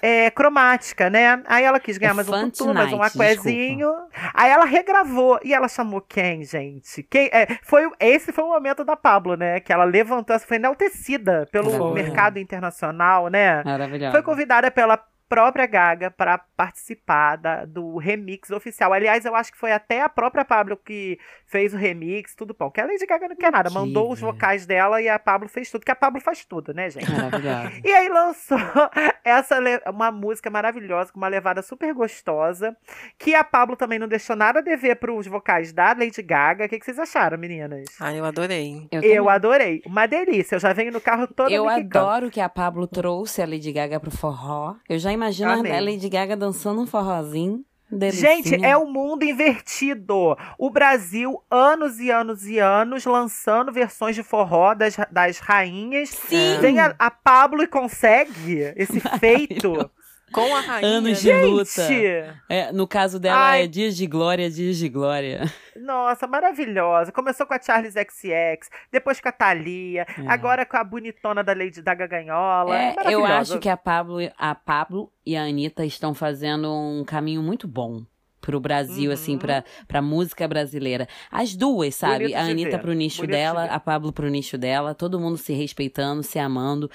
é, 0.00 0.30
cromática, 0.30 1.10
né? 1.10 1.42
Aí 1.44 1.64
ela 1.64 1.80
quis 1.80 1.98
ganhar 1.98 2.12
É 2.12 2.14
mais 2.14 2.28
um 2.28 2.50
tutu, 2.50 2.72
mais 2.72 2.92
um 2.92 3.02
aquezinho. 3.02 3.92
Aí 4.32 4.48
ela 4.48 4.64
regravou 4.64 5.40
e 5.42 5.52
ela 5.52 5.66
chamou 5.66 6.00
quem, 6.00 6.44
gente? 6.44 7.02
Quem, 7.02 7.28
é, 7.32 7.58
foi, 7.64 7.90
esse 7.98 8.30
foi 8.30 8.44
o 8.44 8.48
momento 8.48 8.84
da 8.84 8.94
Pablo, 8.94 9.34
né? 9.36 9.58
Que 9.58 9.72
ela 9.72 9.84
levantou, 9.84 10.38
foi 10.38 10.56
enaltecida 10.56 11.48
pelo 11.50 11.92
mercado 11.92 12.38
internacional, 12.38 13.26
né? 13.26 13.64
Maravilhosa. 13.64 14.12
Foi 14.12 14.22
convidada 14.22 14.70
pela 14.70 15.04
própria 15.28 15.66
Gaga 15.66 16.10
para 16.10 16.38
participar 16.56 17.36
da- 17.36 17.64
do 17.64 17.96
remix 17.96 18.50
oficial. 18.50 18.92
Aliás, 18.92 19.24
eu 19.24 19.34
acho 19.34 19.52
que 19.52 19.58
foi 19.58 19.72
até 19.72 20.00
a 20.02 20.08
própria 20.08 20.44
Pablo 20.44 20.76
que 20.76 21.18
fez 21.46 21.72
o 21.74 21.76
remix, 21.76 22.34
tudo 22.34 22.54
bom. 22.58 22.70
Que 22.70 22.80
a 22.80 22.86
Lady 22.86 23.06
Gaga 23.06 23.28
não 23.28 23.36
quer 23.36 23.50
nada, 23.52 23.70
mandou 23.70 24.12
os 24.12 24.20
vocais 24.20 24.66
dela 24.66 25.00
e 25.00 25.08
a 25.08 25.18
Pablo 25.18 25.48
fez 25.48 25.70
tudo, 25.70 25.84
que 25.84 25.90
a 25.90 25.96
Pablo 25.96 26.20
faz 26.20 26.44
tudo, 26.44 26.72
né, 26.74 26.90
gente? 26.90 27.10
Maravilhosa. 27.10 27.72
E 27.84 27.92
aí 27.92 28.08
lançou 28.08 28.58
essa 29.24 29.58
uma 29.90 30.10
música 30.10 30.50
maravilhosa, 30.50 31.12
com 31.12 31.18
uma 31.18 31.28
levada 31.28 31.62
super 31.62 31.92
gostosa, 31.94 32.76
que 33.18 33.34
a 33.34 33.42
Pablo 33.44 33.76
também 33.76 33.98
não 33.98 34.08
deixou 34.08 34.36
nada 34.36 34.58
a 34.58 34.62
dever 34.62 34.96
pros 34.96 35.26
vocais 35.26 35.72
da 35.72 35.88
Lady 35.92 36.22
Gaga. 36.22 36.64
O 36.66 36.68
que, 36.68 36.78
que 36.78 36.84
vocês 36.84 36.98
acharam, 36.98 37.38
meninas? 37.38 37.84
Ah, 38.00 38.12
eu 38.14 38.24
adorei. 38.24 38.86
Eu, 38.90 39.02
Eu 39.02 39.28
adorei. 39.28 39.82
Uma 39.86 40.06
delícia. 40.06 40.56
Eu 40.56 40.60
já 40.60 40.72
venho 40.72 40.92
no 40.92 41.00
carro 41.00 41.26
toda 41.26 41.50
Eu 41.52 41.68
adoro 41.68 42.30
que 42.30 42.40
a 42.40 42.48
Pablo 42.48 42.86
trouxe 42.86 43.42
a 43.42 43.46
Lady 43.46 43.72
Gaga 43.72 43.98
pro 44.00 44.10
forró. 44.10 44.74
Eu 44.88 44.98
já 44.98 45.12
imagino 45.14 45.50
Amei. 45.50 45.72
a 45.72 45.80
Lady 45.80 46.08
Gaga 46.08 46.36
dançando 46.36 46.80
um 46.80 46.86
forrozinho. 46.86 47.64
Gente, 47.90 48.50
Delicinha. 48.50 48.66
é 48.66 48.76
o 48.76 48.86
mundo 48.86 49.24
invertido. 49.24 50.36
O 50.58 50.70
Brasil, 50.70 51.40
anos 51.50 52.00
e 52.00 52.10
anos 52.10 52.46
e 52.46 52.58
anos, 52.58 53.04
lançando 53.04 53.70
versões 53.72 54.16
de 54.16 54.22
forró 54.22 54.74
das, 54.74 54.96
das 55.10 55.38
rainhas. 55.38 56.08
Sim! 56.10 56.58
Vem 56.60 56.80
a, 56.80 56.94
a 56.98 57.10
Pablo 57.10 57.62
e 57.62 57.66
consegue 57.68 58.72
esse 58.76 59.00
feito. 59.20 59.90
Com 60.34 60.54
a 60.54 60.60
rainha. 60.60 60.88
Anos 60.88 61.20
de 61.20 61.32
né? 61.32 61.40
luta. 61.44 61.64
Gente, 61.86 62.34
É, 62.48 62.72
no 62.72 62.86
caso 62.86 63.18
dela 63.20 63.38
Ai. 63.38 63.62
é 63.62 63.66
Dias 63.66 63.96
de 63.96 64.06
Glória, 64.06 64.50
Dias 64.50 64.76
de 64.76 64.88
Glória. 64.88 65.42
nossa, 65.76 66.26
maravilhosa. 66.26 67.12
Começou 67.12 67.46
com 67.46 67.54
a 67.54 67.60
Charles 67.62 67.94
XX, 67.94 68.68
depois 68.90 69.20
com 69.20 69.28
a 69.28 69.32
Thalia, 69.32 70.02
É. 70.08 70.28
agora 70.28 70.66
com 70.66 70.76
a 70.76 70.84
bonitona 70.84 71.42
da 71.44 71.52
Lady 71.54 71.80
da 71.82 71.94
Gaganhola. 71.94 72.76
É, 72.76 72.94
eu 73.08 73.24
acho 73.24 73.58
que 73.58 73.68
a 73.68 73.76
Pablo, 73.76 74.18
a 74.36 74.54
Pablo 74.54 75.12
e 75.24 75.36
a 75.36 75.42
Anitta 75.44 75.84
estão 75.84 76.12
fazendo 76.14 76.72
um 76.72 77.04
caminho 77.04 77.42
muito 77.42 77.66
bom 77.68 78.04
pro 78.44 78.60
Brasil, 78.60 79.08
Uhum. 79.08 79.14
assim, 79.14 79.38
pra, 79.38 79.64
pra 79.88 80.02
música 80.02 80.46
brasileira. 80.46 81.08
As 81.30 81.56
duas, 81.56 81.94
sabe? 81.94 82.24
Bonito 82.24 82.36
a 82.36 82.40
Anitta 82.42 82.78
pro 82.78 82.92
nicho 82.92 83.16
bonito 83.22 83.30
de 83.30 83.36
dela, 83.36 83.64
a 83.64 83.80
Pablo 83.80 84.12
pro 84.12 84.28
nicho 84.28 84.58
dela, 84.58 84.94
todo 84.94 85.18
mundo 85.18 85.36
se 85.36 85.52
respeitando, 85.54 86.22
se 86.22 86.38
amando. 86.38 86.90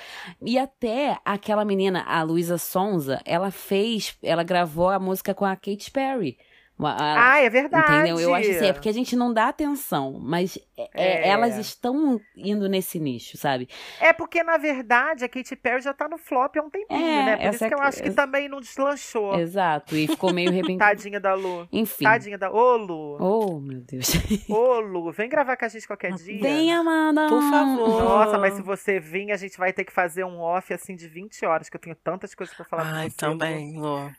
E 0.45 0.57
até 0.57 1.17
aquela 1.25 1.65
menina, 1.65 2.03
a 2.03 2.21
Luísa 2.23 2.57
Sonza, 2.57 3.19
ela 3.25 3.49
fez, 3.51 4.15
ela 4.21 4.43
gravou 4.43 4.89
a 4.89 4.99
música 4.99 5.33
com 5.33 5.45
a 5.45 5.55
Katy 5.55 5.89
Perry. 5.91 6.37
A- 6.81 7.33
Ah, 7.33 7.39
é 7.41 7.49
verdade. 7.49 7.93
Entendeu? 7.93 8.19
Eu 8.19 8.33
acho 8.33 8.49
assim, 8.51 8.65
é 8.67 8.73
porque 8.73 8.87
a 8.89 8.93
gente 8.93 9.15
não 9.15 9.33
dá 9.33 9.47
atenção, 9.49 10.17
mas 10.21 10.57
é- 10.77 10.89
é- 10.93 11.27
É. 11.27 11.29
elas 11.29 11.57
estão 11.57 12.19
indo 12.37 12.69
nesse 12.69 12.99
nicho, 12.99 13.37
sabe? 13.37 13.67
É 13.99 14.13
porque, 14.13 14.41
na 14.43 14.57
verdade, 14.57 15.25
a 15.25 15.29
Katy 15.29 15.55
Perry 15.57 15.81
já 15.81 15.93
tá 15.93 16.07
no 16.07 16.17
flop 16.17 16.55
há 16.57 16.61
um 16.61 16.69
tempinho, 16.69 16.99
É, 17.01 17.25
né? 17.25 17.37
Por 17.37 17.53
isso 17.55 17.65
é 17.65 17.67
que 17.67 17.73
eu 17.75 17.81
acho 17.81 18.01
que 18.01 18.11
também 18.11 18.47
não 18.47 18.59
deslanchou. 18.61 19.35
Exato, 19.39 19.95
e 19.95 20.07
ficou 20.07 20.33
meio 20.33 20.51
repentino. 20.53 20.79
Tadinha 20.79 21.19
da 21.19 21.33
Lu. 21.33 21.67
Enfim. 21.71 22.05
Tadinha 22.05 22.37
da. 22.37 22.51
Ô, 22.51 22.77
Lu. 22.77 23.17
Oh, 23.19 23.59
meu 23.59 23.81
Deus. 23.81 24.07
Ô, 24.49 24.79
Lu, 24.79 25.11
vem 25.11 25.27
gravar 25.29 25.57
com 25.57 25.65
a 25.65 25.67
gente 25.67 25.85
qualquer 25.85 26.13
dia. 26.13 26.39
Vem, 26.41 26.73
Amanda! 26.73 27.27
Por 27.27 27.41
favor. 27.41 28.03
Nossa, 28.03 28.37
mas 28.37 28.53
se 28.53 28.61
você 28.61 28.99
vir, 28.99 29.31
a 29.31 29.37
gente 29.37 29.57
vai 29.57 29.73
ter 29.73 29.83
que 29.83 29.91
fazer 29.91 30.23
um 30.23 30.39
off 30.39 30.73
assim 30.73 30.95
de 30.95 31.07
20 31.07 31.45
horas, 31.45 31.69
que 31.69 31.75
eu 31.75 31.81
tenho 31.81 31.95
tantas 31.95 32.33
coisas 32.33 32.55
pra 32.55 32.65
falar 32.65 32.83
com 32.83 32.95
Ai, 32.95 33.09
você. 33.09 33.17
também, 33.17 33.77
Lu. 33.77 34.09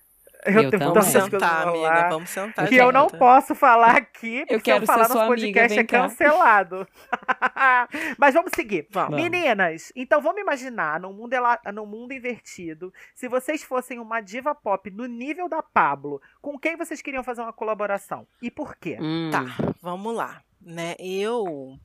Eu, 0.45 0.53
Eu 0.63 0.71
tenho 0.71 0.71
também. 0.71 0.89
Vamos 0.89 1.07
sentar, 1.07 1.69
amiga. 1.69 1.87
falar. 1.89 2.09
Vamos 2.09 2.31
sentar. 2.31 2.69
Que 2.69 2.77
eu 2.77 2.93
não 2.93 3.07
posso 3.09 3.55
falar 3.55 3.97
aqui, 3.97 4.41
porque 4.41 4.55
Eu 4.55 4.61
quero 4.61 4.79
se 4.79 4.83
eu 4.83 4.87
falar 4.87 5.09
nosso 5.09 5.19
amiga, 5.19 5.29
podcast 5.29 5.69
vem 5.69 5.79
é 5.79 5.85
cancelado. 5.87 6.89
Mas 8.19 8.35
vamos 8.35 8.53
seguir. 8.55 8.87
Vamos. 8.91 9.17
Meninas, 9.17 9.93
então 9.95 10.21
vamos 10.21 10.41
imaginar, 10.41 11.01
num 11.01 11.13
mundo, 11.13 11.37
num 11.75 11.87
mundo 11.87 12.13
invertido, 12.13 12.93
se 13.15 13.29
vocês 13.29 13.63
fossem 13.63 13.99
uma 13.99 14.21
diva 14.21 14.55
pop 14.55 14.91
no 14.91 15.07
nível 15.07 15.49
da 15.49 15.63
Pablo, 15.63 16.21
com 16.41 16.59
quem 16.59 16.77
vocês 16.77 17.03
queriam 17.03 17.23
fazer 17.23 17.43
uma 17.43 17.53
colaboração? 17.53 18.27
E 18.41 18.51
por 18.51 18.77
quê? 18.77 18.97
Hum, 19.01 19.31
Tá, 19.31 19.45
vamos 19.83 20.15
lá. 20.15 20.43
Né? 20.61 20.95
Eu, 20.99 21.79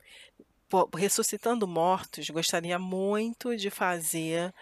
ressuscitando 0.96 1.68
mortos, 1.68 2.30
gostaria 2.30 2.78
muito 2.80 3.56
de 3.56 3.70
fazer 3.70 4.54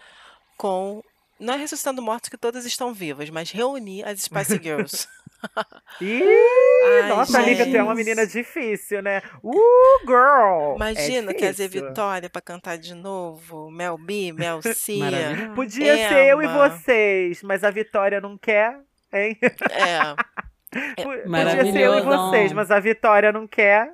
com. 0.56 1.02
Não 1.38 1.54
é 1.54 1.56
ressuscitando 1.56 2.00
mortos 2.00 2.28
que 2.28 2.36
todas 2.36 2.64
estão 2.64 2.94
vivas, 2.94 3.28
mas 3.30 3.50
reunir 3.50 4.04
as 4.04 4.22
Spice 4.22 4.60
Girls. 4.62 5.06
Ih, 6.00 6.22
Ai, 7.02 7.08
nossa, 7.08 7.40
Lívia, 7.42 7.66
tu 7.66 7.76
é 7.76 7.82
uma 7.82 7.94
gente. 7.94 8.04
menina 8.04 8.26
difícil, 8.26 9.02
né? 9.02 9.20
Uh, 9.42 10.00
girl! 10.06 10.74
Imagina, 10.76 11.32
é 11.32 11.34
quer 11.34 11.50
dizer. 11.50 11.68
Vitória 11.68 12.30
pra 12.30 12.40
cantar 12.40 12.78
de 12.78 12.94
novo, 12.94 13.70
Mel 13.70 13.98
B, 13.98 14.32
Mel 14.32 14.62
C. 14.62 14.98
Podia 15.54 16.08
ser 16.08 16.32
eu 16.32 16.42
e 16.42 16.46
vocês, 16.48 17.42
mas 17.42 17.62
a 17.62 17.70
Vitória 17.70 18.20
não 18.20 18.38
quer, 18.38 18.78
hein? 19.12 19.36
É, 19.42 20.14
Podia 21.34 21.72
ser 21.72 21.80
eu 21.80 21.98
e 21.98 22.00
vocês, 22.00 22.52
mas 22.52 22.70
a 22.70 22.80
Vitória 22.80 23.30
não 23.30 23.46
quer. 23.46 23.92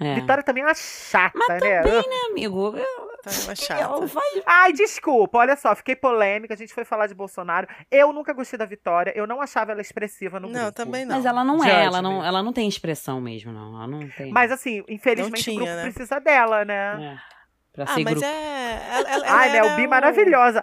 é. 0.00 0.14
Vitória 0.14 0.42
também 0.42 0.62
é 0.62 0.66
uma 0.66 0.74
chata, 0.74 1.38
né? 1.60 1.82
Né, 1.82 2.02
amigo? 2.30 2.74
Eu, 2.76 3.13
tá 3.24 3.30
uma 3.30 3.44
ela 3.46 3.54
chata. 3.56 4.08
faz... 4.08 4.42
Ai, 4.46 4.72
desculpa, 4.72 5.38
olha 5.38 5.56
só, 5.56 5.74
fiquei 5.74 5.96
polêmica, 5.96 6.54
a 6.54 6.56
gente 6.56 6.72
foi 6.74 6.84
falar 6.84 7.06
de 7.06 7.14
Bolsonaro. 7.14 7.66
Eu 7.90 8.12
nunca 8.12 8.32
gostei 8.32 8.58
da 8.58 8.64
Vitória, 8.66 9.12
eu 9.16 9.26
não 9.26 9.40
achava 9.40 9.72
ela 9.72 9.80
expressiva 9.80 10.38
no 10.38 10.48
Não, 10.48 10.54
grupo. 10.64 10.72
também 10.72 11.04
não. 11.04 11.16
Mas 11.16 11.24
ela 11.24 11.44
não 11.44 11.64
é, 11.64 11.84
ela 11.84 12.00
não, 12.02 12.24
ela 12.24 12.42
não 12.42 12.52
tem 12.52 12.68
expressão 12.68 13.20
mesmo, 13.20 13.52
não. 13.52 13.74
Ela 13.76 13.86
não 13.86 14.08
tem. 14.10 14.30
Mas 14.30 14.52
assim, 14.52 14.84
infelizmente 14.88 15.46
Não 15.48 15.54
o 15.54 15.58
grupo 15.58 15.64
tinha, 15.72 15.76
né? 15.76 15.82
precisa 15.90 16.18
dela, 16.20 16.64
né? 16.64 17.14
É. 17.14 17.34
Pra 17.72 17.84
Ah, 17.88 17.94
mas 17.96 18.04
grupo. 18.04 18.24
é. 18.24 18.88
Ela, 18.92 19.10
ela, 19.10 19.24
Ai, 19.28 19.56
ela 19.56 19.66
Mel 19.68 19.76
B 19.76 19.86
o- 19.86 19.90
maravilhosa. 19.90 20.62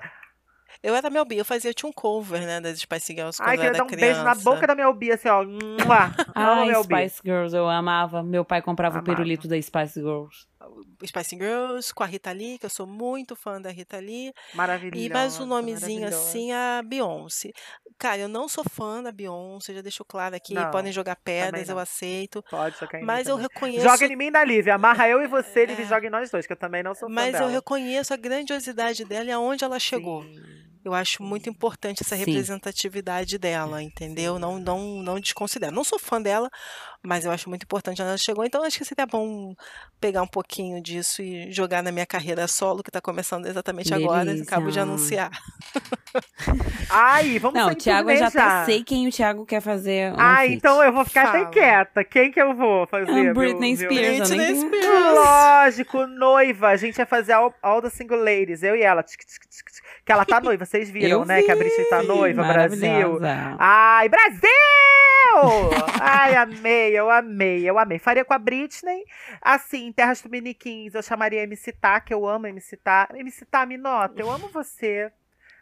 Eu 0.83 0.95
era 0.95 1.11
Mel 1.11 1.25
B, 1.25 1.35
eu 1.35 1.45
fazia, 1.45 1.69
eu 1.69 1.73
tinha 1.75 1.87
um 1.87 1.93
cover, 1.93 2.41
né, 2.41 2.59
das 2.59 2.79
Spice 2.79 3.13
Girls 3.13 3.37
quando 3.37 3.49
Ai, 3.49 3.55
eu 3.55 3.59
queria 3.59 3.69
era 3.69 3.77
dar 3.77 3.83
um 3.83 3.87
criança. 3.87 4.05
beijo 4.05 4.23
na 4.23 4.33
boca 4.33 4.65
da 4.65 4.73
Mel 4.73 4.91
B, 4.93 5.11
assim, 5.11 5.27
ó. 5.29 5.43
Ai, 6.33 6.67
Mel 6.69 6.83
B. 6.83 6.95
Spice 7.07 7.21
Girls, 7.23 7.55
eu 7.55 7.69
amava. 7.69 8.23
Meu 8.23 8.43
pai 8.43 8.61
comprava 8.63 8.95
Amava. 8.97 9.11
o 9.11 9.15
pirulito 9.15 9.47
da 9.47 9.61
Spice 9.61 9.99
Girls. 9.99 10.47
Spice 11.05 11.35
Girls, 11.35 11.93
com 11.93 12.03
a 12.03 12.05
Rita 12.05 12.31
Lee, 12.31 12.57
que 12.59 12.65
eu 12.65 12.69
sou 12.69 12.85
muito 12.87 13.35
fã 13.35 13.59
da 13.61 13.69
Rita 13.71 13.97
Lee. 13.99 14.31
Maravilhosa. 14.53 15.05
E 15.05 15.09
mais 15.09 15.39
um 15.39 15.45
nomezinho 15.45 16.07
assim, 16.07 16.51
a 16.51 16.81
Beyoncé. 16.85 17.51
Cara, 17.97 18.17
eu 18.21 18.27
não 18.27 18.47
sou 18.47 18.63
fã 18.63 19.01
da 19.01 19.11
Beyoncé, 19.11 19.73
já 19.73 19.81
deixo 19.81 20.03
claro 20.05 20.35
aqui. 20.35 20.53
Não, 20.53 20.69
podem 20.71 20.91
jogar 20.91 21.15
pedras, 21.15 21.69
eu 21.69 21.77
aceito. 21.79 22.43
Pode 22.49 22.77
jogar 22.79 22.97
em 22.97 23.01
mim 23.01 23.07
Mas 23.07 23.27
eu 23.27 23.35
também. 23.35 23.49
reconheço. 23.53 23.83
Joga 23.83 24.05
em 24.05 24.15
mim 24.15 24.31
da 24.31 24.43
Lívia. 24.43 24.75
Amarra 24.75 25.07
eu 25.09 25.21
e 25.21 25.27
você, 25.27 25.65
Lívia, 25.65 25.83
É. 25.83 25.87
joga 25.87 26.07
em 26.07 26.09
nós 26.09 26.29
dois, 26.31 26.45
que 26.47 26.53
eu 26.53 26.57
também 26.57 26.83
não 26.83 26.93
sou 26.95 27.07
fã 27.09 27.13
Mas 27.15 27.33
eu 27.35 27.41
dela. 27.41 27.51
reconheço 27.51 28.13
a 28.13 28.17
grandiosidade 28.17 29.05
dela 29.05 29.25
e 29.25 29.31
aonde 29.31 29.63
ela 29.63 29.79
chegou. 29.79 30.23
Sim. 30.23 30.61
Eu 30.83 30.93
acho 30.93 31.21
muito 31.21 31.47
importante 31.49 32.01
essa 32.03 32.15
Sim. 32.15 32.25
representatividade 32.25 33.37
dela, 33.37 33.83
entendeu? 33.83 34.39
Não, 34.39 34.57
não, 34.59 34.79
não 35.03 35.19
desconsidero. 35.19 35.71
Não 35.73 35.83
sou 35.83 35.99
fã 35.99 36.19
dela, 36.21 36.49
mas 37.03 37.23
eu 37.23 37.31
acho 37.31 37.49
muito 37.49 37.63
importante 37.63 38.01
ela 38.01 38.17
chegou. 38.17 38.43
Então 38.43 38.63
acho 38.63 38.79
que 38.79 38.85
seria 38.85 39.05
bom 39.05 39.53
pegar 39.99 40.23
um 40.23 40.27
pouquinho 40.27 40.81
disso 40.81 41.21
e 41.21 41.51
jogar 41.51 41.83
na 41.83 41.91
minha 41.91 42.05
carreira 42.05 42.47
solo, 42.47 42.81
que 42.81 42.89
está 42.89 42.99
começando 42.99 43.45
exatamente 43.45 43.93
agora. 43.93 44.25
Delícia. 44.25 44.43
Acabo 44.43 44.71
de 44.71 44.79
anunciar. 44.79 45.29
Ai, 46.89 47.39
vamos 47.39 47.59
Não, 47.59 47.69
o 47.69 47.75
Thiago 47.75 48.13
já 48.15 48.27
até 48.27 48.65
sei 48.65 48.83
quem 48.83 49.07
o 49.07 49.11
Thiago 49.11 49.45
quer 49.45 49.61
fazer. 49.61 50.11
Um 50.13 50.15
Ah, 50.19 50.37
feat. 50.41 50.53
então 50.55 50.83
eu 50.83 50.91
vou 50.91 51.05
ficar 51.05 51.29
até 51.29 51.39
Fala. 51.39 51.51
quieta. 51.51 52.03
Quem 52.03 52.31
que 52.31 52.41
eu 52.41 52.55
vou 52.55 52.85
fazer? 52.87 53.09
Ah, 53.09 53.13
meu- 53.23 53.33
Britney 53.33 53.75
meu- 53.77 53.89
Spears. 53.91 54.29
eu 54.31 54.37
nem 54.37 54.47
Britney 54.53 54.79
Spears. 54.79 55.15
Lógico, 55.15 56.07
noiva. 56.07 56.69
A 56.69 56.75
gente 56.75 56.95
vai 56.97 57.05
fazer 57.05 57.33
all, 57.33 57.53
all 57.61 57.81
the 57.81 57.89
single 57.89 58.17
ladies, 58.21 58.63
eu 58.63 58.75
e 58.75 58.81
ela. 58.81 59.03
Tic, 59.03 59.19
tic, 59.21 59.41
tic. 59.49 59.70
Que 60.03 60.11
ela 60.11 60.25
tá 60.25 60.41
noiva, 60.41 60.65
vocês 60.65 60.89
viram, 60.89 61.19
Eu 61.21 61.25
né? 61.25 61.43
Que 61.43 61.51
a 61.51 61.53
vi. 61.53 61.59
Britney 61.59 61.85
tá 61.85 62.01
noiva, 62.03 62.43
Brasil. 62.43 63.19
Ai, 63.59 64.09
Brasil! 64.09 64.49
Ai, 66.01 66.35
amei, 66.35 66.97
eu 66.97 67.09
amei, 67.09 67.69
eu 67.69 67.77
amei. 67.77 67.99
Faria 67.99 68.25
com 68.25 68.33
a 68.33 68.39
Britney. 68.39 69.05
Assim, 69.41 69.91
Terras 69.91 70.21
Tupiniquins, 70.21 70.93
eu 70.93 71.03
chamaria 71.03 71.43
MC 71.43 71.71
Tá, 71.71 71.99
que 72.01 72.13
eu 72.13 72.27
amo 72.27 72.47
MC 72.47 72.75
Tá. 72.77 73.07
MC 73.13 73.45
Tá, 73.45 73.65
me 73.65 73.77
nota, 73.77 74.21
eu 74.21 74.29
amo 74.29 74.49
você. 74.49 75.11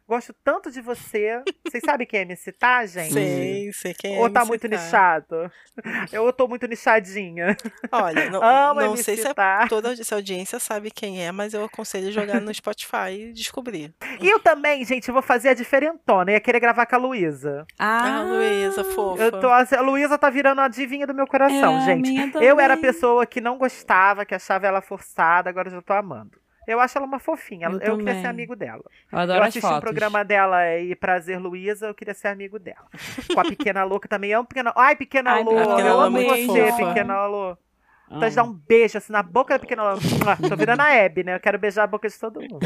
Gosto 0.09 0.33
tanto 0.43 0.71
de 0.71 0.81
você. 0.81 1.39
Vocês 1.63 1.83
sabem 1.85 2.07
quem 2.07 2.21
é 2.21 2.23
MC 2.23 2.51
Tá, 2.51 2.83
gente? 2.83 3.13
Sei, 3.13 3.71
sei 3.71 3.93
quem 3.93 4.15
é. 4.15 4.19
Ou 4.19 4.27
tá 4.27 4.39
MC 4.39 4.47
muito 4.49 4.67
Tá. 4.67 4.75
nichado? 4.75 5.51
Eu 6.11 6.33
tô 6.33 6.47
muito 6.47 6.65
nichadinha. 6.67 7.55
Olha, 7.91 8.27
não, 8.31 8.41
Amo 8.43 8.79
não 8.81 8.87
MC 8.93 9.03
sei 9.03 9.17
se 9.17 9.27
a- 9.27 9.33
Tá. 9.35 9.67
toda 9.67 9.93
essa 9.93 10.15
audiência 10.15 10.59
sabe 10.59 10.89
quem 10.89 11.23
é, 11.23 11.31
mas 11.31 11.53
eu 11.53 11.63
aconselho 11.63 12.11
jogar 12.11 12.41
no 12.41 12.51
Spotify 12.51 13.11
e 13.29 13.33
descobrir. 13.33 13.93
E 14.19 14.27
eu 14.27 14.39
também, 14.39 14.83
gente, 14.83 15.07
eu 15.07 15.13
vou 15.13 15.21
fazer 15.21 15.49
a 15.49 15.53
diferentona. 15.53 16.31
Eu 16.31 16.33
ia 16.33 16.39
querer 16.41 16.59
gravar 16.59 16.87
com 16.87 16.95
a 16.95 16.99
Luísa. 16.99 17.67
Ah, 17.77 18.23
Luísa, 18.27 18.83
fofa. 18.83 19.21
Eu 19.21 19.31
tô, 19.39 19.47
a 19.47 19.81
Luísa 19.81 20.17
tá 20.17 20.29
virando 20.31 20.61
a 20.61 20.67
divinha 20.67 21.05
do 21.05 21.13
meu 21.13 21.27
coração, 21.27 21.77
é, 21.77 21.77
a 21.77 21.85
gente. 21.85 22.09
Eu 22.43 22.59
era 22.59 22.73
a 22.73 22.77
pessoa 22.77 23.27
que 23.27 23.39
não 23.39 23.59
gostava, 23.59 24.25
que 24.25 24.33
achava 24.33 24.65
ela 24.65 24.81
forçada, 24.81 25.51
agora 25.51 25.67
eu 25.67 25.73
já 25.73 25.81
tô 25.83 25.93
amando. 25.93 26.31
Eu 26.71 26.79
acho 26.79 26.97
ela 26.97 27.07
uma 27.07 27.19
fofinha. 27.19 27.67
Eu 27.67 27.79
Eu, 27.79 27.97
queria 27.97 28.21
ser 28.21 28.27
amigo 28.27 28.55
dela. 28.55 28.83
Eu 29.11 29.19
adoro 29.19 29.39
eu 29.39 29.43
as 29.43 29.49
assisti 29.49 29.61
fotos. 29.61 29.77
um 29.77 29.81
programa 29.81 30.23
dela 30.23 30.77
e 30.77 30.95
Prazer 30.95 31.39
Luísa, 31.39 31.87
eu 31.87 31.95
queria 31.95 32.13
ser 32.13 32.27
amigo 32.29 32.59
dela. 32.59 32.87
Com 33.33 33.39
a 33.39 33.43
Pequena 33.43 33.83
Louca 33.83 34.07
também. 34.07 34.33
Amo 34.33 34.47
Pequena 34.47 34.71
Ai, 34.75 34.95
Pequena 34.95 35.31
Ai, 35.31 35.43
Lô, 35.43 35.51
Pequena 35.51 35.89
eu 35.89 35.95
Lô, 35.97 36.01
amo 36.03 36.23
você, 36.23 36.67
fofa. 36.71 36.85
Pequena 36.87 37.25
Lô. 37.27 37.57
Vontade 38.11 38.31
de 38.31 38.35
dar 38.37 38.43
um 38.43 38.53
beijo 38.53 38.97
assim 38.97 39.13
na 39.13 39.21
boca 39.23 39.53
da 39.53 39.59
Pequena 39.59 39.93
Lô. 39.93 39.99
Tô 40.49 40.55
virando 40.55 40.81
a 40.81 40.89
Hebe, 40.93 41.23
né? 41.23 41.35
Eu 41.35 41.39
quero 41.39 41.57
beijar 41.59 41.83
a 41.83 41.87
boca 41.87 42.07
de 42.09 42.19
todo 42.19 42.39
mundo. 42.41 42.59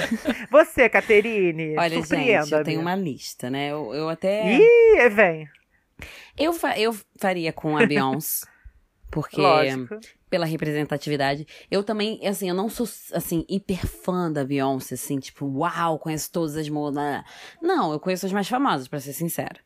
Você, 0.49 0.87
Caterine, 0.89 1.77
Olha, 1.77 1.89
gente, 1.89 2.07
surpreenda-me. 2.07 2.51
eu 2.53 2.63
tenho 2.63 2.81
uma 2.81 2.95
lista, 2.95 3.49
né? 3.49 3.71
Eu, 3.71 3.93
eu 3.93 4.09
até. 4.09 4.57
Ih, 4.57 5.09
vem. 5.09 5.49
Eu, 6.37 6.53
fa- 6.53 6.77
eu 6.79 6.95
faria 7.19 7.53
com 7.53 7.77
a 7.77 7.85
Beyoncé. 7.85 8.45
Porque, 9.11 9.39
Lógico. 9.41 9.99
Pela 10.33 10.47
representatividade. 10.47 11.45
Eu 11.69 11.83
também, 11.83 12.19
assim, 12.25 12.49
eu 12.49 12.55
não 12.55 12.67
sou, 12.67 12.87
assim, 13.13 13.45
hiper 13.47 13.85
fã 13.85 14.31
da 14.31 14.43
Beyoncé, 14.43 14.95
assim, 14.95 15.19
tipo, 15.19 15.45
uau, 15.45 15.99
conheço 15.99 16.31
todas 16.31 16.57
as 16.57 16.67
modas. 16.67 17.23
Não, 17.61 17.93
eu 17.93 17.99
conheço 17.99 18.25
as 18.25 18.33
mais 18.33 18.47
famosas, 18.49 18.87
pra 18.87 18.99
ser 18.99 19.13
sincera. 19.13 19.57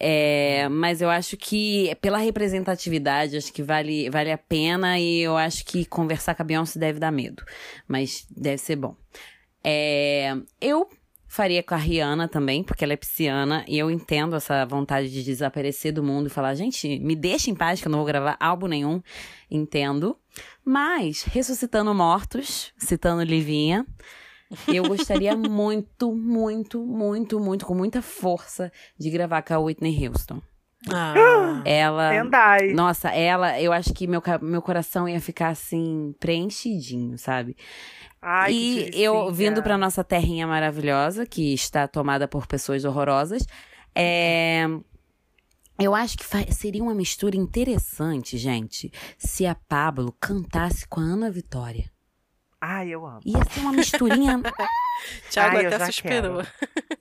É, 0.00 0.68
mas 0.68 1.00
eu 1.00 1.08
acho 1.08 1.36
que, 1.36 1.94
pela 2.00 2.18
representatividade, 2.18 3.36
acho 3.36 3.52
que 3.52 3.62
vale, 3.62 4.10
vale 4.10 4.32
a 4.32 4.38
pena 4.38 4.98
e 4.98 5.20
eu 5.20 5.36
acho 5.36 5.64
que 5.64 5.84
conversar 5.84 6.34
com 6.34 6.42
a 6.42 6.46
Beyoncé 6.46 6.80
deve 6.80 6.98
dar 6.98 7.12
medo. 7.12 7.44
Mas 7.86 8.26
deve 8.28 8.58
ser 8.58 8.74
bom. 8.74 8.96
É, 9.62 10.34
eu 10.60 10.88
faria 11.32 11.62
com 11.62 11.74
a 11.74 11.78
Rihanna 11.78 12.28
também, 12.28 12.62
porque 12.62 12.84
ela 12.84 12.92
é 12.92 12.96
pisciana 12.96 13.64
e 13.66 13.78
eu 13.78 13.90
entendo 13.90 14.36
essa 14.36 14.66
vontade 14.66 15.10
de 15.10 15.24
desaparecer 15.24 15.90
do 15.90 16.02
mundo 16.02 16.26
e 16.26 16.30
falar, 16.30 16.54
gente, 16.54 16.98
me 16.98 17.16
deixa 17.16 17.50
em 17.50 17.54
paz 17.54 17.80
que 17.80 17.88
eu 17.88 17.90
não 17.90 18.00
vou 18.00 18.06
gravar 18.06 18.36
álbum 18.38 18.66
nenhum. 18.66 19.02
Entendo. 19.50 20.14
Mas, 20.62 21.22
ressuscitando 21.22 21.94
mortos, 21.94 22.70
citando 22.76 23.22
Livinha, 23.22 23.86
eu 24.68 24.82
gostaria 24.86 25.32
muito, 25.34 26.14
muito, 26.14 26.84
muito, 26.84 27.40
muito, 27.40 27.64
com 27.64 27.74
muita 27.74 28.02
força, 28.02 28.70
de 28.98 29.08
gravar 29.08 29.40
com 29.40 29.54
a 29.54 29.58
Whitney 29.58 30.06
Houston. 30.06 30.42
Ah, 30.90 31.62
Ela. 31.64 32.10
Tendai. 32.10 32.72
Nossa, 32.74 33.08
ela, 33.08 33.60
eu 33.60 33.72
acho 33.72 33.94
que 33.94 34.06
meu, 34.06 34.22
meu 34.40 34.60
coração 34.60 35.08
ia 35.08 35.20
ficar 35.20 35.48
assim, 35.48 36.14
preenchidinho, 36.18 37.16
sabe? 37.16 37.56
Ai, 38.22 38.52
e 38.54 39.02
eu, 39.02 39.32
vindo 39.32 39.62
pra 39.62 39.76
nossa 39.76 40.04
terrinha 40.04 40.46
maravilhosa, 40.46 41.26
que 41.26 41.52
está 41.52 41.88
tomada 41.88 42.28
por 42.28 42.46
pessoas 42.46 42.84
horrorosas, 42.84 43.44
é. 43.94 44.64
Eu 45.78 45.94
acho 45.94 46.16
que 46.16 46.24
seria 46.52 46.82
uma 46.82 46.94
mistura 46.94 47.36
interessante, 47.36 48.38
gente, 48.38 48.92
se 49.18 49.44
a 49.44 49.54
Pablo 49.54 50.14
cantasse 50.20 50.86
com 50.86 51.00
a 51.00 51.02
Ana 51.02 51.30
Vitória. 51.30 51.91
Ai, 52.64 52.90
eu 52.90 53.04
amo. 53.04 53.18
Ia 53.26 53.44
ser 53.50 53.58
uma 53.58 53.72
misturinha. 53.72 54.40
Ai, 55.36 55.64
eu 55.64 55.66
até 55.66 55.78
já 55.80 55.86
suspirou. 55.86 56.44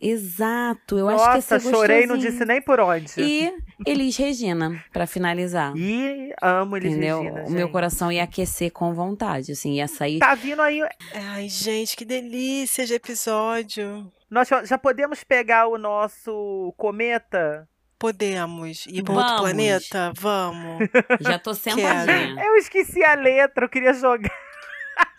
Exato, 0.01 0.97
eu 0.97 1.07
acho 1.07 1.23
que 1.23 1.35
ia 1.35 1.41
ser 1.41 1.53
Nossa, 1.53 1.69
chorei, 1.69 2.07
não 2.07 2.17
disse 2.17 2.43
nem 2.45 2.59
por 2.59 2.79
onde. 2.79 3.13
E 3.19 3.53
Elis 3.85 4.17
Regina, 4.17 4.83
pra 4.91 5.05
finalizar. 5.05 5.77
E 5.77 6.33
amo 6.41 6.77
Elis 6.77 6.93
Entendeu? 6.93 7.21
Regina, 7.21 7.43
o 7.43 7.51
meu 7.51 7.69
coração 7.69 8.11
ia 8.11 8.23
aquecer 8.23 8.71
com 8.71 8.91
vontade, 8.95 9.51
assim, 9.51 9.73
ia 9.73 9.87
sair. 9.87 10.17
Tá 10.17 10.33
vindo 10.33 10.63
aí. 10.63 10.81
Ai, 11.13 11.47
gente, 11.47 11.95
que 11.95 12.05
delícia 12.05 12.83
de 12.83 12.95
episódio. 12.95 14.11
Nós 14.31 14.47
já 14.47 14.79
podemos 14.79 15.23
pegar 15.23 15.67
o 15.67 15.77
nosso 15.77 16.73
cometa? 16.75 17.69
Podemos 17.99 18.87
ir 18.87 19.03
para 19.03 19.13
outro 19.13 19.35
planeta? 19.37 20.11
Vamos. 20.15 20.89
Já 21.21 21.37
tô 21.37 21.53
sentadinha. 21.53 22.43
Eu 22.43 22.55
esqueci 22.55 23.03
a 23.03 23.13
letra, 23.13 23.65
eu 23.65 23.69
queria 23.69 23.93
jogar. 23.93 24.31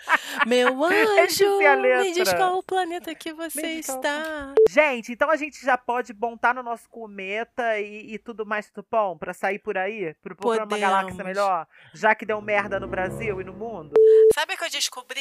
Meu 0.47 0.69
esqueci 0.91 1.45
anjo, 1.45 2.03
me 2.03 2.13
diz 2.13 2.33
qual 2.33 2.59
o 2.59 2.63
planeta 2.63 3.15
que 3.15 3.33
você 3.33 3.67
está. 3.79 4.55
Gente, 4.69 5.13
então 5.13 5.31
a 5.31 5.37
gente 5.37 5.65
já 5.65 5.77
pode 5.79 6.13
montar 6.15 6.55
no 6.55 6.63
nosso 6.63 6.89
cometa 6.89 7.79
e, 7.79 8.15
e 8.15 8.19
tudo 8.19 8.45
mais 8.45 8.71
tudo 8.71 8.87
bom 8.91 9.17
pra 9.17 9.33
sair 9.35 9.59
por 9.59 9.77
aí? 9.79 10.15
Pro 10.15 10.35
programa 10.37 10.69
Podemos. 10.69 10.91
Galáxia 10.91 11.25
Melhor? 11.25 11.67
Já 11.95 12.15
que 12.15 12.27
deu 12.27 12.41
merda 12.41 12.81
no 12.81 12.89
Brasil 12.89 13.41
e 13.41 13.45
no 13.45 13.53
mundo? 13.53 13.93
Sabe 14.35 14.55
o 14.55 14.57
que 14.57 14.65
eu 14.65 14.71
descobri? 14.71 15.21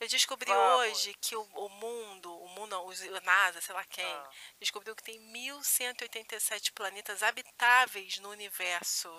Eu 0.00 0.08
descobri 0.08 0.48
Vamos. 0.48 0.80
hoje 0.80 1.14
que 1.20 1.34
o, 1.34 1.42
o 1.42 1.68
mundo, 1.68 2.32
o 2.32 2.48
mundo, 2.48 2.76
o 2.80 3.20
NASA, 3.24 3.60
sei 3.60 3.74
lá 3.74 3.84
quem, 3.84 4.04
Ah. 4.04 4.30
descobriu 4.60 4.94
que 4.94 5.02
tem 5.02 5.18
1187 5.32 6.72
planetas 6.72 7.22
habitáveis 7.22 8.18
no 8.20 8.30
universo. 8.30 9.10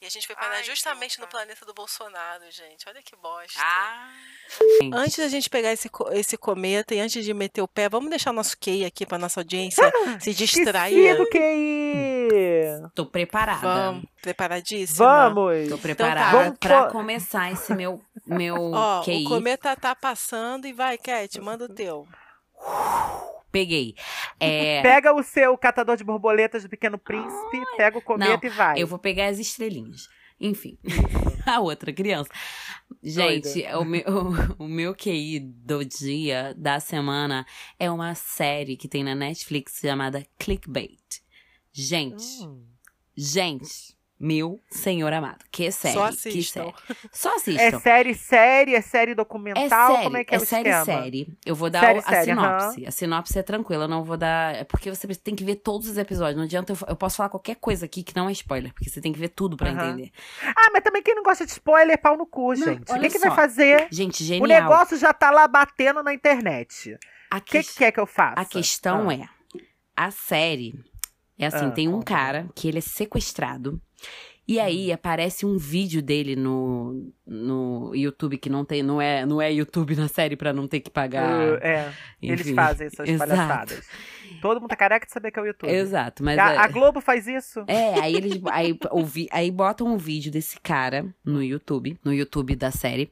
E 0.00 0.06
a 0.06 0.10
gente 0.10 0.26
foi 0.26 0.36
parar 0.36 0.56
Ai, 0.56 0.64
justamente 0.64 1.20
no 1.20 1.26
planeta 1.28 1.64
do 1.64 1.72
Bolsonaro, 1.72 2.50
gente. 2.50 2.88
Olha 2.88 3.02
que 3.02 3.16
bosta. 3.16 3.60
Ah. 3.62 4.12
Antes 4.92 5.16
da 5.18 5.28
gente 5.28 5.50
pegar 5.50 5.72
esse, 5.72 5.90
esse 6.12 6.36
cometa 6.36 6.94
e 6.94 7.00
antes 7.00 7.24
de 7.24 7.34
meter 7.34 7.60
o 7.62 7.68
pé, 7.68 7.88
vamos 7.88 8.08
deixar 8.10 8.30
o 8.30 8.34
nosso 8.34 8.56
QI 8.58 8.84
aqui 8.84 9.04
pra 9.04 9.18
nossa 9.18 9.40
audiência 9.40 9.82
se 10.20 10.32
distrair. 10.32 11.16
Do 11.16 11.26
QI! 11.28 12.28
Tô 12.94 13.06
preparada. 13.06 13.60
Vamos, 13.60 14.04
preparadíssima? 14.22 15.06
Vamos! 15.30 15.68
Tô 15.68 15.76
tá. 15.76 15.82
preparada 15.82 16.38
Vamos 16.38 16.58
pra 16.58 16.84
co- 16.84 16.92
começar 16.92 17.50
esse 17.52 17.74
meu, 17.74 18.00
meu 18.26 18.54
Ó, 18.72 19.02
QI. 19.02 19.24
o 19.24 19.28
cometa 19.28 19.74
tá 19.76 19.94
passando 19.94 20.66
e 20.66 20.72
vai, 20.72 20.96
Cat, 20.98 21.40
manda 21.40 21.64
o 21.64 21.68
teu. 21.68 22.06
Peguei. 23.50 23.94
É, 24.40 24.80
Pega 24.86 25.14
o 25.14 25.22
seu 25.22 25.56
catador 25.56 25.96
de 25.96 26.04
borboletas 26.04 26.62
do 26.62 26.68
Pequeno 26.68 26.98
Príncipe, 26.98 27.60
pega 27.76 27.98
o 27.98 28.02
cometa 28.02 28.46
e 28.46 28.50
vai. 28.50 28.80
eu 28.82 28.86
vou 28.86 28.98
pegar 28.98 29.26
as 29.26 29.38
estrelinhas. 29.38 30.08
Enfim, 30.40 30.76
a 31.56 31.60
outra 31.60 31.92
criança. 31.92 32.30
Gente, 33.02 33.64
o 33.74 33.84
meu, 33.84 34.04
o 34.58 34.68
meu 34.68 34.94
QI 34.94 35.40
do 35.40 35.84
dia, 35.84 36.54
da 36.56 36.80
semana, 36.80 37.46
é 37.78 37.90
uma 37.90 38.14
série 38.14 38.76
que 38.76 38.88
tem 38.88 39.04
na 39.04 39.14
Netflix 39.14 39.78
chamada 39.80 40.24
Clickbait. 40.38 41.22
Gente, 41.72 42.24
Hum. 42.44 42.64
gente, 43.16 43.93
Meu 44.26 44.58
senhor 44.70 45.12
amado. 45.12 45.44
Que 45.52 45.70
série. 45.70 45.92
Só 45.94 46.04
Que 46.08 46.14
assistam. 46.14 46.64
série. 46.64 46.74
Só 47.12 47.30
É 47.32 47.34
assistam. 47.36 47.80
série, 47.80 48.14
série, 48.14 48.74
é 48.74 48.80
série 48.80 49.10
É 49.10 49.14
documental? 49.14 49.92
série, 49.92 50.04
Como 50.04 50.16
é 50.16 50.24
que 50.24 50.34
é, 50.34 50.38
é 50.38 50.40
o 50.40 50.46
série, 50.46 50.68
esquema? 50.70 50.84
série. 51.02 51.28
Eu 51.44 51.54
vou 51.54 51.68
dar 51.68 51.80
Série, 51.80 51.98
o- 51.98 52.02
a 52.02 52.04
série, 52.08 52.24
sinopse. 52.24 52.86
A 52.86 52.90
sinopse 52.90 53.38
é 53.38 53.42
tranquila, 53.42 53.84
eu 53.84 53.88
não 53.88 54.02
vou 54.02 54.16
dar. 54.16 54.54
É 54.54 54.64
porque 54.64 54.88
você 54.88 55.06
tem 55.14 55.34
que 55.36 55.44
ver 55.44 55.56
todos 55.56 55.88
os 55.88 55.98
episódios. 55.98 56.36
Não 56.36 56.44
adianta 56.44 56.72
eu, 56.72 56.78
eu 56.88 56.96
posso 56.96 57.16
falar 57.18 57.28
qualquer 57.28 57.56
coisa 57.56 57.84
aqui 57.84 58.02
que 58.02 58.16
não 58.16 58.28
é 58.28 58.32
spoiler, 58.32 58.72
porque 58.72 58.88
você 58.88 59.00
tem 59.00 59.12
que 59.12 59.18
ver 59.18 59.28
tudo 59.28 59.56
pra 59.58 59.70
Aham. 59.70 59.88
entender. 59.90 60.10
Ah, 60.42 60.70
mas 60.72 60.82
também 60.82 61.02
quem 61.02 61.14
não 61.14 61.22
gosta 61.22 61.44
de 61.44 61.52
spoiler, 61.52 62.00
pau 62.00 62.16
no 62.16 62.24
cu, 62.26 62.54
gente. 62.54 62.90
O 62.90 62.98
que, 63.00 63.10
que 63.10 63.18
vai 63.18 63.30
fazer? 63.34 63.88
Gente, 63.90 64.22
O 64.22 64.26
genial. 64.26 64.46
negócio 64.62 64.96
já 64.96 65.12
tá 65.12 65.30
lá 65.30 65.46
batendo 65.46 66.02
na 66.02 66.14
internet. 66.14 66.96
O 67.34 67.40
que, 67.42 67.62
que 67.62 67.74
quer 67.74 67.92
que 67.92 68.00
eu 68.00 68.06
faça? 68.06 68.40
A 68.40 68.44
questão 68.46 69.10
Ah. 69.10 69.14
é, 69.14 69.28
a 69.96 70.10
série 70.10 70.72
é 71.38 71.46
assim, 71.46 71.66
Ah, 71.66 71.70
tem 71.72 71.88
um 71.88 72.00
cara 72.00 72.48
que 72.54 72.68
ele 72.68 72.78
é 72.78 72.80
sequestrado. 72.80 73.80
E 74.46 74.60
aí 74.60 74.90
Hum. 74.90 74.94
aparece 74.94 75.46
um 75.46 75.56
vídeo 75.56 76.02
dele 76.02 76.36
no, 76.36 77.10
no 77.26 77.92
YouTube 77.94 78.36
que 78.36 78.50
não 78.50 78.62
tem, 78.62 78.82
não 78.82 79.00
é, 79.00 79.24
não 79.24 79.40
é 79.40 79.50
YouTube 79.50 79.96
na 79.96 80.06
série 80.06 80.36
pra 80.36 80.52
não 80.52 80.68
ter 80.68 80.80
que 80.80 80.90
pagar. 80.90 81.30
Uh, 81.30 81.54
é, 81.62 81.90
eles 82.20 82.42
enfim. 82.42 82.54
fazem 82.54 82.86
essas 82.88 83.08
Exato. 83.08 83.30
palhaçadas. 83.30 83.88
Todo 84.42 84.60
mundo 84.60 84.68
tá 84.68 84.76
careca 84.76 85.06
de 85.06 85.12
saber 85.12 85.30
que 85.30 85.38
é 85.38 85.42
o 85.42 85.46
YouTube. 85.46 85.70
Exato, 85.72 86.22
mas 86.22 86.38
A, 86.38 86.52
é, 86.52 86.56
a 86.58 86.68
Globo 86.68 87.00
faz 87.00 87.26
isso? 87.26 87.64
é, 87.66 87.98
aí 88.00 88.14
eles 88.14 88.38
aí, 88.50 88.78
ouvi, 88.90 89.26
aí 89.30 89.50
botam 89.50 89.86
um 89.86 89.96
vídeo 89.96 90.30
desse 90.30 90.60
cara 90.60 91.06
no 91.24 91.42
YouTube, 91.42 91.98
no 92.04 92.12
YouTube 92.12 92.54
da 92.54 92.70
série. 92.70 93.10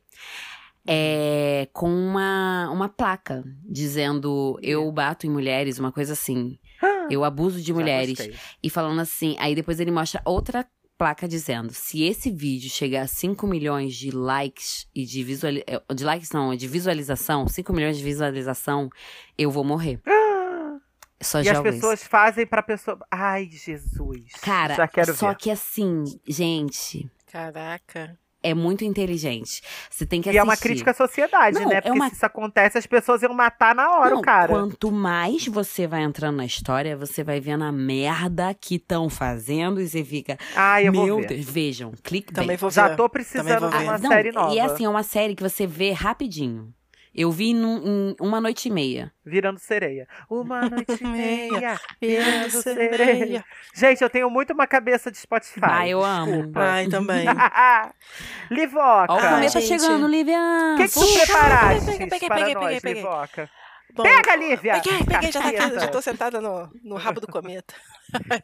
É, 0.86 1.68
com 1.72 1.88
uma, 1.88 2.68
uma 2.70 2.88
placa 2.88 3.44
dizendo 3.64 4.58
eu 4.62 4.90
bato 4.90 5.26
em 5.26 5.30
mulheres, 5.30 5.78
uma 5.78 5.92
coisa 5.92 6.12
assim. 6.12 6.58
Eu 7.10 7.24
abuso 7.24 7.60
de 7.60 7.68
Já 7.68 7.74
mulheres. 7.74 8.18
gostei. 8.18 8.34
E 8.62 8.70
falando 8.70 9.00
assim, 9.00 9.36
aí 9.38 9.54
depois 9.54 9.80
ele 9.80 9.90
mostra 9.90 10.20
outra 10.24 10.66
placa 11.02 11.26
dizendo: 11.26 11.72
se 11.72 12.04
esse 12.04 12.30
vídeo 12.30 12.70
chegar 12.70 13.02
a 13.02 13.06
5 13.08 13.44
milhões 13.46 13.94
de 13.96 14.10
likes 14.12 14.86
e 14.94 15.04
de 15.04 15.24
visualização. 15.24 15.82
De 15.94 16.04
likes 16.04 16.30
não, 16.30 16.54
de 16.54 16.68
visualização, 16.68 17.48
5 17.48 17.72
milhões 17.72 17.96
de 17.98 18.04
visualização, 18.04 18.88
eu 19.36 19.50
vou 19.50 19.64
morrer. 19.64 20.00
Só 21.20 21.38
E 21.40 21.48
as 21.48 21.56
joga 21.56 21.70
isso. 21.70 21.78
pessoas 21.78 22.02
fazem 22.04 22.46
pra 22.46 22.62
pessoa. 22.62 22.98
Ai, 23.10 23.48
Jesus. 23.50 24.24
Cara, 24.42 24.74
Já 24.74 24.86
quero 24.88 25.14
só 25.14 25.30
ver. 25.30 25.36
que 25.36 25.50
assim, 25.50 26.04
gente, 26.26 27.08
Caraca. 27.30 28.18
É 28.42 28.54
muito 28.54 28.84
inteligente. 28.84 29.62
Você 29.90 30.04
tem 30.06 30.20
que 30.20 30.28
E 30.28 30.30
assistir. 30.30 30.38
é 30.40 30.42
uma 30.42 30.56
crítica 30.56 30.90
à 30.90 30.94
sociedade, 30.94 31.58
Não, 31.60 31.68
né? 31.68 31.76
é 31.76 31.80
Porque 31.80 31.96
uma- 31.96 32.08
se 32.08 32.16
isso 32.16 32.26
acontece, 32.26 32.78
as 32.78 32.86
pessoas 32.86 33.22
iam 33.22 33.32
matar 33.34 33.74
na 33.74 33.98
hora 33.98 34.10
Não, 34.10 34.18
o 34.18 34.22
cara. 34.22 34.48
Quanto 34.52 34.90
mais 34.90 35.46
você 35.46 35.86
vai 35.86 36.02
entrando 36.02 36.36
na 36.36 36.44
história, 36.44 36.96
você 36.96 37.22
vai 37.22 37.40
vendo 37.40 37.64
a 37.64 37.72
merda 37.72 38.54
que 38.54 38.76
estão 38.76 39.08
fazendo 39.08 39.80
e 39.80 39.88
você 39.88 40.04
fica. 40.04 40.36
Ai, 40.56 40.88
eu 40.88 40.92
Meu 40.92 41.06
vou 41.06 41.20
ver. 41.20 41.26
Deus, 41.28 41.44
vejam, 41.44 41.92
clique 42.02 42.32
Também 42.32 42.56
vou 42.56 42.70
ver. 42.70 42.74
Já 42.74 42.96
tô 42.96 43.08
precisando 43.08 43.70
de 43.70 43.76
uma 43.84 43.98
não, 43.98 44.10
série 44.10 44.32
nova. 44.32 44.54
E 44.54 44.58
é 44.58 44.62
assim, 44.62 44.84
é 44.84 44.88
uma 44.88 45.02
série 45.02 45.34
que 45.34 45.42
você 45.42 45.66
vê 45.66 45.92
rapidinho. 45.92 46.72
Eu 47.14 47.30
vi 47.30 47.52
num- 47.52 47.82
em 48.10 48.16
uma 48.20 48.40
noite 48.40 48.68
e 48.68 48.70
meia. 48.72 49.12
Virando 49.24 49.58
sereia. 49.58 50.08
Uma 50.30 50.62
noite 50.70 50.96
e 51.00 51.06
meia, 51.06 51.78
Virando 52.00 52.50
sereia. 52.50 52.96
sereia. 52.96 53.44
Gente, 53.74 54.02
eu 54.02 54.08
tenho 54.10 54.30
muito 54.30 54.52
uma 54.52 54.66
cabeça 54.66 55.10
de 55.10 55.18
Spotify. 55.18 55.60
Ah, 55.62 55.88
eu 55.88 56.02
amo. 56.02 56.32
Desculpa. 56.32 56.60
Ai, 56.60 56.88
também. 56.88 57.26
Ó, 57.28 58.54
Livoca. 58.54 59.12
o 59.12 59.18
cometa 59.18 59.60
gente. 59.60 59.68
chegando, 59.80 60.06
Lívia. 60.06 60.38
O 60.74 60.76
que, 60.78 60.88
que 60.88 60.94
tu 60.94 61.12
preparaste 61.12 61.84
peguei, 61.90 62.06
peguei, 62.08 62.28
para 62.28 62.36
peguei, 62.38 62.54
nós, 62.54 62.64
peguei, 62.64 62.80
peguei. 62.80 63.02
Livoca? 63.02 63.50
Bom, 63.94 64.04
Pega, 64.04 64.36
Lívia! 64.36 64.80
Peguei, 64.80 65.04
peguei, 65.04 65.30
já 65.32 65.42
tá 65.42 65.48
aqui, 65.48 65.80
já 65.80 65.88
tô 65.88 66.00
sentada 66.00 66.40
no, 66.40 66.70
no 66.82 66.96
rabo 66.96 67.20
do 67.20 67.26
cometa. 67.26 67.74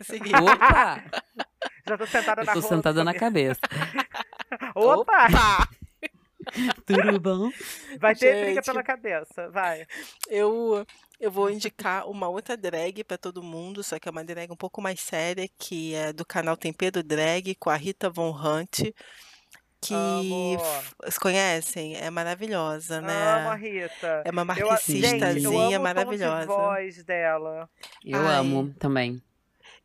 Seguir. 0.03 0.35
Opa! 0.45 1.03
Já 1.89 1.97
tô 1.97 2.07
sentada 2.07 2.45
na 2.45 2.53
Eu 2.53 2.55
tô 2.55 2.61
rola 2.61 2.61
do 2.61 2.69
sentada 2.69 3.03
na 3.05 3.15
cabeça. 3.15 3.61
Opa! 4.75 5.27
Opa! 5.27 5.69
Tudo 6.87 7.21
bom? 7.21 7.51
Vai 7.99 8.15
ter 8.15 8.33
Gente. 8.33 8.45
briga 8.47 8.63
pela 8.63 8.83
cabeça, 8.83 9.49
vai. 9.51 9.87
Eu, 10.29 10.87
eu 11.21 11.31
vou 11.31 11.51
indicar 11.51 12.09
uma 12.09 12.29
outra 12.29 12.57
drag 12.57 13.03
pra 13.05 13.19
todo 13.19 13.43
mundo, 13.43 13.83
só 13.83 13.99
que 13.99 14.09
é 14.09 14.11
uma 14.11 14.25
drag 14.25 14.51
um 14.53 14.57
pouco 14.57 14.81
mais 14.81 15.01
séria, 15.01 15.49
que 15.59 15.95
é 15.95 16.13
do 16.13 16.25
canal 16.25 16.57
Tempero 16.57 17.03
Drag, 17.03 17.55
com 17.57 17.71
a 17.71 17.77
Rita 17.77 18.09
Von 18.09 18.31
Hunt, 18.31 18.93
que 19.81 19.95
Amo. 19.95 20.59
vocês 21.01 21.19
conhecem? 21.19 21.97
É 21.97 22.11
maravilhosa, 22.11 22.99
Amo 22.99 23.07
né? 23.07 23.23
a 23.33 23.55
Rita. 23.55 24.23
É 24.25 24.31
uma 24.31 24.43
Eu, 24.59 24.71
a- 24.71 24.77
gente, 24.77 25.03
eu 25.03 25.09
amo 25.11 25.21
marxistazinha 25.21 25.79
maravilhosa. 25.79 26.47
voz 26.47 27.05
dela. 27.05 27.69
Eu 28.05 28.27
Ai. 28.27 28.37
amo 28.37 28.75
também. 28.79 29.23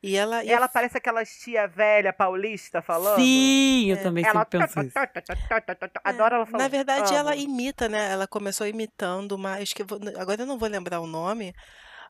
E 0.03 0.17
ela, 0.17 0.43
E 0.43 0.51
ela 0.51 0.67
parece 0.67 0.97
aquelas 0.97 1.29
tia 1.29 1.65
velha 1.65 2.11
paulista 2.11 2.81
falando. 2.81 3.15
Sim, 3.15 3.85
eu 3.89 3.95
É, 3.95 3.99
também 4.03 4.25
Ela 4.25 4.39
sempre 4.41 4.59
penso 4.59 4.81
isso. 4.81 4.93
Adoro 6.03 6.35
ela 6.35 6.45
falando. 6.45 6.61
Na 6.61 6.67
verdade, 6.67 7.13
ela 7.15 7.33
imita, 7.37 7.87
né? 7.87 8.11
Ela 8.11 8.27
começou 8.27 8.67
imitando 8.67 9.31
uma. 9.31 9.53
Acho 9.53 9.73
que 9.73 9.81
agora 10.19 10.41
eu 10.41 10.45
não 10.45 10.57
vou 10.59 10.67
lembrar 10.67 10.99
o 10.99 11.07
nome, 11.07 11.53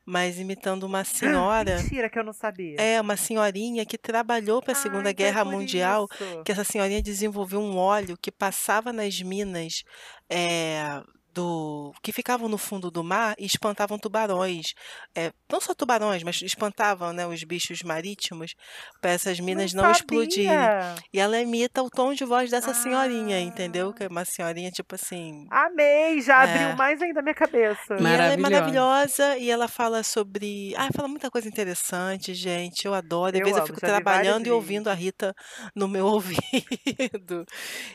mas 0.03 0.39
imitando 0.39 0.83
uma 0.85 1.03
senhora. 1.03 1.77
Mentira 1.77 2.09
que 2.09 2.17
eu 2.17 2.23
não 2.23 2.33
sabia. 2.33 2.81
É, 2.81 2.99
uma 2.99 3.15
senhorinha 3.15 3.85
que 3.85 3.97
trabalhou 3.97 4.59
para 4.59 4.71
a 4.71 4.75
Segunda 4.75 5.09
Ai, 5.09 5.11
é 5.11 5.13
Guerra 5.13 5.45
por 5.45 5.51
Mundial. 5.53 6.07
isso. 6.11 6.43
que 6.43 6.51
essa 6.51 6.63
senhorinha 6.63 7.01
desenvolveu 7.01 7.59
um 7.61 7.77
óleo 7.77 8.17
que 8.19 8.31
passava 8.31 8.91
nas 8.91 9.21
minas 9.21 9.83
é, 10.27 10.99
do 11.33 11.91
que 12.01 12.11
ficavam 12.11 12.47
no 12.49 12.57
fundo 12.57 12.91
do 12.91 13.03
mar 13.03 13.35
e 13.37 13.45
espantavam 13.45 13.97
tubarões. 13.97 14.73
É, 15.15 15.31
não 15.51 15.59
só 15.61 15.73
tubarões, 15.73 16.23
mas 16.23 16.41
espantavam 16.41 17.11
né, 17.13 17.25
os 17.27 17.43
bichos 17.43 17.81
marítimos 17.83 18.53
para 19.01 19.11
essas 19.11 19.39
minas 19.39 19.73
não, 19.73 19.91
explodirem. 19.91 20.47
sabia. 20.47 20.95
E 21.13 21.19
ela 21.19 21.39
imita 21.39 21.81
o 21.83 21.89
tom 21.89 22.13
de 22.13 22.25
voz 22.25 22.49
dessa 22.51 22.73
senhorinha, 22.73 23.37
Ah. 23.37 23.41
entendeu? 23.41 23.93
Que 23.93 24.03
é 24.05 24.07
uma 24.07 24.25
senhorinha 24.25 24.71
tipo 24.71 24.95
assim. 24.95 25.45
Amei, 25.51 26.21
já 26.21 26.45
É. 26.45 26.53
abriu 26.63 26.77
mais 26.77 27.01
ainda 27.01 27.19
a 27.19 27.23
minha 27.23 27.35
cabeça. 27.35 27.93
E 27.99 28.05
ela 28.05 28.33
é 28.33 28.37
Maravilhosa. 28.37 29.37
e 29.37 29.49
ela 29.49 29.67
fala 29.67 30.03
sobre. 30.03 30.73
Ah, 30.77 30.89
fala 30.95 31.07
muita 31.07 31.29
coisa 31.29 31.47
interessante, 31.47 32.33
gente. 32.33 32.85
Eu 32.85 32.93
adoro. 32.93 33.35
Às 33.35 33.39
Eu 33.39 33.45
vezes 33.45 33.59
eu 33.59 33.65
fico 33.67 33.79
trabalhando 33.79 34.47
e 34.47 34.51
ouvindo 34.51 34.89
a. 34.89 34.93
Rita 34.93 35.33
no 35.75 35.87
meu 35.87 36.05
ouvido. 36.07 37.45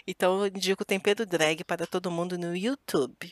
Então 0.07 0.41
eu 0.41 0.47
indico 0.49 0.85
Tempero 0.85 1.25
Drag 1.25 1.65
para 1.65 1.87
todo 1.87 2.11
mundo 2.11 2.37
no 2.39 2.55
YouTube. 2.57 3.28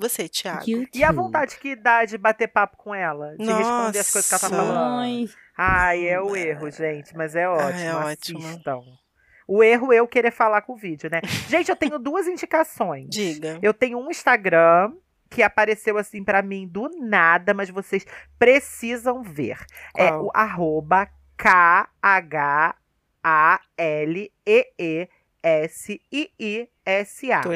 Você, 0.00 0.28
Thiago. 0.28 0.64
E 0.94 1.04
a 1.04 1.12
vontade 1.12 1.56
que 1.58 1.76
dá 1.76 2.04
de 2.04 2.16
bater 2.18 2.48
papo 2.48 2.76
com 2.76 2.94
ela? 2.94 3.36
De 3.36 3.44
responder 3.52 3.98
as 3.98 4.10
coisas 4.10 4.28
que 4.28 4.34
ela 4.34 4.40
tá 4.40 4.48
Nossa. 4.48 4.72
falando? 4.72 5.00
Ai, 5.00 5.28
Ai, 5.56 6.08
é 6.08 6.20
o 6.20 6.34
erro, 6.34 6.70
gente, 6.70 7.16
mas 7.16 7.36
é 7.36 7.48
ótimo. 7.48 7.80
é 7.80 7.94
ótimo. 7.94 8.38
Assistam. 8.40 8.80
O 9.46 9.62
erro 9.62 9.92
é 9.92 9.96
eu 9.96 10.06
querer 10.06 10.30
falar 10.30 10.62
com 10.62 10.72
o 10.74 10.76
vídeo, 10.76 11.10
né? 11.10 11.20
Gente, 11.50 11.68
eu 11.68 11.74
tenho 11.76 11.98
duas 11.98 12.28
indicações. 12.28 13.08
Diga. 13.10 13.58
Eu 13.60 13.74
tenho 13.74 13.98
um 13.98 14.08
Instagram 14.08 14.92
que 15.28 15.42
apareceu 15.42 15.98
assim 15.98 16.22
pra 16.22 16.40
mim 16.40 16.68
do 16.68 16.88
nada, 17.00 17.52
mas 17.52 17.68
vocês 17.68 18.06
precisam 18.38 19.24
ver. 19.24 19.58
É 19.96 20.08
Qual? 20.08 20.26
o 20.26 20.30
arroba 20.32 21.08
K-H-A-L-E-E-S-I-I-S-A. 21.36 22.70
Tô 24.30 24.38
entrando 24.98 25.08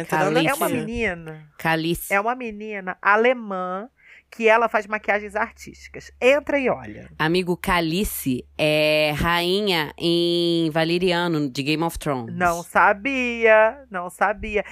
Calice. 0.07 0.49
É 0.49 0.55
uma 0.55 0.69
menina, 0.69 1.53
Calice. 1.59 2.13
é 2.13 2.21
uma 2.21 2.35
menina 2.35 2.97
alemã 3.01 3.89
que 4.31 4.49
ela 4.49 4.69
faz 4.69 4.87
maquiagens 4.87 5.37
artísticas. 5.37 6.11
Entra 6.21 6.59
e 6.59 6.69
olha. 6.69 7.09
Amigo, 7.19 7.57
Calice 7.57 8.45
é 8.59 9.13
rainha 9.17 9.93
em 9.97 10.69
Valeriano, 10.71 11.49
de 11.49 11.63
Game 11.63 11.83
of 11.85 11.97
Thrones. 11.99 12.35
Não 12.35 12.63
sabia, 12.63 13.85
não 13.91 14.11
sabia. 14.11 14.65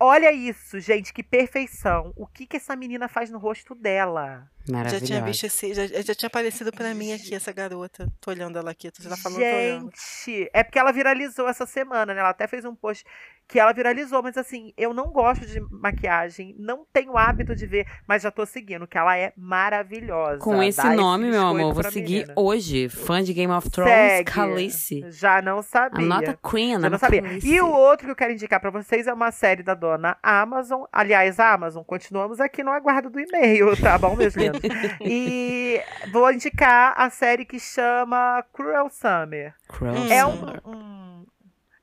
Olha 0.00 0.32
isso, 0.32 0.80
gente, 0.80 1.12
que 1.12 1.22
perfeição. 1.22 2.12
O 2.16 2.26
que 2.26 2.46
que 2.46 2.56
essa 2.56 2.74
menina 2.74 3.08
faz 3.08 3.30
no 3.30 3.38
rosto 3.38 3.74
dela? 3.74 4.50
Já 4.90 5.00
tinha 5.00 5.22
visto 5.22 5.44
esse. 5.44 5.74
Já, 5.74 5.86
já 5.86 6.14
tinha 6.14 6.26
aparecido 6.26 6.72
pra 6.72 6.94
mim 6.94 7.12
aqui, 7.12 7.34
essa 7.34 7.52
garota. 7.52 8.10
Tô 8.20 8.30
olhando 8.30 8.58
ela 8.58 8.70
aqui. 8.70 8.90
Tô 8.90 9.02
olhando. 9.28 9.90
Gente, 9.92 10.50
é 10.52 10.64
porque 10.64 10.78
ela 10.78 10.92
viralizou 10.92 11.48
essa 11.48 11.66
semana, 11.66 12.12
né? 12.12 12.20
Ela 12.20 12.30
até 12.30 12.46
fez 12.46 12.64
um 12.64 12.74
post 12.74 13.04
que 13.48 13.60
ela 13.60 13.72
viralizou, 13.72 14.22
mas 14.22 14.36
assim, 14.36 14.72
eu 14.76 14.92
não 14.92 15.12
gosto 15.12 15.46
de 15.46 15.60
maquiagem, 15.70 16.54
não 16.58 16.84
tenho 16.92 17.16
hábito 17.16 17.54
de 17.54 17.64
ver, 17.66 17.86
mas 18.06 18.22
já 18.22 18.30
tô 18.30 18.44
seguindo, 18.44 18.86
que 18.88 18.98
ela 18.98 19.16
é 19.16 19.32
maravilhosa. 19.36 20.38
Com 20.38 20.62
esse 20.62 20.82
Dá 20.82 20.90
nome, 20.94 21.24
meu 21.30 21.32
biscoito 21.42 21.60
amor, 21.62 21.74
vou 21.74 21.84
seguir 21.92 22.12
menina. 22.20 22.32
hoje. 22.36 22.88
Fã 22.88 23.22
de 23.22 23.32
Game 23.32 23.52
of 23.52 23.70
Thrones, 23.70 23.92
Segue. 23.94 24.30
Calice. 24.32 25.04
Já 25.10 25.40
não 25.40 25.62
sabia. 25.62 26.04
I'm 26.04 26.08
not 26.08 26.28
a 26.28 26.34
queen, 26.50 26.72
I'm 26.74 26.88
não 26.90 26.98
sabia. 26.98 27.22
Calice. 27.22 27.46
E 27.48 27.60
o 27.60 27.68
outro 27.70 28.06
que 28.06 28.10
eu 28.12 28.16
quero 28.16 28.32
indicar 28.32 28.60
pra 28.60 28.70
vocês 28.70 29.06
é 29.06 29.12
uma 29.12 29.30
série 29.30 29.62
da 29.62 29.74
dona 29.74 30.16
Amazon. 30.22 30.82
Aliás, 30.92 31.38
Amazon, 31.38 31.82
continuamos 31.84 32.40
aqui 32.40 32.62
no 32.64 32.70
aguardo 32.72 33.10
do 33.10 33.20
e-mail, 33.20 33.76
tá 33.80 33.96
bom, 33.98 34.16
meus 34.16 34.34
lindos? 34.34 34.60
e 35.00 35.80
vou 36.12 36.30
indicar 36.32 36.94
a 36.96 37.10
série 37.10 37.44
que 37.44 37.60
chama 37.60 38.44
Cruel 38.52 38.88
Summer. 38.90 39.54
Cruel 39.68 39.94
É, 40.10 40.20
Summer. 40.24 40.60
um, 40.66 40.70
um- 40.72 41.26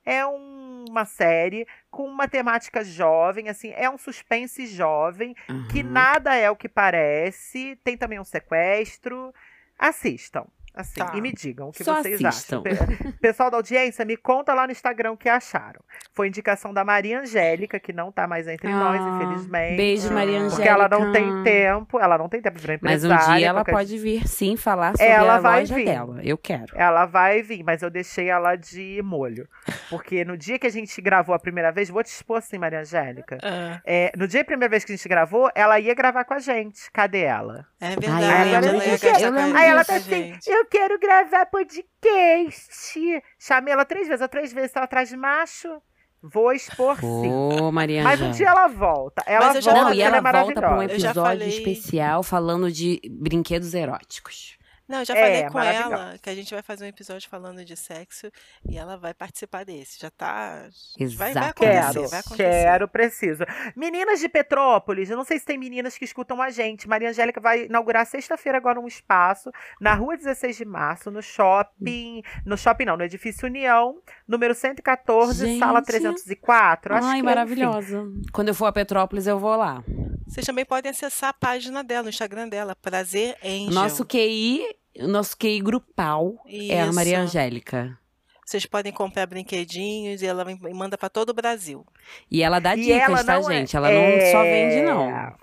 é 0.06 0.26
um- 0.26 0.63
uma 0.90 1.06
série 1.06 1.68
com 1.90 2.06
uma 2.06 2.28
temática 2.28 2.84
jovem, 2.84 3.50
assim, 3.50 3.72
é 3.76 3.90
um 3.90 3.98
suspense 3.98 4.66
jovem, 4.68 5.36
que 5.72 5.82
Uhum. 5.82 5.90
nada 5.90 6.36
é 6.36 6.50
o 6.50 6.56
que 6.56 6.70
parece. 6.70 7.76
Tem 7.84 7.98
também 7.98 8.20
um 8.20 8.24
sequestro. 8.24 9.34
Assistam. 9.78 10.46
Assim, 10.76 10.96
Tá. 11.00 11.12
e 11.16 11.22
me 11.22 11.32
digam 11.32 11.70
o 11.70 11.72
que 11.72 11.84
Só 11.84 12.02
vocês 12.02 12.24
assistam. 12.24 12.64
acham. 12.66 12.88
Pe- 12.98 13.12
Pessoal 13.22 13.52
da 13.52 13.58
audiência, 13.58 14.04
me 14.04 14.18
conta 14.18 14.54
lá 14.54 14.66
no 14.66 14.72
Instagram 14.72 15.12
o 15.12 15.18
que 15.18 15.30
acharam. 15.30 15.82
Foi 16.14 16.28
indicação 16.28 16.74
da 16.74 16.84
Maria 16.84 17.20
Angélica, 17.20 17.80
que 17.80 17.94
não 17.94 18.12
tá 18.12 18.26
mais 18.28 18.48
entre 18.48 18.72
nós, 18.72 19.00
Ah, 19.00 19.10
infelizmente. 19.16 19.78
Beijo, 19.78 20.12
Maria 20.12 20.40
Porque 20.40 20.50
Porque 20.56 20.62
Angélica. 20.70 20.86
ela 20.86 20.90
não 21.00 21.12
tem 21.12 21.44
tempo, 21.44 22.00
ela 22.00 22.18
não 22.18 22.28
tem 22.28 22.42
tempo 22.42 22.60
pra 22.60 22.78
Mas 22.82 23.04
um 23.04 23.08
empresária. 23.08 23.38
dia 23.38 23.48
ela 23.48 23.60
qualquer 23.60 23.72
pode 23.72 23.98
vir 24.00 24.28
sim 24.28 24.58
falar 24.58 24.92
sobre 24.98 25.06
Ela 25.14 25.36
a 25.36 25.40
vai 25.40 25.60
loja 25.60 25.76
vir. 25.76 25.86
dela. 25.86 26.20
Eu 26.24 26.38
quero. 26.38 26.74
Ela 26.76 27.06
vai 27.06 27.42
vir, 27.44 27.64
mas 27.64 27.82
eu 27.84 27.90
deixei 27.92 28.30
ela 28.30 28.56
de 28.56 29.00
molho. 29.04 29.48
Porque 29.90 30.26
no 30.26 30.36
dia 30.36 30.58
que 30.58 30.66
a 30.66 30.72
gente 30.72 31.00
gravou 31.02 31.36
a 31.36 31.40
primeira 31.40 31.72
vez, 31.72 31.90
vou 31.90 32.04
te 32.04 32.08
expor 32.08 32.38
assim, 32.40 32.58
Maria 32.58 32.80
Angélica. 32.80 33.38
Ah, 33.44 33.80
É, 33.86 34.12
no 34.18 34.28
dia 34.28 34.42
a 34.42 34.46
primeira 34.46 34.70
vez 34.72 34.84
que 34.84 34.92
a 34.92 34.96
gente 34.96 35.08
gravou, 35.08 35.52
ela 35.54 35.80
ia 35.80 35.94
gravar 35.94 36.24
com 36.26 36.34
a 36.34 36.40
gente. 36.40 36.90
Cadê 36.92 37.22
ela? 37.22 37.66
é 37.80 37.90
verdade. 37.90 38.24
eu 38.24 38.56
ela 38.56 39.20
Eu 39.22 39.32
lembro 39.32 39.58
a 39.58 39.60
Aí 39.60 39.68
ela 39.70 39.84
tá 39.86 39.96
assim, 39.96 40.10
gente. 40.34 40.48
eu 40.50 40.63
quero 40.66 41.00
gravar 41.00 41.46
podcast. 41.48 43.22
Chamei 43.40 43.74
ela 43.74 43.86
três 43.86 44.08
vezes, 44.08 44.22
a 44.22 44.28
três 44.28 44.54
vezes 44.54 44.76
ela 44.76 44.86
atrás 44.86 45.10
de 45.10 45.18
macho. 45.18 45.82
Vou 46.22 46.54
expor 46.54 46.98
sim. 47.00 47.30
Ô, 47.32 47.70
Maria 47.72 48.02
Mas 48.02 48.22
um 48.22 48.32
dia 48.32 48.48
ela 48.48 48.68
volta. 48.68 49.22
Ela 49.28 49.48
Mas 49.48 49.56
eu 49.58 49.62
já 49.62 49.72
volta 49.74 49.90
Não, 49.90 49.94
e 49.94 50.02
ela 50.02 50.18
ela 50.18 50.30
é 50.30 50.32
volta 50.42 50.54
para 50.54 50.72
um. 50.74 50.78
Eu 50.78 50.84
episódio 50.84 51.22
falei- 51.22 51.50
especial 51.50 52.24
falando 52.24 52.72
de 52.72 53.02
brinquedos 53.12 53.74
eróticos. 53.74 54.58
Não, 54.88 55.00
eu 55.00 55.06
já 55.06 55.16
É, 55.16 55.22
falei 55.22 55.44
com 55.50 55.54
maravilhosa. 55.54 55.96
ela 55.96 56.18
que 56.18 56.30
a 56.30 56.36
gente 56.36 56.54
vai 56.54 56.62
fazer 56.62 56.84
um 56.84 56.88
episódio 56.88 57.30
falando 57.30 57.64
de 57.64 57.76
sexo 57.76 58.30
e 58.70 58.78
ela 58.78 58.98
vai 58.98 59.14
participar 59.14 59.64
desse. 59.64 60.00
Já 60.00 60.10
tá. 60.12 60.68
Vai, 61.16 61.34
vai 61.34 61.50
acontecer, 61.50 61.54
Quero, 61.94 62.08
vai 62.10 62.20
acontecer. 62.20 62.36
quero, 62.44 62.88
preciso. 62.88 63.44
Meninas 63.76 64.20
de 64.20 64.28
Petrópolis, 64.28 65.10
eu 65.10 65.16
não 65.18 65.24
sei 65.24 65.40
se 65.40 65.46
tem 65.46 65.58
meninas 65.58 65.98
que 65.98 66.04
escutam 66.06 66.42
a 66.42 66.50
gente. 66.50 66.88
Maria 66.88 67.10
Angélica 67.10 67.40
vai 67.40 67.66
inaugurar 67.66 68.06
sexta-feira 68.06 68.58
agora 68.58 68.80
um 68.80 68.88
espaço 68.88 69.52
na 69.80 69.94
rua 69.94 70.18
16 70.18 70.58
de 70.58 70.66
março, 70.66 71.10
no 71.10 71.22
shopping. 71.22 72.22
No 72.46 72.58
shopping 72.58 72.86
não, 72.86 72.98
no 72.98 73.04
edifício 73.04 73.48
União, 73.48 74.02
número 74.28 74.54
114, 74.54 75.60
sala 75.60 75.80
Gente. 75.80 75.86
304. 75.88 76.96
Acho 76.96 77.06
Ai, 77.08 77.12
que, 77.14 77.18
enfim. 77.20 77.26
maravilhosa. 77.26 78.04
Quando 78.32 78.50
eu 78.50 78.54
for 78.56 78.66
a 78.66 78.72
Petrópolis, 78.74 79.28
eu 79.28 79.40
vou 79.40 79.56
lá. 79.56 79.84
Vocês 80.28 80.46
também 80.46 80.66
podem 80.66 80.90
acessar 80.92 81.30
a 81.30 81.34
página 81.34 81.84
dela, 81.84 82.04
no 82.04 82.10
Instagram 82.10 82.48
dela, 82.50 82.76
Prazer 82.76 83.38
Angel. 83.44 83.72
Nosso 83.72 84.06
QI, 84.06 84.64
o 85.00 85.08
nosso 85.08 85.36
QI 85.38 85.60
grupal 85.62 86.36
é 86.48 86.82
a 86.82 86.92
Maria. 86.94 87.20
Angélica. 87.22 87.98
Vocês 88.46 88.66
podem 88.66 88.92
comprar 88.92 89.26
brinquedinhos 89.26 90.22
e 90.22 90.26
ela 90.28 90.46
manda 90.74 90.98
pra 90.98 91.10
todo 91.10 91.30
o 91.30 91.34
Brasil. 91.34 91.86
E 92.30 92.44
ela 92.44 92.60
dá 92.60 92.76
E 92.76 92.82
dicas, 92.82 93.02
ela 93.02 93.24
tá, 93.24 93.40
não 93.40 93.50
é- 93.50 93.56
gente? 93.56 93.76
Ela 93.76 93.90
não 93.90 94.32
só 94.32 94.44
vende, 94.44 94.76
É. 94.76 94.86
não. 94.86 95.36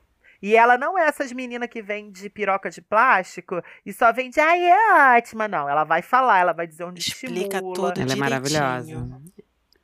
E 0.43 0.57
ela 0.57 0.79
não 0.79 0.99
é 0.99 1.07
essas 1.07 1.33
meninas 1.33 1.69
que 1.69 1.83
vende 1.83 2.29
piroca 2.31 2.71
de 2.71 2.81
plástico 2.81 3.63
e 3.85 3.93
só 3.93 4.11
vende, 4.13 4.39
ai, 4.41 4.63
é 4.65 5.17
ótima. 5.17 5.47
Não, 5.49 5.69
ela 5.69 5.85
vai 5.85 6.01
falar, 6.03 6.41
ela 6.41 6.53
vai 6.53 6.67
dizer 6.67 6.85
onde 6.85 7.01
Explica 7.01 7.57
estimula. 7.57 7.75
tudo. 7.75 8.01
Ela 8.01 8.13
é 8.13 8.17
maravilhosa. 8.17 9.21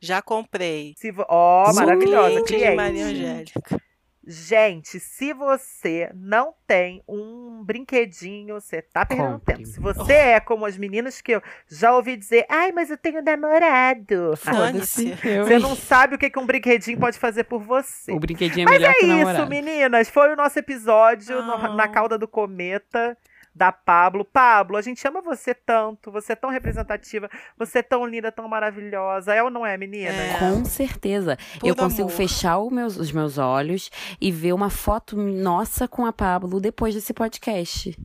Já 0.00 0.20
comprei. 0.22 0.94
Se 0.96 1.12
Ó, 1.28 1.70
Hum, 1.70 1.74
maravilhosa, 1.74 2.42
Cliente 2.44 2.70
de. 2.70 2.74
Maria 2.76 3.04
Angélica. 3.06 3.82
Gente, 4.28 4.98
se 4.98 5.32
você 5.32 6.10
não 6.12 6.52
tem 6.66 7.00
um 7.08 7.62
brinquedinho, 7.64 8.54
você 8.60 8.82
tá 8.82 9.06
perdendo 9.06 9.34
Compre. 9.34 9.54
tempo. 9.54 9.68
Se 9.68 9.78
você 9.78 10.12
é 10.12 10.40
como 10.40 10.66
as 10.66 10.76
meninas 10.76 11.20
que 11.20 11.30
eu 11.32 11.42
já 11.68 11.94
ouvi 11.94 12.16
dizer, 12.16 12.44
ai, 12.48 12.72
mas 12.72 12.90
eu 12.90 12.96
tenho 12.96 13.22
namorado. 13.22 14.34
Foda-se. 14.36 15.12
Você 15.44 15.58
não 15.60 15.76
sabe 15.76 16.16
o 16.16 16.18
que 16.18 16.28
que 16.28 16.38
um 16.38 16.46
brinquedinho 16.46 16.98
pode 16.98 17.18
fazer 17.18 17.44
por 17.44 17.60
você. 17.62 18.10
O 18.12 18.18
brinquedinho 18.18 18.62
é 18.66 18.70
Mas 18.70 18.80
melhor 18.80 18.90
é 18.90 18.94
que 18.94 19.04
o 19.04 19.08
isso, 19.08 19.16
namorado. 19.18 19.48
meninas. 19.48 20.08
Foi 20.08 20.32
o 20.32 20.36
nosso 20.36 20.58
episódio 20.58 21.40
no- 21.42 21.54
Ah. 21.54 21.74
na 21.74 21.86
cauda 21.88 22.18
do 22.18 22.26
cometa 22.26 23.16
da 23.56 23.72
Pablo. 23.72 24.22
Pablo, 24.22 24.76
a 24.76 24.82
gente 24.82 25.06
ama 25.08 25.22
você 25.22 25.54
tanto. 25.54 26.10
Você 26.12 26.34
é 26.34 26.36
tão 26.36 26.50
representativa. 26.50 27.28
Você 27.58 27.78
é 27.78 27.82
tão 27.82 28.04
linda, 28.06 28.30
tão 28.30 28.46
maravilhosa. 28.46 29.32
É 29.34 29.42
ou 29.42 29.48
não 29.50 29.64
é, 29.64 29.76
menina? 29.78 30.10
É. 30.12 30.38
Com 30.38 30.62
certeza. 30.64 31.38
Puro 31.58 31.66
eu 31.72 31.74
consigo 31.74 32.02
amor. 32.08 32.16
fechar 32.16 32.58
o 32.58 32.70
meus- 32.70 32.98
os 32.98 33.10
meus 33.10 33.38
olhos 33.38 33.90
e 34.20 34.30
ver 34.30 34.52
uma 34.52 34.68
foto 34.68 35.16
nossa 35.16 35.88
com 35.88 36.04
a 36.04 36.12
Pablo 36.12 36.60
depois 36.60 36.94
desse 36.94 37.14
podcast. 37.14 37.98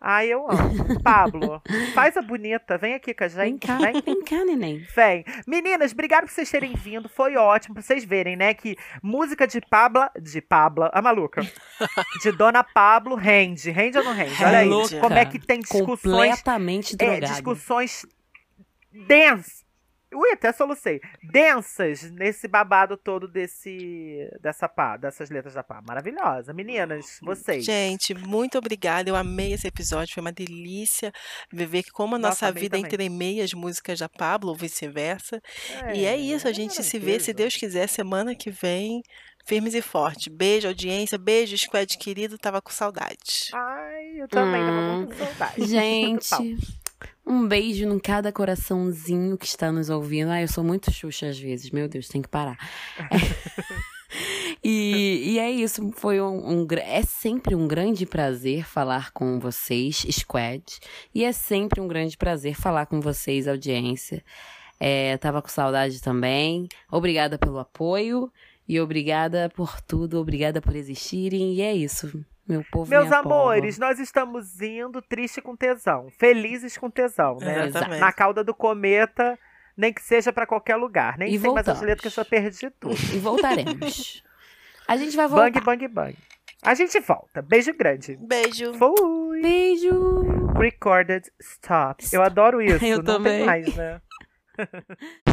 Ai, 0.00 0.28
eu 0.28 0.46
amo. 0.50 1.02
Pablo, 1.02 1.62
faz 1.94 2.16
a 2.16 2.22
bonita. 2.22 2.76
Vem 2.76 2.94
aqui 2.94 3.14
com 3.14 3.24
a 3.24 3.28
Vem 3.28 3.52
gente. 3.52 3.66
cá, 3.66 3.78
Vem. 3.78 4.00
vem 4.02 4.22
cá, 4.24 4.44
neném. 4.44 4.86
Vem. 4.94 5.24
Meninas, 5.46 5.92
obrigado 5.92 6.24
por 6.24 6.30
vocês 6.30 6.50
terem 6.50 6.74
vindo. 6.74 7.08
Foi 7.08 7.36
ótimo 7.36 7.74
pra 7.74 7.82
vocês 7.82 8.04
verem, 8.04 8.36
né? 8.36 8.52
Que 8.54 8.76
música 9.02 9.46
de 9.46 9.60
Pabla. 9.60 10.10
De 10.20 10.40
Pabla. 10.40 10.90
A 10.92 11.00
maluca. 11.02 11.40
De 12.22 12.30
Dona 12.32 12.62
Pablo 12.62 13.14
rende. 13.16 13.70
Rende 13.70 13.98
ou 13.98 14.04
não 14.04 14.12
rende? 14.12 14.34
Olha 14.44 14.58
aí. 14.58 14.68
Como 15.00 15.14
é 15.14 15.24
que 15.24 15.38
tem 15.38 15.60
discussões. 15.60 16.00
Completamente 16.02 16.94
É, 16.94 16.96
drogada. 16.96 17.26
discussões 17.26 18.06
densas. 19.08 19.65
Ui, 20.16 20.30
até 20.32 20.52
solucei. 20.52 21.00
Densas 21.22 22.10
nesse 22.10 22.48
babado 22.48 22.96
todo 22.96 23.28
desse. 23.28 24.28
Dessa 24.40 24.68
pá, 24.68 24.96
dessas 24.96 25.30
letras 25.30 25.54
da 25.54 25.62
pá. 25.62 25.82
Maravilhosa. 25.86 26.52
Meninas, 26.52 27.18
vocês. 27.22 27.64
Gente, 27.64 28.14
muito 28.14 28.56
obrigada. 28.58 29.10
Eu 29.10 29.16
amei 29.16 29.52
esse 29.52 29.66
episódio. 29.68 30.14
Foi 30.14 30.20
uma 30.22 30.32
delícia 30.32 31.12
ver 31.52 31.82
que 31.82 31.90
como 31.90 32.16
a 32.16 32.18
Nossa, 32.18 32.46
nossa 32.46 32.52
vida 32.52 32.76
também. 32.76 32.86
entremeia 32.86 33.44
as 33.44 33.52
músicas 33.52 33.98
da 33.98 34.08
Pablo, 34.08 34.50
ou 34.50 34.56
vice-versa. 34.56 35.40
E 35.94 36.04
é 36.06 36.16
isso, 36.16 36.48
a 36.48 36.52
gente 36.52 36.82
se 36.82 36.98
vê, 36.98 37.20
se. 37.20 37.32
Deus 37.32 37.54
quiser, 37.56 37.86
semana 37.88 38.34
que 38.34 38.50
vem, 38.50 39.02
firmes 39.44 39.74
e 39.74 39.82
fortes. 39.82 40.28
Beijo, 40.32 40.68
audiência. 40.68 41.18
Beijo, 41.18 41.56
squad 41.58 41.98
querido. 41.98 42.38
Tava 42.38 42.62
com 42.62 42.70
saudade. 42.70 43.50
Ai, 43.52 44.20
eu 44.22 44.28
também 44.28 44.60
tava 44.64 44.72
Hum. 44.78 44.96
muito 44.96 45.14
com 45.16 45.24
saudade. 45.24 45.64
Gente. 45.68 46.56
Um 47.26 47.46
beijo 47.46 47.84
em 47.84 47.98
cada 47.98 48.30
coraçãozinho 48.30 49.36
que 49.36 49.46
está 49.46 49.72
nos 49.72 49.90
ouvindo. 49.90 50.30
Ai, 50.30 50.44
eu 50.44 50.48
sou 50.48 50.62
muito 50.62 50.92
xuxa 50.92 51.28
às 51.28 51.38
vezes. 51.38 51.70
Meu 51.70 51.88
Deus, 51.88 52.08
tem 52.08 52.22
que 52.22 52.28
parar. 52.28 52.56
E, 54.62 55.32
e 55.32 55.38
é 55.38 55.50
isso, 55.50 55.92
foi 55.92 56.20
um, 56.20 56.62
um 56.62 56.66
é 56.80 57.02
sempre 57.02 57.54
um 57.54 57.68
grande 57.68 58.06
prazer 58.06 58.64
falar 58.64 59.12
com 59.12 59.38
vocês, 59.38 60.06
Squad, 60.10 60.64
e 61.14 61.24
é 61.24 61.32
sempre 61.32 61.80
um 61.80 61.88
grande 61.88 62.16
prazer 62.16 62.54
falar 62.54 62.86
com 62.86 63.00
vocês, 63.00 63.46
audiência. 63.46 64.24
É, 64.78 65.16
tava 65.18 65.40
com 65.40 65.48
saudade 65.48 66.00
também. 66.00 66.68
Obrigada 66.90 67.38
pelo 67.38 67.58
apoio 67.58 68.30
e 68.68 68.80
obrigada 68.80 69.50
por 69.54 69.80
tudo, 69.80 70.20
obrigada 70.20 70.60
por 70.60 70.74
existirem. 70.74 71.54
E 71.54 71.62
é 71.62 71.74
isso, 71.74 72.24
meu 72.48 72.64
povo. 72.70 72.88
Meus 72.90 73.10
amores, 73.12 73.78
nós 73.78 73.98
estamos 73.98 74.60
indo 74.60 75.00
triste 75.02 75.40
com 75.40 75.56
tesão, 75.56 76.08
felizes 76.18 76.76
com 76.78 76.88
tesão, 76.90 77.36
né? 77.38 77.66
Exatamente. 77.66 78.00
Na 78.00 78.12
cauda 78.12 78.42
do 78.44 78.54
cometa, 78.54 79.38
nem 79.76 79.92
que 79.92 80.02
seja 80.02 80.32
pra 80.32 80.46
qualquer 80.46 80.76
lugar. 80.76 81.18
Nem 81.18 81.32
E 81.34 81.38
sei 81.38 81.50
mais 81.52 81.68
as 81.68 81.80
letras 81.80 82.00
que 82.00 82.06
eu 82.20 82.24
já 82.24 82.28
perdi 82.28 82.70
tudo. 82.70 82.94
E 83.14 83.18
voltaremos. 83.18 84.22
A 84.88 84.96
gente 84.96 85.16
vai 85.16 85.26
voltar. 85.26 85.50
bang, 85.50 85.60
bang, 85.64 85.88
bang. 85.88 86.16
A 86.62 86.74
gente 86.74 86.98
volta. 87.00 87.42
Beijo 87.42 87.74
grande. 87.74 88.16
Beijo. 88.20 88.72
Fui. 88.74 89.42
Beijo. 89.42 90.52
Recorded 90.58 91.30
stop. 91.40 92.04
Eu 92.12 92.22
adoro 92.22 92.62
isso. 92.62 92.84
Eu 92.84 92.98
Não 92.98 93.04
também. 93.04 93.38
tem 93.38 93.46
mais, 93.46 93.76
né? 93.76 94.00